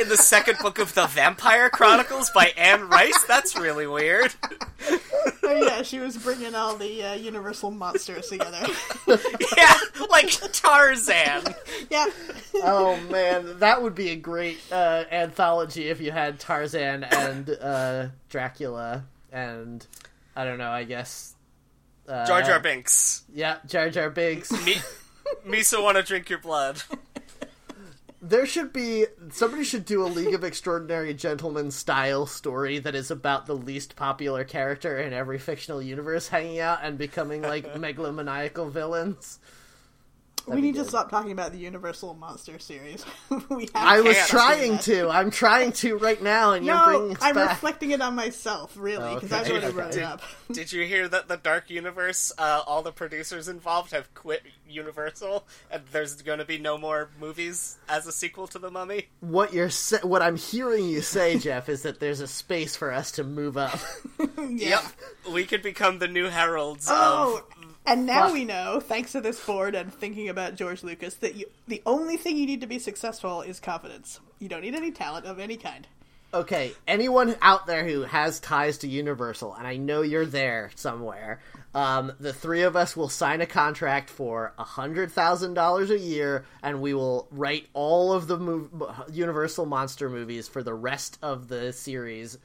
In 0.00 0.08
the 0.08 0.16
second 0.16 0.58
book 0.58 0.78
of 0.78 0.94
the 0.94 1.06
Vampire 1.06 1.70
Chronicles 1.70 2.30
by 2.30 2.52
Anne 2.56 2.88
Rice, 2.88 3.24
that's 3.24 3.56
really 3.56 3.86
weird. 3.86 4.34
oh 5.42 5.62
yeah, 5.64 5.82
she 5.82 6.00
was 6.00 6.16
bringing 6.16 6.54
all 6.54 6.76
the 6.76 7.02
uh, 7.02 7.14
Universal 7.14 7.70
monsters 7.70 8.28
together. 8.28 8.66
yeah, 9.56 9.74
like 10.10 10.30
Tarzan. 10.52 11.54
yeah. 11.90 12.06
oh 12.56 12.98
man, 13.10 13.58
that 13.60 13.82
would 13.82 13.94
be 13.94 14.10
a 14.10 14.16
great 14.16 14.58
uh, 14.72 15.04
anthology 15.10 15.88
if 15.88 16.00
you 16.00 16.10
had 16.10 16.40
Tarzan 16.40 17.04
and 17.04 17.50
uh, 17.50 18.08
Dracula 18.28 19.04
and 19.32 19.86
I 20.34 20.44
don't 20.44 20.58
know, 20.58 20.70
I 20.70 20.84
guess 20.84 21.34
uh, 22.08 22.26
Jar 22.26 22.42
Jar 22.42 22.60
Binks. 22.60 23.22
Yeah, 23.32 23.58
Jar 23.66 23.90
Jar 23.90 24.10
Binks. 24.10 24.50
Me- 24.64 24.76
Misa 25.46 25.82
wanna 25.82 26.02
drink 26.02 26.28
your 26.30 26.40
blood. 26.40 26.82
There 28.26 28.46
should 28.46 28.72
be 28.72 29.04
somebody 29.32 29.64
should 29.64 29.84
do 29.84 30.02
a 30.02 30.08
League 30.08 30.32
of 30.32 30.44
Extraordinary 30.44 31.12
Gentlemen 31.12 31.70
style 31.70 32.24
story 32.24 32.78
that 32.78 32.94
is 32.94 33.10
about 33.10 33.44
the 33.44 33.54
least 33.54 33.96
popular 33.96 34.44
character 34.44 34.98
in 34.98 35.12
every 35.12 35.38
fictional 35.38 35.82
universe 35.82 36.28
hanging 36.28 36.58
out 36.58 36.78
and 36.82 36.96
becoming 36.96 37.42
like 37.42 37.74
megalomaniacal 37.74 38.70
villains. 38.70 39.40
We 40.46 40.56
be 40.56 40.60
need 40.62 40.74
to 40.76 40.84
stop 40.84 41.10
talking 41.10 41.32
about 41.32 41.52
the 41.52 41.58
Universal 41.58 42.14
monster 42.14 42.58
series. 42.58 43.04
we 43.50 43.62
have 43.62 43.70
I 43.74 44.00
was 44.00 44.16
trying 44.28 44.78
to. 44.80 45.08
I'm 45.08 45.30
trying 45.30 45.72
to 45.72 45.96
right 45.98 46.22
now, 46.22 46.52
and 46.52 46.64
you're 46.66 46.74
No, 46.74 46.84
bringing 46.84 47.16
us 47.16 47.22
I'm 47.22 47.34
back. 47.34 47.50
reflecting 47.50 47.90
it 47.92 48.00
on 48.00 48.14
myself, 48.14 48.74
really, 48.76 49.14
because 49.14 49.32
I've 49.32 49.42
Okay, 49.42 49.50
already 49.52 49.66
okay. 49.66 49.74
brought 49.76 49.96
it 49.96 50.02
up. 50.02 50.22
Did 50.52 50.72
you 50.72 50.84
hear 50.86 51.08
that 51.08 51.28
the 51.28 51.36
Dark 51.36 51.70
Universe, 51.70 52.32
uh, 52.38 52.62
all 52.66 52.82
the 52.82 52.92
producers 52.92 53.48
involved 53.48 53.92
have 53.92 54.12
quit 54.14 54.42
Universal, 54.68 55.46
and 55.70 55.82
there's 55.92 56.20
going 56.22 56.38
to 56.40 56.44
be 56.44 56.58
no 56.58 56.76
more 56.78 57.10
movies 57.20 57.76
as 57.88 58.06
a 58.06 58.12
sequel 58.12 58.46
to 58.48 58.58
The 58.58 58.70
Mummy? 58.70 59.08
what 59.20 59.52
you're 59.52 59.70
sa- 59.70 60.06
what 60.06 60.22
I'm 60.22 60.36
hearing 60.36 60.88
you 60.88 61.00
say, 61.00 61.38
Jeff, 61.38 61.68
is 61.68 61.82
that 61.82 62.00
there's 62.00 62.20
a 62.20 62.26
space 62.26 62.76
for 62.76 62.92
us 62.92 63.12
to 63.12 63.24
move 63.24 63.56
up. 63.56 63.78
Yeah. 64.38 64.80
Yep, 64.80 64.84
we 65.32 65.44
could 65.46 65.62
become 65.62 65.98
the 65.98 66.08
new 66.08 66.26
heralds 66.28 66.86
Oh, 66.90 67.42
of. 67.58 67.63
And 67.86 68.06
now 68.06 68.24
Fuck. 68.26 68.32
we 68.34 68.44
know, 68.44 68.80
thanks 68.80 69.12
to 69.12 69.20
this 69.20 69.44
board 69.44 69.74
and 69.74 69.92
thinking 69.92 70.28
about 70.28 70.54
George 70.56 70.82
Lucas, 70.82 71.14
that 71.16 71.34
you, 71.34 71.46
the 71.68 71.82
only 71.86 72.16
thing 72.16 72.36
you 72.36 72.46
need 72.46 72.60
to 72.62 72.66
be 72.66 72.78
successful 72.78 73.42
is 73.42 73.60
confidence. 73.60 74.20
You 74.38 74.48
don't 74.48 74.62
need 74.62 74.74
any 74.74 74.90
talent 74.90 75.26
of 75.26 75.38
any 75.38 75.56
kind. 75.56 75.86
Okay, 76.32 76.72
anyone 76.88 77.36
out 77.40 77.66
there 77.68 77.86
who 77.86 78.02
has 78.02 78.40
ties 78.40 78.78
to 78.78 78.88
Universal, 78.88 79.54
and 79.54 79.68
I 79.68 79.76
know 79.76 80.02
you're 80.02 80.26
there 80.26 80.72
somewhere, 80.74 81.38
um, 81.76 82.12
the 82.18 82.32
three 82.32 82.62
of 82.62 82.74
us 82.74 82.96
will 82.96 83.08
sign 83.08 83.40
a 83.40 83.46
contract 83.46 84.10
for 84.10 84.52
a 84.58 84.64
hundred 84.64 85.12
thousand 85.12 85.54
dollars 85.54 85.90
a 85.90 85.98
year, 85.98 86.44
and 86.60 86.80
we 86.82 86.92
will 86.92 87.28
write 87.30 87.68
all 87.72 88.12
of 88.12 88.26
the 88.26 88.68
Universal 89.12 89.66
monster 89.66 90.10
movies 90.10 90.48
for 90.48 90.64
the 90.64 90.74
rest 90.74 91.18
of 91.22 91.46
the 91.46 91.72
series 91.72 92.36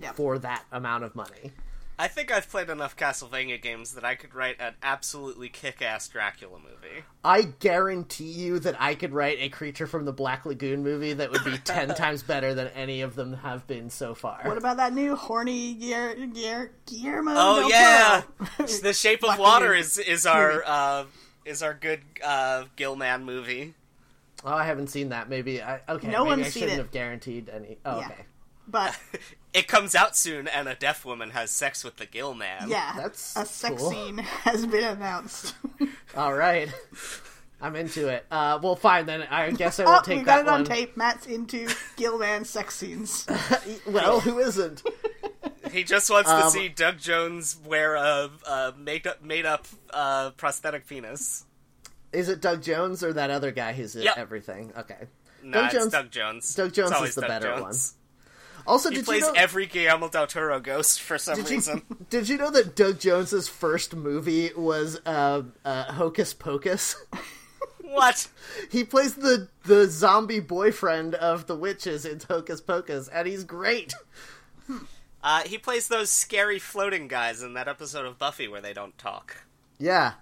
Yeah. 0.00 0.12
for 0.12 0.38
that 0.38 0.62
amount 0.70 1.02
of 1.02 1.16
money. 1.16 1.50
I 1.98 2.08
think 2.08 2.32
I've 2.32 2.48
played 2.48 2.68
enough 2.70 2.96
Castlevania 2.96 3.60
games 3.60 3.94
that 3.94 4.04
I 4.04 4.14
could 4.14 4.34
write 4.34 4.56
an 4.58 4.74
absolutely 4.82 5.48
kick-ass 5.48 6.08
Dracula 6.08 6.58
movie. 6.58 7.04
I 7.22 7.42
guarantee 7.42 8.24
you 8.32 8.58
that 8.60 8.74
I 8.80 8.94
could 8.94 9.12
write 9.12 9.38
a 9.40 9.48
Creature 9.50 9.86
from 9.86 10.04
the 10.04 10.12
Black 10.12 10.44
Lagoon 10.46 10.82
movie 10.82 11.12
that 11.12 11.30
would 11.30 11.44
be 11.44 11.58
ten 11.64 11.94
times 11.94 12.22
better 12.22 12.54
than 12.54 12.68
any 12.68 13.02
of 13.02 13.14
them 13.14 13.34
have 13.34 13.66
been 13.66 13.88
so 13.90 14.14
far. 14.14 14.40
What 14.44 14.56
about 14.58 14.78
that 14.78 14.92
new 14.94 15.14
horny 15.14 15.74
gear 15.74 16.14
gear 16.26 16.72
Guillermo 16.86 17.32
Oh 17.36 17.60
del 17.60 17.70
yeah, 17.70 18.22
Toro? 18.56 18.66
The 18.82 18.92
Shape 18.92 19.22
of 19.22 19.38
Water 19.38 19.74
is 19.74 19.98
is 19.98 20.26
our 20.26 20.64
uh, 20.66 21.04
is 21.44 21.62
our 21.62 21.74
good 21.74 22.00
uh, 22.24 22.64
Gilman 22.76 23.24
movie. 23.24 23.74
oh, 24.44 24.52
I 24.54 24.64
haven't 24.64 24.88
seen 24.88 25.10
that. 25.10 25.28
Maybe 25.28 25.62
I 25.62 25.80
okay. 25.88 26.08
No 26.10 26.24
maybe 26.24 26.28
one's 26.40 26.46
I 26.46 26.50
seen 26.50 26.62
shouldn't 26.62 26.78
it. 26.80 26.82
have 26.82 26.90
guaranteed 26.90 27.48
any. 27.48 27.78
Oh, 27.84 28.00
Yeah. 28.00 28.06
okay. 28.06 28.24
But 28.66 28.98
It 29.54 29.68
comes 29.68 29.94
out 29.94 30.16
soon, 30.16 30.48
and 30.48 30.66
a 30.66 30.74
deaf 30.74 31.04
woman 31.04 31.30
has 31.30 31.50
sex 31.50 31.84
with 31.84 31.96
the 31.96 32.06
Gill 32.06 32.32
Man. 32.34 32.68
yeah, 32.70 32.94
That's 32.96 33.36
a 33.36 33.44
sex 33.44 33.80
cool. 33.82 33.90
scene 33.90 34.18
has 34.44 34.64
been 34.66 34.84
announced. 34.84 35.54
All 36.16 36.32
right. 36.32 36.68
I'm 37.60 37.76
into 37.76 38.08
it. 38.08 38.26
Uh, 38.30 38.58
well, 38.62 38.74
fine 38.76 39.06
then. 39.06 39.22
I 39.22 39.50
guess 39.50 39.78
I 39.78 39.84
oh, 39.84 39.90
won't 39.92 40.08
we 40.08 40.14
take 40.16 40.24
got 40.24 40.36
that 40.36 40.42
it 40.46 40.48
on 40.48 40.60
one. 40.60 40.64
tape. 40.64 40.96
Matt's 40.96 41.26
into 41.26 41.68
Gill 41.96 42.18
Man 42.18 42.44
sex 42.44 42.74
scenes. 42.76 43.26
Well, 43.86 44.20
who 44.20 44.38
isn't? 44.40 44.82
He 45.70 45.84
just 45.84 46.10
wants 46.10 46.28
to 46.28 46.44
Um, 46.46 46.50
see 46.50 46.68
Doug 46.68 46.98
Jones 46.98 47.56
wear 47.64 47.94
a, 47.94 48.30
a 48.48 48.74
made 48.76 49.06
up 49.06 49.22
made 49.22 49.46
up 49.46 49.66
uh, 49.94 50.30
prosthetic 50.30 50.86
penis. 50.88 51.44
Is 52.12 52.28
it 52.28 52.40
Doug 52.40 52.62
Jones 52.62 53.04
or 53.04 53.12
that 53.12 53.30
other 53.30 53.52
guy 53.52 53.72
who's 53.74 53.94
at 53.96 54.02
Yep. 54.04 54.18
everything? 54.18 54.72
Okay. 54.76 55.06
Nah, 55.42 55.58
Doug 55.60 55.64
it's 55.66 55.74
Jones- 55.74 55.92
Doug 55.92 56.10
Jones. 56.10 56.54
Doug 56.54 56.68
It's 56.68 56.76
Jones 56.76 57.08
is 57.08 57.14
the 57.14 57.20
Doug 57.22 57.28
better 57.30 57.56
Jones. 57.56 57.94
Also, 58.66 58.90
He 58.90 58.96
did 58.96 59.04
plays 59.04 59.20
you 59.22 59.28
know? 59.28 59.32
every 59.36 59.66
Guillermo 59.66 60.08
del 60.08 60.26
Toro 60.26 60.60
ghost 60.60 61.00
for 61.00 61.18
some 61.18 61.36
did 61.36 61.48
you, 61.50 61.56
reason. 61.56 61.82
did 62.10 62.28
you 62.28 62.36
know 62.38 62.50
that 62.50 62.76
Doug 62.76 63.00
Jones's 63.00 63.48
first 63.48 63.94
movie 63.96 64.50
was 64.56 65.00
uh, 65.06 65.42
uh, 65.64 65.84
Hocus 65.92 66.34
Pocus? 66.34 66.96
what? 67.82 68.28
he 68.70 68.84
plays 68.84 69.14
the 69.14 69.48
the 69.64 69.86
zombie 69.88 70.40
boyfriend 70.40 71.14
of 71.14 71.46
the 71.46 71.56
witches 71.56 72.04
in 72.04 72.20
Hocus 72.28 72.60
Pocus, 72.60 73.08
and 73.08 73.26
he's 73.28 73.44
great. 73.44 73.94
Uh, 75.24 75.42
he 75.42 75.56
plays 75.56 75.86
those 75.86 76.10
scary 76.10 76.58
floating 76.58 77.06
guys 77.06 77.42
in 77.42 77.54
that 77.54 77.68
episode 77.68 78.06
of 78.06 78.18
Buffy 78.18 78.48
where 78.48 78.60
they 78.60 78.72
don't 78.72 78.98
talk. 78.98 79.36
Yeah, 79.78 80.14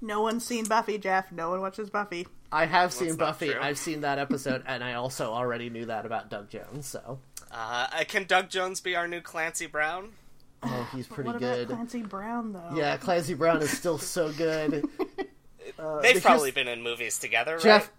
No 0.00 0.20
one's 0.22 0.44
seen 0.44 0.64
Buffy, 0.64 0.98
Jeff. 0.98 1.30
No 1.30 1.50
one 1.50 1.60
watches 1.60 1.90
Buffy. 1.90 2.26
I 2.50 2.66
have 2.66 2.92
seen 2.92 3.14
Buffy. 3.14 3.54
I've 3.54 3.78
seen 3.78 4.00
that 4.00 4.18
episode, 4.18 4.64
and 4.66 4.82
I 4.82 4.94
also 4.94 5.30
already 5.32 5.70
knew 5.70 5.86
that 5.86 6.06
about 6.06 6.28
Doug 6.28 6.50
Jones. 6.50 6.86
So, 6.86 7.20
Uh, 7.52 7.86
uh, 7.92 8.04
can 8.08 8.24
Doug 8.24 8.48
Jones 8.48 8.80
be 8.80 8.96
our 8.96 9.06
new 9.06 9.20
Clancy 9.20 9.66
Brown? 9.66 10.12
oh, 10.62 10.88
he's 10.94 11.06
pretty 11.06 11.28
what 11.30 11.38
good. 11.40 11.64
about 11.66 11.74
Clancy 11.76 12.02
Brown, 12.02 12.52
though? 12.52 12.70
Yeah, 12.74 12.96
Clancy 12.96 13.34
Brown 13.34 13.60
is 13.62 13.70
still 13.70 13.98
so 13.98 14.32
good. 14.32 14.88
Uh, 15.78 16.00
They've 16.00 16.20
probably 16.22 16.50
been 16.50 16.66
in 16.68 16.82
movies 16.82 17.18
together, 17.18 17.54
right? 17.54 17.62
Jeff. 17.62 17.90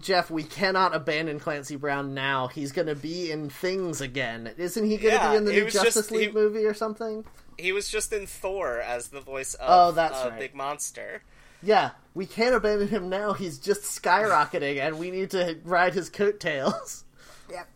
Jeff, 0.00 0.30
we 0.30 0.42
cannot 0.42 0.94
abandon 0.94 1.38
Clancy 1.38 1.76
Brown 1.76 2.14
now. 2.14 2.48
He's 2.48 2.72
going 2.72 2.88
to 2.88 2.94
be 2.96 3.30
in 3.30 3.48
things 3.48 4.00
again. 4.00 4.52
Isn't 4.58 4.84
he 4.84 4.96
going 4.96 5.14
to 5.14 5.20
Yeah, 5.20 5.30
be 5.30 5.36
in 5.36 5.44
the 5.44 5.52
new 5.52 5.64
Justice 5.70 5.94
just- 5.94 6.10
League 6.10 6.28
he- 6.30 6.34
movie 6.34 6.64
or 6.66 6.74
something? 6.74 7.24
He 7.58 7.70
was 7.72 7.88
just 7.88 8.12
in 8.12 8.26
Thor 8.26 8.80
as 8.80 9.08
the 9.08 9.20
voice 9.20 9.54
of 9.54 9.66
Oh, 9.68 9.92
that's 9.92 10.18
uh, 10.18 10.30
right. 10.30 10.38
Big 10.40 10.54
Monster. 10.54 11.22
Yeah, 11.62 11.90
we 12.12 12.26
can't 12.26 12.54
abandon 12.56 12.88
him 12.88 13.08
now. 13.08 13.34
He's 13.34 13.58
just 13.58 13.82
skyrocketing, 13.82 14.78
and 14.80 14.98
we 14.98 15.10
need 15.10 15.30
to 15.30 15.58
ride 15.64 15.94
his 15.94 16.10
coattails. 16.10 17.04
Yep. 17.50 17.68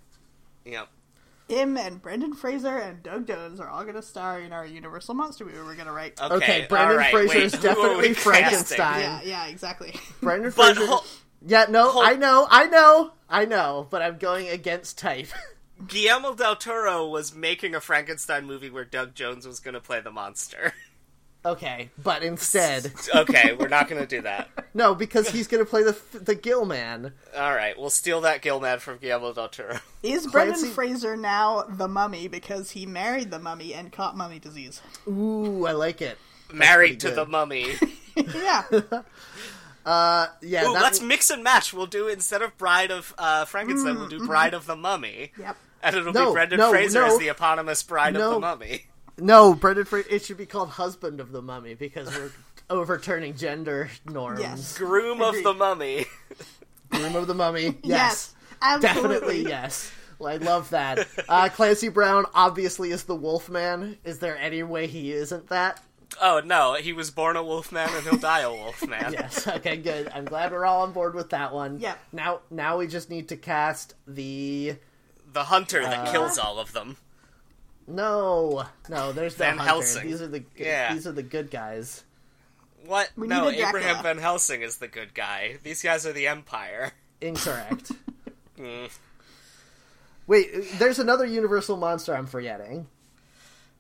Yep. 0.65 0.89
Him 1.49 1.77
and 1.77 2.03
Brendan 2.03 2.35
Fraser 2.35 2.77
and 2.77 3.03
Doug 3.03 3.27
Jones 3.29 3.61
are 3.61 3.69
all 3.69 3.83
going 3.83 3.95
to 3.95 4.03
star 4.03 4.41
in 4.41 4.53
our 4.53 4.67
Universal 4.67 5.15
Monster 5.15 5.45
movie 5.45 5.59
we're 5.59 5.75
going 5.75 5.87
to 5.87 5.93
write. 5.93 6.21
Okay, 6.21 6.35
Okay, 6.35 6.67
Brendan 6.69 6.91
all 6.91 6.97
right, 6.97 7.11
Fraser 7.13 7.29
wait, 7.35 7.43
is 7.45 7.53
definitely? 7.53 8.15
Frankenstein. 8.15 9.01
yeah, 9.01 9.21
yeah, 9.23 9.47
exactly. 9.47 9.95
Brendan 10.21 10.53
But 10.57 10.75
Fraser. 10.77 10.87
hol- 10.91 11.05
yeah, 11.47 11.67
no, 11.69 11.91
hol- 11.91 12.03
I 12.03 12.15
know, 12.15 12.47
I 12.51 12.67
know, 12.67 13.13
I 13.29 13.45
know, 13.45 13.87
but 13.91 14.03
I'm 14.03 14.19
going 14.19 14.49
against 14.49 14.99
type. 14.99 15.29
Guillermo 15.87 16.35
del 16.35 16.57
Toro 16.57 17.07
was 17.07 17.35
making 17.35 17.75
a 17.75 17.81
Frankenstein 17.81 18.47
movie 18.47 18.71
where 18.71 18.85
Doug 18.85 19.15
Jones 19.15 19.47
was 19.47 19.61
going 19.61 19.75
to 19.75 19.81
play 19.81 20.01
the 20.01 20.11
monster. 20.11 20.73
okay, 21.47 21.91
but 22.03 22.23
instead, 22.23 22.93
okay, 23.15 23.55
we're 23.55 23.69
not 23.69 23.89
going 23.89 24.01
to 24.01 24.07
do 24.07 24.23
that. 24.23 24.49
no, 24.75 24.95
because 24.95 25.29
he's 25.31 25.47
going 25.47 25.65
to 25.65 25.69
play 25.69 25.83
the 25.83 25.97
the 26.13 26.35
Gill 26.35 26.65
Man. 26.67 27.13
All 27.37 27.55
right, 27.55 27.79
we'll 27.79 27.91
steal 27.91 28.21
that 28.23 28.43
Gilman 28.43 28.79
from 28.81 28.99
Guillermo 28.99 29.33
del 29.33 29.49
Toro. 29.49 29.79
Is 30.03 30.27
Brendan 30.27 30.55
Clancy- 30.57 30.75
Fraser 30.75 31.17
now 31.17 31.63
the 31.69 31.89
mummy 31.89 32.29
because 32.29 32.71
he 32.73 32.87
married 32.87 33.31
the 33.31 33.39
mummy 33.39 33.73
and 33.75 33.91
caught 33.93 34.17
mummy 34.17 34.39
disease? 34.39 34.81
Ooh, 35.09 35.67
I 35.67 35.73
like 35.73 36.03
it. 36.03 36.19
Married 36.53 37.01
to 37.01 37.09
pretty 37.09 37.17
the 37.25 37.27
mummy. 37.27 37.75
yeah. 38.17 38.63
Uh, 39.85 40.27
yeah, 40.43 40.65
Ooh, 40.69 40.73
that- 40.73 40.83
let's 40.83 41.01
mix 41.01 41.31
and 41.31 41.45
match. 41.45 41.73
We'll 41.73 41.87
do 41.87 42.09
instead 42.09 42.43
of 42.43 42.57
Bride 42.59 42.91
of 42.91 43.15
uh, 43.19 43.45
Frankenstein, 43.45 43.97
we'll 43.97 44.09
do 44.09 44.27
Bride 44.27 44.53
of 44.55 44.67
the 44.67 44.75
Mummy, 44.77 45.31
Yep. 45.39 45.57
and 45.83 45.97
it'll 45.97 46.13
No, 46.13 46.31
be 46.31 46.33
Brendan 46.35 46.59
no, 46.59 46.71
Fraser 46.71 47.01
no. 47.03 47.07
as 47.07 47.19
the 47.19 47.29
eponymous 47.29 47.83
Bride 47.85 48.17
of 48.17 48.33
the 48.35 48.41
Mummy. 48.41 48.87
No, 49.19 49.55
Brendan 49.55 49.85
Fraser. 49.85 50.09
It 50.11 50.25
should 50.25 50.37
be 50.37 50.47
called 50.47 50.71
Husband 50.71 51.21
of 51.21 51.33
the 51.33 51.43
Mummy 51.43 51.75
because 51.75 52.09
we're 52.15 52.31
overturning 52.71 53.37
gender 53.37 53.91
norms. 54.07 54.41
Yes. 54.41 54.77
Groom 54.79 55.21
of 55.23 55.35
the 55.43 55.55
Mummy. 55.55 56.07
Groom 56.91 57.17
of 57.17 57.27
the 57.27 57.35
Mummy. 57.35 57.77
Yes. 57.83 57.85
Yes, 57.85 58.35
absolutely. 58.63 59.09
definitely 59.09 59.49
yes. 59.49 59.93
Well, 60.19 60.33
I 60.33 60.37
love 60.39 60.71
that. 60.71 61.07
Uh, 61.29 61.49
Clancy 61.51 61.89
Brown 61.89 62.25
obviously 62.35 62.91
is 62.91 63.05
the 63.05 63.15
Wolfman. 63.15 63.99
Is 64.05 64.19
there 64.19 64.39
any 64.39 64.63
way 64.63 64.87
he 64.87 65.13
isn't 65.13 65.49
that? 65.49 65.81
Oh 66.23 66.41
no, 66.43 66.75
he 66.75 66.93
was 66.95 67.11
born 67.11 67.37
a 67.37 67.43
wolfman 67.43 67.91
and 67.93 68.03
he'll 68.05 68.17
die 68.17 68.41
a 68.41 68.51
wolfman. 68.51 69.13
Yes. 69.13 69.47
Okay. 69.47 69.77
Good. 69.77 70.09
I'm 70.15 70.25
glad 70.25 70.53
we're 70.53 70.65
all 70.65 70.83
on 70.83 70.93
board 70.93 71.15
with 71.15 71.31
that 71.31 71.53
one. 71.53 71.79
Yeah. 71.81 71.97
Now, 72.13 72.41
now 72.51 72.79
we 72.79 72.87
just 72.87 73.11
need 73.11 73.29
to 73.29 73.37
cast 73.37 73.95
the. 74.07 74.77
The 75.33 75.45
hunter 75.45 75.83
that 75.83 76.09
Uh, 76.09 76.13
kills 76.13 76.39
all 76.39 76.59
of 76.59 76.73
them. 76.73 76.97
No, 77.87 78.65
no. 78.89 79.13
There's 79.13 79.39
no 79.39 79.45
Van 79.45 79.59
hunter. 79.59 79.71
Helsing. 79.73 80.07
These 80.07 80.23
are 80.23 80.29
the. 80.29 80.41
Good, 80.41 80.67
Yeah. 80.67 80.95
These 80.95 81.07
are 81.07 81.13
the 81.13 81.23
good 81.23 81.51
guys. 81.51 82.05
What? 82.85 83.11
We 83.17 83.27
no, 83.27 83.49
need 83.49 83.57
a 83.57 83.59
Dracula. 83.59 83.81
Abraham 83.81 84.03
Van 84.03 84.19
Helsing 84.19 84.63
is 84.63 84.79
the 84.79 84.89
good 84.89 85.15
guy. 85.15 85.57
These 85.63 85.83
guys 85.83 86.07
are 86.07 86.13
the 86.13 86.27
Empire. 86.29 86.93
Incorrect. 87.21 87.93
Mm. 88.59 88.91
Wait, 90.27 90.49
there's 90.79 90.99
another 90.99 91.27
universal 91.27 91.77
monster 91.77 92.17
I'm 92.17 92.27
forgetting. 92.27 92.87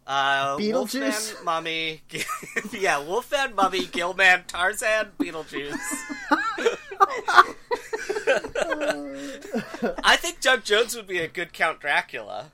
Uh, 0.07 0.59
Beetlejuice? 0.59 1.33
Wolfman, 1.33 1.45
Mummy, 1.47 2.03
yeah, 2.79 3.03
Wolfman, 3.03 3.55
Mummy, 3.55 3.87
Gill-man, 3.87 4.45
Tarzan, 4.47 5.13
Beetlejuice. 5.19 5.75
I 10.05 10.17
think 10.17 10.41
Doug 10.41 10.63
Jones 10.63 10.95
would 10.95 11.07
be 11.07 11.19
a 11.19 11.27
good 11.27 11.53
Count 11.53 11.81
Dracula. 11.81 12.53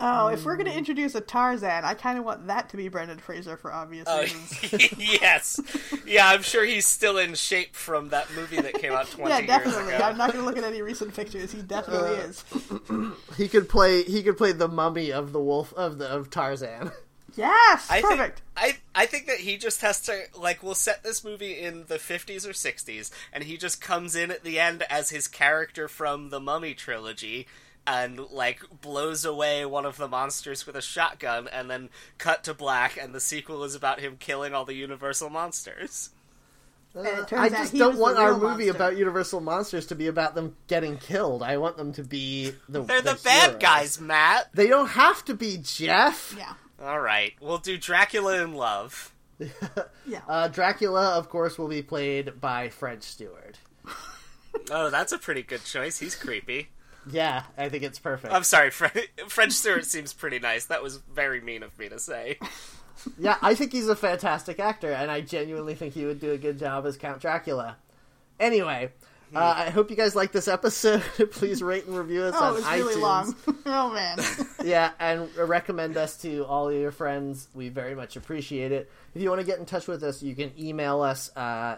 Oh, 0.00 0.28
if 0.28 0.44
we're 0.44 0.56
going 0.56 0.70
to 0.70 0.76
introduce 0.76 1.14
a 1.16 1.20
Tarzan, 1.20 1.84
I 1.84 1.94
kind 1.94 2.18
of 2.18 2.24
want 2.24 2.46
that 2.46 2.68
to 2.70 2.76
be 2.76 2.88
Brendan 2.88 3.18
Fraser 3.18 3.56
for 3.56 3.72
obvious 3.72 4.04
Oh, 4.08 4.20
reasons. 4.20 4.92
yes, 4.98 5.58
yeah, 6.06 6.28
I'm 6.28 6.42
sure 6.42 6.64
he's 6.64 6.86
still 6.86 7.18
in 7.18 7.34
shape 7.34 7.74
from 7.74 8.10
that 8.10 8.32
movie 8.36 8.60
that 8.60 8.74
came 8.74 8.92
out 8.92 9.06
20 9.10 9.28
Yeah, 9.28 9.38
years 9.38 9.46
definitely. 9.48 9.94
ago. 9.94 10.04
I'm 10.04 10.16
not 10.16 10.32
going 10.32 10.44
to 10.44 10.46
look 10.48 10.56
at 10.56 10.64
any 10.64 10.82
recent 10.82 11.14
pictures. 11.14 11.50
He 11.50 11.62
definitely 11.62 12.18
Uh, 12.18 12.28
is. 12.28 12.44
He 13.36 13.48
could 13.48 13.68
play. 13.68 14.02
He 14.04 14.22
could 14.22 14.36
play 14.36 14.52
the 14.52 14.68
mummy 14.68 15.12
of 15.12 15.32
the 15.32 15.40
wolf 15.40 15.72
of 15.74 15.98
the 15.98 16.08
of 16.08 16.30
Tarzan. 16.30 16.90
Yes, 17.36 17.86
I 17.90 18.00
perfect. 18.00 18.40
Think, 18.58 18.78
I 18.96 19.02
I 19.02 19.06
think 19.06 19.26
that 19.26 19.38
he 19.38 19.58
just 19.58 19.80
has 19.82 20.00
to 20.02 20.22
like 20.36 20.62
we'll 20.62 20.74
set 20.74 21.04
this 21.04 21.22
movie 21.22 21.58
in 21.60 21.84
the 21.86 21.96
50s 21.96 22.44
or 22.46 22.50
60s, 22.52 23.10
and 23.32 23.44
he 23.44 23.56
just 23.56 23.80
comes 23.80 24.16
in 24.16 24.30
at 24.32 24.42
the 24.42 24.58
end 24.58 24.82
as 24.90 25.10
his 25.10 25.28
character 25.28 25.86
from 25.86 26.30
the 26.30 26.40
Mummy 26.40 26.74
trilogy, 26.74 27.46
and 27.88 28.20
like 28.30 28.60
blows 28.82 29.24
away 29.24 29.64
one 29.64 29.86
of 29.86 29.96
the 29.96 30.06
monsters 30.06 30.66
with 30.66 30.76
a 30.76 30.82
shotgun, 30.82 31.48
and 31.48 31.70
then 31.70 31.88
cut 32.18 32.44
to 32.44 32.52
black, 32.52 32.98
and 33.00 33.14
the 33.14 33.20
sequel 33.20 33.64
is 33.64 33.74
about 33.74 34.00
him 34.00 34.16
killing 34.18 34.52
all 34.52 34.66
the 34.66 34.74
Universal 34.74 35.30
monsters. 35.30 36.10
Uh, 36.94 37.24
I 37.32 37.48
just 37.48 37.74
don't 37.74 37.98
want 37.98 38.18
our 38.18 38.32
movie 38.32 38.66
monster. 38.66 38.70
about 38.70 38.96
Universal 38.96 39.40
monsters 39.40 39.86
to 39.86 39.94
be 39.94 40.06
about 40.06 40.34
them 40.34 40.56
getting 40.66 40.98
killed. 40.98 41.42
I 41.42 41.56
want 41.56 41.76
them 41.76 41.92
to 41.94 42.04
be 42.04 42.52
the. 42.68 42.82
They're 42.82 43.00
the, 43.00 43.18
bad 43.24 43.46
heroes. 43.46 43.62
guys, 43.62 44.00
Matt. 44.00 44.50
They 44.52 44.66
don't 44.66 44.88
have 44.88 45.24
to 45.26 45.34
be 45.34 45.58
Jeff. 45.62 46.34
Yeah. 46.36 46.54
All 46.82 47.00
right, 47.00 47.32
we'll 47.40 47.58
do 47.58 47.78
Dracula 47.78 48.42
in 48.42 48.54
Love. 48.54 49.14
Yeah. 50.06 50.20
Uh, 50.26 50.48
Dracula, 50.48 51.10
of 51.18 51.28
course, 51.28 51.58
will 51.58 51.68
be 51.68 51.82
played 51.82 52.40
by 52.40 52.70
French 52.70 53.02
Stewart. 53.02 53.58
Oh, 54.70 54.88
that's 54.88 55.12
a 55.12 55.18
pretty 55.18 55.42
good 55.42 55.64
choice. 55.64 55.98
He's 55.98 56.16
creepy. 56.16 56.70
Yeah, 57.10 57.42
I 57.56 57.68
think 57.68 57.82
it's 57.84 57.98
perfect. 57.98 58.32
I'm 58.32 58.44
sorry, 58.44 58.70
Fre- 58.70 58.86
French 59.28 59.52
Stewart 59.52 59.84
seems 59.84 60.12
pretty 60.12 60.38
nice. 60.38 60.66
That 60.66 60.82
was 60.82 60.96
very 60.96 61.40
mean 61.40 61.62
of 61.62 61.78
me 61.78 61.88
to 61.88 61.98
say. 61.98 62.38
Yeah, 63.18 63.36
I 63.42 63.54
think 63.54 63.72
he's 63.72 63.88
a 63.88 63.94
fantastic 63.96 64.58
actor, 64.58 64.90
and 64.92 65.10
I 65.10 65.20
genuinely 65.20 65.74
think 65.74 65.94
he 65.94 66.04
would 66.04 66.20
do 66.20 66.32
a 66.32 66.38
good 66.38 66.58
job 66.58 66.84
as 66.86 66.96
Count 66.96 67.20
Dracula. 67.20 67.76
Anyway, 68.40 68.90
uh, 69.34 69.38
I 69.56 69.70
hope 69.70 69.90
you 69.90 69.96
guys 69.96 70.16
like 70.16 70.32
this 70.32 70.48
episode. 70.48 71.00
Please 71.32 71.62
rate 71.62 71.86
and 71.86 71.96
review 71.96 72.22
us 72.24 72.34
Oh, 72.36 72.44
on 72.44 72.52
it 72.52 72.54
was 72.56 72.64
iTunes. 72.64 72.76
really 72.78 72.94
long. 73.00 73.36
oh 73.66 73.90
man. 73.92 74.18
yeah, 74.64 74.90
and 74.98 75.34
recommend 75.36 75.96
us 75.96 76.16
to 76.22 76.44
all 76.46 76.68
of 76.68 76.74
your 76.74 76.90
friends. 76.90 77.48
We 77.54 77.68
very 77.68 77.94
much 77.94 78.16
appreciate 78.16 78.72
it. 78.72 78.90
If 79.14 79.22
you 79.22 79.28
want 79.28 79.40
to 79.40 79.46
get 79.46 79.58
in 79.58 79.66
touch 79.66 79.86
with 79.86 80.02
us, 80.02 80.22
you 80.22 80.34
can 80.34 80.52
email 80.58 81.00
us 81.02 81.30
uh, 81.36 81.40
uh, 81.40 81.76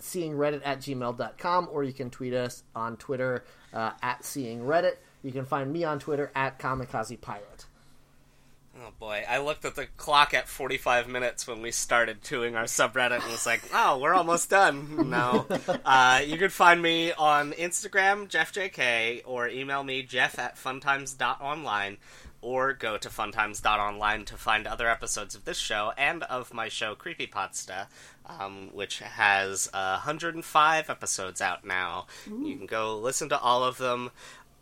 seeingreddit 0.00 0.62
at 0.64 0.80
gmail.com 0.80 1.68
or 1.72 1.84
you 1.84 1.92
can 1.92 2.10
tweet 2.10 2.34
us 2.34 2.62
on 2.74 2.96
Twitter 2.96 3.44
uh, 3.72 3.92
at 4.02 4.22
seeingreddit. 4.22 4.96
You 5.22 5.32
can 5.32 5.44
find 5.44 5.72
me 5.72 5.84
on 5.84 5.98
Twitter 5.98 6.30
at 6.34 6.58
kamikaze 6.58 7.20
pirate. 7.20 7.66
Oh 8.80 8.92
boy, 9.00 9.24
I 9.28 9.38
looked 9.38 9.64
at 9.64 9.74
the 9.74 9.86
clock 9.96 10.34
at 10.34 10.46
45 10.46 11.08
minutes 11.08 11.48
when 11.48 11.62
we 11.62 11.72
started 11.72 12.22
doing 12.22 12.54
our 12.54 12.64
subreddit 12.64 13.22
and 13.22 13.24
was 13.24 13.44
like, 13.44 13.62
oh, 13.74 13.98
we're 13.98 14.14
almost 14.14 14.50
done. 14.50 15.08
No. 15.08 15.46
uh, 15.84 16.20
you 16.24 16.36
can 16.36 16.50
find 16.50 16.80
me 16.80 17.12
on 17.12 17.52
Instagram, 17.52 18.28
JeffJK, 18.28 19.22
or 19.24 19.48
email 19.48 19.82
me, 19.82 20.02
jeff 20.02 20.38
at 20.38 20.56
funtimes.online, 20.56 21.96
or 22.40 22.72
go 22.72 22.96
to 22.96 23.08
funtimes.online 23.08 24.24
to 24.26 24.36
find 24.36 24.66
other 24.66 24.88
episodes 24.88 25.34
of 25.34 25.44
this 25.44 25.58
show 25.58 25.92
and 25.96 26.22
of 26.24 26.54
my 26.54 26.68
show, 26.68 26.94
Creepypasta, 26.94 27.86
um, 28.26 28.70
which 28.72 29.00
has 29.00 29.68
uh, 29.72 30.00
105 30.04 30.90
episodes 30.90 31.40
out 31.40 31.64
now. 31.64 32.06
You 32.46 32.56
can 32.56 32.66
go 32.66 32.98
listen 32.98 33.28
to 33.30 33.38
all 33.38 33.64
of 33.64 33.78
them. 33.78 34.10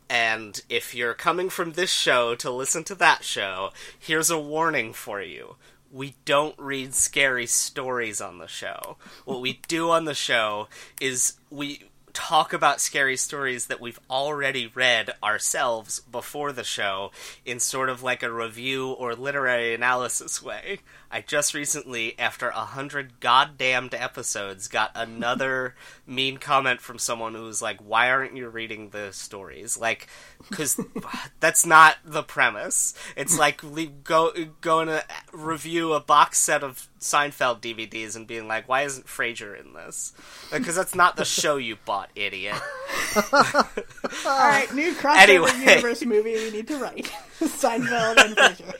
And 0.08 0.60
if 0.68 0.94
you're 0.94 1.14
coming 1.14 1.50
from 1.50 1.72
this 1.72 1.90
show 1.90 2.34
to 2.36 2.50
listen 2.50 2.84
to 2.84 2.94
that 2.96 3.24
show, 3.24 3.72
here's 3.98 4.30
a 4.30 4.38
warning 4.38 4.92
for 4.92 5.20
you. 5.20 5.56
We 5.92 6.14
don't 6.24 6.58
read 6.58 6.94
scary 6.94 7.46
stories 7.46 8.20
on 8.20 8.38
the 8.38 8.46
show. 8.46 8.96
What 9.24 9.40
we 9.40 9.60
do 9.66 9.90
on 9.90 10.04
the 10.04 10.14
show 10.14 10.68
is 11.00 11.34
we 11.50 11.84
talk 12.16 12.54
about 12.54 12.80
scary 12.80 13.18
stories 13.18 13.66
that 13.66 13.78
we've 13.78 14.00
already 14.08 14.66
read 14.74 15.10
ourselves 15.22 16.00
before 16.00 16.50
the 16.50 16.64
show 16.64 17.10
in 17.44 17.60
sort 17.60 17.90
of 17.90 18.02
like 18.02 18.22
a 18.22 18.32
review 18.32 18.88
or 18.92 19.14
literary 19.14 19.74
analysis 19.74 20.42
way. 20.42 20.80
I 21.10 21.20
just 21.20 21.54
recently, 21.54 22.18
after 22.18 22.48
a 22.48 22.64
hundred 22.64 23.20
goddamned 23.20 23.94
episodes, 23.94 24.68
got 24.68 24.90
another 24.94 25.74
mean 26.06 26.38
comment 26.38 26.80
from 26.80 26.98
someone 26.98 27.34
who 27.34 27.42
was 27.42 27.62
like, 27.62 27.78
"Why 27.80 28.10
aren't 28.10 28.36
you 28.36 28.48
reading 28.48 28.90
the 28.90 29.12
stories?" 29.12 29.78
Like, 29.78 30.08
because 30.48 30.80
that's 31.40 31.64
not 31.64 31.96
the 32.04 32.22
premise. 32.22 32.94
It's 33.16 33.38
like 33.38 33.62
go 34.04 34.32
going 34.60 34.88
to 34.88 35.04
review 35.32 35.92
a 35.92 36.00
box 36.00 36.38
set 36.38 36.62
of 36.64 36.88
Seinfeld 37.00 37.60
DVDs 37.60 38.16
and 38.16 38.26
being 38.26 38.48
like, 38.48 38.68
"Why 38.68 38.82
isn't 38.82 39.06
Frasier 39.06 39.58
in 39.58 39.74
this?" 39.74 40.12
Because 40.52 40.74
that's 40.74 40.94
not 40.94 41.16
the 41.16 41.24
show 41.24 41.56
you 41.56 41.76
bought, 41.84 42.10
idiot. 42.16 42.60
All 43.32 43.62
right, 44.24 44.66
new 44.74 44.92
crossover 44.94 45.16
Anyway. 45.16 45.50
universe 45.58 46.04
movie 46.04 46.34
we 46.34 46.50
need 46.50 46.68
to 46.68 46.78
write. 46.78 47.12
Seinfeld 47.40 48.16
and 48.24 48.36
Frasier. 48.36 48.74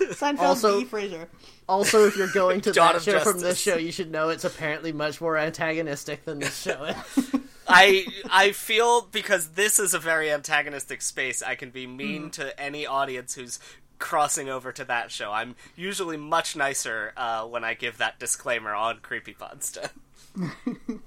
Seinfeld 0.00 0.38
Also- 0.40 0.80
v. 0.80 0.86
Frasier. 0.86 1.26
Also, 1.68 2.06
if 2.06 2.16
you're 2.16 2.32
going 2.32 2.60
to 2.60 2.72
Dawn 2.74 2.92
that 2.92 2.96
of 2.96 3.02
show 3.02 3.18
from 3.20 3.40
this 3.40 3.58
show, 3.60 3.76
you 3.76 3.90
should 3.90 4.10
know 4.12 4.28
it's 4.28 4.44
apparently 4.44 4.92
much 4.92 5.20
more 5.20 5.36
antagonistic 5.36 6.24
than 6.24 6.38
this 6.38 6.56
show 6.62 6.84
is. 6.84 7.30
I 7.68 8.06
I 8.30 8.52
feel 8.52 9.02
because 9.10 9.48
this 9.50 9.80
is 9.80 9.92
a 9.92 9.98
very 9.98 10.30
antagonistic 10.30 11.02
space, 11.02 11.42
I 11.42 11.56
can 11.56 11.70
be 11.70 11.88
mean 11.88 12.30
to 12.32 12.58
any 12.60 12.86
audience 12.86 13.34
who's 13.34 13.58
crossing 13.98 14.48
over 14.48 14.70
to 14.70 14.84
that 14.84 15.10
show. 15.10 15.32
I'm 15.32 15.56
usually 15.74 16.16
much 16.16 16.54
nicer 16.54 17.12
uh, 17.16 17.44
when 17.46 17.64
I 17.64 17.74
give 17.74 17.98
that 17.98 18.20
disclaimer 18.20 18.72
on 18.72 18.98
Creepypodsta. 18.98 19.90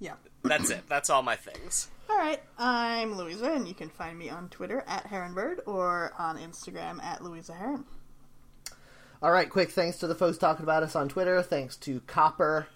Yeah. 0.00 0.14
That's 0.42 0.70
it. 0.70 0.82
That's 0.88 1.08
all 1.10 1.22
my 1.22 1.36
things. 1.36 1.88
All 2.10 2.18
right, 2.18 2.42
I'm 2.58 3.16
Louisa, 3.16 3.52
and 3.52 3.66
you 3.68 3.74
can 3.74 3.88
find 3.88 4.18
me 4.18 4.28
on 4.28 4.48
Twitter 4.48 4.84
at 4.88 5.08
Heronbird 5.08 5.60
or 5.66 6.12
on 6.18 6.36
Instagram 6.36 7.02
at 7.02 7.22
Louisa 7.22 7.54
Heron. 7.54 7.84
All 9.22 9.30
right, 9.30 9.48
quick 9.48 9.70
thanks 9.70 9.98
to 9.98 10.08
the 10.08 10.16
folks 10.16 10.36
talking 10.36 10.64
about 10.64 10.82
us 10.82 10.96
on 10.96 11.08
Twitter. 11.08 11.40
Thanks 11.42 11.76
to 11.76 12.00
Copper 12.08 12.66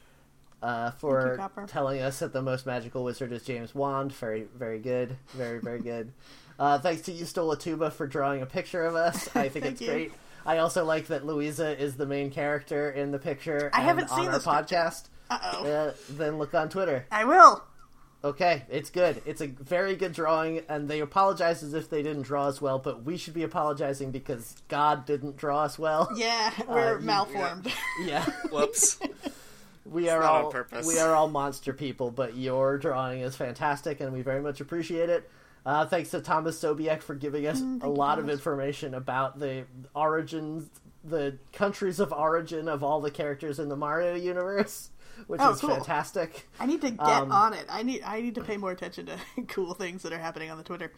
uh, 0.62 0.92
for 0.92 1.32
you, 1.32 1.36
Copper. 1.36 1.66
telling 1.66 2.00
us 2.00 2.20
that 2.20 2.32
the 2.32 2.40
most 2.40 2.66
magical 2.66 3.02
wizard 3.02 3.32
is 3.32 3.42
James 3.42 3.74
Wand. 3.74 4.12
Very, 4.12 4.46
very 4.54 4.78
good. 4.78 5.16
Very, 5.30 5.60
very 5.60 5.80
good. 5.80 6.12
Uh, 6.58 6.78
thanks 6.78 7.02
to 7.02 7.12
you, 7.12 7.26
Stola 7.26 7.58
Tuba, 7.58 7.90
for 7.90 8.06
drawing 8.06 8.40
a 8.40 8.46
picture 8.46 8.82
of 8.86 8.96
us. 8.96 9.28
I 9.36 9.50
think 9.50 9.66
it's 9.66 9.78
you. 9.82 9.88
great. 9.88 10.12
I 10.46 10.56
also 10.56 10.86
like 10.86 11.08
that 11.08 11.26
Louisa 11.26 11.78
is 11.78 11.96
the 11.96 12.06
main 12.06 12.30
character 12.30 12.90
in 12.90 13.10
the 13.10 13.18
picture. 13.18 13.68
I 13.74 13.82
haven't 13.82 14.08
seen 14.08 14.30
this 14.30 14.46
podcast. 14.46 15.02
Uh 15.28 15.38
oh. 15.52 15.66
Uh, 15.66 15.92
then 16.08 16.38
look 16.38 16.54
on 16.54 16.70
Twitter. 16.70 17.04
I 17.10 17.26
will. 17.26 17.62
Okay, 18.26 18.64
it's 18.68 18.90
good. 18.90 19.22
It's 19.24 19.40
a 19.40 19.46
very 19.46 19.94
good 19.94 20.12
drawing, 20.12 20.62
and 20.68 20.88
they 20.88 21.00
apologize 21.00 21.62
as 21.62 21.74
if 21.74 21.88
they 21.88 22.02
didn't 22.02 22.22
draw 22.22 22.48
us 22.48 22.60
well, 22.60 22.78
but 22.80 23.04
we 23.04 23.16
should 23.16 23.34
be 23.34 23.44
apologizing 23.44 24.10
because 24.10 24.56
God 24.68 25.06
didn't 25.06 25.36
draw 25.36 25.62
us 25.62 25.78
well. 25.78 26.10
Yeah, 26.16 26.50
we're 26.68 26.98
you- 26.98 27.04
malformed. 27.06 27.72
Yeah. 28.04 28.24
Whoops. 28.50 28.98
We 29.84 30.08
are 30.08 30.20
not 30.20 30.32
on 30.34 30.44
all 30.46 30.50
purpose. 30.50 30.86
we 30.86 30.98
are 30.98 31.14
all 31.14 31.28
monster 31.28 31.72
people, 31.72 32.10
but 32.10 32.36
your 32.36 32.78
drawing 32.78 33.20
is 33.20 33.36
fantastic, 33.36 34.00
and 34.00 34.12
we 34.12 34.22
very 34.22 34.40
much 34.40 34.60
appreciate 34.60 35.08
it. 35.08 35.30
Uh, 35.64 35.86
thanks 35.86 36.10
to 36.10 36.20
Thomas 36.20 36.60
Sobiek 36.60 37.02
for 37.02 37.14
giving 37.14 37.46
us 37.46 37.60
a 37.82 37.88
lot 37.88 38.18
of 38.18 38.28
information 38.28 38.94
about 38.94 39.38
the 39.38 39.64
origins, 39.94 40.68
the 41.04 41.38
countries 41.52 42.00
of 42.00 42.12
origin 42.12 42.68
of 42.68 42.82
all 42.82 43.00
the 43.00 43.10
characters 43.10 43.58
in 43.60 43.68
the 43.68 43.76
Mario 43.76 44.14
universe, 44.16 44.90
which 45.26 45.40
Oh, 45.42 45.52
is 45.52 45.60
cool. 45.60 45.70
fantastic. 45.70 46.46
I 46.60 46.66
need 46.66 46.80
to 46.82 46.90
get 46.90 47.00
Um, 47.00 47.32
on 47.32 47.52
it. 47.54 47.66
I 47.68 47.82
need 47.82 48.02
I 48.02 48.20
need 48.20 48.34
to 48.36 48.42
pay 48.44 48.56
more 48.56 48.70
attention 48.70 49.06
to 49.06 49.18
cool 49.48 49.74
things 49.74 50.02
that 50.02 50.12
are 50.12 50.18
happening 50.18 50.50
on 50.50 50.58
the 50.58 50.64
Twitter. 50.64 50.92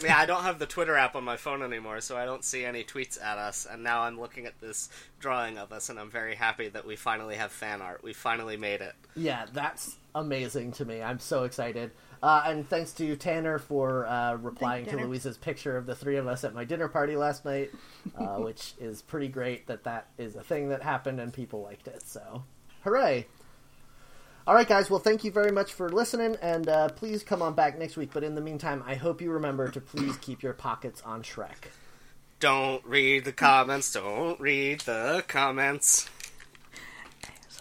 Yeah, 0.00 0.16
I 0.16 0.26
don't 0.26 0.44
have 0.44 0.60
the 0.60 0.66
Twitter 0.66 0.96
app 0.96 1.16
on 1.16 1.24
my 1.24 1.36
phone 1.36 1.60
anymore, 1.60 2.00
so 2.00 2.16
I 2.16 2.24
don't 2.24 2.44
see 2.44 2.64
any 2.64 2.84
tweets 2.84 3.20
at 3.20 3.36
us. 3.38 3.66
And 3.68 3.82
now 3.82 4.02
I'm 4.02 4.20
looking 4.20 4.46
at 4.46 4.60
this 4.60 4.88
drawing 5.18 5.58
of 5.58 5.72
us, 5.72 5.88
and 5.88 5.98
I'm 5.98 6.08
very 6.10 6.36
happy 6.36 6.68
that 6.68 6.86
we 6.86 6.94
finally 6.94 7.34
have 7.34 7.50
fan 7.50 7.82
art. 7.82 8.04
We 8.04 8.12
finally 8.12 8.56
made 8.56 8.80
it. 8.80 8.94
Yeah, 9.16 9.46
that's 9.52 9.96
amazing 10.14 10.70
to 10.72 10.84
me. 10.84 11.02
I'm 11.02 11.18
so 11.18 11.42
excited. 11.42 11.90
Uh, 12.22 12.44
and 12.46 12.68
thanks 12.68 12.92
to 12.92 13.16
Tanner 13.16 13.58
for 13.58 14.06
uh, 14.06 14.36
replying 14.36 14.84
to 14.84 14.92
Tanner. 14.92 15.06
Louisa's 15.08 15.36
picture 15.36 15.76
of 15.76 15.86
the 15.86 15.96
three 15.96 16.16
of 16.16 16.28
us 16.28 16.44
at 16.44 16.54
my 16.54 16.62
dinner 16.64 16.86
party 16.86 17.16
last 17.16 17.44
night, 17.44 17.72
uh, 18.16 18.36
which 18.36 18.74
is 18.80 19.02
pretty 19.02 19.26
great 19.26 19.66
that 19.66 19.82
that 19.82 20.06
is 20.16 20.36
a 20.36 20.44
thing 20.44 20.68
that 20.68 20.84
happened 20.84 21.18
and 21.18 21.32
people 21.32 21.60
liked 21.62 21.88
it. 21.88 22.02
So, 22.06 22.44
hooray! 22.84 23.26
All 24.44 24.54
right, 24.54 24.66
guys. 24.66 24.90
Well, 24.90 24.98
thank 24.98 25.22
you 25.22 25.30
very 25.30 25.52
much 25.52 25.72
for 25.72 25.88
listening, 25.88 26.36
and 26.42 26.68
uh, 26.68 26.88
please 26.88 27.22
come 27.22 27.42
on 27.42 27.54
back 27.54 27.78
next 27.78 27.96
week. 27.96 28.10
But 28.12 28.24
in 28.24 28.34
the 28.34 28.40
meantime, 28.40 28.82
I 28.86 28.96
hope 28.96 29.20
you 29.20 29.30
remember 29.30 29.68
to 29.70 29.80
please 29.80 30.16
keep 30.16 30.42
your 30.42 30.52
pockets 30.52 31.00
on 31.02 31.22
Shrek. 31.22 31.70
Don't 32.40 32.84
read 32.84 33.24
the 33.24 33.32
comments. 33.32 33.92
Don't 33.92 34.40
read 34.40 34.80
the 34.80 35.22
comments. 35.28 36.08
That's 37.22 37.58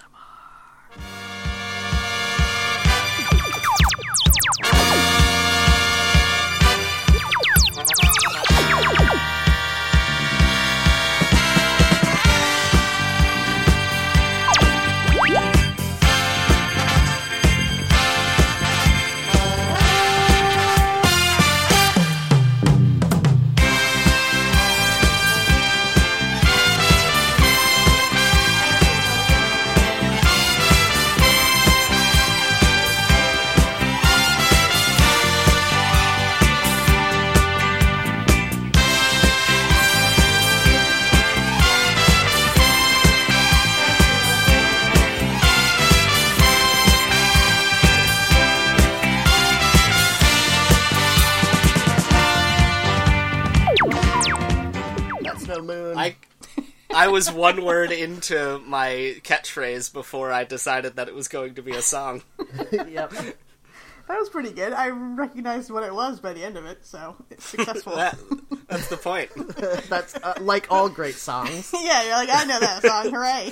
I 57.01 57.07
was 57.07 57.31
one 57.31 57.65
word 57.65 57.91
into 57.91 58.59
my 58.59 59.15
catchphrase 59.23 59.91
before 59.91 60.31
I 60.31 60.43
decided 60.43 60.97
that 60.97 61.07
it 61.07 61.15
was 61.15 61.27
going 61.27 61.55
to 61.55 61.63
be 61.63 61.71
a 61.71 61.81
song. 61.81 62.21
yep. 62.71 63.09
That 63.09 64.19
was 64.19 64.29
pretty 64.29 64.51
good. 64.51 64.71
I 64.71 64.89
recognized 64.89 65.71
what 65.71 65.81
it 65.81 65.95
was 65.95 66.19
by 66.19 66.33
the 66.33 66.43
end 66.43 66.57
of 66.57 66.65
it, 66.67 66.85
so 66.85 67.15
it's 67.31 67.43
successful. 67.43 67.95
That, 67.95 68.19
that's 68.67 68.87
the 68.89 68.97
point. 68.97 69.31
That's 69.89 70.15
uh, 70.15 70.35
like 70.41 70.67
all 70.69 70.89
great 70.89 71.15
songs. 71.15 71.73
yeah, 71.81 72.03
you're 72.03 72.13
like, 72.13 72.29
I 72.31 72.43
know 72.45 72.59
that 72.59 72.83
song. 72.83 73.11
Hooray! 73.11 73.51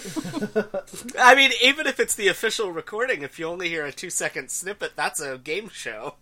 I 1.20 1.34
mean, 1.34 1.50
even 1.64 1.88
if 1.88 2.00
it's 2.00 2.14
the 2.14 2.28
official 2.28 2.72
recording, 2.72 3.24
if 3.24 3.40
you 3.40 3.48
only 3.48 3.70
hear 3.70 3.84
a 3.84 3.92
two 3.92 4.12
second 4.12 4.52
snippet, 4.52 4.92
that's 4.96 5.20
a 5.20 5.40
game 5.40 5.70
show. 5.70 6.14